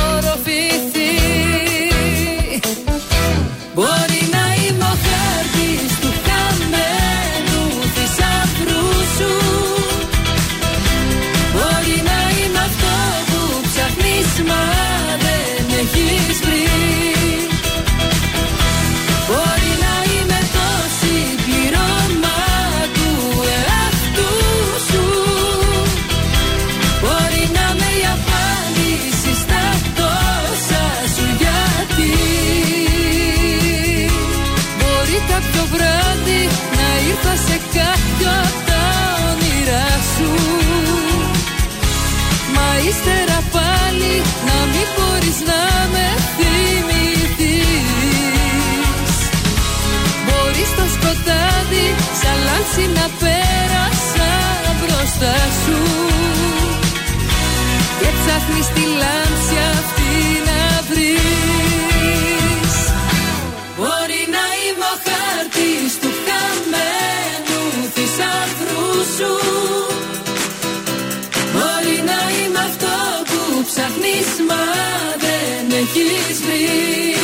ύστερα 42.89 43.37
πάλι 43.55 44.13
να 44.47 44.57
μην 44.71 44.87
μπορείς 44.95 45.39
να 45.49 45.61
με 45.93 46.07
θυμηθείς. 46.37 47.81
Μπορείς 50.25 50.69
το 50.77 50.85
σκοτάδι 50.95 51.87
σαν 52.19 52.37
λάμψη 52.45 52.85
να 52.97 53.05
πέρασα 53.21 54.31
μπροστά 54.79 55.37
σου. 55.61 55.79
Και 57.99 58.09
ψάχνεις 58.17 58.67
τη 58.75 58.83
λάμψη 59.01 59.57
αυτή 59.79 60.11
να 60.47 60.59
βρεις. 60.89 61.50
ψάχνεις 73.81 74.41
μα 74.47 74.63
δεν 75.17 75.77
έχεις 75.79 76.41
βρει. 76.41 77.20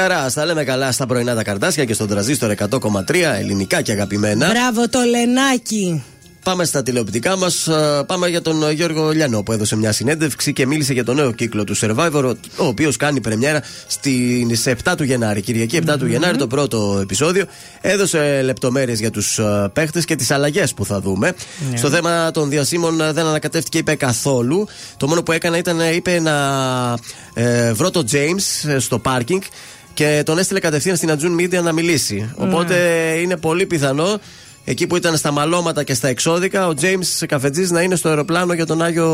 Ζουγαρά. 0.00 0.30
Τα 0.32 0.44
λέμε 0.44 0.64
καλά 0.64 0.92
στα 0.92 1.06
πρωινά 1.06 1.34
τα 1.34 1.42
καρτάσια 1.42 1.84
και 1.84 1.94
στον 1.94 2.08
τραζίστορ 2.08 2.54
100,3 2.70 3.14
ελληνικά 3.38 3.82
και 3.82 3.92
αγαπημένα. 3.92 4.46
Μπράβο 4.46 4.88
το 4.88 4.98
Λενάκι. 5.00 6.02
Πάμε 6.42 6.64
στα 6.64 6.82
τηλεοπτικά 6.82 7.36
μας. 7.36 7.68
Πάμε 8.06 8.28
για 8.28 8.42
τον 8.42 8.62
ε, 8.62 8.72
Γιώργο 8.72 9.10
Λιανό 9.10 9.42
που 9.42 9.52
έδωσε 9.52 9.76
μια 9.76 9.92
συνέντευξη 9.92 10.52
και 10.52 10.66
μίλησε 10.66 10.92
για 10.92 11.04
το 11.04 11.14
νέο 11.14 11.32
κύκλο 11.32 11.64
του 11.64 11.76
Survivor, 11.76 12.34
ο 12.56 12.64
οποίος 12.64 12.96
κάνει 12.96 13.20
πρεμιέρα 13.20 13.62
στι 13.86 14.46
7 14.84 14.94
του 14.96 15.04
Γενάρη. 15.04 15.40
Κυριακή 15.40 15.78
7 15.86 15.90
mm-hmm. 15.90 15.98
του 15.98 16.06
Γενάρη, 16.06 16.36
το 16.36 16.46
πρώτο 16.46 16.98
επεισόδιο. 17.02 17.44
Έδωσε 17.80 18.42
λεπτομέρειες 18.42 19.00
για 19.00 19.10
τους 19.10 19.38
ε, 19.38 19.70
παίχτες 19.72 20.04
και 20.04 20.16
τις 20.16 20.30
αλλαγές 20.30 20.74
που 20.74 20.84
θα 20.84 21.00
δούμε. 21.00 21.32
Yeah. 21.32 21.72
Στο 21.74 21.88
θέμα 21.88 22.30
των 22.30 22.48
διασύμων 22.48 23.00
ε, 23.00 23.12
δεν 23.12 23.26
ανακατεύτηκε, 23.26 23.78
είπε 23.78 23.94
καθόλου. 23.94 24.68
Το 24.96 25.08
μόνο 25.08 25.22
που 25.22 25.32
έκανα 25.32 25.56
ήταν, 25.56 25.80
είπε 25.94 26.20
να 26.20 26.34
ε, 27.34 27.72
βρω 27.72 27.90
τον 27.90 28.06
James 28.12 28.76
στο 28.78 28.98
πάρκινγκ 28.98 29.42
και 30.00 30.22
τον 30.24 30.38
έστειλε 30.38 30.60
κατευθείαν 30.60 30.96
στην 30.96 31.10
Ατζούν 31.10 31.36
Media 31.40 31.62
να 31.62 31.72
μιλήσει. 31.72 32.32
Οπότε 32.36 32.76
είναι 33.20 33.36
πολύ 33.36 33.66
πιθανό 33.66 34.20
εκεί 34.64 34.86
που 34.86 34.96
ήταν 34.96 35.16
στα 35.16 35.30
μαλώματα 35.30 35.82
και 35.82 35.94
στα 35.94 36.08
εξώδικα, 36.08 36.66
ο 36.66 36.72
James 36.80 37.26
Καφετζής 37.28 37.70
να 37.70 37.82
είναι 37.82 37.96
στο 37.96 38.08
αεροπλάνο 38.08 38.52
για 38.52 38.66
τον 38.66 38.82
Άγιο 38.82 39.06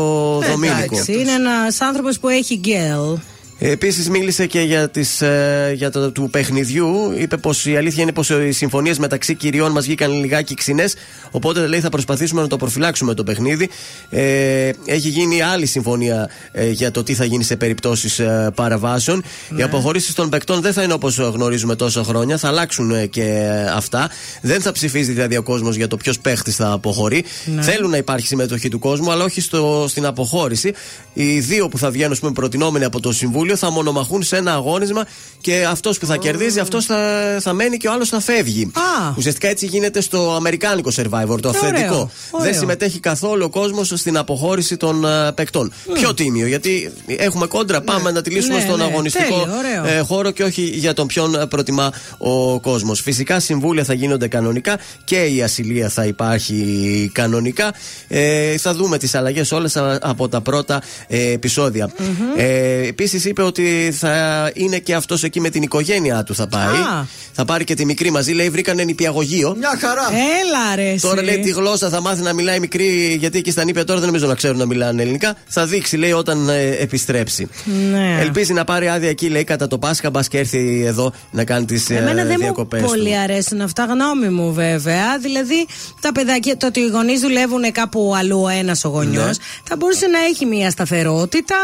Δομήνικο. 0.49 0.95
Εντάξει, 0.95 1.13
είναι 1.13 1.31
ένας 1.31 1.81
άνθρωπος 1.81 2.19
που 2.19 2.27
έχει 2.27 2.55
γκέλ. 2.55 3.17
Επίσης 3.59 4.09
μίλησε 4.09 4.45
και 4.45 4.61
για, 4.61 4.89
τις, 4.89 5.21
ε, 5.21 5.73
για 5.75 5.91
το 5.91 6.11
του 6.11 6.29
παιχνιδιού. 6.31 7.11
Είπε 7.17 7.37
πως 7.37 7.65
η 7.65 7.77
αλήθεια 7.77 8.03
είναι 8.03 8.11
πως 8.11 8.29
οι 8.29 8.51
συμφωνίες 8.51 8.99
μεταξύ 8.99 9.35
κυριών 9.35 9.71
μας 9.71 9.85
βγήκαν 9.85 10.19
λιγάκι 10.19 10.53
ξινές. 10.53 10.95
Οπότε 11.31 11.67
λέει 11.67 11.79
θα 11.79 11.89
προσπαθήσουμε 11.89 12.41
να 12.41 12.47
το 12.47 12.57
προφυλάξουμε 12.57 13.13
το 13.13 13.23
παιχνίδι. 13.23 13.69
Ε, 14.09 14.69
έχει 14.85 15.09
γίνει 15.09 15.41
άλλη 15.41 15.65
συμφωνία 15.65 16.29
ε, 16.51 16.69
για 16.69 16.91
το 16.91 17.03
τι 17.03 17.13
θα 17.13 17.25
γίνει 17.25 17.43
σε 17.43 17.55
περιπτώσεις 17.55 18.19
ε, 18.19 18.51
παραβάσεων. 18.55 19.23
Οι 19.57 19.61
αποχωρήσεις 19.61 20.13
των 20.13 20.29
παικτών 20.29 20.61
δεν 20.61 20.73
θα 20.73 20.83
είναι 20.83 20.93
όπως 20.93 21.17
γνωρίζουμε 21.17 21.75
τόσα 21.75 22.03
χρόνια. 22.03 22.37
Θα 22.37 22.47
αλλάξουν 22.47 22.91
ε, 22.91 23.05
και 23.05 23.55
αυτά. 23.73 24.09
Δεν 24.41 24.61
θα 24.61 24.71
ψηφίζει 24.71 25.11
δηλαδή 25.11 25.37
ο 25.37 25.43
κόσμος 25.43 25.75
για 25.75 25.87
το 25.87 25.97
ποιος 25.97 26.19
παίχτης 26.19 26.55
θα 26.55 26.71
αποχωρεί. 26.71 27.23
Ναι. 27.45 27.61
Θέλουν 27.61 27.89
να 27.89 27.97
υπάρχει 27.97 28.27
συμμετοχή 28.27 28.69
του 28.69 28.79
κόσμου, 28.79 29.11
αλλά 29.11 29.23
όχι 29.23 29.41
στο, 29.41 29.85
στην 29.87 30.05
αποχώρηση. 30.05 30.73
Οι 31.13 31.39
δύο 31.39 31.67
που 31.67 31.77
θα 31.77 31.91
βγαίνουν, 31.91 32.11
ας 32.11 32.19
πούμε, 32.19 32.31
προτινόμενοι 32.31 32.85
από 32.85 32.99
το 32.99 33.11
Συμβούλιο 33.11 33.46
θα 33.55 33.69
μονομαχούν 33.71 34.23
σε 34.23 34.35
ένα 34.37 34.53
αγώνισμα 34.53 35.05
και 35.41 35.65
αυτός 35.69 35.97
που 35.97 36.05
θα 36.05 36.17
κερδίζει, 36.17 36.59
αυτός 36.59 36.85
θα, 36.85 36.97
θα 37.41 37.53
μένει 37.53 37.77
και 37.77 37.87
ο 37.87 37.91
άλλος 37.91 38.09
θα 38.09 38.19
φεύγει. 38.19 38.71
Α. 38.73 39.13
Ουσιαστικά 39.17 39.47
έτσι 39.47 39.65
γίνεται 39.65 40.01
στο 40.01 40.33
αμερικάνικο 40.35 40.91
survivor, 40.95 41.37
το 41.41 41.49
αυθεντικό. 41.49 42.09
ωραίο. 42.31 42.43
Δεν 42.43 42.53
συμμετέχει 42.59 42.99
καθόλου 42.99 43.43
ο 43.45 43.49
κόσμος 43.49 43.87
στην 43.95 44.17
αποχώρηση 44.17 44.77
των 44.77 45.05
ε, 45.05 45.31
παικτών. 45.31 45.71
Πιο 45.93 46.13
τίμιο, 46.13 46.47
γιατί 46.47 46.91
έχουμε 47.07 47.47
κόντρα, 47.47 47.81
πάμε 47.81 48.11
να 48.11 48.21
τη 48.21 48.29
λύσουμε 48.29 48.55
Ναι, 48.55 48.61
στον 48.61 48.77
ναι. 48.77 48.83
αγωνιστικό 48.83 49.23
Τέλειο, 49.39 49.57
ωραίο. 49.57 49.97
ε, 49.97 49.99
χώρο 49.99 50.31
και 50.31 50.43
όχι 50.43 50.61
για 50.61 50.93
τον 50.93 51.07
ποιον 51.07 51.35
ε, 51.35 51.45
προτιμά 51.45 51.91
ο 52.17 52.59
κόσμος. 52.59 53.01
Φυσικά 53.01 53.39
συμβούλια 53.39 53.83
θα 53.83 53.93
γίνονται 53.93 54.27
κανονικά 54.27 54.77
και 55.03 55.23
η 55.25 55.43
ασυλία 55.43 55.89
θα 55.89 56.05
υπάρχει 56.05 57.09
κανονικά. 57.13 57.73
Ε, 58.07 58.57
θα 58.57 58.73
δούμε 58.73 58.97
τις 58.97 59.15
αλλαγές 59.15 59.51
όλες 59.51 59.77
από 60.01 60.29
τα 60.29 60.41
πρώτα 60.41 60.81
ε, 61.07 61.31
επεισόδια. 61.31 61.89
Ε, 62.37 62.87
Επίσης 62.87 63.25
είπε 63.37 63.47
ότι 63.47 63.91
θα 63.97 64.51
είναι 64.53 64.77
και 64.79 64.93
αυτός 64.95 65.23
εκεί 65.23 65.39
με 65.41 65.49
την 65.49 65.61
οικογένειά 65.61 66.23
του 66.23 66.35
θα 66.35 66.47
πάει. 66.47 66.75
Α. 66.75 67.05
Θα 67.33 67.45
πάρει 67.45 67.63
και 67.63 67.73
τη 67.73 67.85
μικρή 67.85 68.11
μαζί. 68.11 68.31
Λέει 68.31 68.49
βρήκανε 68.49 68.83
νηπιαγωγείο. 68.83 69.55
Μια 69.57 69.77
χαρά. 69.81 70.01
Έλα 70.11 70.75
ρε. 70.75 70.89
εσύ. 70.89 71.01
Τώρα 71.07 71.23
λέει 71.23 71.39
τη 71.39 71.49
γλώσσα 71.49 71.89
θα 71.89 72.01
μάθει 72.01 72.21
να 72.21 72.33
μιλάει 72.33 72.59
μικρή, 72.59 73.15
γιατί 73.19 73.37
εκεί 73.37 73.51
στα 73.51 73.63
νήπια 73.63 73.83
τώρα 73.83 73.99
δεν 73.99 74.07
νομίζω 74.07 74.27
να 74.27 74.35
ξέρουν 74.35 74.57
να 74.57 74.65
μιλάνε 74.65 75.01
ελληνικά. 75.01 75.35
Θα 75.47 75.65
δείξει, 75.65 75.97
λέει, 75.97 76.11
όταν 76.11 76.49
ε, 76.49 76.69
επιστρέψει. 76.79 77.47
Ναι. 77.91 78.17
Ελπίζει 78.19 78.53
να 78.53 78.63
πάρει 78.63 78.89
άδεια 78.89 79.09
εκεί, 79.09 79.27
λέει, 79.29 79.43
κατά 79.43 79.67
το 79.67 79.77
Πάσχα, 79.77 80.09
μπας 80.09 80.27
και 80.27 80.37
έρθει 80.37 80.83
εδώ 80.85 81.13
να 81.31 81.43
κάνει 81.43 81.65
τις 81.65 81.89
Εμένα 81.89 82.13
δεν 82.23 82.27
μου 82.31 82.37
διακοπές. 82.37 82.81
πολύ 82.81 83.17
αρέσουν 83.17 83.61
αυτά, 83.61 83.83
γνώμη 83.85 84.29
μου 84.29 84.53
βέβαια. 84.53 85.17
Δηλαδή, 85.21 85.65
τα 86.01 86.11
παιδάκια, 86.11 86.57
το 86.57 86.67
ότι 86.67 86.79
οι 86.79 86.87
γονείς 86.87 87.19
δουλεύουν 87.19 87.71
κάπου 87.71 88.13
αλλού 88.17 88.41
ο 88.41 88.47
ένας 88.47 88.83
ο 88.85 88.89
γονιός, 88.89 89.25
Ναι. 89.25 89.43
θα 89.63 89.75
μπορούσε 89.75 90.07
να 90.07 90.19
έχει 90.19 90.45
μια 90.45 90.69
σταθερότητα, 90.69 91.55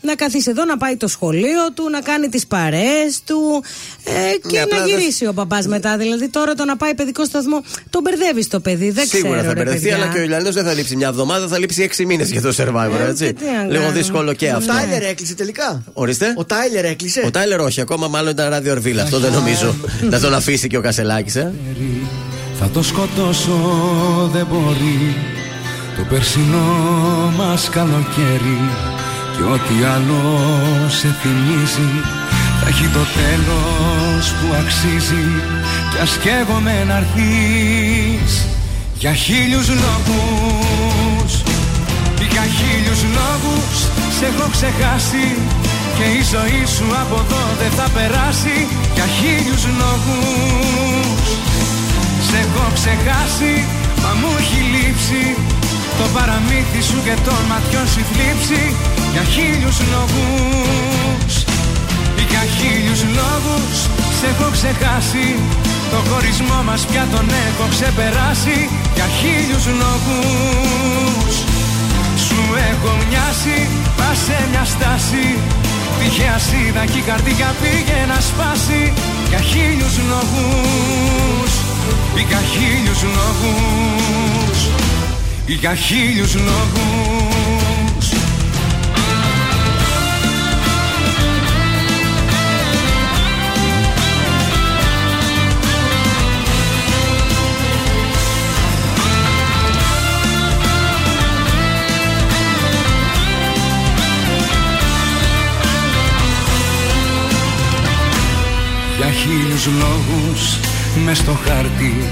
να 0.00 0.14
καθίσει 0.14 0.50
εδώ, 0.50 0.64
να 0.64 0.76
πάει 0.76 0.96
το 0.96 1.06
σχολείο 1.06 1.18
του, 1.74 1.90
να 1.90 2.00
κάνει 2.00 2.28
τις 2.28 2.46
παρέ 2.46 2.94
του 3.26 3.62
ε, 4.04 4.10
και 4.48 4.56
Ναι, 4.56 4.62
απλά 4.62 4.78
να 4.78 4.84
δεν- 4.84 4.98
γυρίσει 4.98 5.26
ο 5.26 5.32
παπάς 5.32 5.66
μετά. 5.66 5.96
Δηλαδή, 5.96 6.28
τώρα 6.28 6.54
το 6.54 6.64
να 6.64 6.76
πάει 6.76 6.94
παιδικό 6.94 7.24
σταθμό, 7.24 7.62
τον 7.90 8.02
μπερδεύεις 8.02 8.48
το 8.48 8.60
παιδί. 8.60 8.90
Δεν 8.90 9.06
Σίγουρα 9.06 9.30
ξέρω. 9.32 9.48
θα 9.48 9.54
ρε, 9.54 9.60
μπερδευτεί, 9.62 9.88
παιδιά. 9.88 10.02
αλλά 10.04 10.12
και 10.12 10.18
ο 10.18 10.22
Ιλιανό 10.22 10.50
δεν 10.52 10.64
θα 10.64 10.72
λείψει 10.72 10.96
μια 10.96 11.08
εβδομάδα, 11.08 11.48
θα 11.48 11.58
λείψει 11.58 11.82
έξι 11.82 12.04
μήνες 12.06 12.30
για 12.30 12.40
το 12.40 12.54
survivor, 12.56 13.08
έτσι. 13.08 13.24
Ε, 13.24 13.32
τι 13.32 13.44
να 13.44 13.50
Λίγο 13.62 13.72
κάνουμε. 13.72 13.92
δύσκολο 13.92 14.32
και 14.32 14.46
Ο 14.48 14.56
αυτό. 14.56 14.72
Τάιλερ 14.72 15.02
έκλεισε 15.02 15.34
τελικά. 15.34 15.82
Ορίστε. 15.92 16.34
Ο 16.36 16.44
Τάιλερ 16.44 16.84
έκλεισε. 16.84 17.22
Ο 17.26 17.30
Τάιλερ 17.30 17.60
όχι, 17.60 17.80
ακόμα 17.80 18.08
μάλλον 18.08 18.30
ήταν 18.30 18.50
ράδιο 18.50 18.72
Ορβίλα. 18.72 19.02
Αυτό 19.02 19.18
δεν 19.18 19.32
νομίζω 19.32 19.74
να 20.10 20.20
τον 20.20 20.34
αφήσει 20.34 20.68
και 20.68 20.76
ο 20.76 20.80
Κασελάκης, 20.80 21.36
ε. 21.36 21.52
Θα 22.58 22.68
το 22.72 22.82
σκοτώσω 22.82 23.58
δεν 24.32 24.46
μπορεί 24.50 25.14
Το 25.96 26.02
περσινό 26.08 26.64
μας 27.36 27.68
καλοκαίρι 27.68 28.58
Και 29.40 29.46
ό,τι 29.46 29.84
άλλο 29.94 30.22
σε 30.88 31.08
θυμίζει 31.20 31.90
Θα 32.60 32.68
έχει 32.68 32.86
το 32.96 33.04
τέλος 33.18 34.24
που 34.38 34.46
αξίζει. 34.60 35.24
Κι 35.90 35.98
ας 36.02 36.12
καίγομαι 36.22 36.84
να 36.88 36.96
έρθεις 36.96 38.32
Για 38.98 39.12
χίλιους 39.12 39.68
λόγους. 39.68 41.32
Για 42.32 42.44
χίλιους 42.56 43.02
λόγους 43.18 43.76
σε 44.16 44.24
έχω 44.30 44.46
ξεχάσει 44.56 45.26
Και 45.96 46.06
η 46.18 46.22
ζωή 46.32 46.62
σου 46.74 46.86
από 47.02 47.16
εδώ 47.24 47.44
δεν 47.60 47.72
θα 47.78 47.86
περάσει. 47.96 48.56
Για 48.94 49.06
χίλιους 49.16 49.64
λόγους 49.80 51.28
σε 52.28 52.36
έχω 52.44 52.64
ξεχάσει, 52.78 53.54
μα 54.02 54.10
μου 54.20 54.30
έχει 54.40 54.60
λείψει 54.72 55.22
Το 56.00 56.06
παραμύθι 56.16 56.82
σου 56.88 56.98
και 57.06 57.14
των 57.26 57.40
ματιών 57.50 57.86
σου 57.92 58.00
η 58.04 58.06
θλίψη 58.10 58.62
Για 59.12 59.24
χίλιους 59.34 59.78
λόγους. 59.92 61.34
Για 62.30 62.44
χίλιους 62.56 63.02
λόγους 63.18 63.76
σε 64.18 64.26
έχω 64.32 64.48
ξεχάσει 64.56 65.26
Το 65.92 65.98
χωρισμό 66.08 66.58
μας 66.68 66.82
πια 66.88 67.04
τον 67.12 67.26
έχω 67.46 67.64
ξεπεράσει. 67.74 68.58
Για 68.96 69.08
χίλιους 69.18 69.66
λόγους 69.82 71.34
Σου 72.26 72.42
έχω 72.70 72.90
μοιάσει, 73.08 73.58
πας 73.98 74.18
σε 74.26 74.38
μια 74.50 74.64
στάση. 74.74 75.26
Τυχαία 75.98 76.38
σίδα 76.46 76.84
και 76.90 77.00
η 77.02 77.04
καρδιά 77.10 77.48
πήγε 77.60 77.98
να 78.12 78.18
σπάσει. 78.28 78.82
Για 79.30 79.40
χίλιους 79.50 79.94
λόγους 80.10 81.52
Για 82.30 82.42
χίλιους 82.52 83.00
λόγους 83.16 84.58
Για 85.46 85.74
χίλιους 85.74 86.34
λόγους. 86.34 88.08
Για 108.96 109.10
χίλιους 109.10 109.66
λόγους 109.66 110.58
μες 111.04 111.18
στο 111.18 111.32
χάρτη 111.44 112.08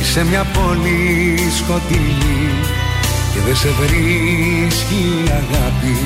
Είσαι 0.00 0.24
μια 0.24 0.44
πόλη 0.44 1.38
σκοτεινή 1.56 2.50
Και 3.32 3.40
δεν 3.46 3.56
σε 3.56 3.68
βρίσκει 3.80 5.00
η 5.24 5.30
αγάπη. 5.30 5.96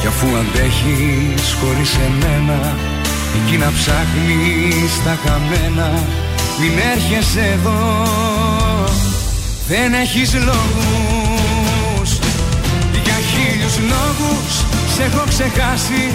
Κι 0.00 0.06
αφού 0.06 0.26
αντέχεις 0.36 1.56
χωρίς 1.60 1.92
εμένα 2.06 2.76
Εκεί 3.36 3.56
να 3.56 3.72
ψάχνεις 3.76 4.92
τα 5.04 5.18
χαμένα. 5.24 6.06
Μην 6.60 6.72
έρχεσαι 6.94 7.44
εδώ 7.52 8.06
Δεν 9.68 9.92
έχεις 9.92 10.34
λόγους. 10.34 12.10
Για 13.04 13.18
χίλιους 13.30 13.78
λόγους 13.78 14.52
σε 14.94 15.02
έχω 15.02 15.24
ξεχάσει 15.28 16.10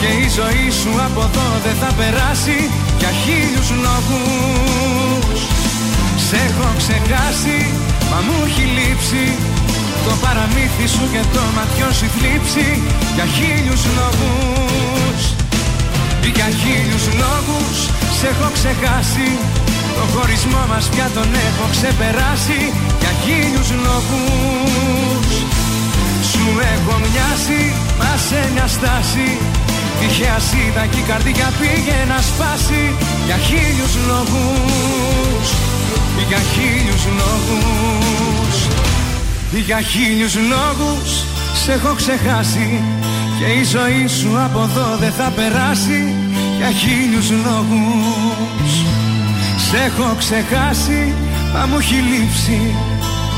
Και 0.00 0.06
η 0.24 0.28
ζωή 0.38 0.70
σου 0.80 0.90
από 1.06 1.20
εδώ 1.20 1.48
δεν 1.64 1.74
θα 1.80 1.94
περάσει. 1.94 2.70
Για 2.98 3.10
χίλιους 3.22 3.70
λόγους 3.70 5.53
Σε 6.34 6.40
έχω 6.50 6.68
ξεχάσει 6.82 7.58
μα 8.10 8.18
μου 8.26 8.36
έχει 8.46 8.64
λείψει. 8.76 9.24
Το 10.06 10.12
παραμύθι 10.22 10.86
σου 10.94 11.04
και 11.12 11.22
το 11.34 11.42
ματιό 11.56 11.88
σου 11.98 12.04
η 12.08 12.10
θλίψη 12.16 12.68
Για 13.16 13.26
χίλιους 13.36 13.82
λόγους. 13.98 15.20
Για 16.36 16.48
χίλιους 16.60 17.06
λόγους 17.22 17.76
σε 18.16 18.26
έχω 18.32 18.48
ξεχάσει. 18.56 19.28
Το 19.96 20.04
χωρισμό 20.12 20.62
μας 20.70 20.84
πια 20.92 21.06
τον 21.16 21.28
έχω 21.46 21.64
ξεπεράσει 21.74 22.60
Για 23.00 23.12
χίλιους 23.22 23.70
λόγους. 23.86 25.28
Σου 26.30 26.46
έχω 26.74 26.94
μοιάσει, 27.04 27.62
μα 28.00 28.12
σε 28.28 28.40
μια 28.54 28.66
στάση. 28.76 29.28
Τυχαία 29.98 30.38
σίδα 30.48 30.84
και 30.92 31.00
η 31.04 31.06
καρδιά 31.10 31.48
πήγε 31.60 31.98
να 32.12 32.18
σπάσει 32.28 32.82
Για 33.26 33.38
χίλιους 33.46 33.94
λόγους 34.10 35.48
Για 36.28 36.38
χίλιους 36.52 37.04
λόγους 37.20 38.56
Για 39.66 39.80
χίλιους 39.80 40.34
λόγους 40.34 41.24
σε 41.64 41.72
έχω 41.72 41.94
ξεχάσει 41.94 42.80
Και 43.38 43.44
η 43.44 43.64
ζωή 43.64 44.06
σου 44.06 44.38
από 44.44 44.60
εδώ 44.62 44.96
δεν 45.00 45.12
θα 45.12 45.32
περάσει. 45.36 46.14
Για 46.56 46.70
χίλιους 46.70 47.30
λόγους 47.30 48.72
Σε 49.70 49.76
έχω 49.86 50.14
ξεχάσει 50.18 51.14
μα 51.54 51.66
μου 51.66 51.78
έχει 51.78 51.94
λείψει 51.94 52.60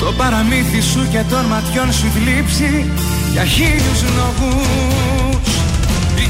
Το 0.00 0.12
παραμύθι 0.12 0.80
σου 0.80 1.08
και 1.10 1.22
των 1.30 1.44
ματιών 1.44 1.92
σου 1.92 2.08
θλίψει 2.14 2.90
Για 3.32 3.44
χίλιους 3.44 4.00
λόγους 4.18 5.48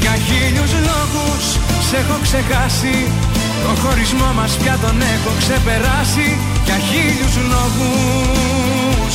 Για 0.01 0.15
χίλιους 0.27 0.71
λόγους 0.89 1.43
σε 1.89 1.97
έχω 1.97 2.17
ξεχάσει 2.21 2.95
Το 3.63 3.71
χωρισμό 3.81 4.29
μας 4.37 4.53
πια 4.59 4.75
τον 4.83 4.97
έχω 5.13 5.31
ξεπεράσει 5.41 6.27
Για 6.65 6.77
χίλιους 6.87 7.35
λόγους. 7.51 9.13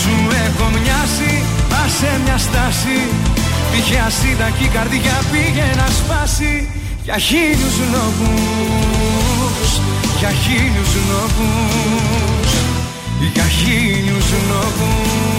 Σου 0.00 0.14
έχω 0.46 0.66
μοιάσει 0.74 1.32
μα 1.70 1.82
σε 1.98 2.10
μια 2.24 2.38
στάση. 2.46 2.98
Τυχαία 3.72 4.08
σύντακη 4.20 4.66
καρδιά 4.76 5.16
πήγε 5.30 5.66
να 5.80 5.86
σπάσει 5.98 6.52
Για 7.06 7.18
χίλιους 7.28 7.76
λόγους. 7.94 9.68
Για 10.20 10.32
χίλιους 10.42 10.92
λόγους. 11.10 12.50
Για 13.34 13.48
χίλιους 13.58 14.28
λόγους 14.50 15.29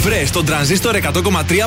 Βρες 0.00 0.30
τον 0.30 0.44
τρανζίστορ 0.44 0.96
100,3 0.96 1.00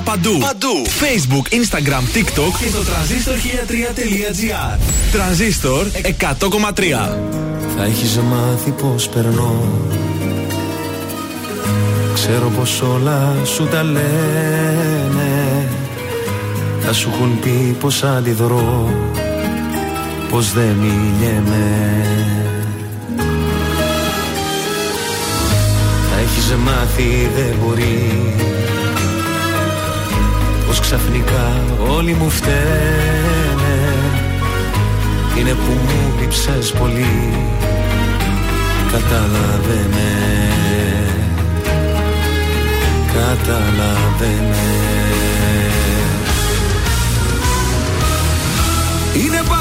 παντού. 0.04 0.38
Παντού. 0.38 0.86
Facebook, 0.86 1.54
Instagram, 1.54 2.18
TikTok 2.18 2.54
και 2.64 2.70
το 2.72 2.84
τρανζίστορ 2.84 3.36
1003.gr. 3.36 4.80
Τρανζίστορ 5.12 5.86
100,3. 6.20 7.42
Θα 7.78 7.84
έχεις 7.84 8.18
μάθει 8.18 8.72
πως 8.72 9.10
περνώ 9.10 9.64
Ξέρω 12.14 12.50
πως 12.50 12.82
όλα 12.82 13.36
σου 13.46 13.68
τα 13.68 13.84
λένε 13.84 15.68
Θα 16.80 16.94
σου 16.94 17.10
έχουν 17.14 17.40
πει 17.40 17.76
πως 17.80 18.04
αντιδρώ 18.04 18.90
Πως 20.30 20.54
δεν 20.54 20.76
μιλιέμαι 20.80 21.66
Θα 26.52 26.58
έχεις 26.58 26.72
μάθει 26.72 27.30
δεν 27.36 27.56
μπορεί. 27.62 28.36
Πως 30.68 30.80
ξαφνικά 30.80 31.62
όλοι 31.98 32.14
μου 32.14 32.30
φταίνε 32.30 33.94
Είναι 35.40 35.50
που 35.50 35.72
μου 35.72 36.14
λείψες 36.20 36.72
πολύ. 36.72 37.34
Καταλαβαίνε. 38.92 40.12
Καταλαβαίνε. 43.14 44.70
Είναι 49.14 49.38
που 49.38 49.54
ακόμα 49.54 49.61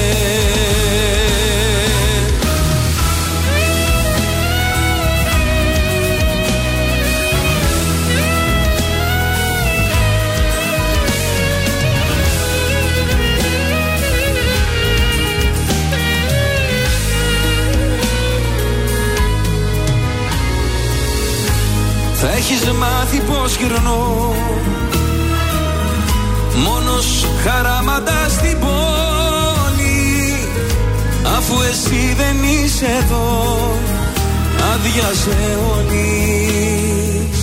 έχεις 22.51 22.71
μάθει 22.71 23.19
πως 23.19 23.55
γυρνώ. 23.55 24.33
Μόνος 26.55 27.25
χαράματας 27.43 28.31
στην 28.31 28.59
πόλη 28.59 30.35
Αφού 31.37 31.61
εσύ 31.61 32.15
δεν 32.17 32.35
είσαι 32.43 32.85
εδώ 32.85 33.79
Άδειασε 34.73 35.57
όλης. 35.75 37.39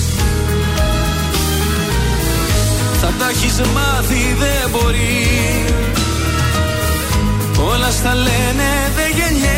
Θα 3.01 3.13
τα 3.19 3.29
έχεις 3.29 3.61
μάθει 3.75 4.37
δεν 4.39 4.71
μπορεί. 4.71 5.65
Όλα 7.73 7.91
στα 7.91 8.15
λένε 8.15 8.71
δεν 8.97 9.11
γεννιέμαι 9.17 9.58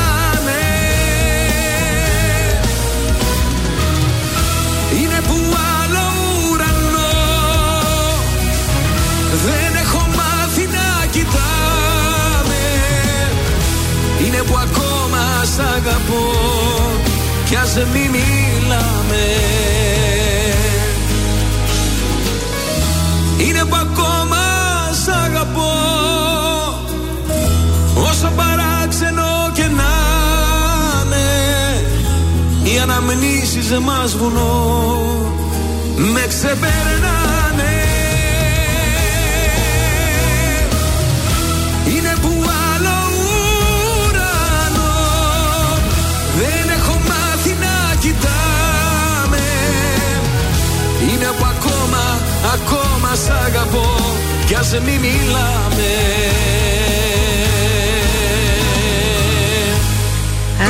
που 14.51 14.57
ακόμα 14.57 15.23
σ' 15.55 15.59
αγαπώ. 15.59 16.25
Κι 17.49 17.55
ας 17.55 17.73
μη 17.93 18.09
μιλάμε. 18.15 19.25
Είναι 23.37 23.63
που 23.69 23.75
ακόμα 23.75 24.43
σ' 25.03 25.07
αγαπώ. 25.25 25.73
Όσο 28.09 28.31
παράξενο 28.35 29.51
και 29.53 29.67
να 29.79 29.93
είναι 31.03 31.27
Οι 32.63 32.79
αναμνήσεις 32.79 33.71
μας 33.79 34.15
βουνό. 34.15 34.81
Με 36.13 36.25
ξεπερνάνε 36.27 37.20
σ' 53.15 53.29
αγαπώ 53.29 53.85
Κι 54.45 54.55
ας 54.55 54.71
μη 54.71 54.97
μιλάμε 54.99 55.91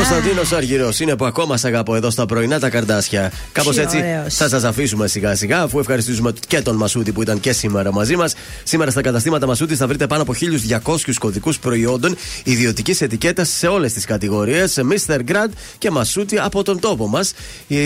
Κωνσταντίνος 0.02 0.52
Αργυρός 0.52 1.00
είναι 1.00 1.16
που 1.16 1.26
ακόμα 1.26 1.58
σ' 1.58 1.66
αγαπώ 1.66 1.96
εδώ 1.96 2.10
στα 2.10 2.26
πρωινά 2.26 2.60
τα 2.60 2.70
καρδάσια. 2.70 3.32
Κάπως 3.52 3.76
Τι 3.76 3.82
έτσι 3.82 3.98
ωραίος. 3.98 4.36
θα 4.36 4.50
σας 4.50 4.64
αφήσουμε 4.64 5.08
σιγά 5.08 5.36
σιγά, 5.36 5.62
αφού 5.62 5.80
ευχαριστήσουμε 5.80 6.34
και 6.48 6.62
τον 6.62 6.76
Μασούτη 6.76 7.12
που 7.12 7.22
ήταν 7.22 7.40
και 7.40 7.52
σήμερα 7.52 7.94
μαζί 7.94 8.16
μας. 8.16 8.34
Σήμερα 8.64 8.92
στα 8.92 9.02
καταστήματα 9.02 9.48
Μασούτη 9.48 9.76
θα 9.76 9.88
βρείτε 9.88 10.08
πάνω 10.08 10.22
από 10.22 10.34
1200 10.34 11.18
κωδικούς 11.20 11.60
προϊόντων 11.60 12.16
ιδιωτικής 12.44 13.02
ετικέτας 13.02 13.50
σε 13.50 13.68
όλες 13.68 13.94
τις 13.94 14.06
κατηγορίες. 14.06 14.80
Mr. 14.90 15.20
Grad 15.32 15.50
και 15.78 15.92
Μασούτη 15.92 16.40
από 16.40 16.64
τον 16.64 16.80
τόπο 16.80 17.08
μας. 17.08 17.34
Η, 17.68 17.78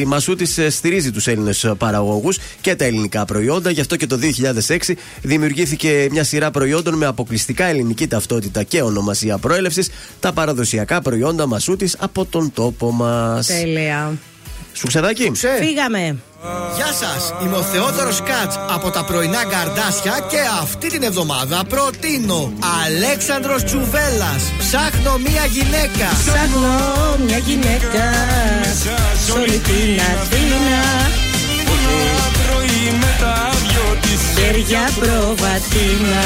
η 0.00 0.04
Μασούτη 0.06 0.70
στηρίζει 0.70 1.10
τους 1.10 1.26
Έλληνες 1.26 1.72
παραγωγούς 1.78 2.38
και 2.60 2.74
τα 2.74 2.84
ελληνικά 2.84 3.24
προϊόντα. 3.24 3.70
Γι' 3.70 3.80
αυτό 3.80 3.96
και 3.96 4.06
το 4.06 4.18
2006 4.86 4.94
δημιουργήθηκε 5.22 6.08
μια 6.10 6.24
σειρά 6.24 6.50
προϊόντων 6.50 6.94
με 6.94 7.06
αποκλειστικά 7.06 7.64
ελληνική 7.64 8.06
ταυτότητα 8.06 8.62
και 8.62 8.82
ονομασία 8.82 9.38
προέλευσης. 9.38 9.88
Τα 10.20 10.32
παραδοσιακά 10.32 11.00
προϊόντα 11.00 11.46
Μασούτη 11.60 11.90
από 11.98 12.24
τον 12.24 12.52
τόπο 12.54 12.90
μας. 12.92 13.46
Τέλεια. 13.46 14.18
Σου 14.72 14.86
ξεδάκι. 14.86 15.32
Φύγαμε. 15.60 16.16
Γεια 16.76 16.92
σας, 17.00 17.34
είμαι 17.42 17.56
ο 17.56 17.62
Θεόδωρος 17.62 18.22
Κάτς 18.22 18.58
από 18.70 18.90
τα 18.90 19.04
πρωινά 19.04 19.44
καρδάσια 19.44 20.26
και 20.30 20.38
αυτή 20.62 20.88
την 20.88 21.02
εβδομάδα 21.02 21.64
προτείνω 21.68 22.52
Αλέξανδρος 22.84 23.64
Τσουβέλλας 23.64 24.42
Ψάχνω 24.58 25.18
μία 25.18 25.44
γυναίκα. 25.44 26.08
Ψάχνω 26.26 26.76
μια 27.26 27.38
γυναίκα 27.38 28.04
Σ' 29.26 29.30
όλη 29.30 29.58
την 29.68 30.00
Αθήνα 30.12 30.82
πρωί 32.40 32.98
με 33.00 33.10
τα 33.20 33.50
δυο 33.60 33.98
της 34.00 34.20
Χέρια 34.34 34.84
προβατίνα 34.98 36.24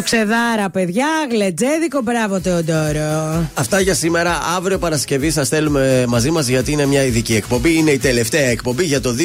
Σουξεδάρα 0.00 0.70
παιδιά, 0.70 1.06
γλετζέδικο, 1.30 2.00
μπράβο 2.02 2.40
Τεοντόρο 2.40 3.44
Αυτά 3.54 3.80
για 3.80 3.94
σήμερα. 3.94 4.40
Αύριο 4.56 4.78
Παρασκευή 4.78 5.30
σας 5.30 5.46
στέλνουμε 5.46 6.04
μαζί 6.08 6.30
μας 6.30 6.46
γιατί 6.48 6.72
είναι 6.72 6.86
μια 6.86 7.02
ειδική 7.04 7.34
εκπομπή. 7.34 7.74
Είναι 7.76 7.90
η 7.90 7.98
τελευταία 7.98 8.46
εκπομπή 8.46 8.84
για 8.84 9.00
το 9.00 9.12
2023. 9.12 9.18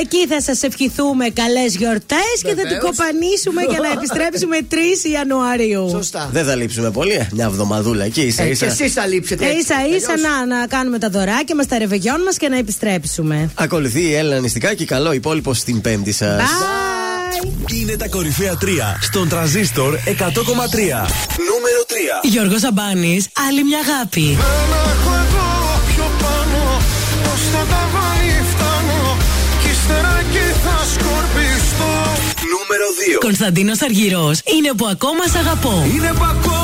Εκεί 0.00 0.26
θα 0.28 0.40
σας 0.40 0.62
ευχηθούμε 0.62 1.28
καλές 1.28 1.76
γιορτές 1.76 2.18
και 2.42 2.48
θα 2.48 2.54
την 2.54 2.62
Βεβαίως. 2.62 2.82
κοπανίσουμε 2.84 3.62
για 3.70 3.78
να 3.82 3.88
επιστρέψουμε 3.92 4.56
3 4.72 4.74
Ιανουαρίου. 5.12 5.88
Σωστά. 5.90 6.28
Δεν 6.32 6.44
θα 6.44 6.54
λείψουμε 6.54 6.90
πολύ. 6.90 7.12
ε. 7.12 7.28
Μια 7.32 7.44
εβδομαδούλα 7.44 8.04
εκεί, 8.04 8.20
ίσα 8.20 8.42
Ε, 8.42 8.48
ίσα. 8.50 8.66
και 8.66 8.72
εσείς 8.72 8.92
θα 8.92 9.06
λείψετε. 9.06 9.44
Ε, 9.44 9.48
έτσι. 9.48 9.58
ίσα 9.60 9.74
ίσα 9.96 10.12
Αλλιώς- 10.12 10.28
να, 10.48 10.58
να 10.58 10.66
κάνουμε 10.66 10.98
τα 10.98 11.08
δωράκια 11.08 11.54
μας, 11.54 11.66
τα 11.66 11.78
ρεβεγιόν 11.78 12.22
μας 12.22 12.36
και 12.36 12.48
να 12.48 12.58
επιστρέψουμε. 12.58 13.50
Ακολουθεί 13.54 14.00
η 14.02 14.14
Έλληνα 14.14 14.38
νηστικά 14.38 14.74
και 14.74 14.84
καλό 14.84 15.12
υπόλοιπο 15.12 15.54
στην 15.54 15.80
Πέμπτη 15.80 16.12
σας. 16.12 16.42
Είναι 17.80 17.96
τα 17.96 18.08
κορυφαία 18.08 18.58
3 18.60 18.66
στον 19.00 19.28
τραζίστορ 19.28 19.94
100,3. 19.94 20.00
Νούμερο 21.50 21.80
3. 22.22 22.28
Γιώργος 22.28 22.62
Αμπάνης, 22.64 23.28
άλλη 23.48 23.64
μια 23.64 23.78
αγάπη. 23.86 24.26
Ένα 24.30 24.80
έχω 24.94 25.12
εγώ 25.24 25.48
πιο 25.90 26.06
πάνω 26.22 26.62
Πώς 27.24 27.40
θα 27.52 27.62
τα 27.72 27.82
βάλει 27.94 28.36
φτάνω 28.52 29.16
Κι 29.62 29.68
ύστερα 29.70 30.12
εκεί 30.22 30.46
θα 30.64 30.76
σκορπιστώ 30.92 31.92
Νούμερο 32.52 32.86
2. 33.16 33.18
Κωνσταντίνος 33.20 33.80
Αργυρός, 33.82 34.40
είναι 34.56 34.70
που 34.76 34.86
ακόμα 34.86 35.24
σ' 35.32 35.36
αγαπώ. 35.36 35.74
Είναι 35.94 36.12
που 36.18 36.24
ακόμα 36.34 36.63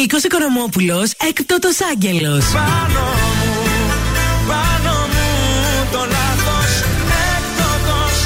Νίκος 0.00 0.22
Οικονομόπουλος, 0.22 1.12
έκτοτος 1.28 1.76
άγγελος. 1.92 2.44
Πάνω 2.44 3.04
μου, 3.38 3.54
πάνω 4.48 4.96
μου 5.12 5.86
το 5.92 5.98
λάθος 5.98 6.72
Έκτοτος 7.34 8.16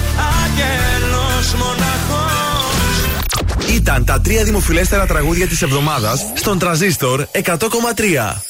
άγγελος 0.42 1.54
μοναχός 1.54 2.74
Ήταν 3.74 4.04
τα 4.04 4.20
τρία 4.20 4.44
δημοφιλέστερα 4.44 5.06
τραγούδια 5.06 5.46
της 5.46 5.62
εβδομάδας 5.62 6.26
στον 6.34 6.58
τραζίστορ 6.58 7.26
100,3. 7.32 8.42